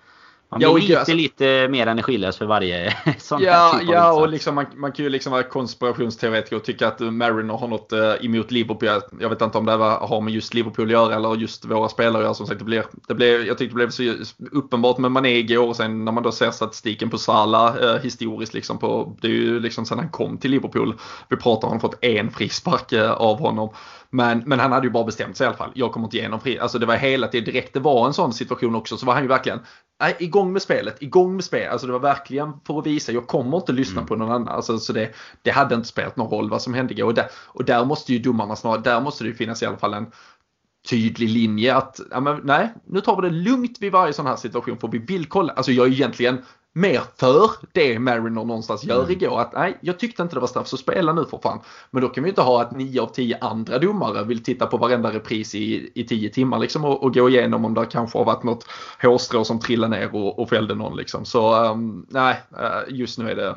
Man 0.49 0.59
blir 0.59 0.67
ja, 0.67 0.77
lite, 0.77 0.99
alltså, 0.99 1.13
lite 1.13 1.67
mer 1.67 1.87
energilös 1.87 2.37
för 2.37 2.45
varje 2.45 2.93
sån 3.17 3.41
ja, 3.41 3.77
typ 3.79 3.89
Ja, 3.89 4.13
och 4.13 4.29
liksom, 4.29 4.55
man, 4.55 4.65
man 4.75 4.91
kan 4.91 5.05
ju 5.05 5.09
liksom 5.09 5.31
vara 5.31 5.43
konspirationsteoretiker 5.43 6.55
och 6.55 6.63
tycka 6.63 6.87
att 6.87 6.99
Mariner 6.99 7.53
har 7.53 7.67
något 7.67 7.93
uh, 7.93 8.25
emot 8.25 8.51
Liverpool. 8.51 9.01
Jag 9.19 9.29
vet 9.29 9.41
inte 9.41 9.57
om 9.57 9.65
det 9.65 9.71
har 9.71 10.21
med 10.21 10.33
just 10.33 10.53
Liverpool 10.53 10.85
att 10.85 10.91
göra 10.91 11.15
eller 11.15 11.35
just 11.35 11.65
våra 11.65 11.89
spelare 11.89 12.17
att 12.17 12.23
göra. 12.23 12.33
Som 12.33 12.47
sagt, 12.47 12.59
det 12.59 12.65
blir, 12.65 12.83
det 13.07 13.13
blir, 13.13 13.47
jag 13.47 13.57
tyckte 13.57 13.73
det 13.73 13.75
blev 13.75 13.89
så 13.89 14.13
uppenbart 14.51 14.97
med 14.97 15.11
Mané 15.11 15.37
igår 15.37 15.67
och 15.67 15.75
sen 15.75 16.05
när 16.05 16.11
man 16.11 16.23
då 16.23 16.31
ser 16.31 16.51
statistiken 16.51 17.09
på 17.09 17.17
Salah 17.17 17.77
uh, 17.77 17.95
historiskt 17.95 18.53
liksom 18.53 18.77
på, 18.77 19.17
det 19.21 19.27
är 19.27 19.31
ju 19.31 19.59
liksom 19.59 19.85
sen 19.85 19.99
han 19.99 20.09
kom 20.09 20.37
till 20.37 20.51
Liverpool. 20.51 20.93
Vi 21.29 21.37
pratar 21.37 21.67
om 21.67 21.71
han 21.71 21.79
fått 21.79 22.03
en 22.03 22.31
frispark 22.31 22.93
uh, 22.93 23.11
av 23.11 23.39
honom. 23.39 23.69
Men, 24.09 24.43
men 24.45 24.59
han 24.59 24.71
hade 24.71 24.87
ju 24.87 24.91
bara 24.91 25.03
bestämt 25.03 25.37
sig 25.37 25.45
i 25.45 25.47
alla 25.47 25.57
fall. 25.57 25.71
Jag 25.73 25.91
kommer 25.91 26.07
inte 26.07 26.17
igenom 26.17 26.39
fri. 26.39 26.59
Alltså 26.59 26.79
det 26.79 26.85
var 26.85 26.95
hela 26.95 27.27
tiden 27.27 27.45
direkt 27.45 27.73
det 27.73 27.79
var 27.79 28.07
en 28.07 28.13
sån 28.13 28.33
situation 28.33 28.75
också 28.75 28.97
så 28.97 29.05
var 29.05 29.13
han 29.13 29.23
ju 29.23 29.29
verkligen 29.29 29.59
nej, 29.99 30.15
igång 30.19 30.53
med 30.53 30.61
spelet, 30.61 31.01
igång 31.01 31.35
med 31.35 31.43
spelet. 31.43 31.71
Alltså 31.71 31.87
det 31.87 31.93
var 31.93 31.99
verkligen 31.99 32.53
för 32.67 32.79
att 32.79 32.85
visa, 32.85 33.11
jag 33.11 33.27
kommer 33.27 33.57
inte 33.57 33.71
lyssna 33.71 33.97
mm. 33.97 34.07
på 34.07 34.15
någon 34.15 34.31
annan. 34.31 34.47
Alltså, 34.47 34.77
så 34.77 34.93
det, 34.93 35.13
det 35.41 35.51
hade 35.51 35.75
inte 35.75 35.87
spelat 35.87 36.17
någon 36.17 36.29
roll 36.29 36.49
vad 36.49 36.61
som 36.61 36.73
hände 36.73 36.93
igår. 36.93 37.05
Och 37.05 37.13
där, 37.13 37.27
och 37.33 37.65
där 37.65 37.85
måste 37.85 38.13
ju 38.13 38.19
domarna 38.19 38.55
snarare, 38.55 38.81
där 38.81 39.01
måste 39.01 39.23
det 39.23 39.33
finnas 39.33 39.63
i 39.63 39.65
alla 39.65 39.77
fall 39.77 39.93
en 39.93 40.11
tydlig 40.89 41.29
linje 41.29 41.75
att 41.75 41.99
ja, 42.11 42.19
men, 42.19 42.41
nej, 42.43 42.73
nu 42.85 43.01
tar 43.01 43.21
vi 43.21 43.29
det 43.29 43.35
lugnt 43.35 43.77
vid 43.79 43.91
varje 43.91 44.13
sån 44.13 44.25
här 44.25 44.35
situation 44.35 44.77
för 44.77 44.87
vi 44.87 44.97
vill 44.97 45.25
kolla. 45.25 45.53
Alltså 45.53 45.71
jag 45.71 45.87
är 45.87 45.91
egentligen 45.91 46.37
mer 46.77 47.01
för 47.15 47.51
det 47.71 47.99
Mariner 47.99 48.29
någonstans 48.29 48.83
gör 48.83 49.03
mm. 49.03 49.11
igår. 49.11 49.39
Att 49.39 49.53
nej, 49.53 49.77
jag 49.81 49.99
tyckte 49.99 50.23
inte 50.23 50.35
det 50.35 50.39
var 50.39 50.47
straff 50.47 50.67
så 50.67 50.77
spela 50.77 51.13
nu 51.13 51.25
för 51.25 51.37
fan. 51.37 51.59
Men 51.91 52.01
då 52.01 52.09
kan 52.09 52.23
vi 52.23 52.29
inte 52.29 52.41
ha 52.41 52.61
att 52.61 52.71
9 52.71 53.01
av 53.01 53.07
10 53.07 53.37
andra 53.41 53.79
domare 53.79 54.23
vill 54.23 54.43
titta 54.43 54.65
på 54.65 54.77
varenda 54.77 55.13
repris 55.13 55.55
i, 55.55 55.91
i 55.95 56.03
10 56.03 56.29
timmar 56.29 56.59
liksom 56.59 56.85
och, 56.85 57.03
och, 57.03 57.13
gå 57.13 57.29
igenom 57.29 57.65
om 57.65 57.73
det 57.73 57.85
kanske 57.85 58.17
har 58.17 58.25
varit 58.25 58.43
något 58.43 58.65
hårstrå 59.01 59.43
som 59.43 59.59
trillade 59.59 59.97
ner 59.97 60.15
och, 60.15 60.39
och 60.39 60.49
fällde 60.49 60.75
någon 60.75 60.97
liksom. 60.97 61.25
Så 61.25 61.65
um, 61.71 62.05
nej, 62.09 62.41
uh, 62.53 62.95
just 62.95 63.17
nu 63.19 63.31
är 63.31 63.35
det 63.35 63.55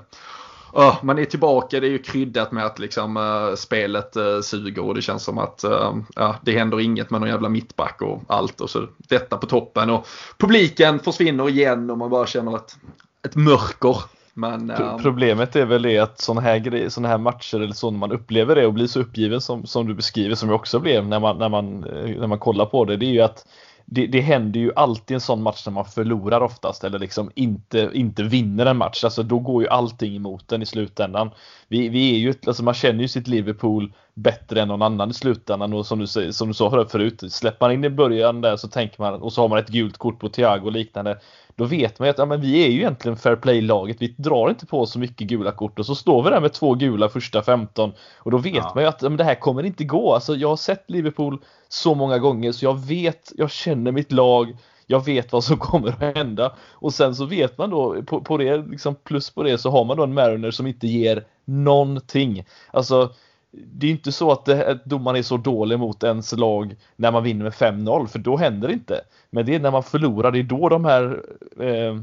uh, 0.77 1.05
man 1.05 1.19
är 1.19 1.25
tillbaka, 1.25 1.81
det 1.81 1.87
är 1.87 1.91
ju 1.91 1.99
kryddat 1.99 2.53
med 2.53 2.67
att 2.67 2.79
liksom, 2.79 3.17
uh, 3.17 3.55
spelet 3.55 4.17
uh, 4.17 4.41
suger 4.41 4.85
och 4.85 4.95
det 4.95 5.03
känns 5.03 5.25
som 5.25 5.39
att 5.39 5.65
uh, 5.65 6.35
det 6.43 6.53
händer 6.53 6.81
inget 6.81 7.11
med 7.11 7.21
någon 7.21 7.31
jävla 7.31 7.49
mittback 7.49 8.03
och 8.03 8.23
allt 8.29 8.61
och 8.61 8.71
så 8.71 8.87
detta 8.99 9.37
på 9.37 9.47
toppen 9.47 9.91
och 9.91 10.07
publiken 10.39 10.99
försvinner 10.99 11.49
igen 11.49 11.91
och 11.91 11.99
man 11.99 12.11
bara 12.11 12.27
känner 12.27 12.57
att 12.57 12.77
ett 13.23 13.37
mörker. 13.37 13.97
Men, 14.35 14.71
um... 14.71 15.03
Problemet 15.03 15.57
är 15.57 15.65
väl 15.65 15.83
det 15.83 15.99
att 15.99 16.21
sådana 16.21 16.41
här, 16.41 16.89
såna 16.89 17.09
här 17.09 17.19
matcher 17.19 17.61
eller 17.61 17.75
så 17.75 17.91
när 17.91 17.99
man 17.99 18.13
upplever 18.13 18.55
det 18.55 18.67
och 18.67 18.75
blir 18.75 18.87
så 18.87 19.01
uppgiven 19.01 19.41
som, 19.41 19.67
som 19.67 19.87
du 19.87 19.95
beskriver 19.95 20.35
som 20.35 20.49
jag 20.49 20.57
också 20.57 20.79
blev 20.79 21.07
när 21.07 21.21
man, 21.21 21.39
när, 21.39 21.49
man, 21.49 21.81
när 22.19 22.27
man 22.27 22.39
kollar 22.39 22.67
på 22.67 22.85
det. 22.85 22.97
Det 22.97 23.07
är 23.07 23.13
ju 23.13 23.21
att 23.21 23.47
det, 23.93 24.07
det 24.07 24.21
händer 24.21 24.61
ju 24.61 24.73
alltid 24.77 25.15
en 25.15 25.21
sån 25.21 25.43
match 25.43 25.67
när 25.67 25.73
man 25.73 25.85
förlorar 25.85 26.41
oftast 26.41 26.85
eller 26.85 26.99
liksom 26.99 27.31
inte, 27.35 27.91
inte 27.95 28.23
vinner 28.23 28.67
en 28.67 28.77
match. 28.77 29.05
Alltså 29.05 29.23
då 29.23 29.39
går 29.39 29.63
ju 29.63 29.69
allting 29.69 30.17
emot 30.17 30.49
den 30.49 30.63
i 30.63 30.67
slutändan. 30.67 31.31
Vi, 31.69 31.89
vi 31.89 32.15
är 32.15 32.19
ju, 32.19 32.35
alltså 32.47 32.63
man 32.63 32.75
känner 32.75 33.01
ju 33.01 33.09
sitt 33.09 33.29
Liverpool 33.29 33.93
bättre 34.15 34.63
än 34.63 34.69
någon 34.69 34.83
annan 34.83 35.11
i 35.11 35.15
slutändan 35.15 35.73
och 35.73 35.87
som 35.87 35.99
du, 35.99 36.33
som 36.33 36.49
du 36.49 36.55
sa 36.55 36.87
förut, 36.89 37.33
släpper 37.33 37.67
man 37.67 37.73
in 37.73 37.85
i 37.85 37.91
början 37.91 38.41
där 38.41 38.57
så 38.57 38.69
tänker 38.69 39.03
man 39.03 39.15
och 39.15 39.33
så 39.33 39.41
har 39.41 39.49
man 39.49 39.59
ett 39.59 39.69
gult 39.69 39.99
kort 39.99 40.19
på 40.19 40.29
Thiago 40.29 40.67
och 40.67 40.73
liknande 40.73 41.19
då 41.57 41.65
vet 41.65 41.99
man 41.99 42.07
ju 42.07 42.11
att 42.11 42.19
ja, 42.19 42.27
men 42.27 42.41
vi 42.41 42.65
är 42.65 42.69
ju 42.69 42.79
egentligen 42.79 43.17
fair 43.17 43.37
play-laget. 43.37 43.97
Vi 44.01 44.15
drar 44.19 44.51
inte 44.51 44.67
på 44.67 44.87
så 44.87 44.99
mycket 44.99 45.29
gula 45.29 45.53
kort 45.53 45.79
och 45.79 45.87
så 45.87 45.95
står 45.95 46.23
vi 46.23 46.31
där 46.31 46.41
med 46.41 46.53
två 46.53 46.75
gula 46.75 47.09
första 47.09 47.43
15 47.43 47.93
och 48.19 48.31
då 48.31 48.39
vet 48.39 48.55
ja. 48.55 48.73
man 48.75 48.85
ju 48.85 48.89
att 48.89 49.03
ja, 49.03 49.09
det 49.09 49.25
här 49.25 49.35
kommer 49.35 49.63
inte 49.63 49.85
gå. 49.85 50.15
Alltså, 50.15 50.37
jag 50.37 50.49
har 50.49 50.57
sett 50.57 50.91
Liverpool 50.91 51.43
så 51.69 51.95
många 51.95 52.19
gånger 52.19 52.53
så 52.53 52.65
jag 52.65 52.87
vet, 52.87 53.33
jag 53.37 53.51
känner 53.51 53.93
mitt 53.93 54.13
lag. 54.13 54.57
Jag 54.87 55.05
vet 55.05 55.33
vad 55.33 55.45
som 55.45 55.57
kommer 55.59 55.89
att 55.89 56.17
hända 56.17 56.57
och 56.71 56.95
sen 56.95 57.15
så 57.15 57.25
vet 57.25 57.59
man 57.59 57.71
då 57.71 58.03
på, 58.03 58.21
på 58.21 58.37
det, 58.37 58.57
liksom 58.57 58.95
plus 58.95 59.31
på 59.31 59.43
det 59.43 59.59
så 59.59 59.71
har 59.71 59.85
man 59.85 59.97
då 59.97 60.03
en 60.03 60.15
Mariner 60.15 60.51
som 60.51 60.67
inte 60.67 60.87
ger 60.87 61.25
någonting. 61.45 62.45
Alltså 62.71 63.13
det 63.53 63.87
är 63.87 63.91
inte 63.91 64.13
så 64.13 64.33
att, 64.33 64.45
det, 64.45 64.71
att 64.71 64.85
domaren 64.85 65.17
är 65.19 65.23
så 65.23 65.37
dålig 65.37 65.79
mot 65.79 66.03
ens 66.03 66.33
lag 66.33 66.77
när 66.97 67.13
man 67.13 67.23
vinner 67.23 67.45
med 67.45 67.53
5-0 67.53 68.07
för 68.07 68.19
då 68.19 68.37
händer 68.37 68.69
det 68.69 68.75
inte. 68.75 69.01
Men 69.31 69.47
det 69.47 69.55
är 69.55 69.61
när 69.61 69.71
man 69.71 69.83
förlorar, 69.83 70.31
det 70.31 70.39
är 70.39 70.43
då 70.43 70.69
de 70.69 70.85
här 70.85 71.23
eh, 71.61 71.97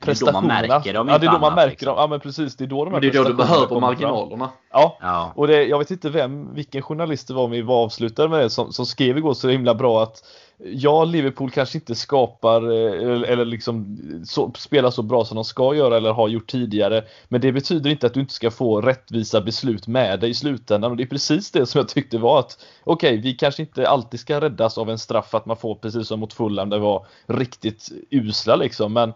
prestationerna. 0.00 0.60
Det 0.60 0.66
är 0.66 0.68
då 0.68 0.68
man 0.68 0.76
märker 0.76 0.94
dem. 0.94 1.08
Ja, 1.08 1.18
det 1.18 1.26
är 1.26 1.32
då 1.32 1.38
man 1.38 1.54
märker 1.54 1.70
liksom. 1.70 1.86
dem. 1.86 1.96
Ja, 1.98 2.06
men 2.06 2.20
precis. 2.20 2.56
Det 2.56 2.64
är 2.64 2.68
då 2.68 2.84
de 2.84 2.94
här 2.94 3.00
Det 3.00 3.08
är 3.08 3.12
då 3.12 3.24
du 3.24 3.34
behöver 3.34 3.80
marginalerna. 3.80 4.50
Ja. 4.72 4.98
ja, 5.00 5.32
och 5.36 5.46
det, 5.46 5.64
jag 5.64 5.78
vet 5.78 5.90
inte 5.90 6.10
vem, 6.10 6.54
vilken 6.54 6.82
journalist 6.82 7.28
det 7.28 7.34
var 7.34 7.48
vi 7.48 7.62
var 7.62 7.84
avslutade 7.84 8.28
med 8.28 8.40
det 8.40 8.50
som, 8.50 8.72
som 8.72 8.86
skrev 8.86 9.18
igår 9.18 9.34
så 9.34 9.48
himla 9.48 9.74
bra 9.74 10.02
att 10.02 10.22
ja, 10.64 11.04
Liverpool 11.04 11.50
kanske 11.50 11.78
inte 11.78 11.94
skapar 11.94 12.62
eh, 12.62 13.30
eller 13.32 13.44
liksom 13.44 13.98
så, 14.24 14.52
spelar 14.56 14.90
så 14.90 15.02
bra 15.02 15.24
som 15.24 15.34
de 15.34 15.44
ska 15.44 15.74
göra 15.74 15.96
eller 15.96 16.12
har 16.12 16.28
gjort 16.28 16.50
tidigare. 16.50 17.04
Men 17.28 17.40
det 17.40 17.52
betyder 17.52 17.90
inte 17.90 18.06
att 18.06 18.14
du 18.14 18.20
inte 18.20 18.34
ska 18.34 18.50
få 18.50 18.80
rättvisa 18.80 19.40
beslut 19.40 19.86
med 19.86 20.20
dig 20.20 20.30
i 20.30 20.34
slutändan 20.34 20.90
och 20.90 20.96
det 20.96 21.02
är 21.02 21.06
precis 21.06 21.50
det 21.50 21.66
som 21.66 21.78
jag 21.78 21.88
tyckte 21.88 22.18
var 22.18 22.38
att 22.38 22.64
okej, 22.84 23.10
okay, 23.10 23.22
vi 23.22 23.34
kanske 23.34 23.62
inte 23.62 23.88
alltid 23.88 24.20
ska 24.20 24.40
räddas 24.40 24.78
av 24.78 24.90
en 24.90 24.98
straff 24.98 25.34
att 25.34 25.46
man 25.46 25.56
får 25.56 25.74
precis 25.74 26.08
som 26.08 26.20
mot 26.20 26.32
Fulham 26.32 26.70
det 26.70 26.78
var 26.78 27.06
riktigt 27.26 27.88
usla 28.10 28.56
liksom. 28.56 28.92
Men 28.92 29.12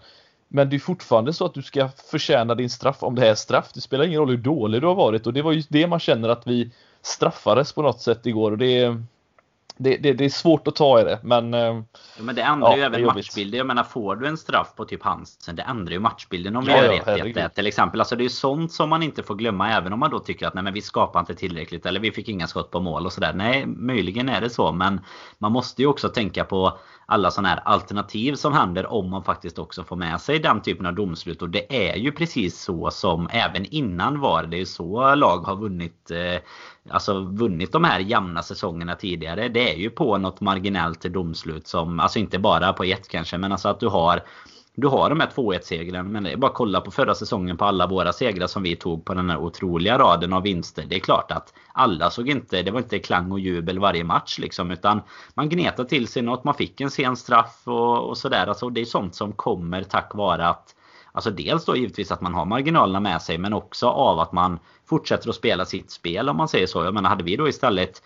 men 0.49 0.70
det 0.70 0.76
är 0.76 0.80
fortfarande 0.80 1.32
så 1.32 1.45
att 1.45 1.55
du 1.55 1.62
ska 1.62 1.88
förtjäna 1.88 2.55
din 2.55 2.70
straff 2.70 3.03
om 3.03 3.14
det 3.14 3.28
är 3.28 3.34
straff. 3.34 3.70
Det 3.74 3.80
spelar 3.80 4.05
ingen 4.05 4.20
roll 4.20 4.30
hur 4.30 4.36
dålig 4.36 4.80
du 4.80 4.86
har 4.86 4.95
varit 4.95 5.26
och 5.26 5.32
det 5.32 5.42
var 5.42 5.53
ju 5.53 5.62
det 5.68 5.86
man 5.86 6.01
känner 6.01 6.28
att 6.28 6.47
vi 6.47 6.70
straffades 7.03 7.72
på 7.72 7.82
något 7.82 8.01
sätt 8.01 8.26
igår 8.26 8.51
och 8.53 8.59
det 8.59 8.78
är 8.78 9.05
det, 9.76 9.96
det, 9.96 10.12
det, 10.12 10.24
är 10.24 10.28
svårt 10.28 10.68
att 10.68 10.76
ta 10.76 11.00
i 11.00 11.04
det 11.04 11.18
men... 11.22 11.54
Eh, 11.54 11.60
ja, 11.60 12.22
men 12.22 12.34
det 12.34 12.42
ändrar 12.42 12.70
ja, 12.70 12.76
ju 12.76 12.82
även 12.82 13.04
matchbilden. 13.04 13.58
Jag 13.58 13.66
menar 13.66 13.84
får 13.84 14.16
du 14.16 14.26
en 14.26 14.36
straff 14.36 14.74
på 14.76 14.84
typ 14.84 15.02
Hansen, 15.02 15.56
det 15.56 15.62
ändrar 15.62 15.92
ju 15.92 15.98
matchbilden 15.98 16.56
om 16.56 16.64
vi 16.64 16.72
ja, 16.72 16.84
gör 16.84 17.02
ja, 17.06 17.24
rätt 17.24 17.34
det, 17.34 17.48
till 17.48 17.66
exempel. 17.66 18.00
Alltså 18.00 18.16
det 18.16 18.20
är 18.20 18.24
ju 18.24 18.30
sånt 18.30 18.72
som 18.72 18.88
man 18.88 19.02
inte 19.02 19.22
får 19.22 19.34
glömma 19.34 19.70
även 19.70 19.92
om 19.92 20.00
man 20.00 20.10
då 20.10 20.18
tycker 20.18 20.46
att 20.46 20.54
nej 20.54 20.64
men 20.64 20.74
vi 20.74 20.82
skapar 20.82 21.20
inte 21.20 21.34
tillräckligt 21.34 21.86
eller 21.86 22.00
vi 22.00 22.12
fick 22.12 22.28
inga 22.28 22.46
skott 22.46 22.70
på 22.70 22.80
mål 22.80 23.06
och 23.06 23.12
sådär. 23.12 23.32
Nej, 23.32 23.66
möjligen 23.66 24.28
är 24.28 24.40
det 24.40 24.50
så 24.50 24.72
men 24.72 25.00
man 25.38 25.52
måste 25.52 25.82
ju 25.82 25.88
också 25.88 26.08
tänka 26.08 26.44
på 26.44 26.78
alla 27.06 27.30
sådana 27.30 27.48
här 27.48 27.62
alternativ 27.64 28.34
som 28.34 28.52
händer 28.52 28.86
om 28.86 29.10
man 29.10 29.24
faktiskt 29.24 29.58
också 29.58 29.84
får 29.84 29.96
med 29.96 30.20
sig 30.20 30.38
den 30.38 30.62
typen 30.62 30.86
av 30.86 30.94
domslut. 30.94 31.42
Och 31.42 31.50
det 31.50 31.90
är 31.90 31.96
ju 31.96 32.12
precis 32.12 32.60
så 32.60 32.90
som 32.90 33.28
även 33.32 33.64
innan 33.64 34.20
var 34.20 34.42
det 34.42 34.56
ju 34.56 34.66
så 34.66 35.14
lag 35.14 35.38
har 35.38 35.56
vunnit 35.56 36.10
eh, 36.10 36.42
Alltså 36.91 37.20
vunnit 37.20 37.72
de 37.72 37.85
här 37.85 38.01
jämna 38.01 38.43
säsongerna 38.43 38.95
tidigare. 38.95 39.49
Det 39.49 39.72
är 39.72 39.76
ju 39.76 39.91
på 39.91 40.18
något 40.18 40.41
marginellt 40.41 41.03
domslut 41.03 41.66
som, 41.66 42.01
alltså 42.01 42.18
inte 42.18 42.39
bara 42.39 42.72
på 42.72 42.85
ett 42.85 43.09
kanske, 43.09 43.39
men 43.39 43.53
alltså 43.53 43.68
att 43.68 43.80
du 43.80 43.89
har 43.89 44.22
du 44.76 44.89
har 44.89 45.11
de 45.11 45.20
här 45.20 45.28
2-1 45.28 45.61
segrarna 45.61 46.09
men 46.09 46.22
det 46.22 46.32
är 46.32 46.37
bara 46.37 46.51
att 46.51 46.57
kolla 46.57 46.80
på 46.80 46.91
förra 46.91 47.14
säsongen 47.14 47.57
på 47.57 47.64
alla 47.64 47.87
våra 47.87 48.12
segrar 48.12 48.47
som 48.47 48.62
vi 48.62 48.76
tog 48.76 49.05
på 49.05 49.14
den 49.14 49.30
här 49.30 49.39
otroliga 49.39 49.99
raden 49.99 50.32
av 50.32 50.43
vinster. 50.43 50.85
Det 50.89 50.97
är 50.97 51.01
klart 51.01 51.30
att 51.30 51.55
alla 51.72 52.11
såg 52.11 52.28
inte, 52.28 52.62
det 52.62 52.70
var 52.70 52.80
inte 52.80 52.99
klang 52.99 53.32
och 53.32 53.41
jubel 53.41 53.78
varje 53.78 54.05
match 54.05 54.39
liksom 54.39 54.70
utan 54.70 55.01
man 55.35 55.49
gnetade 55.49 55.89
till 55.89 56.09
sig 56.09 56.22
något, 56.22 56.45
man 56.45 56.55
fick 56.55 56.80
en 56.80 56.91
sen 56.91 57.16
straff 57.16 57.62
och, 57.64 58.09
och 58.09 58.18
sådär. 58.18 58.47
Alltså 58.47 58.70
det 58.70 58.80
är 58.80 58.85
sånt 58.85 59.14
som 59.14 59.32
kommer 59.32 59.82
tack 59.82 60.14
vare 60.14 60.49
att 60.49 60.74
Alltså 61.14 61.30
dels 61.30 61.64
då 61.64 61.76
givetvis 61.76 62.12
att 62.12 62.20
man 62.20 62.34
har 62.34 62.44
marginalerna 62.44 63.00
med 63.00 63.22
sig 63.22 63.38
men 63.38 63.52
också 63.52 63.86
av 63.86 64.18
att 64.18 64.32
man 64.32 64.58
fortsätter 64.86 65.28
att 65.28 65.34
spela 65.34 65.64
sitt 65.64 65.90
spel 65.90 66.28
om 66.28 66.36
man 66.36 66.48
säger 66.48 66.66
så. 66.66 66.84
Jag 66.84 66.94
menar 66.94 67.08
hade 67.08 67.24
vi 67.24 67.36
då 67.36 67.48
istället 67.48 68.02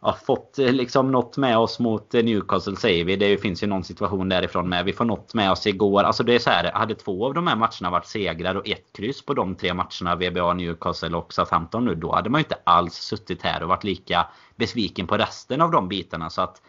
ja, 0.00 0.16
fått 0.26 0.58
eh, 0.58 0.72
liksom 0.72 1.12
något 1.12 1.36
med 1.36 1.58
oss 1.58 1.78
mot 1.78 2.14
eh, 2.14 2.24
Newcastle 2.24 2.76
säger 2.76 3.04
vi. 3.04 3.16
Det 3.16 3.38
finns 3.38 3.62
ju 3.62 3.66
någon 3.66 3.84
situation 3.84 4.28
därifrån 4.28 4.68
med. 4.68 4.84
Vi 4.84 4.92
får 4.92 5.04
något 5.04 5.34
med 5.34 5.50
oss 5.50 5.66
igår. 5.66 6.02
Alltså 6.02 6.22
det 6.22 6.34
är 6.34 6.38
så 6.38 6.50
här. 6.50 6.72
Hade 6.72 6.94
två 6.94 7.26
av 7.26 7.34
de 7.34 7.46
här 7.46 7.56
matcherna 7.56 7.90
varit 7.90 8.06
segrar 8.06 8.54
och 8.54 8.68
ett 8.68 8.92
kryss 8.96 9.22
på 9.26 9.34
de 9.34 9.54
tre 9.54 9.74
matcherna 9.74 10.16
VBA, 10.16 10.54
Newcastle 10.54 11.16
och 11.16 11.32
Southampton 11.32 11.84
nu. 11.84 11.94
Då 11.94 12.14
hade 12.14 12.30
man 12.30 12.38
ju 12.38 12.44
inte 12.44 12.58
alls 12.64 12.94
suttit 12.94 13.42
här 13.42 13.62
och 13.62 13.68
varit 13.68 13.84
lika 13.84 14.26
besviken 14.56 15.06
på 15.06 15.16
resten 15.16 15.60
av 15.60 15.70
de 15.70 15.88
bitarna. 15.88 16.30
Så 16.30 16.42
att 16.42 16.62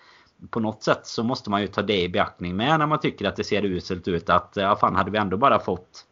på 0.49 0.59
något 0.59 0.83
sätt 0.83 1.07
så 1.07 1.23
måste 1.23 1.49
man 1.49 1.61
ju 1.61 1.67
ta 1.67 1.81
det 1.81 2.01
i 2.01 2.09
beaktning 2.09 2.55
med 2.55 2.79
när 2.79 2.87
man 2.87 2.99
tycker 2.99 3.25
att 3.25 3.35
det 3.35 3.43
ser 3.43 3.65
uselt 3.65 4.07
ut. 4.07 4.29
Att 4.29 4.53
ja, 4.55 4.75
fan 4.75 4.95
hade 4.95 5.11
vi 5.11 5.17
ändå 5.17 5.37
bara 5.37 5.59
fått 5.59 6.05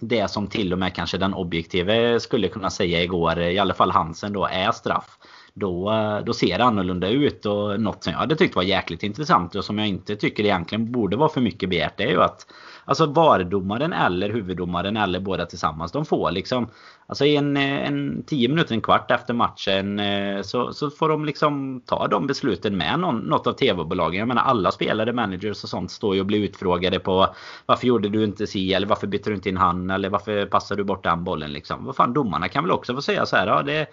det 0.00 0.30
som 0.30 0.46
till 0.46 0.72
och 0.72 0.78
med 0.78 0.94
kanske 0.94 1.18
den 1.18 1.34
objektive 1.34 2.20
skulle 2.20 2.48
kunna 2.48 2.70
säga 2.70 3.02
igår, 3.02 3.40
i 3.40 3.58
alla 3.58 3.74
fall 3.74 3.90
Hansen 3.90 4.32
då, 4.32 4.46
är 4.46 4.72
straff 4.72 5.15
då, 5.56 5.92
eh, 5.92 6.24
då 6.24 6.32
ser 6.32 6.58
det 6.58 6.64
annorlunda 6.64 7.08
ut. 7.08 7.46
Och 7.46 7.80
något 7.80 8.04
som 8.04 8.12
jag 8.12 8.20
hade 8.20 8.36
tyckt 8.36 8.56
var 8.56 8.62
jäkligt 8.62 9.02
intressant 9.02 9.54
och 9.54 9.64
som 9.64 9.78
jag 9.78 9.88
inte 9.88 10.16
tycker 10.16 10.44
egentligen 10.44 10.92
borde 10.92 11.16
vara 11.16 11.28
för 11.28 11.40
mycket 11.40 11.68
begärt. 11.70 11.96
Det 11.96 12.04
är 12.04 12.10
ju 12.10 12.22
att 12.22 12.46
Alltså 12.88 13.06
VAR-domaren 13.06 13.92
eller 13.92 14.30
huvuddomaren 14.30 14.96
eller 14.96 15.20
båda 15.20 15.46
tillsammans. 15.46 15.92
De 15.92 16.04
får 16.04 16.30
liksom 16.30 16.68
Alltså 17.08 17.24
en, 17.26 17.56
eh, 17.56 17.86
en 17.86 18.24
10 18.26 18.48
minuter, 18.48 18.74
en 18.74 18.80
kvart 18.80 19.10
efter 19.10 19.34
matchen 19.34 19.98
eh, 19.98 20.42
så, 20.42 20.72
så 20.72 20.90
får 20.90 21.08
de 21.08 21.24
liksom 21.24 21.82
ta 21.86 22.08
de 22.08 22.26
besluten 22.26 22.76
med 22.76 23.00
någon, 23.00 23.18
något 23.18 23.46
av 23.46 23.52
TV-bolagen. 23.52 24.18
Jag 24.18 24.28
menar 24.28 24.42
alla 24.42 24.70
spelare, 24.70 25.12
managers 25.12 25.64
och 25.64 25.70
sånt 25.70 25.90
står 25.90 26.14
ju 26.14 26.20
och 26.20 26.26
blir 26.26 26.44
utfrågade 26.44 26.98
på 26.98 27.34
Varför 27.66 27.86
gjorde 27.86 28.08
du 28.08 28.24
inte 28.24 28.46
si? 28.46 28.74
Eller 28.74 28.86
varför 28.86 29.06
bytte 29.06 29.30
du 29.30 29.36
inte 29.36 29.48
in 29.48 29.56
han? 29.56 29.90
Eller 29.90 30.10
varför 30.10 30.46
passade 30.46 30.80
du 30.80 30.84
bort 30.84 31.04
den 31.04 31.24
bollen 31.24 31.52
liksom? 31.52 31.84
Vad 31.84 31.96
fan 31.96 32.12
domarna 32.12 32.48
kan 32.48 32.64
väl 32.64 32.72
också 32.72 32.94
få 32.94 33.02
säga 33.02 33.26
så 33.26 33.36
här. 33.36 33.46
Ja, 33.46 33.62
det, 33.62 33.86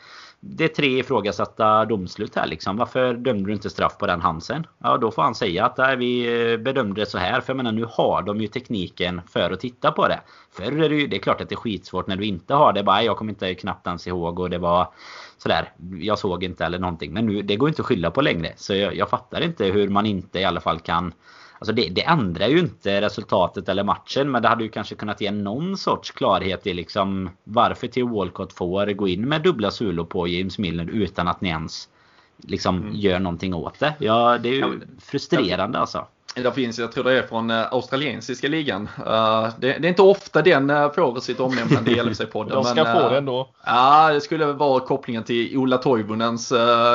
det 0.45 0.63
är 0.63 0.67
tre 0.67 0.99
ifrågasatta 0.99 1.85
domslut 1.85 2.35
här 2.35 2.47
liksom. 2.47 2.77
Varför 2.77 3.13
dömde 3.13 3.49
du 3.49 3.53
inte 3.53 3.69
straff 3.69 3.97
på 3.97 4.07
den 4.07 4.21
Hansen? 4.21 4.67
Ja, 4.77 4.97
då 4.97 5.11
får 5.11 5.21
han 5.21 5.35
säga 5.35 5.65
att 5.65 5.75
där 5.75 5.95
vi 5.95 6.41
eh, 6.51 6.57
bedömde 6.57 7.01
det 7.01 7.05
så 7.05 7.17
här. 7.17 7.41
För 7.41 7.53
jag 7.53 7.57
menar, 7.57 7.71
nu 7.71 7.85
har 7.89 8.21
de 8.21 8.41
ju 8.41 8.47
tekniken 8.47 9.21
för 9.29 9.51
att 9.51 9.59
titta 9.59 9.91
på 9.91 10.07
det. 10.07 10.19
Förr 10.51 10.83
är 10.83 10.89
det 10.89 10.95
ju, 10.95 11.07
det 11.07 11.17
är 11.17 11.19
klart 11.19 11.41
att 11.41 11.49
det 11.49 11.55
är 11.55 11.57
skitsvårt 11.57 12.07
när 12.07 12.15
du 12.15 12.25
inte 12.25 12.53
har 12.53 12.73
det. 12.73 12.83
Bara, 12.83 13.03
jag 13.03 13.17
kommer 13.17 13.31
inte 13.31 13.55
knappt 13.55 13.87
ens 13.87 14.07
ihåg 14.07 14.39
och 14.39 14.49
det 14.49 14.57
var 14.57 14.87
sådär. 15.37 15.71
Jag 15.99 16.19
såg 16.19 16.43
inte 16.43 16.65
eller 16.65 16.79
någonting. 16.79 17.13
Men 17.13 17.25
nu, 17.25 17.41
det 17.41 17.55
går 17.55 17.69
inte 17.69 17.81
att 17.81 17.85
skylla 17.85 18.11
på 18.11 18.21
längre. 18.21 18.53
Så 18.55 18.75
jag, 18.75 18.95
jag 18.95 19.09
fattar 19.09 19.41
inte 19.41 19.65
hur 19.65 19.89
man 19.89 20.05
inte 20.05 20.39
i 20.39 20.43
alla 20.43 20.61
fall 20.61 20.79
kan 20.79 21.13
Alltså 21.63 21.73
det, 21.73 21.89
det 21.89 22.01
ändrar 22.03 22.47
ju 22.47 22.59
inte 22.59 23.01
resultatet 23.01 23.69
eller 23.69 23.83
matchen 23.83 24.31
men 24.31 24.41
det 24.41 24.47
hade 24.47 24.63
ju 24.63 24.69
kanske 24.69 24.95
kunnat 24.95 25.21
ge 25.21 25.31
någon 25.31 25.77
sorts 25.77 26.11
klarhet 26.11 26.67
i 26.67 26.73
liksom 26.73 27.29
varför 27.43 27.87
Theo 27.87 28.15
Walcott 28.15 28.53
får 28.53 28.85
gå 28.85 29.07
in 29.07 29.29
med 29.29 29.41
dubbla 29.41 29.71
sulor 29.71 30.05
på 30.05 30.27
James 30.27 30.57
Milner 30.57 30.89
utan 30.89 31.27
att 31.27 31.41
ni 31.41 31.49
ens 31.49 31.89
liksom 32.37 32.77
mm. 32.77 32.95
gör 32.95 33.19
någonting 33.19 33.53
åt 33.53 33.79
det. 33.79 33.93
Ja, 33.99 34.37
det 34.37 34.49
är 34.49 34.53
ju 34.53 34.81
frustrerande 34.99 35.79
alltså. 35.79 36.07
Det 36.35 36.51
finns, 36.51 36.79
jag 36.79 36.91
tror 36.91 37.03
det 37.03 37.17
är 37.17 37.23
från 37.23 37.51
eh, 37.51 37.65
australiensiska 37.71 38.47
ligan. 38.47 38.89
Uh, 38.99 39.49
det, 39.59 39.73
är 39.73 39.85
inte 39.85 40.01
ofta 40.01 40.41
den 40.41 40.69
uh, 40.69 40.91
får 40.91 41.19
sitt 41.19 41.39
omnämnande 41.39 41.91
i 41.91 41.95
LFC-podden. 42.01 42.49
De 42.49 42.63
ska 42.63 42.83
men, 42.83 43.01
få 43.01 43.09
den 43.09 43.25
då. 43.25 43.49
Ja, 43.65 44.13
det 44.13 44.21
skulle 44.21 44.45
vara 44.45 44.79
kopplingen 44.79 45.23
till 45.23 45.57
Ola 45.57 45.77
Toivonens 45.77 46.51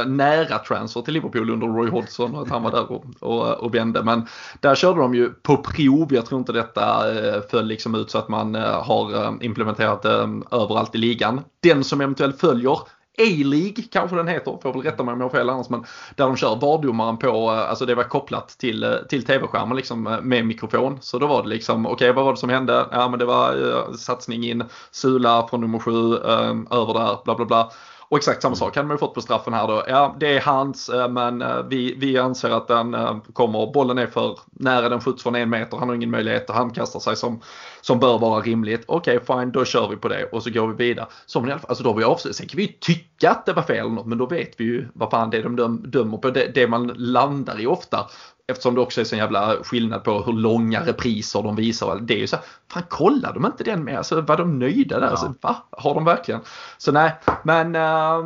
nära 0.07 0.59
transfer 0.59 1.03
till 1.03 1.15
Liverpool 1.15 1.51
under 1.51 1.67
Roy 1.67 1.91
Hodgson 1.91 2.35
och 2.35 2.43
att 2.43 2.51
han 2.51 2.63
var 2.63 2.71
där 2.71 2.93
och, 2.93 3.05
och, 3.21 3.55
och 3.55 3.75
vände. 3.75 4.03
Men 4.03 4.27
där 4.61 4.75
körde 4.75 5.01
de 5.01 5.15
ju 5.15 5.31
på 5.31 5.57
prov. 5.57 6.15
Jag 6.15 6.27
tror 6.27 6.39
inte 6.39 6.53
detta 6.53 7.03
föll 7.51 7.67
liksom 7.67 7.95
ut 7.95 8.11
så 8.11 8.19
att 8.19 8.29
man 8.29 8.55
har 8.55 9.37
implementerat 9.45 10.03
det 10.03 10.09
överallt 10.51 10.95
i 10.95 10.99
ligan. 10.99 11.41
Den 11.63 11.85
som 11.85 12.01
eventuellt 12.01 12.41
följer 12.41 12.79
A-League 13.19 13.85
kanske 13.91 14.17
den 14.17 14.29
heter, 14.29 14.59
får 14.63 14.73
väl 14.73 14.83
rätta 14.83 15.05
mig 15.05 15.13
om 15.13 15.21
jag 15.21 15.29
har 15.29 15.39
fel 15.39 15.51
annars, 15.51 15.69
men 15.69 15.85
där 16.17 16.25
de 16.25 16.37
kör 16.37 16.57
VAR-domaren 16.57 17.17
på, 17.17 17.29
eh, 17.29 17.71
alltså 17.71 17.87
det 17.87 17.95
var 17.95 18.05
kopplat 18.05 18.49
till, 18.49 18.85
eh, 18.85 18.95
till 19.09 19.25
tv-skärmen 19.25 19.77
liksom 19.77 20.07
eh, 20.07 20.21
med 20.21 20.47
mikrofon. 20.47 20.99
Så 21.01 21.19
då 21.19 21.27
var 21.27 21.43
det 21.43 21.49
liksom, 21.49 21.87
okej 21.87 21.95
okay, 21.95 22.13
vad 22.13 22.25
var 22.25 22.33
det 22.33 22.39
som 22.39 22.51
hände? 22.51 22.87
Ja 22.93 23.09
men 23.09 23.19
det 23.19 23.25
var 23.25 23.57
uh, 23.57 23.93
satsning 23.93 24.45
in, 24.45 24.65
Sula 24.91 25.47
från 25.51 25.61
nummer 25.61 25.79
sju, 25.79 26.13
uh, 26.13 26.79
över 26.81 26.95
där, 26.95 27.25
bla 27.25 27.35
bla 27.35 27.45
bla. 27.45 27.71
Och 28.11 28.17
exakt 28.17 28.43
samma 28.43 28.57
sak 28.57 28.77
hade 28.77 28.89
man 28.89 28.95
ju 28.95 28.99
fått 28.99 29.15
på 29.15 29.21
straffen 29.21 29.53
här 29.53 29.69
då. 29.69 29.85
Ja, 29.89 30.17
det 30.21 30.37
är 30.37 30.41
hans, 30.41 30.89
eh, 30.89 31.09
men 31.09 31.43
eh, 31.43 31.63
vi, 31.63 31.95
vi 31.99 32.19
anser 32.19 32.51
att 32.51 32.69
den 32.69 32.95
eh, 32.95 33.19
kommer, 33.33 33.73
bollen 33.73 33.99
är 33.99 34.07
för 34.07 34.39
nära, 34.51 34.89
den 34.89 35.01
skjuts 35.01 35.23
från 35.23 35.35
en 35.35 35.51
meter, 35.51 35.77
han 35.77 35.89
har 35.89 35.97
ingen 35.97 36.11
möjlighet 36.11 36.51
att 36.51 36.57
handkasta 36.57 37.01
sig 37.01 37.17
som, 37.17 37.41
som 37.81 37.99
bör 37.99 38.19
vara 38.19 38.41
rimligt. 38.41 38.85
Okej, 38.87 39.17
okay, 39.17 39.41
fine, 39.41 39.53
då 39.53 39.65
kör 39.65 39.89
vi 39.89 39.97
på 39.97 40.09
det 40.09 40.25
och 40.25 40.43
så 40.43 40.51
går 40.51 40.67
vi 40.67 40.89
vidare. 40.89 41.07
Som 41.27 41.49
i 41.49 41.51
alla 41.51 41.61
fall, 41.61 41.69
alltså 41.69 41.85
då 41.85 41.91
har 41.91 41.97
vi 41.97 42.05
avslutat. 42.05 42.37
Sen 42.37 42.47
kan 42.47 42.57
vi 42.57 42.63
ju 42.63 42.73
tycka 42.81 43.31
att 43.31 43.47
det 43.47 43.53
var 43.53 43.63
fel 43.63 43.77
eller 43.77 43.91
något, 43.91 44.07
men 44.07 44.19
då 44.19 44.27
vet 44.27 44.61
vi 44.61 44.65
ju 44.65 44.89
vad 44.95 45.11
fan 45.11 45.31
det 45.31 45.39
är 45.39 45.43
de 45.43 45.91
dömer 45.91 46.19
på. 46.19 46.31
Det, 46.31 46.55
det 46.55 46.67
man 46.67 46.87
landar 46.97 47.61
i 47.61 47.67
ofta 47.67 48.07
Eftersom 48.51 48.75
det 48.75 48.81
också 48.81 49.01
är 49.01 49.05
så 49.05 49.17
jävla 49.17 49.57
skillnad 49.63 50.05
på 50.05 50.23
hur 50.23 50.33
långa 50.33 50.87
repriser 50.87 51.43
de 51.43 51.57
visar. 51.57 51.99
Det 52.01 52.15
är 52.15 52.19
ju 52.19 52.27
så 52.27 52.37
här, 52.37 52.45
fan 52.73 52.83
kolla 52.89 53.33
de 53.33 53.47
inte 53.47 53.65
den 53.65 53.85
med? 53.85 53.99
Alltså 53.99 54.21
var 54.21 54.37
de 54.37 54.59
nöjda 54.59 54.99
där? 54.99 55.07
Ja. 55.07 55.11
Alltså, 55.11 55.35
va? 55.41 55.57
Har 55.71 55.95
de 55.95 56.05
verkligen? 56.05 56.41
Så 56.79 56.93
nej, 56.93 57.13
men 57.43 57.77
uh, 57.77 58.25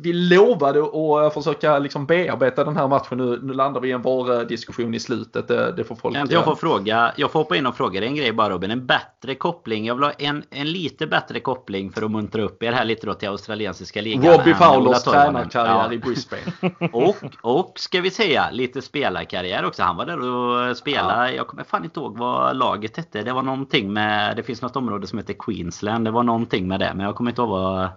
vi 0.00 0.12
lovade 0.12 0.82
att 1.26 1.34
försöka 1.34 1.78
liksom 1.78 2.06
bearbeta 2.06 2.64
den 2.64 2.76
här 2.76 2.88
matchen. 2.88 3.18
Nu, 3.18 3.40
nu 3.42 3.52
landar 3.52 3.80
vi 3.80 3.88
i 3.88 3.92
en 3.92 4.02
VAR-diskussion 4.02 4.94
i 4.94 5.00
slutet. 5.00 5.48
Det, 5.48 5.72
det 5.72 5.84
får 5.84 5.96
folk... 5.96 6.16
Jag 6.28 6.44
får 6.44 6.54
fråga, 6.54 7.12
jag 7.16 7.30
får 7.30 7.38
hoppa 7.38 7.56
in 7.56 7.66
och 7.66 7.76
fråga 7.76 8.00
dig 8.00 8.08
en 8.08 8.16
grej 8.16 8.32
bara 8.32 8.50
Robin. 8.50 8.70
En 8.70 8.86
bättre 8.86 9.34
koppling. 9.34 9.86
Jag 9.86 9.94
vill 9.94 10.04
ha 10.04 10.12
en, 10.12 10.42
en 10.50 10.72
lite 10.72 11.06
bättre 11.06 11.40
koppling 11.40 11.92
för 11.92 12.02
att 12.02 12.10
muntra 12.10 12.42
upp 12.42 12.62
er 12.62 12.72
här 12.72 12.84
lite 12.84 13.06
då 13.06 13.14
till 13.14 13.28
australiensiska 13.28 14.00
ligan. 14.00 14.24
Robbie 14.24 14.54
Fowlers 14.54 15.02
tränarkarriär 15.02 15.86
ja. 15.86 15.92
i 15.92 15.98
Brisbane. 15.98 16.42
och, 16.92 17.16
och 17.40 17.72
ska 17.76 18.00
vi 18.00 18.10
säga 18.10 18.50
lite 18.50 18.82
spelarkarriär 18.82 19.64
också. 19.64 19.82
Han 19.82 19.96
var 19.96 20.06
där 20.06 20.20
och 20.20 20.76
spelade. 20.76 21.30
Ja. 21.30 21.36
Jag 21.36 21.46
kommer 21.46 21.64
fan 21.64 21.84
inte 21.84 22.00
ihåg 22.00 22.18
vad 22.18 22.56
laget 22.56 22.96
hette. 22.96 23.22
Det 23.22 23.32
var 23.32 23.42
någonting 23.42 23.83
med... 23.92 24.36
Det 24.36 24.42
finns 24.42 24.62
något 24.62 24.76
område 24.76 25.06
som 25.06 25.18
heter 25.18 25.34
Queensland. 25.38 26.04
Det 26.04 26.10
var 26.10 26.22
någonting 26.22 26.68
med 26.68 26.80
det. 26.80 26.92
Men 26.94 27.06
jag 27.06 27.14
kommer 27.14 27.30
inte 27.30 27.42
ihåg 27.42 27.50
vad... 27.50 27.88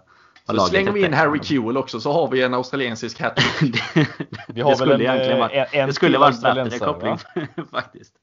Så 0.46 0.60
slänger 0.60 0.92
vi 0.92 1.06
in 1.06 1.14
Harry 1.14 1.40
Kewell 1.44 1.78
också 1.78 2.00
så 2.00 2.12
har 2.12 2.28
vi 2.28 2.44
en 2.44 2.54
australiensisk 2.54 3.22
hattrick. 3.22 3.76
vi 4.48 4.62
har 4.62 4.76
det 4.76 4.86
väl 4.86 5.02
en, 5.02 5.32
en, 5.32 5.40
varit, 5.40 5.68
en, 5.72 5.88
Det 5.88 5.94
skulle 5.94 6.18
varit 6.18 6.42
bättre 6.42 6.80
koppling 6.80 7.18
faktiskt. 7.72 8.14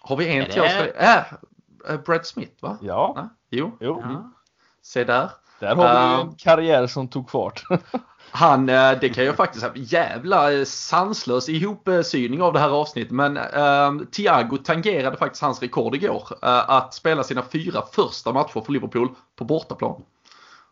Har 0.00 0.16
vi 0.16 0.38
en 0.38 0.50
till 0.50 0.62
Australien? 0.62 0.94
Äh, 1.88 2.00
Brad 2.06 2.26
Smith 2.26 2.62
va? 2.62 2.78
Ja. 2.80 3.12
ja. 3.16 3.28
Jo. 3.50 3.76
jo. 3.80 4.00
Mm. 4.00 4.32
Se 4.82 5.04
där. 5.04 5.30
Där 5.58 5.76
har 5.76 6.08
vi 6.08 6.14
uh, 6.14 6.20
en 6.20 6.34
karriär 6.34 6.86
som 6.86 7.08
tog 7.08 7.30
fart. 7.30 7.64
Han, 8.30 8.68
eh, 8.68 8.92
det 9.00 9.08
kan 9.08 9.24
jag 9.24 9.36
faktiskt 9.36 9.60
säga, 9.60 9.72
jävla 9.74 10.52
eh, 10.52 10.64
sanslös 10.64 11.48
ihopsyning 11.48 12.42
av 12.42 12.52
det 12.52 12.58
här 12.58 12.70
avsnittet. 12.70 13.12
Men 13.12 13.36
eh, 13.36 14.06
Thiago 14.12 14.56
tangerade 14.64 15.16
faktiskt 15.16 15.42
hans 15.42 15.62
rekord 15.62 15.94
igår. 15.94 16.28
Eh, 16.42 16.70
att 16.70 16.94
spela 16.94 17.22
sina 17.22 17.42
fyra 17.42 17.82
första 17.92 18.32
matcher 18.32 18.60
för 18.60 18.72
Liverpool 18.72 19.08
på 19.36 19.44
bortaplan. 19.44 20.02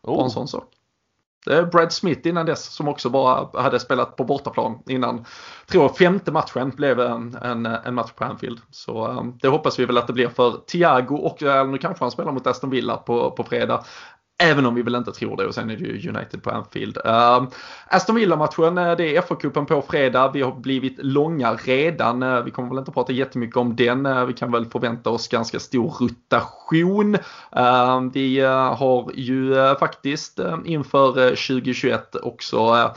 Oh. 0.01 0.15
På 0.15 0.23
en 0.23 0.29
sån 0.29 0.47
sak. 0.47 0.73
Det 1.45 1.55
är 1.55 1.65
Brad 1.65 1.93
Smith 1.93 2.27
innan 2.27 2.45
dess 2.45 2.65
som 2.65 2.87
också 2.87 3.09
bara 3.09 3.61
hade 3.61 3.79
spelat 3.79 4.15
på 4.15 4.23
bortaplan 4.23 4.79
innan, 4.87 5.25
tror 5.65 5.83
jag, 5.83 5.97
femte 5.97 6.31
matchen 6.31 6.69
blev 6.69 6.99
en, 6.99 7.37
en, 7.41 7.65
en 7.65 7.95
match 7.95 8.11
på 8.11 8.23
Anfield. 8.23 8.59
Så 8.71 9.07
um, 9.07 9.37
det 9.41 9.47
hoppas 9.47 9.79
vi 9.79 9.85
väl 9.85 9.97
att 9.97 10.07
det 10.07 10.13
blir 10.13 10.29
för 10.29 10.51
Thiago 10.51 11.15
och 11.15 11.41
nu 11.41 11.77
kanske 11.77 12.03
han 12.03 12.11
spelar 12.11 12.31
mot 12.31 12.47
Aston 12.47 12.69
Villa 12.69 12.97
på, 12.97 13.31
på 13.31 13.43
fredag. 13.43 13.83
Även 14.39 14.65
om 14.65 14.75
vi 14.75 14.81
väl 14.81 14.95
inte 14.95 15.11
tror 15.11 15.37
det 15.37 15.45
och 15.45 15.55
sen 15.55 15.69
är 15.69 15.75
det 15.75 15.83
ju 15.83 16.09
United 16.09 16.43
på 16.43 16.49
Anfield. 16.49 16.97
Uh, 16.97 17.47
Aston 17.87 18.15
Villa-matchen, 18.15 18.77
eh, 18.77 18.95
det 18.95 19.15
är 19.15 19.21
FA-cupen 19.21 19.65
på 19.65 19.81
fredag. 19.81 20.31
Vi 20.33 20.41
har 20.41 20.51
blivit 20.51 20.95
långa 20.97 21.53
redan. 21.53 22.23
Uh, 22.23 22.43
vi 22.43 22.51
kommer 22.51 22.69
väl 22.69 22.77
inte 22.77 22.91
prata 22.91 23.13
jättemycket 23.13 23.57
om 23.57 23.75
den. 23.75 24.05
Uh, 24.05 24.25
vi 24.25 24.33
kan 24.33 24.51
väl 24.51 24.65
förvänta 24.65 25.09
oss 25.09 25.27
ganska 25.27 25.59
stor 25.59 25.93
rotation. 25.99 27.17
Ehm, 27.51 28.11
vi 28.11 28.39
har 28.39 29.11
ju 29.15 29.55
faktiskt 29.79 30.39
inför 30.65 31.13
2021 31.13 32.15
också 32.15 32.91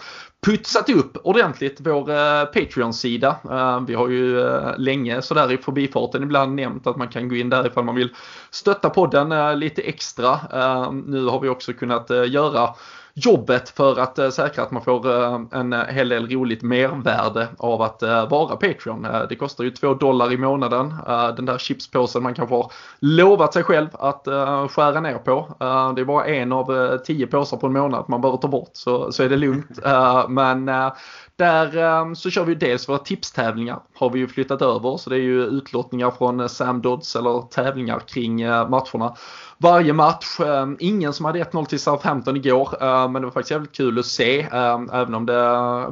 putsat 0.47 0.88
upp 0.88 1.16
ordentligt 1.24 1.76
vår 1.80 2.11
eh, 2.11 2.45
Patreon-sida. 2.45 3.36
Eh, 3.51 3.80
vi 3.80 3.95
har 3.95 4.09
ju 4.09 4.41
eh, 4.41 4.78
länge 4.78 5.22
sådär 5.22 5.53
i 5.53 5.57
förbifarten 5.57 6.22
ibland 6.22 6.55
nämnt 6.55 6.86
att 6.86 6.97
man 6.97 7.09
kan 7.09 7.28
gå 7.28 7.36
in 7.36 7.51
där 7.51 7.66
ifall 7.66 7.84
man 7.84 7.95
vill 7.95 8.14
stötta 8.51 8.91
podden 8.91 9.32
eh, 9.32 9.57
lite 9.57 9.82
extra. 9.82 10.32
Eh, 10.53 10.93
nu 10.93 11.26
har 11.26 11.41
vi 11.41 11.49
också 11.49 11.72
kunnat 11.72 12.11
eh, 12.11 12.30
göra 12.30 12.74
jobbet 13.25 13.68
för 13.68 13.99
att 14.01 14.18
eh, 14.18 14.31
säkra 14.31 14.62
att 14.62 14.71
man 14.71 14.83
får 14.83 15.23
eh, 15.23 15.41
en 15.53 15.73
hel 15.73 16.09
del 16.09 16.29
roligt 16.29 16.62
mervärde 16.62 17.49
av 17.59 17.83
att 17.83 18.03
eh, 18.03 18.29
vara 18.29 18.57
Patreon. 18.57 19.07
Det 19.29 19.37
kostar 19.37 19.64
ju 19.64 19.71
2 19.71 19.95
dollar 19.95 20.33
i 20.33 20.37
månaden. 20.37 20.95
Den 21.37 21.47
där 21.47 21.59
chipspåsen 21.59 22.23
man 22.23 22.35
kanske 22.35 22.55
har 22.55 22.73
lovat 23.01 23.53
sig 23.53 23.62
själv 23.62 23.89
att 23.93 24.29
skära 24.71 25.01
ner 25.01 25.18
på. 25.18 25.57
Det 25.97 26.01
är 26.01 26.05
bara 26.05 26.27
en 26.27 26.53
av 26.53 26.99
tio 26.99 27.27
påsar 27.27 27.57
på 27.57 27.66
en 27.66 27.73
månad 27.73 28.05
man 28.09 28.21
behöver 28.21 28.39
ta 28.39 28.49
bort 28.49 28.71
så, 28.73 29.12
så 29.12 29.23
är 29.23 29.29
det 29.29 29.37
lugnt. 29.37 29.79
Men 30.29 30.66
där 31.37 32.14
så 32.14 32.31
kör 32.31 32.45
vi 32.45 32.55
dels 32.55 32.89
våra 32.89 32.99
tipstävlingar 32.99 33.81
har 34.01 34.11
vi 34.11 34.19
ju 34.19 34.29
flyttat 34.29 34.63
över 34.63 34.97
så 34.97 35.11
det 35.11 35.17
är 35.17 35.21
ju 35.21 35.45
utlottningar 35.45 36.11
från 36.11 36.41
eh, 36.41 36.47
Sam 36.47 36.83
Dodds 36.83 37.17
eller 37.17 37.43
tävlingar 37.43 37.99
kring 37.99 38.41
eh, 38.41 38.69
matcherna 38.69 39.17
varje 39.59 39.93
match. 39.93 40.41
Eh, 40.41 40.67
ingen 40.79 41.13
som 41.13 41.25
hade 41.27 41.45
1-0 41.45 41.65
till 41.65 41.81
Southampton 41.81 42.37
igår, 42.37 42.69
men 43.09 43.23
det 43.23 43.27
var 43.27 43.31
faktiskt 43.31 43.51
jävligt 43.51 43.73
kul 43.73 43.99
att 43.99 44.07
se. 44.07 44.41
Även 44.93 45.15
om 45.15 45.27
det 45.27 45.35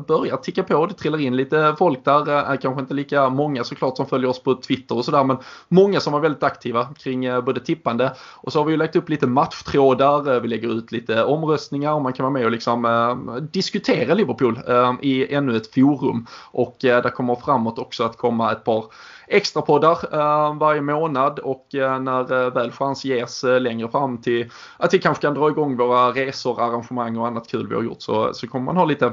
börjar 0.09 0.37
ticka 0.37 0.63
på, 0.63 0.87
det 0.87 0.95
trillar 0.95 1.21
in 1.21 1.37
lite 1.37 1.75
folk 1.79 2.05
där. 2.05 2.57
Kanske 2.57 2.81
inte 2.81 2.95
lika 2.95 3.29
många 3.29 3.65
såklart 3.65 3.97
som 3.97 4.07
följer 4.07 4.31
oss 4.31 4.43
på 4.43 4.55
Twitter 4.55 4.97
och 4.97 5.05
sådär, 5.05 5.25
men 5.25 5.37
många 5.69 6.01
som 6.01 6.13
var 6.13 6.21
väldigt 6.21 6.43
aktiva 6.43 6.85
kring 6.85 7.45
både 7.45 7.61
tippande. 7.61 8.13
Och 8.35 8.53
så 8.53 8.59
har 8.59 8.65
vi 8.65 8.71
ju 8.71 8.77
lagt 8.77 8.97
upp 8.97 9.09
lite 9.09 9.27
matchtrådar, 9.27 10.41
vi 10.41 10.49
lägger 10.49 10.69
ut 10.69 10.93
lite 10.93 11.25
omröstningar 11.25 11.93
och 11.93 12.03
man 12.03 12.13
kan 12.13 12.25
vara 12.25 12.33
med 12.33 12.45
och 12.45 12.51
liksom 12.51 13.49
diskutera 13.53 14.15
Liverpool 14.15 14.61
i 15.01 15.35
ännu 15.35 15.57
ett 15.57 15.75
forum. 15.75 16.27
Och 16.51 16.77
där 16.81 17.11
kommer 17.11 17.35
framåt 17.35 17.79
också 17.79 17.97
att 18.05 18.16
komma 18.16 18.53
ett 18.53 18.64
par 18.64 18.84
extrapoddar 19.26 19.99
eh, 20.12 20.59
varje 20.59 20.80
månad 20.80 21.38
och 21.38 21.74
eh, 21.74 22.01
när 22.01 22.32
eh, 22.32 22.53
väl 22.53 22.72
chans 22.72 23.05
ges 23.05 23.44
eh, 23.44 23.61
längre 23.61 23.88
fram 23.88 24.22
till 24.22 24.51
att 24.76 24.94
vi 24.94 24.99
kanske 24.99 25.22
kan 25.22 25.34
dra 25.34 25.49
igång 25.49 25.76
våra 25.76 26.11
resor, 26.11 26.61
arrangemang 26.61 27.16
och 27.16 27.26
annat 27.26 27.49
kul 27.49 27.68
vi 27.68 27.74
har 27.74 27.82
gjort 27.82 28.03
så, 28.03 28.34
så 28.34 28.49
kommer 28.49 28.64
man 28.64 28.76
ha 28.76 28.84
lite 28.84 29.12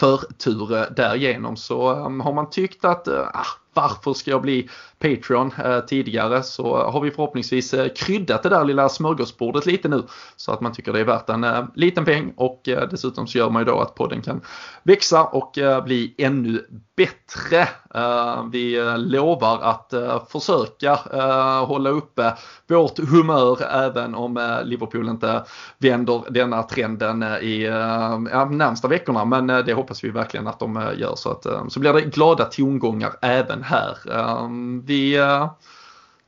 förtur 0.00 0.76
eh, 0.76 0.84
därigenom. 0.96 1.56
Så 1.56 1.90
eh, 1.90 2.22
har 2.22 2.32
man 2.32 2.50
tyckt 2.50 2.84
att 2.84 3.08
ah, 3.08 3.46
varför 3.74 4.12
ska 4.12 4.30
jag 4.30 4.42
bli 4.42 4.68
Patreon 4.98 5.52
eh, 5.64 5.80
tidigare? 5.80 6.42
Så 6.42 6.76
har 6.76 7.00
vi 7.00 7.10
förhoppningsvis 7.10 7.74
eh, 7.74 7.88
kryddat 7.88 8.42
det 8.42 8.48
där 8.48 8.64
lilla 8.64 8.88
smörgåsbordet 8.88 9.66
lite 9.66 9.88
nu 9.88 10.02
så 10.36 10.52
att 10.52 10.60
man 10.60 10.72
tycker 10.72 10.92
det 10.92 11.00
är 11.00 11.04
värt 11.04 11.28
en 11.28 11.44
eh, 11.44 11.64
liten 11.74 12.04
peng. 12.04 12.32
Och 12.36 12.60
dessutom 12.64 13.26
så 13.26 13.38
gör 13.38 13.50
man 13.50 13.62
ju 13.62 13.66
då 13.66 13.80
att 13.80 13.94
podden 13.94 14.22
kan 14.22 14.40
växa 14.82 15.24
och 15.24 15.58
bli 15.84 16.14
ännu 16.18 16.66
bättre. 16.96 17.68
Vi 18.52 18.94
lovar 18.96 19.60
att 19.62 19.94
försöka 20.28 20.94
hålla 21.66 21.90
uppe 21.90 22.34
vårt 22.68 22.98
humör 22.98 23.62
även 23.62 24.14
om 24.14 24.60
Liverpool 24.64 25.08
inte 25.08 25.44
vänder 25.78 26.22
denna 26.30 26.62
trenden 26.62 27.22
i 27.22 27.70
närmsta 28.50 28.88
veckorna. 28.88 29.24
Men 29.24 29.46
det 29.46 29.72
hoppas 29.72 30.04
vi 30.04 30.10
verkligen 30.10 30.46
att 30.46 30.58
de 30.58 30.92
gör. 30.96 31.14
Så 31.16 31.30
att 31.30 31.46
så 31.68 31.80
blir 31.80 31.92
det 31.92 32.00
glada 32.00 32.44
tongångar 32.44 33.12
även 33.22 33.62
här. 33.64 33.96
Ehm, 34.12 34.82
vi 34.86 35.16
eh, 35.16 35.50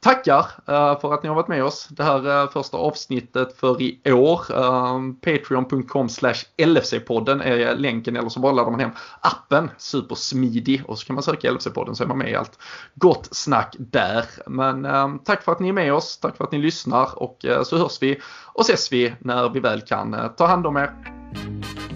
tackar 0.01 0.47
eh, 0.66 1.01
för 1.01 1.14
att 1.14 1.22
ni 1.22 1.28
har 1.28 1.37
varit 1.37 1.49
med 1.49 1.64
oss. 1.64 1.89
Det 1.91 2.05
här 2.05 2.43
eh, 2.43 2.51
första 2.51 2.76
avsnittet 2.76 3.57
för 3.59 3.82
i 3.82 4.12
år. 4.12 4.41
Ehm, 4.55 5.16
Patreon.com 5.20 6.09
LFC-podden 6.57 7.43
är 7.43 7.76
länken 7.76 8.16
eller 8.16 8.28
så 8.28 8.41
bara 8.41 8.53
laddar 8.53 8.70
man 8.70 8.80
hem 8.80 8.91
appen 9.20 9.70
supersmidig 9.78 10.82
och 10.87 10.99
så 10.99 11.07
kan 11.07 11.14
man 11.14 11.22
söka 11.22 11.51
LFC-podden 11.51 11.95
så 11.95 12.05
är 12.05 12.09
man 12.09 12.18
med 12.18 12.30
i 12.30 12.34
allt 12.34 12.59
gott 12.95 13.28
snack 13.30 13.76
där. 13.78 14.24
Men 14.47 14.84
ehm, 14.84 15.18
tack 15.18 15.43
för 15.43 15.53
att 15.53 15.61
ni 15.61 15.68
är 15.68 15.72
med 15.72 15.95
oss, 15.95 16.18
tack 16.18 16.37
för 16.37 16.45
att 16.45 16.53
ni 16.53 16.59
lyssnar 16.59 17.22
och 17.22 17.47
så 17.64 17.78
hörs 17.78 18.03
vi 18.03 18.20
och 18.47 18.61
ses 18.61 18.93
vi 18.93 19.14
när 19.18 19.49
vi 19.49 19.61
väl 19.61 19.80
kan. 19.80 20.16
Ta 20.37 20.47
hand 20.47 20.66
om 20.66 20.76
er. 20.76 21.95